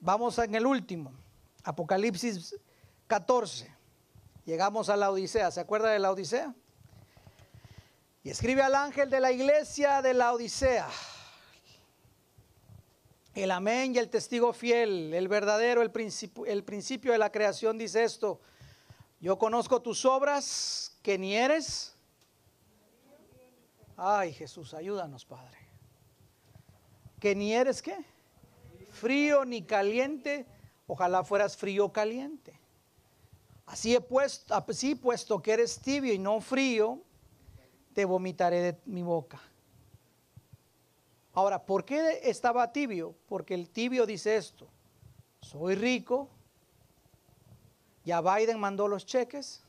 Vamos 0.00 0.38
en 0.38 0.54
el 0.54 0.64
último, 0.64 1.12
Apocalipsis 1.64 2.56
14. 3.08 3.70
Llegamos 4.46 4.88
a 4.88 4.96
la 4.96 5.10
Odisea. 5.10 5.50
¿Se 5.50 5.60
acuerda 5.60 5.90
de 5.90 5.98
la 5.98 6.12
Odisea? 6.12 6.54
Y 8.22 8.30
escribe 8.30 8.62
al 8.62 8.74
ángel 8.74 9.10
de 9.10 9.20
la 9.20 9.32
iglesia 9.32 10.00
de 10.00 10.14
la 10.14 10.32
Odisea. 10.32 10.88
El 13.36 13.50
amén 13.50 13.94
y 13.94 13.98
el 13.98 14.08
testigo 14.08 14.54
fiel, 14.54 15.12
el 15.12 15.28
verdadero, 15.28 15.82
el 15.82 15.90
principio, 15.90 16.46
el 16.46 16.64
principio 16.64 17.12
de 17.12 17.18
la 17.18 17.30
creación 17.30 17.76
dice 17.76 18.02
esto. 18.02 18.40
Yo 19.20 19.36
conozco 19.36 19.82
tus 19.82 20.06
obras, 20.06 20.96
que 21.02 21.18
ni 21.18 21.36
eres. 21.36 21.94
Ay 23.94 24.32
Jesús, 24.32 24.72
ayúdanos 24.72 25.26
Padre. 25.26 25.58
Que 27.20 27.34
ni 27.34 27.52
eres 27.52 27.82
qué? 27.82 27.98
Frío 28.88 29.44
ni 29.44 29.60
caliente. 29.60 30.46
Ojalá 30.86 31.22
fueras 31.22 31.58
frío 31.58 31.84
o 31.84 31.92
caliente. 31.92 32.58
Así 33.66 33.94
he 33.94 34.00
puesto, 34.00 34.54
así 34.54 34.94
puesto 34.94 35.42
que 35.42 35.52
eres 35.52 35.78
tibio 35.78 36.14
y 36.14 36.18
no 36.18 36.40
frío, 36.40 37.02
te 37.92 38.06
vomitaré 38.06 38.62
de 38.62 38.78
mi 38.86 39.02
boca. 39.02 39.42
Ahora, 41.36 41.66
¿por 41.66 41.84
qué 41.84 42.20
estaba 42.22 42.72
tibio? 42.72 43.14
Porque 43.28 43.52
el 43.52 43.68
tibio 43.68 44.06
dice 44.06 44.36
esto, 44.36 44.66
soy 45.42 45.74
rico, 45.74 46.30
ya 48.06 48.22
Biden 48.22 48.58
mandó 48.58 48.88
los 48.88 49.04
cheques 49.04 49.62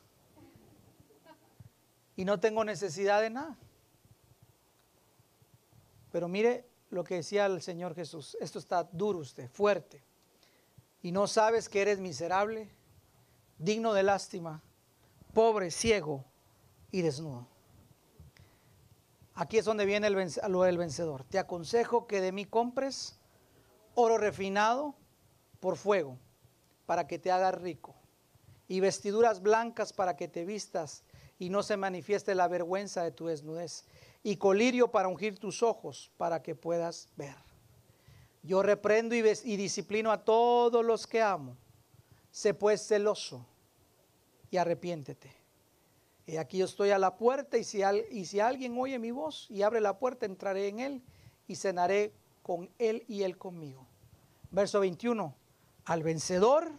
y 2.15 2.23
no 2.23 2.39
tengo 2.39 2.63
necesidad 2.63 3.19
de 3.19 3.31
nada. 3.31 3.57
Pero 6.09 6.29
mire 6.29 6.65
lo 6.89 7.03
que 7.03 7.15
decía 7.15 7.47
el 7.47 7.61
Señor 7.61 7.93
Jesús, 7.95 8.37
esto 8.39 8.59
está 8.59 8.83
duro 8.83 9.19
usted, 9.19 9.49
fuerte, 9.49 10.01
y 11.01 11.11
no 11.11 11.27
sabes 11.27 11.67
que 11.67 11.81
eres 11.81 11.99
miserable 11.99 12.69
digno 13.57 13.91
de 13.91 14.03
lástima, 14.03 14.63
pobre, 15.33 15.69
ciego 15.69 16.23
y 16.91 17.01
desnudo. 17.01 17.56
Aquí 19.39 19.59
es 19.59 19.65
donde 19.65 19.85
viene 19.85 20.09
lo 20.09 20.63
del 20.63 20.77
vencedor. 20.79 21.23
Te 21.23 21.37
aconsejo 21.37 22.07
que 22.07 22.21
de 22.21 22.31
mí 22.31 22.45
compres 22.45 23.19
oro 23.93 24.17
refinado 24.17 24.95
por 25.59 25.77
fuego 25.77 26.17
para 26.87 27.05
que 27.05 27.19
te 27.19 27.31
hagas 27.31 27.53
rico 27.53 27.93
y 28.67 28.79
vestiduras 28.79 29.43
blancas 29.43 29.93
para 29.93 30.15
que 30.15 30.27
te 30.27 30.43
vistas 30.43 31.03
y 31.37 31.49
no 31.49 31.61
se 31.61 31.77
manifieste 31.77 32.33
la 32.33 32.47
vergüenza 32.47 33.03
de 33.03 33.11
tu 33.11 33.27
desnudez 33.27 33.85
y 34.23 34.37
colirio 34.37 34.89
para 34.89 35.07
ungir 35.07 35.37
tus 35.37 35.61
ojos 35.61 36.09
para 36.17 36.41
que 36.41 36.55
puedas 36.55 37.07
ver. 37.15 37.35
Yo 38.41 38.63
reprendo 38.63 39.13
y, 39.13 39.19
y 39.19 39.55
disciplino 39.55 40.11
a 40.11 40.25
todos 40.25 40.83
los 40.83 41.05
que 41.05 41.21
amo 41.21 41.55
sé 42.31 42.55
pues 42.55 42.87
celoso 42.87 43.45
y 44.49 44.57
arrepiéntete. 44.57 45.36
Y 46.27 46.35
aquí 46.35 46.57
yo 46.57 46.65
estoy 46.65 46.91
a 46.91 46.99
la 46.99 47.15
puerta 47.15 47.57
y 47.57 47.63
si, 47.63 47.81
y 48.11 48.25
si 48.25 48.41
alguien 48.41 48.77
oye 48.77 48.99
mi 48.99 49.11
voz 49.11 49.49
y 49.49 49.61
abre 49.61 49.79
la 49.79 49.97
puerta, 49.97 50.25
entraré 50.25 50.67
en 50.67 50.81
él 50.81 51.01
y 51.47 51.55
cenaré 51.55 52.13
con 52.43 52.69
él 52.77 53.05
y 53.07 53.23
él 53.23 53.37
conmigo. 53.37 53.87
Verso 54.51 54.81
21. 54.81 55.33
Al 55.85 56.03
vencedor, 56.03 56.69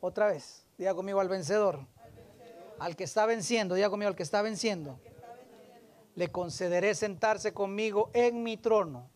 otra 0.00 0.26
vez, 0.26 0.66
diga 0.76 0.92
conmigo 0.92 1.20
al 1.20 1.28
vencedor. 1.28 1.86
Al, 2.02 2.12
vencedor. 2.12 2.74
al 2.80 2.96
que 2.96 3.04
está 3.04 3.26
venciendo, 3.26 3.76
diga 3.76 3.90
conmigo 3.90 4.08
al 4.08 4.16
que 4.16 4.24
está 4.24 4.42
venciendo. 4.42 4.98
Que 5.00 5.10
está 5.10 5.34
venciendo. 5.34 5.88
Le 6.16 6.32
concederé 6.32 6.92
sentarse 6.96 7.54
conmigo 7.54 8.10
en 8.12 8.42
mi 8.42 8.56
trono. 8.56 9.08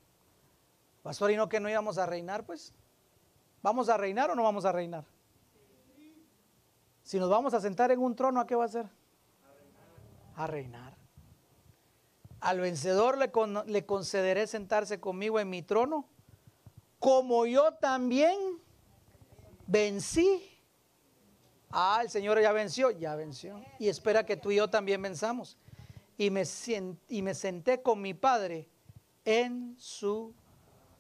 Pastor, 1.03 1.33
¿y 1.33 1.37
no 1.37 1.49
que 1.49 1.59
no 1.59 1.69
íbamos 1.69 1.99
a 1.99 2.07
reinar? 2.07 2.47
Pues, 2.47 2.73
¿vamos 3.61 3.89
a 3.89 3.97
reinar 3.97 4.31
o 4.31 4.37
no 4.37 4.45
vamos 4.45 4.65
a 4.65 4.71
reinar? 4.71 5.05
Si 7.03 7.19
nos 7.19 7.29
vamos 7.29 7.55
a 7.55 7.61
sentar 7.61 7.91
en 7.91 7.99
un 7.99 8.15
trono, 8.15 8.39
¿a 8.39 8.47
qué 8.47 8.55
va 8.55 8.67
a 8.67 8.69
ser? 8.69 9.00
A 10.37 10.47
reinar. 10.47 10.97
Al 12.41 12.61
vencedor 12.61 13.19
le, 13.19 13.31
le 13.67 13.87
concederé 13.87 14.47
sentarse 14.47 14.99
conmigo 14.99 15.39
en 15.39 15.51
mi 15.51 15.63
trono, 15.63 16.09
como 16.99 17.47
yo 17.47 17.75
también 17.75 18.39
vencí. 19.67 20.47
Ah, 21.71 22.01
el 22.03 22.11
Señor 22.11 22.41
ya 22.41 22.53
venció, 22.53 22.91
ya 22.91 23.15
venció. 23.15 23.63
Y 23.79 23.89
espera 23.89 24.25
que 24.25 24.37
tú 24.37 24.51
y 24.51 24.57
yo 24.57 24.69
también 24.69 25.01
venzamos. 25.01 25.57
Y 26.19 26.31
me, 26.31 26.43
y 27.09 27.23
me 27.23 27.35
senté 27.35 27.81
con 27.81 28.03
mi 28.03 28.13
Padre 28.13 28.69
en 29.25 29.77
su 29.79 30.35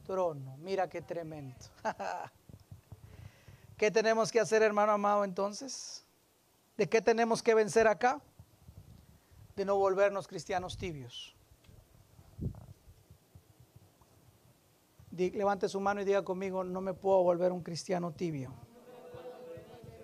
trono. 0.07 0.57
Mira 0.59 0.89
qué 0.89 1.03
tremendo. 1.03 1.57
¿Qué 3.77 3.91
tenemos 3.91 4.31
que 4.31 4.41
hacer, 4.41 4.63
hermano 4.63 4.93
amado, 4.93 5.25
entonces? 5.25 6.05
¿De 6.77 6.89
qué 6.89 7.01
tenemos 7.01 7.43
que 7.43 7.55
vencer 7.55 7.89
acá? 7.89 8.21
De 9.61 9.67
no 9.67 9.77
volvernos 9.77 10.27
cristianos 10.27 10.79
tibios. 10.79 11.37
levante 15.11 15.69
su 15.69 15.79
mano 15.81 16.01
y 16.01 16.07
diga 16.07 16.25
conmigo, 16.25 16.65
no 16.65 16.81
me 16.81 16.95
puedo 16.95 17.23
volver 17.23 17.53
un 17.53 17.63
cristiano 17.63 18.11
tibio. 18.11 18.55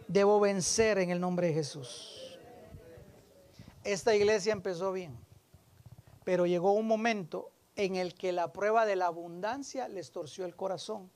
Debo 0.09 0.41
vencer 0.41 0.99
en 0.99 1.09
el 1.09 1.21
nombre 1.21 1.47
de 1.47 1.55
Jesús. 1.55 2.39
Esta 3.83 4.15
iglesia 4.15 4.53
empezó 4.53 4.93
bien, 4.93 5.19
pero 6.23 6.45
llegó 6.45 6.73
un 6.73 6.87
momento 6.87 7.51
en 7.77 7.97
el 7.97 8.13
que 8.13 8.33
la 8.33 8.53
prueba 8.53 8.85
de 8.85 8.97
la 8.97 9.07
abundancia 9.07 9.89
les 9.89 10.11
torció 10.11 10.45
el 10.45 10.55
corazón. 10.55 11.11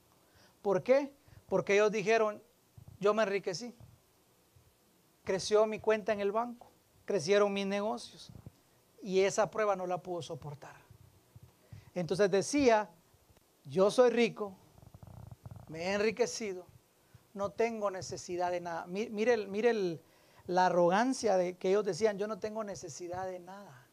¿Por 0.63 0.83
qué? 0.83 1.13
Porque 1.47 1.75
ellos 1.75 1.93
dijeron, 1.93 2.43
yo 3.01 3.13
me 3.13 3.25
enriquecí. 3.25 3.75
Creció 5.25 5.67
mi 5.67 5.79
cuenta 5.79 6.15
en 6.15 6.21
el 6.21 6.33
banco, 6.33 6.70
crecieron 7.11 7.53
mis 7.53 7.67
negocios 7.67 8.31
y 9.03 9.23
esa 9.23 9.51
prueba 9.51 9.75
no 9.75 9.85
la 9.85 9.99
pudo 9.99 10.23
soportar. 10.23 10.77
Entonces 11.93 12.31
decía, 12.31 12.89
yo 13.65 13.91
soy 13.91 14.11
rico, 14.11 14.57
me 15.67 15.87
he 15.87 15.95
enriquecido, 15.95 16.67
no 17.35 17.51
tengo 17.51 17.91
necesidad 17.91 18.53
de 18.53 18.61
nada. 18.61 18.87
Mire, 18.87 19.49
mire 19.49 20.01
la 20.47 20.67
arrogancia 20.67 21.37
de 21.37 21.57
que 21.57 21.71
ellos 21.71 21.85
decían, 21.85 22.17
yo 22.17 22.29
no 22.29 22.39
tengo 22.39 22.63
necesidad 22.63 23.27
de 23.27 23.41
nada. 23.41 23.89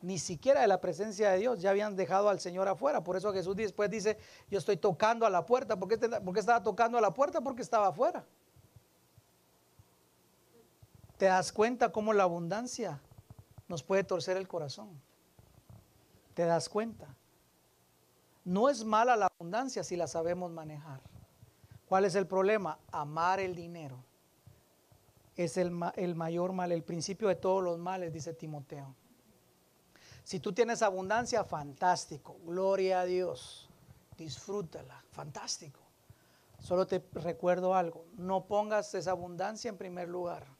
Ni 0.00 0.18
siquiera 0.18 0.62
de 0.62 0.66
la 0.66 0.80
presencia 0.80 1.32
de 1.32 1.40
Dios, 1.40 1.60
ya 1.60 1.68
habían 1.68 1.94
dejado 1.94 2.30
al 2.30 2.40
Señor 2.40 2.68
afuera. 2.68 3.04
Por 3.04 3.18
eso 3.18 3.34
Jesús 3.34 3.54
después 3.54 3.90
dice, 3.90 4.16
yo 4.48 4.58
estoy 4.58 4.78
tocando 4.78 5.26
a 5.26 5.30
la 5.30 5.44
puerta. 5.44 5.78
¿Por 5.78 5.90
qué, 5.90 5.98
¿Por 5.98 6.32
qué 6.32 6.40
estaba 6.40 6.62
tocando 6.62 6.96
a 6.96 7.02
la 7.02 7.12
puerta? 7.12 7.42
Porque 7.42 7.60
estaba 7.60 7.88
afuera. 7.88 8.24
¿Te 11.20 11.26
das 11.26 11.52
cuenta 11.52 11.92
cómo 11.92 12.14
la 12.14 12.22
abundancia 12.22 12.98
nos 13.68 13.82
puede 13.82 14.04
torcer 14.04 14.38
el 14.38 14.48
corazón? 14.48 14.88
¿Te 16.32 16.46
das 16.46 16.70
cuenta? 16.70 17.14
No 18.42 18.70
es 18.70 18.86
mala 18.86 19.16
la 19.16 19.26
abundancia 19.26 19.84
si 19.84 19.96
la 19.96 20.06
sabemos 20.06 20.50
manejar. 20.50 21.02
¿Cuál 21.86 22.06
es 22.06 22.14
el 22.14 22.26
problema? 22.26 22.78
Amar 22.90 23.38
el 23.38 23.54
dinero. 23.54 24.02
Es 25.36 25.58
el, 25.58 25.78
el, 25.96 26.14
mayor 26.14 26.54
mal, 26.54 26.72
el 26.72 26.84
principio 26.84 27.28
de 27.28 27.34
todos 27.34 27.62
los 27.62 27.78
males, 27.78 28.14
dice 28.14 28.32
Timoteo. 28.32 28.94
Si 30.24 30.40
tú 30.40 30.54
tienes 30.54 30.80
abundancia, 30.80 31.44
fantástico. 31.44 32.38
Gloria 32.46 33.00
a 33.00 33.04
Dios. 33.04 33.68
Disfrútala. 34.16 35.04
Fantástico. 35.10 35.80
Solo 36.60 36.86
te 36.86 37.04
recuerdo 37.12 37.74
algo. 37.74 38.06
No 38.16 38.46
pongas 38.46 38.94
esa 38.94 39.10
abundancia 39.10 39.68
en 39.68 39.76
primer 39.76 40.08
lugar. 40.08 40.59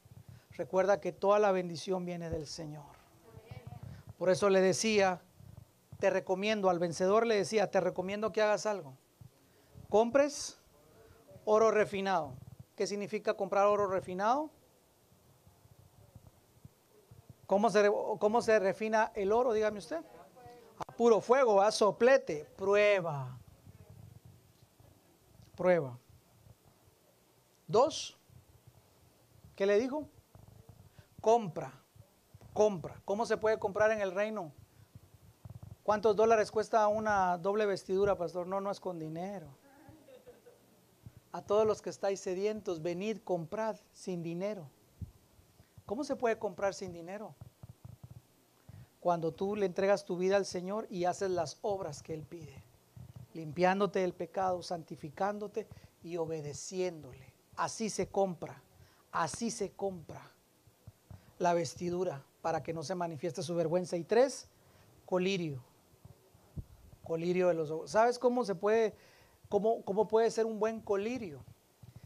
Recuerda 0.57 0.99
que 0.99 1.11
toda 1.11 1.39
la 1.39 1.51
bendición 1.51 2.05
viene 2.05 2.29
del 2.29 2.47
Señor. 2.47 2.85
Por 4.17 4.29
eso 4.29 4.49
le 4.49 4.61
decía, 4.61 5.21
te 5.99 6.09
recomiendo, 6.09 6.69
al 6.69 6.79
vencedor 6.79 7.25
le 7.25 7.35
decía, 7.35 7.71
te 7.71 7.79
recomiendo 7.79 8.31
que 8.31 8.41
hagas 8.41 8.65
algo. 8.65 8.97
Compres 9.89 10.59
oro 11.45 11.71
refinado. 11.71 12.33
¿Qué 12.75 12.87
significa 12.87 13.35
comprar 13.35 13.65
oro 13.67 13.87
refinado? 13.87 14.49
¿Cómo 17.47 17.69
se, 17.69 17.91
cómo 18.19 18.41
se 18.41 18.59
refina 18.59 19.11
el 19.15 19.31
oro? 19.31 19.53
Dígame 19.53 19.79
usted. 19.79 20.03
A 20.77 20.91
puro 20.93 21.19
fuego, 21.21 21.61
a 21.61 21.71
soplete. 21.71 22.45
Prueba. 22.55 23.37
Prueba. 25.55 25.97
Dos. 27.67 28.17
¿Qué 29.55 29.65
le 29.65 29.77
dijo? 29.79 30.07
Compra, 31.21 31.71
compra. 32.53 32.99
¿Cómo 33.05 33.25
se 33.25 33.37
puede 33.37 33.59
comprar 33.59 33.91
en 33.91 34.01
el 34.01 34.11
reino? 34.11 34.51
¿Cuántos 35.83 36.15
dólares 36.15 36.51
cuesta 36.51 36.87
una 36.87 37.37
doble 37.37 37.65
vestidura, 37.65 38.17
pastor? 38.17 38.47
No, 38.47 38.59
no 38.59 38.71
es 38.71 38.79
con 38.79 38.99
dinero. 38.99 39.47
A 41.31 41.41
todos 41.41 41.65
los 41.65 41.81
que 41.81 41.89
estáis 41.89 42.19
sedientos, 42.19 42.81
venid, 42.81 43.19
comprad 43.23 43.77
sin 43.93 44.21
dinero. 44.21 44.67
¿Cómo 45.85 46.03
se 46.03 46.15
puede 46.15 46.37
comprar 46.37 46.73
sin 46.73 46.91
dinero? 46.91 47.35
Cuando 48.99 49.31
tú 49.31 49.55
le 49.55 49.65
entregas 49.65 50.03
tu 50.03 50.17
vida 50.17 50.35
al 50.35 50.45
Señor 50.45 50.87
y 50.89 51.05
haces 51.05 51.31
las 51.31 51.57
obras 51.61 52.03
que 52.03 52.13
Él 52.13 52.23
pide, 52.23 52.61
limpiándote 53.33 53.99
del 53.99 54.13
pecado, 54.13 54.61
santificándote 54.61 55.67
y 56.03 56.17
obedeciéndole. 56.17 57.33
Así 57.55 57.89
se 57.89 58.09
compra, 58.09 58.61
así 59.11 59.51
se 59.51 59.71
compra 59.71 60.30
la 61.41 61.53
vestidura 61.55 62.23
para 62.41 62.61
que 62.61 62.71
no 62.71 62.83
se 62.83 62.93
manifieste 62.93 63.41
su 63.41 63.55
vergüenza. 63.55 63.97
Y 63.97 64.03
tres, 64.03 64.47
colirio. 65.05 65.61
Colirio 67.03 67.47
de 67.47 67.55
los 67.55 67.71
ojos. 67.71 67.91
¿Sabes 67.91 68.19
cómo 68.19 68.45
se 68.45 68.53
puede, 68.53 68.93
cómo, 69.49 69.81
cómo 69.81 70.07
puede 70.07 70.29
ser 70.29 70.45
un 70.45 70.59
buen 70.59 70.81
colirio? 70.81 71.43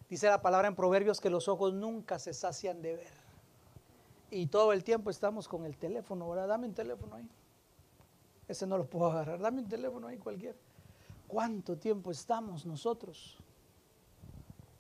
Dice 0.10 0.28
la 0.28 0.41
palabra 0.41 0.70
en 0.70 0.76
Proverbios 0.76 1.20
que 1.20 1.30
los 1.30 1.48
ojos 1.49 1.74
nunca 1.74 2.18
se 2.18 2.34
sacian 2.34 2.82
de 2.82 2.95
ver. 2.95 3.14
Y 4.32 4.48
todo 4.48 4.72
el 4.72 4.84
tiempo 4.84 5.10
estamos 5.10 5.48
con 5.48 5.66
el 5.66 5.78
teléfono, 5.78 6.30
¿verdad? 6.30 6.48
Dame 6.48 6.68
un 6.68 6.74
teléfono 6.74 7.16
ahí. 7.16 7.30
Ese 8.48 8.66
no 8.66 8.78
lo 8.78 8.86
puedo 8.90 9.12
agarrar. 9.12 9.40
Dame 9.40 9.62
un 9.62 9.68
teléfono 9.68 10.07
ahí 10.07 10.18
cualquier. 10.18 10.56
¿Cuánto 11.28 11.78
tiempo 11.78 12.10
estamos 12.10 12.66
nosotros? 12.66 13.38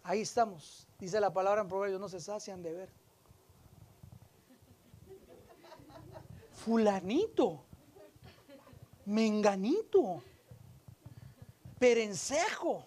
Ahí 0.03 0.21
estamos. 0.21 0.87
Dice 0.97 1.19
la 1.19 1.33
palabra 1.33 1.61
en 1.61 1.67
Proverbios, 1.67 1.99
no 1.99 2.07
se 2.07 2.21
sacian 2.21 2.63
de 2.63 2.73
ver. 2.73 3.04
Fulanito, 6.65 7.63
menganito, 9.05 10.23
perencejo, 11.77 12.83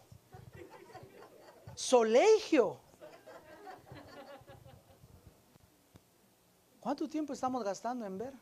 solegio. 1.76 2.80
¿Cuánto 6.80 7.08
tiempo 7.08 7.32
estamos 7.32 7.62
gastando 7.62 8.04
en 8.04 8.18
ver? 8.18 8.34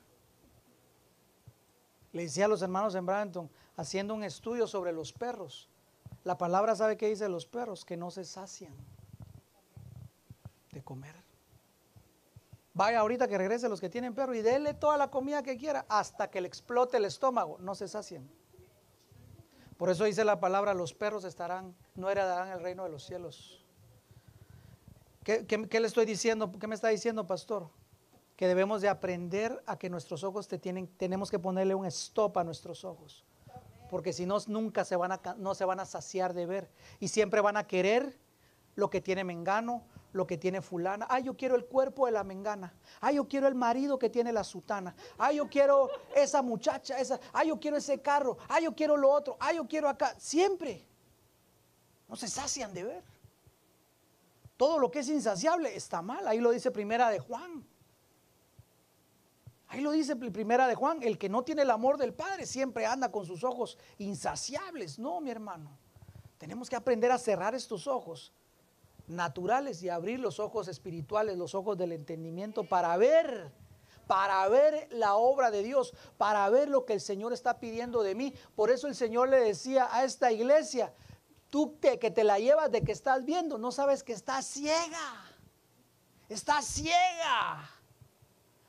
Le 2.13 2.23
decía 2.23 2.47
a 2.47 2.49
los 2.49 2.63
hermanos 2.63 2.95
en 2.95 3.05
Branton, 3.05 3.51
haciendo 3.77 4.15
un 4.15 4.25
estudio 4.25 4.67
sobre 4.67 4.91
los 4.95 5.13
perros. 5.13 5.69
La 6.25 6.39
palabra 6.39 6.75
sabe 6.75 6.97
qué 6.97 7.09
dice 7.09 7.29
los 7.29 7.45
perros, 7.45 7.85
que 7.85 7.99
no 7.99 8.11
se 8.11 8.25
sacian 8.25 8.75
de 10.73 10.83
comer. 10.83 11.26
Vaya 12.77 13.01
ahorita 13.01 13.27
que 13.27 13.39
regrese 13.39 13.70
los 13.70 13.81
que 13.81 13.89
tienen 13.89 14.15
perro 14.15 14.35
y 14.35 14.43
déle 14.43 14.74
toda 14.74 14.98
la 14.98 15.11
comida 15.11 15.43
que 15.43 15.57
quiera 15.57 15.86
hasta 15.89 16.28
que 16.28 16.43
le 16.43 16.47
explote 16.47 16.98
el 16.98 17.07
estómago. 17.07 17.57
No 17.59 17.74
se 17.74 17.89
sacien. 17.89 18.31
Por 19.78 19.89
eso 19.89 20.05
dice 20.05 20.27
la 20.27 20.40
palabra, 20.40 20.74
los 20.74 20.93
perros 20.93 21.24
estarán, 21.24 21.74
no 21.94 22.11
heredarán 22.11 22.48
el 22.48 22.61
reino 22.61 22.85
de 22.85 22.90
los 22.90 23.03
cielos. 23.03 23.65
¿Qué, 25.24 25.47
le 25.81 25.86
estoy 25.86 26.05
diciendo? 26.05 26.53
¿Qué 26.53 26.66
me 26.66 26.74
está 26.74 26.89
diciendo, 26.89 27.27
pastor? 27.27 27.70
Que 28.36 28.47
debemos 28.47 28.82
de 28.82 28.90
aprender 28.90 29.62
a 29.65 29.78
que 29.78 29.89
nuestros 29.89 30.23
ojos 30.23 30.47
te 30.47 30.59
tienen, 30.59 30.86
tenemos 30.86 31.31
que 31.31 31.39
ponerle 31.39 31.74
un 31.74 31.86
stop 31.86 32.36
a 32.36 32.44
nuestros 32.44 32.85
ojos. 32.85 33.24
Porque 33.89 34.12
si 34.12 34.27
no, 34.27 34.36
nunca 34.48 34.85
se 34.85 34.97
van 34.97 35.12
a, 35.12 35.20
no 35.39 35.55
se 35.55 35.65
van 35.65 35.81
a 35.81 35.86
saciar 35.86 36.35
de 36.35 36.44
ver. 36.44 36.70
Y 37.01 37.09
siempre 37.09 37.40
van 37.40 37.57
a 37.57 37.66
querer 37.66 38.19
lo 38.74 38.90
que 38.90 39.01
tiene 39.01 39.24
Mengano, 39.24 39.82
lo 40.16 40.26
que 40.26 40.38
tiene 40.38 40.60
fulana. 40.62 41.06
Ay, 41.09 41.24
yo 41.24 41.36
quiero 41.36 41.55
el 41.55 41.66
cuerpo 41.66 42.06
de 42.06 42.12
la 42.12 42.24
mengana. 42.24 42.74
Ay, 43.01 43.16
yo 43.16 43.28
quiero 43.28 43.47
el 43.47 43.55
marido 43.55 43.98
que 43.98 44.10
tiene 44.10 44.32
la 44.32 44.43
sutana. 44.43 44.94
Ay, 45.18 45.36
yo 45.36 45.48
quiero 45.48 45.88
esa 46.14 46.43
muchacha, 46.43 46.98
esa. 46.98 47.20
Ay, 47.32 47.48
yo 47.48 47.60
quiero 47.60 47.76
ese 47.76 48.01
carro. 48.01 48.38
Ay, 48.48 48.64
yo 48.64 48.74
quiero 48.74 48.97
lo 48.97 49.10
otro. 49.10 49.36
Ay, 49.38 49.56
yo 49.56 49.66
quiero 49.68 49.88
acá. 49.88 50.14
Siempre. 50.18 50.86
No 52.09 52.16
se 52.16 52.28
sacian 52.28 52.72
de 52.72 52.84
ver. 52.84 53.05
Todo 54.56 54.78
lo 54.78 54.90
que 54.90 55.01
es 55.01 55.09
insaciable 55.09 55.76
está 55.76 56.02
mal. 56.02 56.26
Ahí 56.26 56.40
lo 56.40 56.51
dice 56.51 56.70
primera 56.70 57.10
de 57.10 57.18
Juan. 57.18 57.66
Ahí 59.68 59.80
lo 59.80 59.90
dice 59.90 60.16
primera 60.16 60.66
de 60.66 60.74
Juan. 60.74 61.02
El 61.02 61.18
que 61.18 61.28
no 61.28 61.44
tiene 61.44 61.62
el 61.62 61.70
amor 61.70 61.98
del 61.98 62.14
Padre 62.14 62.47
siempre 62.47 62.86
anda 62.86 63.12
con 63.12 63.26
sus 63.26 63.44
ojos 63.44 63.76
insaciables. 63.98 64.98
No, 64.98 65.20
mi 65.20 65.30
hermano. 65.30 65.76
Tenemos 66.38 66.70
que 66.70 66.76
aprender 66.76 67.10
a 67.12 67.18
cerrar 67.18 67.55
estos 67.55 67.86
ojos 67.86 68.32
naturales 69.09 69.83
y 69.83 69.89
abrir 69.89 70.20
los 70.20 70.41
ojos 70.41 70.69
espirituales, 70.69 71.37
los 71.37 71.55
ojos 71.55 71.77
del 71.78 71.93
entendimiento 71.93 72.65
para 72.65 72.97
ver, 72.97 73.53
para 74.07 74.47
ver 74.49 74.89
la 74.91 75.16
obra 75.16 75.51
de 75.51 75.62
Dios, 75.62 75.95
para 76.16 76.49
ver 76.51 76.69
lo 76.69 76.85
que 76.85 76.95
el 76.95 77.01
Señor 77.01 77.33
está 77.33 77.59
pidiendo 77.59 78.03
de 78.03 78.15
mí. 78.15 78.35
Por 78.55 78.70
eso 78.70 78.89
el 78.89 78.95
Señor 78.95 79.28
le 79.28 79.39
decía 79.39 79.89
a 79.91 80.05
esta 80.05 80.33
iglesia, 80.33 80.93
tú 81.51 81.78
que, 81.81 81.99
que 81.99 82.11
te 82.11 82.24
la 82.24 82.39
llevas 82.39 82.70
de 82.70 82.83
que 82.83 82.93
estás 82.93 83.24
viendo, 83.24 83.59
no 83.59 83.73
sabes 83.73 84.03
que 84.03 84.12
estás 84.12 84.47
ciega. 84.47 85.24
Estás 86.28 86.66
ciega. 86.66 87.70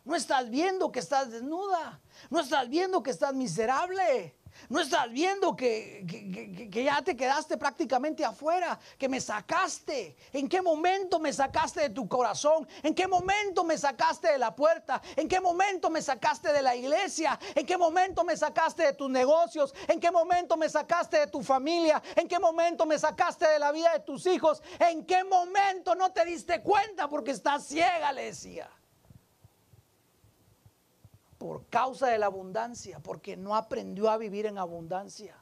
No 0.05 0.15
estás 0.15 0.49
viendo 0.49 0.91
que 0.91 0.99
estás 0.99 1.31
desnuda. 1.31 1.99
No 2.29 2.39
estás 2.39 2.69
viendo 2.69 3.03
que 3.03 3.11
estás 3.11 3.33
miserable. 3.33 4.36
No 4.69 4.81
estás 4.81 5.09
viendo 5.11 5.55
que, 5.55 6.05
que, 6.07 6.69
que, 6.69 6.83
ya 6.83 7.01
te 7.01 7.15
quedaste 7.15 7.57
prácticamente 7.57 8.25
afuera, 8.25 8.77
que 8.97 9.07
me 9.07 9.21
sacaste. 9.21 10.15
¿En 10.33 10.49
qué 10.49 10.61
momento 10.61 11.19
me 11.19 11.31
sacaste 11.31 11.81
de 11.81 11.89
tu 11.89 12.07
corazón? 12.07 12.67
¿En 12.83 12.93
qué 12.93 13.07
momento 13.07 13.63
me 13.63 13.77
sacaste 13.77 14.31
de 14.31 14.37
la 14.37 14.55
puerta? 14.55 15.01
¿En 15.15 15.27
qué 15.27 15.39
momento 15.39 15.89
me 15.89 16.01
sacaste 16.01 16.51
de 16.51 16.61
la 16.61 16.75
iglesia? 16.75 17.39
¿En 17.55 17.65
qué 17.65 17.77
momento 17.77 18.23
me 18.23 18.35
sacaste 18.35 18.83
de 18.83 18.93
tus 18.93 19.09
negocios? 19.09 19.73
¿En 19.87 19.99
qué 19.99 20.11
momento 20.11 20.57
me 20.57 20.69
sacaste 20.69 21.19
de 21.19 21.27
tu 21.27 21.41
familia? 21.41 22.01
¿En 22.15 22.27
qué 22.27 22.39
momento 22.39 22.85
me 22.85 22.99
sacaste 22.99 23.47
de 23.47 23.59
la 23.59 23.71
vida 23.71 23.93
de 23.93 23.99
tus 24.01 24.25
hijos? 24.25 24.61
¿En 24.79 25.05
qué 25.05 25.23
momento 25.23 25.95
no 25.95 26.11
te 26.11 26.25
diste 26.25 26.61
cuenta 26.61 27.07
porque 27.07 27.31
estás 27.31 27.65
ciega? 27.65 28.11
Le 28.11 28.25
decía 28.25 28.69
por 31.37 31.65
causa 31.67 32.07
de 32.07 32.17
la 32.17 32.25
abundancia, 32.27 32.99
porque 32.99 33.37
no 33.37 33.55
aprendió 33.55 34.09
a 34.09 34.17
vivir 34.17 34.45
en 34.45 34.57
abundancia. 34.57 35.35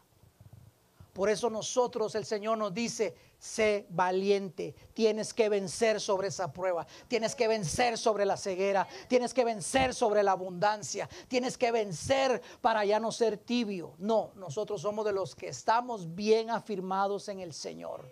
Por 1.14 1.30
eso 1.30 1.50
nosotros, 1.50 2.14
el 2.16 2.26
Señor 2.26 2.58
nos 2.58 2.74
dice, 2.74 3.16
sé 3.40 3.86
valiente, 3.90 4.76
tienes 4.94 5.34
que 5.34 5.48
vencer 5.48 6.02
sobre 6.02 6.28
esa 6.28 6.52
prueba, 6.52 6.86
tienes 7.08 7.36
que 7.36 7.48
vencer 7.48 7.98
sobre 7.98 8.26
la 8.26 8.36
ceguera, 8.36 8.86
tienes 9.08 9.34
que 9.34 9.46
vencer 9.46 9.94
sobre 9.94 10.24
la 10.24 10.34
abundancia, 10.34 11.08
tienes 11.30 11.58
que 11.58 11.72
vencer 11.72 12.42
para 12.60 12.84
ya 12.84 13.00
no 13.00 13.14
ser 13.14 13.38
tibio. 13.38 13.94
No, 13.98 14.32
nosotros 14.36 14.82
somos 14.82 15.06
de 15.06 15.14
los 15.14 15.36
que 15.36 15.48
estamos 15.48 16.16
bien 16.16 16.50
afirmados 16.50 17.30
en 17.30 17.40
el 17.40 17.54
Señor. 17.54 18.12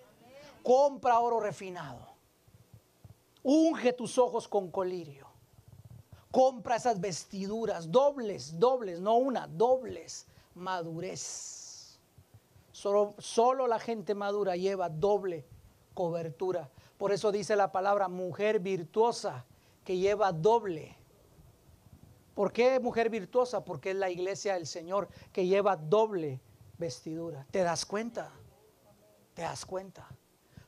Compra 0.64 1.19
oro 1.19 1.41
refinado, 1.41 2.07
unge 3.43 3.91
tus 3.91 4.18
ojos 4.18 4.47
con 4.47 4.72
colirio 4.72 5.22
compra 6.34 6.77
esas 6.77 6.99
vestiduras 6.99 7.91
dobles, 7.91 8.60
dobles, 8.60 8.99
no 8.99 9.18
una, 9.18 9.45
dobles, 9.45 10.26
madurez. 10.55 11.99
Solo, 12.72 13.14
solo 13.19 13.68
la 13.68 13.77
gente 13.77 14.15
madura 14.15 14.55
lleva 14.55 14.89
doble 14.89 15.45
cobertura. 15.93 16.72
Por 16.97 17.11
eso 17.11 17.31
dice 17.31 17.55
la 17.55 17.72
palabra 17.72 18.07
mujer 18.07 18.60
virtuosa 18.60 19.45
que 19.84 19.99
lleva 19.99 20.31
doble. 20.31 20.97
¿Por 22.34 22.51
qué 22.51 22.80
mujer 22.80 23.11
virtuosa? 23.11 23.64
Porque 23.64 23.91
es 23.91 23.97
la 23.97 24.10
iglesia 24.10 24.55
del 24.55 24.65
Señor 24.65 25.10
que 25.31 25.45
lleva 25.45 25.76
doble 25.76 26.41
vestidura. 26.80 27.45
¿Te 27.51 27.61
das 27.61 27.85
cuenta? 27.85 28.31
¿Te 29.35 29.43
das 29.43 29.68
cuenta? 29.68 30.10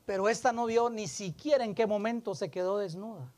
Pero 0.04 0.28
esta 0.28 0.52
no 0.52 0.66
vio 0.66 0.90
ni 0.90 1.08
siquiera 1.08 1.64
en 1.64 1.74
qué 1.74 1.88
momento 1.88 2.36
se 2.36 2.52
quedó 2.52 2.78
desnuda 2.78 3.32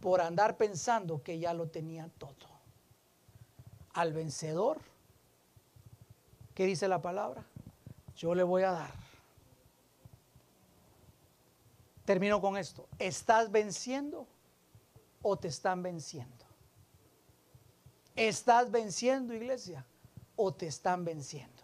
por 0.00 0.20
andar 0.20 0.56
pensando 0.56 1.22
que 1.22 1.38
ya 1.38 1.52
lo 1.54 1.68
tenía 1.68 2.08
todo. 2.18 2.34
Al 3.92 4.12
vencedor, 4.12 4.80
¿qué 6.54 6.64
dice 6.64 6.88
la 6.88 7.02
palabra? 7.02 7.44
Yo 8.16 8.34
le 8.34 8.42
voy 8.42 8.62
a 8.62 8.72
dar. 8.72 8.92
Termino 12.04 12.40
con 12.40 12.56
esto. 12.56 12.88
¿Estás 12.98 13.50
venciendo 13.50 14.26
o 15.22 15.36
te 15.36 15.48
están 15.48 15.82
venciendo? 15.82 16.44
¿Estás 18.16 18.70
venciendo, 18.70 19.32
iglesia, 19.32 19.86
o 20.36 20.52
te 20.52 20.66
están 20.66 21.04
venciendo? 21.04 21.62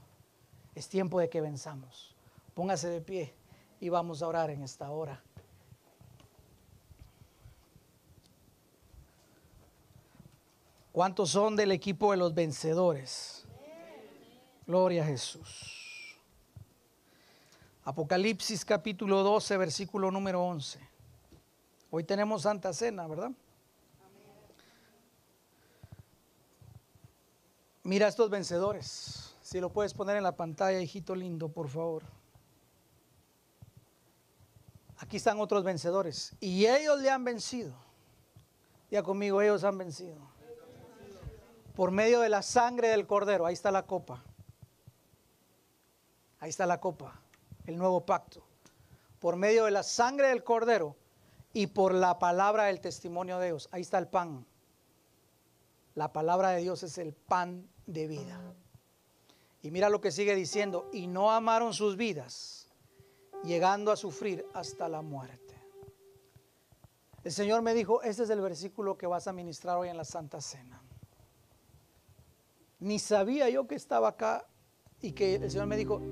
Es 0.75 0.89
tiempo 0.89 1.19
de 1.21 1.29
que 1.29 1.41
venzamos. 1.41 2.15
Póngase 2.55 2.89
de 2.89 3.01
pie 3.01 3.35
y 3.81 3.89
vamos 3.89 4.23
a 4.23 4.29
orar 4.29 4.51
en 4.51 4.63
esta 4.63 4.91
hora. 4.91 5.23
¿Cuántos 10.97 11.29
son 11.29 11.57
del 11.57 11.73
equipo 11.73 12.13
de 12.13 12.17
los 12.17 12.33
vencedores? 12.33 13.45
Gloria 14.67 15.03
a 15.03 15.07
Jesús. 15.07 16.17
Apocalipsis 17.85 18.65
capítulo 18.65 19.23
12, 19.23 19.59
versículo 19.59 20.11
número 20.11 20.43
11. 20.43 20.81
Hoy 21.91 22.03
tenemos 22.03 22.45
Santa 22.45 22.73
Cena, 22.73 23.07
¿verdad? 23.07 23.31
Mira 27.83 28.09
estos 28.09 28.31
vencedores. 28.31 29.37
Si 29.43 29.61
lo 29.61 29.69
puedes 29.69 29.93
poner 29.93 30.17
en 30.17 30.23
la 30.23 30.35
pantalla, 30.35 30.81
hijito 30.81 31.15
lindo, 31.15 31.51
por 31.51 31.69
favor. 31.69 32.05
Aquí 34.97 35.19
están 35.19 35.41
otros 35.41 35.63
vencedores. 35.63 36.35
Y 36.41 36.65
ellos 36.65 36.99
le 37.03 37.11
han 37.11 37.23
vencido. 37.23 37.75
Ya 38.91 39.03
conmigo, 39.03 39.43
ellos 39.43 39.63
han 39.63 39.77
vencido 39.77 40.36
por 41.77 41.91
medio 41.91 42.21
de 42.21 42.31
la 42.31 42.43
sangre 42.43 42.89
del 42.89 43.07
cordero. 43.07 43.45
Ahí 43.45 43.53
está 43.53 43.71
la 43.71 43.87
copa. 43.87 44.25
Ahí 46.41 46.49
está 46.49 46.67
la 46.67 46.81
copa, 46.81 47.21
el 47.67 47.77
nuevo 47.77 48.05
pacto. 48.05 48.43
Por 49.21 49.37
medio 49.37 49.67
de 49.67 49.71
la 49.71 49.83
sangre 49.83 50.29
del 50.29 50.43
cordero 50.43 50.97
y 51.53 51.69
por 51.69 51.95
la 51.95 52.19
palabra 52.19 52.65
del 52.65 52.81
testimonio 52.81 53.39
de 53.39 53.49
Dios. 53.49 53.69
Ahí 53.73 53.83
está 53.83 53.99
el 53.99 54.09
pan. 54.09 54.47
La 55.95 56.13
palabra 56.13 56.51
de 56.51 56.63
Dios 56.63 56.83
es 56.83 56.97
el 56.97 57.13
pan 57.13 57.69
de 57.87 58.07
vida. 58.07 58.41
Y 59.63 59.71
mira 59.71 59.91
lo 59.91 60.01
que 60.01 60.13
sigue 60.13 60.35
diciendo, 60.35 60.89
y 60.93 61.07
no 61.07 61.31
amaron 61.31 61.75
sus 61.75 61.97
vidas, 61.97 62.69
llegando 63.43 63.91
a 63.91 63.97
sufrir 63.97 64.47
hasta 64.55 64.89
la 64.89 65.03
muerte. 65.03 65.61
El 67.25 67.33
Señor 67.33 67.63
me 67.63 67.75
dijo, 67.75 68.03
este 68.03 68.23
es 68.23 68.31
el 68.31 68.41
versículo 68.41 68.97
que 68.97 69.07
vas 69.07 69.27
a 69.27 69.33
ministrar 69.33 69.77
hoy 69.77 69.89
en 69.89 69.97
la 69.97 70.05
Santa 70.05 70.41
Cena. 70.41 70.86
Ni 72.79 72.99
sabía 72.99 73.49
yo 73.49 73.67
que 73.67 73.75
estaba 73.75 74.09
acá 74.09 74.47
y 75.01 75.13
que 75.13 75.37
el 75.37 75.51
Señor 75.51 75.67
me 75.67 75.79
dijo, 75.79 76.03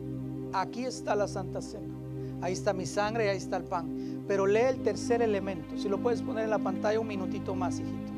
aquí 0.55 0.85
está 0.85 1.15
la 1.15 1.28
Santa 1.28 1.61
Cena, 1.61 1.95
ahí 2.41 2.55
está 2.55 2.73
mi 2.73 2.86
sangre 2.86 3.27
y 3.27 3.28
ahí 3.28 3.36
está 3.36 3.59
el 3.59 3.65
pan. 3.65 4.24
Pero 4.27 4.47
lee 4.47 4.61
el 4.70 4.82
tercer 4.82 5.20
elemento, 5.20 5.77
si 5.77 5.91
lo 5.91 5.99
puedes 5.99 6.23
poner 6.23 6.45
en 6.45 6.51
la 6.51 6.59
pantalla 6.59 6.99
un 6.99 7.07
minutito 7.07 7.55
más, 7.55 7.81
hijito. 7.81 8.12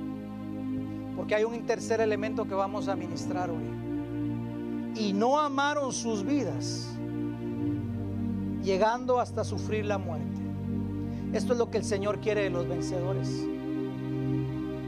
Porque 1.16 1.34
hay 1.34 1.42
un 1.42 1.66
tercer 1.66 2.00
elemento 2.00 2.46
que 2.46 2.54
vamos 2.54 2.86
a 2.86 2.94
ministrar 2.94 3.50
hoy. 3.50 3.64
Y 4.94 5.12
no 5.12 5.40
amaron 5.40 5.92
sus 5.92 6.24
vidas, 6.24 6.86
llegando 8.62 9.18
hasta 9.18 9.42
sufrir 9.42 9.86
la 9.86 9.98
muerte. 9.98 10.40
Esto 11.32 11.52
es 11.52 11.58
lo 11.58 11.68
que 11.68 11.78
el 11.78 11.84
Señor 11.84 12.20
quiere 12.20 12.44
de 12.44 12.50
los 12.50 12.68
vencedores. 12.68 13.28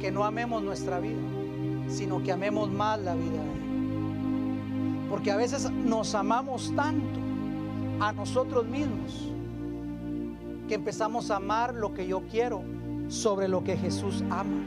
Que 0.01 0.13
no 0.13 0.25
amemos 0.25 0.63
nuestra 0.63 1.01
vida 1.01 1.28
sino 1.89 2.23
que 2.23 2.33
amemos 2.33 2.71
más 2.71 3.01
la 3.01 3.15
vida 3.15 3.43
de 3.43 3.53
Él. 3.53 5.07
Porque 5.11 5.31
a 5.31 5.37
veces 5.37 5.71
nos 5.71 6.15
amamos 6.15 6.73
tanto 6.77 7.19
a 8.01 8.13
nosotros 8.13 8.67
mismos 8.67 9.33
que 10.69 10.75
empezamos 10.75 11.31
a 11.31 11.37
amar 11.37 11.75
lo 11.75 11.95
que 11.95 12.07
yo 12.07 12.23
quiero 12.31 12.63
sobre 13.09 13.49
lo 13.49 13.65
que 13.65 13.77
Jesús 13.77 14.23
ama. 14.31 14.65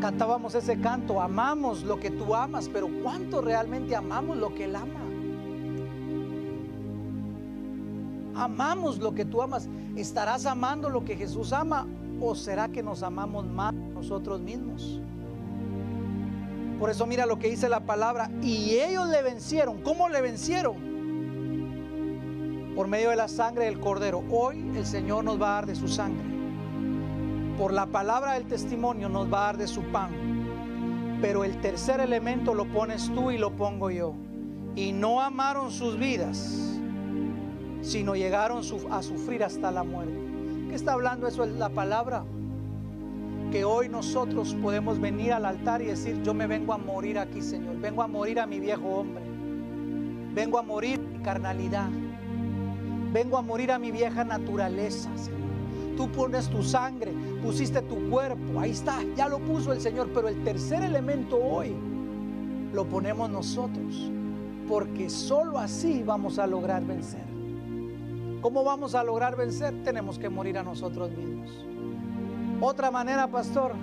Cantábamos 0.00 0.54
ese 0.54 0.78
canto, 0.80 1.20
amamos 1.20 1.82
lo 1.82 1.98
que 1.98 2.10
tú 2.10 2.34
amas, 2.34 2.68
pero 2.72 2.88
¿cuánto 3.02 3.40
realmente 3.40 3.96
amamos 3.96 4.36
lo 4.36 4.54
que 4.54 4.64
Él 4.64 4.76
ama? 4.76 5.00
Amamos 8.36 8.98
lo 8.98 9.14
que 9.14 9.24
tú 9.24 9.42
amas. 9.42 9.68
¿Estarás 9.96 10.46
amando 10.46 10.88
lo 10.88 11.04
que 11.04 11.16
Jesús 11.16 11.52
ama 11.52 11.88
o 12.20 12.36
será 12.36 12.68
que 12.68 12.82
nos 12.82 13.02
amamos 13.02 13.46
más 13.46 13.74
nosotros 13.74 14.40
mismos? 14.40 15.00
Por 16.78 16.90
eso 16.90 17.06
mira 17.06 17.26
lo 17.26 17.38
que 17.38 17.50
dice 17.50 17.68
la 17.68 17.80
palabra. 17.80 18.30
Y 18.42 18.78
ellos 18.78 19.08
le 19.08 19.22
vencieron. 19.22 19.82
¿Cómo 19.82 20.08
le 20.08 20.20
vencieron? 20.20 20.76
Por 22.76 22.86
medio 22.86 23.10
de 23.10 23.16
la 23.16 23.26
sangre 23.26 23.64
del 23.64 23.80
cordero. 23.80 24.22
Hoy 24.30 24.58
el 24.76 24.86
Señor 24.86 25.24
nos 25.24 25.42
va 25.42 25.50
a 25.50 25.54
dar 25.54 25.66
de 25.66 25.74
su 25.74 25.88
sangre. 25.88 26.24
Por 27.58 27.72
la 27.72 27.86
palabra 27.86 28.34
del 28.34 28.46
testimonio 28.46 29.08
nos 29.08 29.32
va 29.32 29.40
a 29.40 29.44
dar 29.46 29.56
de 29.56 29.66
su 29.66 29.82
pan. 29.84 31.18
Pero 31.20 31.42
el 31.42 31.60
tercer 31.60 31.98
elemento 31.98 32.54
lo 32.54 32.66
pones 32.66 33.12
tú 33.12 33.32
y 33.32 33.38
lo 33.38 33.56
pongo 33.56 33.90
yo. 33.90 34.14
Y 34.76 34.92
no 34.92 35.20
amaron 35.20 35.72
sus 35.72 35.98
vidas, 35.98 36.78
sino 37.82 38.14
llegaron 38.14 38.62
a 38.90 39.02
sufrir 39.02 39.42
hasta 39.42 39.72
la 39.72 39.82
muerte. 39.82 40.14
¿Qué 40.68 40.76
está 40.76 40.92
hablando 40.92 41.26
eso? 41.26 41.42
Es 41.42 41.50
la 41.50 41.70
palabra 41.70 42.22
que 43.50 43.64
hoy 43.64 43.88
nosotros 43.88 44.54
podemos 44.54 45.00
venir 45.00 45.32
al 45.32 45.46
altar 45.46 45.82
y 45.82 45.86
decir, 45.86 46.22
yo 46.22 46.34
me 46.34 46.46
vengo 46.46 46.72
a 46.72 46.78
morir 46.78 47.18
aquí, 47.18 47.40
Señor. 47.40 47.78
Vengo 47.80 48.02
a 48.02 48.06
morir 48.06 48.40
a 48.40 48.46
mi 48.46 48.60
viejo 48.60 48.86
hombre. 48.88 49.22
Vengo 50.34 50.58
a 50.58 50.62
morir 50.62 50.98
a 50.98 51.16
mi 51.16 51.22
carnalidad. 51.22 51.88
Vengo 53.12 53.38
a 53.38 53.42
morir 53.42 53.72
a 53.72 53.78
mi 53.78 53.90
vieja 53.90 54.24
naturaleza, 54.24 55.10
Señor. 55.16 55.38
Tú 55.96 56.08
pones 56.12 56.48
tu 56.48 56.62
sangre, 56.62 57.12
pusiste 57.42 57.82
tu 57.82 58.08
cuerpo, 58.08 58.60
ahí 58.60 58.70
está, 58.70 59.02
ya 59.16 59.28
lo 59.28 59.40
puso 59.40 59.72
el 59.72 59.80
Señor. 59.80 60.10
Pero 60.14 60.28
el 60.28 60.44
tercer 60.44 60.84
elemento 60.84 61.36
hoy 61.36 61.74
lo 62.72 62.84
ponemos 62.84 63.28
nosotros, 63.30 64.10
porque 64.68 65.10
solo 65.10 65.58
así 65.58 66.02
vamos 66.04 66.38
a 66.38 66.46
lograr 66.46 66.84
vencer. 66.84 67.26
¿Cómo 68.42 68.62
vamos 68.62 68.94
a 68.94 69.02
lograr 69.02 69.36
vencer? 69.36 69.74
Tenemos 69.82 70.18
que 70.18 70.28
morir 70.28 70.58
a 70.58 70.62
nosotros 70.62 71.10
mismos. 71.10 71.66
Otra 72.60 72.90
manera, 72.90 73.28
pastor, 73.28 73.74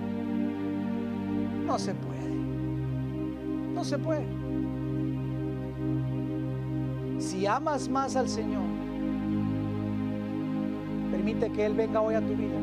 no 1.66 1.78
se 1.78 1.94
puede. 1.94 2.28
No 3.74 3.84
se 3.84 3.98
puede. 3.98 4.26
Si 7.18 7.46
amas 7.46 7.88
más 7.88 8.16
al 8.16 8.28
Señor, 8.28 8.62
permite 11.10 11.50
que 11.50 11.64
Él 11.64 11.74
venga 11.74 12.00
hoy 12.00 12.14
a 12.14 12.20
tu 12.20 12.34
vida 12.34 12.58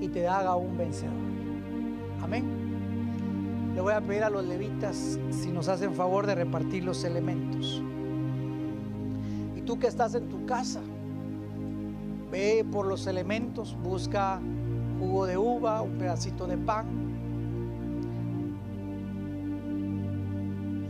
y 0.00 0.08
te 0.08 0.28
haga 0.28 0.54
un 0.56 0.76
vencedor. 0.76 1.14
Amén. 2.22 2.44
Le 3.74 3.80
voy 3.80 3.92
a 3.92 4.00
pedir 4.00 4.22
a 4.22 4.30
los 4.30 4.44
levitas 4.44 5.18
si 5.30 5.50
nos 5.50 5.68
hacen 5.68 5.94
favor 5.94 6.26
de 6.26 6.34
repartir 6.34 6.84
los 6.84 7.04
elementos. 7.04 7.82
Y 9.54 9.62
tú 9.62 9.78
que 9.78 9.86
estás 9.86 10.14
en 10.14 10.28
tu 10.28 10.46
casa, 10.46 10.80
ve 12.30 12.64
por 12.70 12.86
los 12.86 13.06
elementos, 13.06 13.76
busca 13.82 14.40
jugo 14.98 15.26
de 15.26 15.36
uva, 15.36 15.82
un 15.82 15.98
pedacito 15.98 16.46
de 16.46 16.56
pan. 16.56 16.86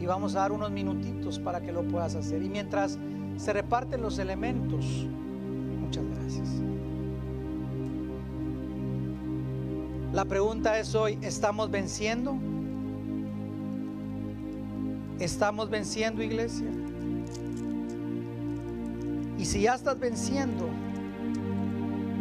Y 0.00 0.06
vamos 0.06 0.36
a 0.36 0.40
dar 0.40 0.52
unos 0.52 0.70
minutitos 0.70 1.38
para 1.38 1.60
que 1.60 1.72
lo 1.72 1.82
puedas 1.82 2.14
hacer. 2.14 2.42
Y 2.42 2.48
mientras 2.48 2.98
se 3.36 3.52
reparten 3.52 4.02
los 4.02 4.18
elementos, 4.18 5.06
muchas 5.80 6.04
gracias. 6.04 6.48
La 10.12 10.24
pregunta 10.24 10.78
es 10.78 10.94
hoy, 10.94 11.18
¿estamos 11.20 11.70
venciendo? 11.70 12.38
¿Estamos 15.18 15.68
venciendo 15.68 16.22
iglesia? 16.22 16.70
Y 19.38 19.44
si 19.44 19.62
ya 19.62 19.74
estás 19.74 19.98
venciendo, 19.98 20.68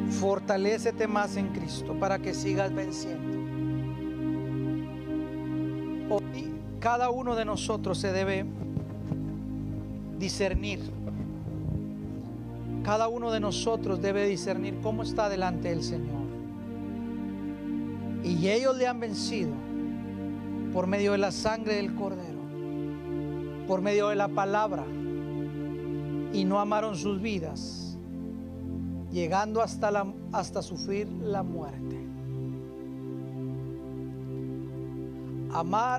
fortalécete 0.09 1.07
más 1.07 1.35
en 1.37 1.49
Cristo 1.49 1.93
para 1.99 2.19
que 2.19 2.33
sigas 2.33 2.73
venciendo. 2.73 3.35
Hoy 6.09 6.51
cada 6.79 7.09
uno 7.09 7.35
de 7.35 7.45
nosotros 7.45 7.97
se 7.97 8.11
debe 8.11 8.45
discernir. 10.19 10.79
Cada 12.83 13.07
uno 13.07 13.31
de 13.31 13.39
nosotros 13.39 14.01
debe 14.01 14.27
discernir 14.27 14.79
cómo 14.83 15.01
está 15.01 15.27
delante 15.27 15.69
del 15.69 15.81
Señor. 15.81 16.25
Y 18.23 18.49
ellos 18.49 18.77
le 18.77 18.87
han 18.87 18.99
vencido 18.99 19.53
por 20.73 20.87
medio 20.87 21.13
de 21.13 21.17
la 21.17 21.31
sangre 21.31 21.75
del 21.75 21.95
Cordero, 21.95 22.39
por 23.67 23.81
medio 23.81 24.09
de 24.09 24.15
la 24.15 24.27
palabra, 24.27 24.83
y 26.33 26.43
no 26.43 26.59
amaron 26.59 26.95
sus 26.95 27.21
vidas, 27.21 27.84
llegando 29.15 29.61
hasta, 29.61 30.05
hasta 30.33 30.61
sufrir 30.61 31.07
la 31.07 31.41
muerte. 31.41 31.95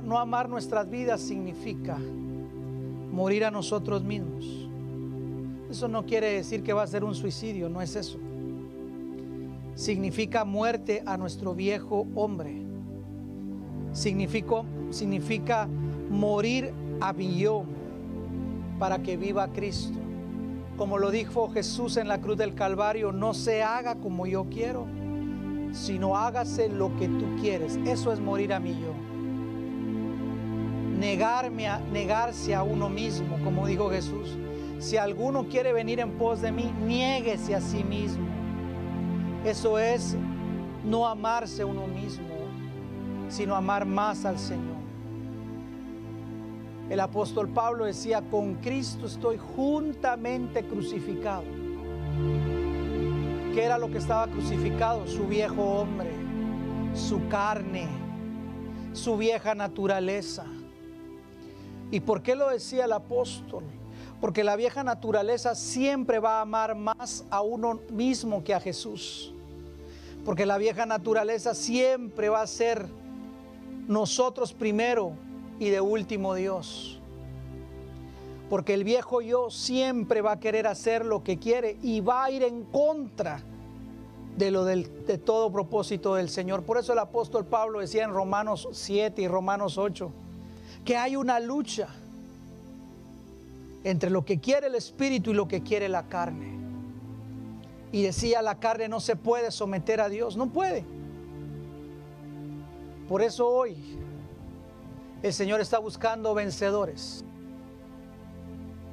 No 0.04 0.18
amar 0.18 0.50
nuestras 0.50 0.90
vidas 0.90 1.22
significa 1.22 1.98
morir 3.10 3.46
a 3.46 3.50
nosotros 3.50 4.04
mismos. 4.04 4.68
Eso 5.70 5.88
no 5.88 6.04
quiere 6.04 6.30
decir 6.32 6.62
que 6.62 6.74
va 6.74 6.82
a 6.82 6.86
ser 6.86 7.04
un 7.04 7.14
suicidio, 7.14 7.70
no 7.70 7.80
es 7.80 7.96
eso. 7.96 8.18
Significa 9.74 10.44
muerte 10.44 11.02
a 11.06 11.16
nuestro 11.16 11.54
viejo 11.54 12.06
hombre. 12.14 12.62
Significa, 13.92 14.62
significa 14.90 15.66
morir 16.10 16.70
a 17.00 17.14
mi 17.14 17.38
yo 17.38 17.64
para 18.78 18.98
que 18.98 19.16
viva 19.16 19.48
Cristo. 19.48 20.05
Como 20.76 20.98
lo 20.98 21.10
dijo 21.10 21.50
Jesús 21.50 21.96
en 21.96 22.08
la 22.08 22.20
cruz 22.20 22.36
del 22.36 22.54
Calvario, 22.54 23.12
no 23.12 23.34
se 23.34 23.62
haga 23.62 23.96
como 23.96 24.26
yo 24.26 24.46
quiero, 24.50 24.86
sino 25.72 26.16
hágase 26.16 26.68
lo 26.68 26.96
que 26.96 27.08
tú 27.08 27.36
quieres. 27.40 27.78
Eso 27.86 28.12
es 28.12 28.20
morir 28.20 28.52
a 28.52 28.60
mi 28.60 28.72
yo 28.72 28.92
negarme 30.96 31.68
a, 31.68 31.78
negarse 31.78 32.54
a 32.54 32.62
uno 32.62 32.88
mismo, 32.88 33.38
como 33.44 33.66
dijo 33.66 33.90
Jesús. 33.90 34.36
Si 34.78 34.96
alguno 34.96 35.48
quiere 35.48 35.72
venir 35.72 36.00
en 36.00 36.12
pos 36.12 36.40
de 36.40 36.52
mí, 36.52 36.72
niéguese 36.84 37.54
a 37.54 37.60
sí 37.60 37.84
mismo. 37.84 38.26
Eso 39.44 39.78
es 39.78 40.16
no 40.84 41.06
amarse 41.06 41.62
a 41.62 41.66
uno 41.66 41.86
mismo, 41.86 42.26
sino 43.28 43.54
amar 43.54 43.84
más 43.86 44.24
al 44.24 44.38
Señor. 44.38 44.75
El 46.88 47.00
apóstol 47.00 47.48
Pablo 47.48 47.84
decía, 47.84 48.22
con 48.30 48.54
Cristo 48.56 49.06
estoy 49.06 49.38
juntamente 49.38 50.64
crucificado. 50.64 51.44
¿Qué 53.52 53.64
era 53.64 53.76
lo 53.76 53.90
que 53.90 53.98
estaba 53.98 54.28
crucificado? 54.28 55.04
Su 55.08 55.26
viejo 55.26 55.62
hombre, 55.62 56.10
su 56.94 57.26
carne, 57.28 57.88
su 58.92 59.16
vieja 59.16 59.56
naturaleza. 59.56 60.44
¿Y 61.90 62.00
por 62.00 62.22
qué 62.22 62.36
lo 62.36 62.50
decía 62.50 62.84
el 62.84 62.92
apóstol? 62.92 63.64
Porque 64.20 64.44
la 64.44 64.54
vieja 64.54 64.84
naturaleza 64.84 65.56
siempre 65.56 66.20
va 66.20 66.38
a 66.38 66.42
amar 66.42 66.76
más 66.76 67.24
a 67.30 67.40
uno 67.42 67.80
mismo 67.90 68.44
que 68.44 68.54
a 68.54 68.60
Jesús. 68.60 69.34
Porque 70.24 70.46
la 70.46 70.56
vieja 70.56 70.86
naturaleza 70.86 71.52
siempre 71.54 72.28
va 72.28 72.42
a 72.42 72.46
ser 72.46 72.86
nosotros 73.88 74.52
primero 74.52 75.12
y 75.58 75.70
de 75.70 75.80
último 75.80 76.34
Dios. 76.34 77.00
Porque 78.48 78.74
el 78.74 78.84
viejo 78.84 79.20
yo 79.20 79.50
siempre 79.50 80.20
va 80.20 80.32
a 80.32 80.40
querer 80.40 80.66
hacer 80.66 81.04
lo 81.04 81.24
que 81.24 81.38
quiere 81.38 81.78
y 81.82 82.00
va 82.00 82.24
a 82.24 82.30
ir 82.30 82.42
en 82.42 82.64
contra 82.64 83.42
de 84.36 84.50
lo 84.50 84.64
del, 84.64 85.06
de 85.06 85.18
todo 85.18 85.50
propósito 85.50 86.14
del 86.14 86.28
Señor. 86.28 86.62
Por 86.62 86.78
eso 86.78 86.92
el 86.92 86.98
apóstol 86.98 87.44
Pablo 87.44 87.80
decía 87.80 88.04
en 88.04 88.12
Romanos 88.12 88.68
7 88.70 89.22
y 89.22 89.28
Romanos 89.28 89.78
8 89.78 90.12
que 90.84 90.96
hay 90.96 91.16
una 91.16 91.40
lucha 91.40 91.88
entre 93.82 94.10
lo 94.10 94.24
que 94.24 94.38
quiere 94.38 94.68
el 94.68 94.74
espíritu 94.74 95.30
y 95.30 95.34
lo 95.34 95.48
que 95.48 95.62
quiere 95.62 95.88
la 95.88 96.08
carne. 96.08 96.54
Y 97.92 98.02
decía, 98.02 98.42
la 98.42 98.56
carne 98.56 98.88
no 98.88 99.00
se 99.00 99.16
puede 99.16 99.50
someter 99.50 100.00
a 100.00 100.08
Dios, 100.08 100.36
no 100.36 100.48
puede. 100.48 100.84
Por 103.08 103.22
eso 103.22 103.48
hoy 103.48 103.76
el 105.22 105.32
Señor 105.32 105.60
está 105.60 105.78
buscando 105.78 106.34
vencedores. 106.34 107.24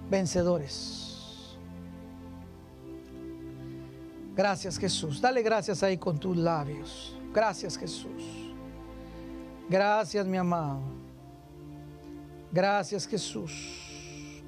Vencedores. 0.09 1.57
Gracias 4.35 4.77
Jesús. 4.77 5.21
Dale 5.21 5.41
gracias 5.41 5.83
ahí 5.83 5.97
con 5.97 6.17
tus 6.17 6.35
labios. 6.35 7.17
Gracias 7.33 7.77
Jesús. 7.77 8.51
Gracias 9.69 10.25
mi 10.25 10.37
amado. 10.37 10.81
Gracias 12.51 13.07
Jesús. 13.07 14.41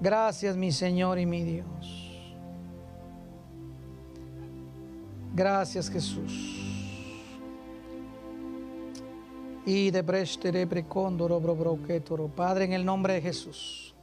Gracias 0.00 0.56
mi 0.56 0.72
Señor 0.72 1.18
y 1.18 1.26
mi 1.26 1.42
Dios. 1.42 2.04
Gracias 5.34 5.90
Jesús. 5.90 6.53
Y 9.66 9.90
de 9.90 10.02
Padre, 12.28 12.64
en 12.64 12.72
el 12.72 12.84
nombre 12.84 13.14
de 13.14 13.22
Jesús. 13.22 13.94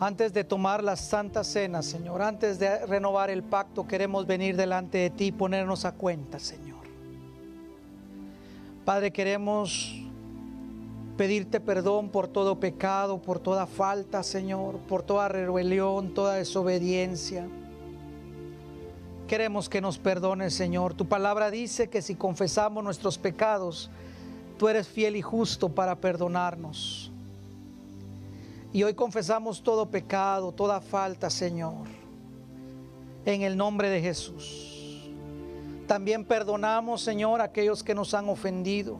Antes 0.00 0.32
de 0.32 0.44
tomar 0.44 0.82
la 0.82 0.96
santa 0.96 1.44
cena, 1.44 1.82
Señor, 1.82 2.22
antes 2.22 2.58
de 2.58 2.86
renovar 2.86 3.28
el 3.28 3.42
pacto, 3.42 3.86
queremos 3.86 4.26
venir 4.26 4.56
delante 4.56 4.96
de 4.98 5.10
ti 5.10 5.26
y 5.26 5.32
ponernos 5.32 5.84
a 5.84 5.92
cuenta, 5.92 6.38
Señor. 6.38 6.80
Padre, 8.84 9.12
queremos 9.12 9.94
pedirte 11.18 11.60
perdón 11.60 12.08
por 12.08 12.28
todo 12.28 12.58
pecado, 12.58 13.20
por 13.20 13.40
toda 13.40 13.66
falta, 13.66 14.22
Señor, 14.22 14.78
por 14.78 15.02
toda 15.02 15.28
rebelión, 15.28 16.14
toda 16.14 16.36
desobediencia. 16.36 17.46
Queremos 19.30 19.68
que 19.68 19.80
nos 19.80 19.96
perdones, 19.96 20.54
Señor. 20.54 20.94
Tu 20.94 21.06
palabra 21.06 21.52
dice 21.52 21.88
que 21.88 22.02
si 22.02 22.16
confesamos 22.16 22.82
nuestros 22.82 23.16
pecados, 23.16 23.88
tú 24.58 24.66
eres 24.66 24.88
fiel 24.88 25.14
y 25.14 25.22
justo 25.22 25.68
para 25.68 25.94
perdonarnos. 25.94 27.12
Y 28.72 28.82
hoy 28.82 28.94
confesamos 28.94 29.62
todo 29.62 29.86
pecado, 29.86 30.50
toda 30.50 30.80
falta, 30.80 31.30
Señor, 31.30 31.86
en 33.24 33.42
el 33.42 33.56
nombre 33.56 33.88
de 33.88 34.00
Jesús. 34.00 35.08
También 35.86 36.24
perdonamos, 36.24 37.00
Señor, 37.00 37.40
a 37.40 37.44
aquellos 37.44 37.84
que 37.84 37.94
nos 37.94 38.14
han 38.14 38.28
ofendido 38.28 38.98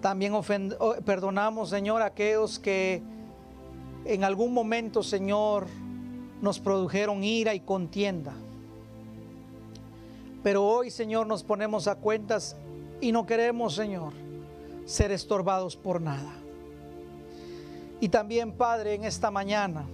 también 0.00 0.34
perdonamos, 1.06 1.70
Señor, 1.70 2.02
a 2.02 2.04
aquellos 2.04 2.60
que 2.60 3.02
en 4.04 4.22
algún 4.22 4.52
momento, 4.52 5.02
Señor, 5.02 5.66
nos 6.40 6.60
produjeron 6.60 7.24
ira 7.24 7.54
y 7.54 7.60
contienda. 7.60 8.34
Pero 10.44 10.62
hoy, 10.62 10.90
Señor, 10.90 11.26
nos 11.26 11.42
ponemos 11.42 11.88
a 11.88 11.94
cuentas 11.94 12.54
y 13.00 13.12
no 13.12 13.24
queremos, 13.24 13.74
Señor, 13.74 14.12
ser 14.84 15.10
estorbados 15.10 15.74
por 15.74 16.02
nada. 16.02 16.34
Y 17.98 18.10
también, 18.10 18.52
Padre, 18.52 18.92
en 18.92 19.04
esta 19.04 19.30
mañana 19.30 19.86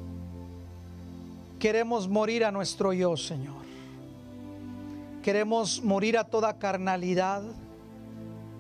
queremos 1.61 2.09
morir 2.09 2.45
a 2.45 2.51
nuestro 2.51 2.93
yo, 2.93 3.17
Señor. 3.17 3.61
Queremos 5.23 5.85
morir 5.85 6.19
a 6.19 6.25
toda 6.25 6.59
carnalidad 6.59 7.45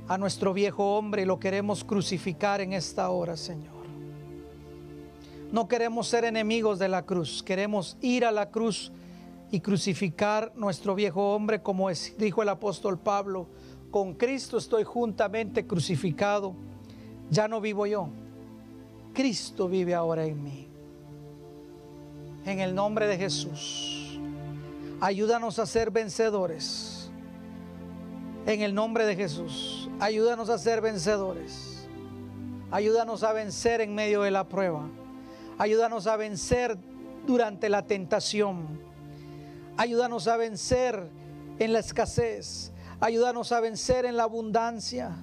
a 0.06 0.16
nuestro 0.16 0.52
viejo 0.54 0.96
hombre 0.96 1.22
y 1.22 1.24
lo 1.24 1.40
queremos 1.40 1.82
crucificar 1.82 2.60
en 2.60 2.72
esta 2.72 3.10
hora, 3.10 3.36
Señor. 3.36 3.80
No 5.50 5.66
queremos 5.66 6.06
ser 6.06 6.24
enemigos 6.24 6.78
de 6.78 6.86
la 6.86 7.02
cruz, 7.02 7.42
queremos 7.42 7.96
ir 8.00 8.24
a 8.24 8.30
la 8.30 8.50
cruz 8.50 8.92
y 9.50 9.60
crucificar 9.60 10.52
nuestro 10.56 10.94
viejo 10.94 11.34
hombre, 11.34 11.62
como 11.62 11.88
dijo 12.18 12.42
el 12.42 12.48
apóstol 12.48 12.98
Pablo, 12.98 13.48
con 13.90 14.14
Cristo 14.14 14.58
estoy 14.58 14.84
juntamente 14.84 15.66
crucificado, 15.66 16.54
ya 17.30 17.48
no 17.48 17.60
vivo 17.60 17.86
yo, 17.86 18.08
Cristo 19.12 19.68
vive 19.68 19.94
ahora 19.94 20.24
en 20.24 20.42
mí. 20.42 20.68
En 22.44 22.60
el 22.60 22.74
nombre 22.74 23.06
de 23.06 23.18
Jesús, 23.18 24.18
ayúdanos 25.00 25.58
a 25.58 25.66
ser 25.66 25.90
vencedores. 25.90 27.10
En 28.46 28.62
el 28.62 28.74
nombre 28.74 29.04
de 29.04 29.16
Jesús, 29.16 29.90
ayúdanos 29.98 30.48
a 30.48 30.58
ser 30.58 30.80
vencedores. 30.80 31.86
Ayúdanos 32.70 33.24
a 33.24 33.32
vencer 33.32 33.80
en 33.80 33.94
medio 33.94 34.22
de 34.22 34.30
la 34.30 34.48
prueba. 34.48 34.88
Ayúdanos 35.58 36.06
a 36.06 36.16
vencer 36.16 36.78
durante 37.26 37.68
la 37.68 37.86
tentación. 37.86 38.89
Ayúdanos 39.80 40.28
a 40.28 40.36
vencer 40.36 41.08
en 41.58 41.72
la 41.72 41.78
escasez. 41.78 42.70
Ayúdanos 43.00 43.50
a 43.50 43.60
vencer 43.60 44.04
en 44.04 44.14
la 44.14 44.24
abundancia. 44.24 45.16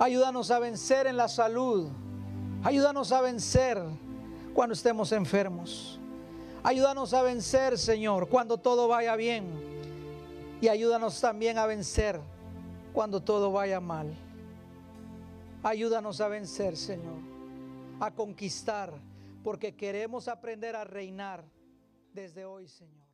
Ayúdanos 0.00 0.50
a 0.50 0.58
vencer 0.58 1.06
en 1.06 1.16
la 1.16 1.28
salud. 1.28 1.88
Ayúdanos 2.64 3.12
a 3.12 3.20
vencer 3.20 3.80
cuando 4.54 4.72
estemos 4.72 5.12
enfermos. 5.12 6.00
Ayúdanos 6.64 7.14
a 7.14 7.22
vencer, 7.22 7.78
Señor, 7.78 8.28
cuando 8.28 8.58
todo 8.58 8.88
vaya 8.88 9.14
bien. 9.14 9.52
Y 10.60 10.66
ayúdanos 10.66 11.20
también 11.20 11.56
a 11.56 11.66
vencer 11.66 12.20
cuando 12.92 13.22
todo 13.22 13.52
vaya 13.52 13.78
mal. 13.78 14.12
Ayúdanos 15.62 16.20
a 16.20 16.26
vencer, 16.26 16.76
Señor, 16.76 17.20
a 18.00 18.10
conquistar, 18.10 18.92
porque 19.44 19.76
queremos 19.76 20.26
aprender 20.26 20.74
a 20.74 20.82
reinar 20.82 21.44
desde 22.12 22.44
hoy, 22.44 22.66
Señor. 22.66 23.05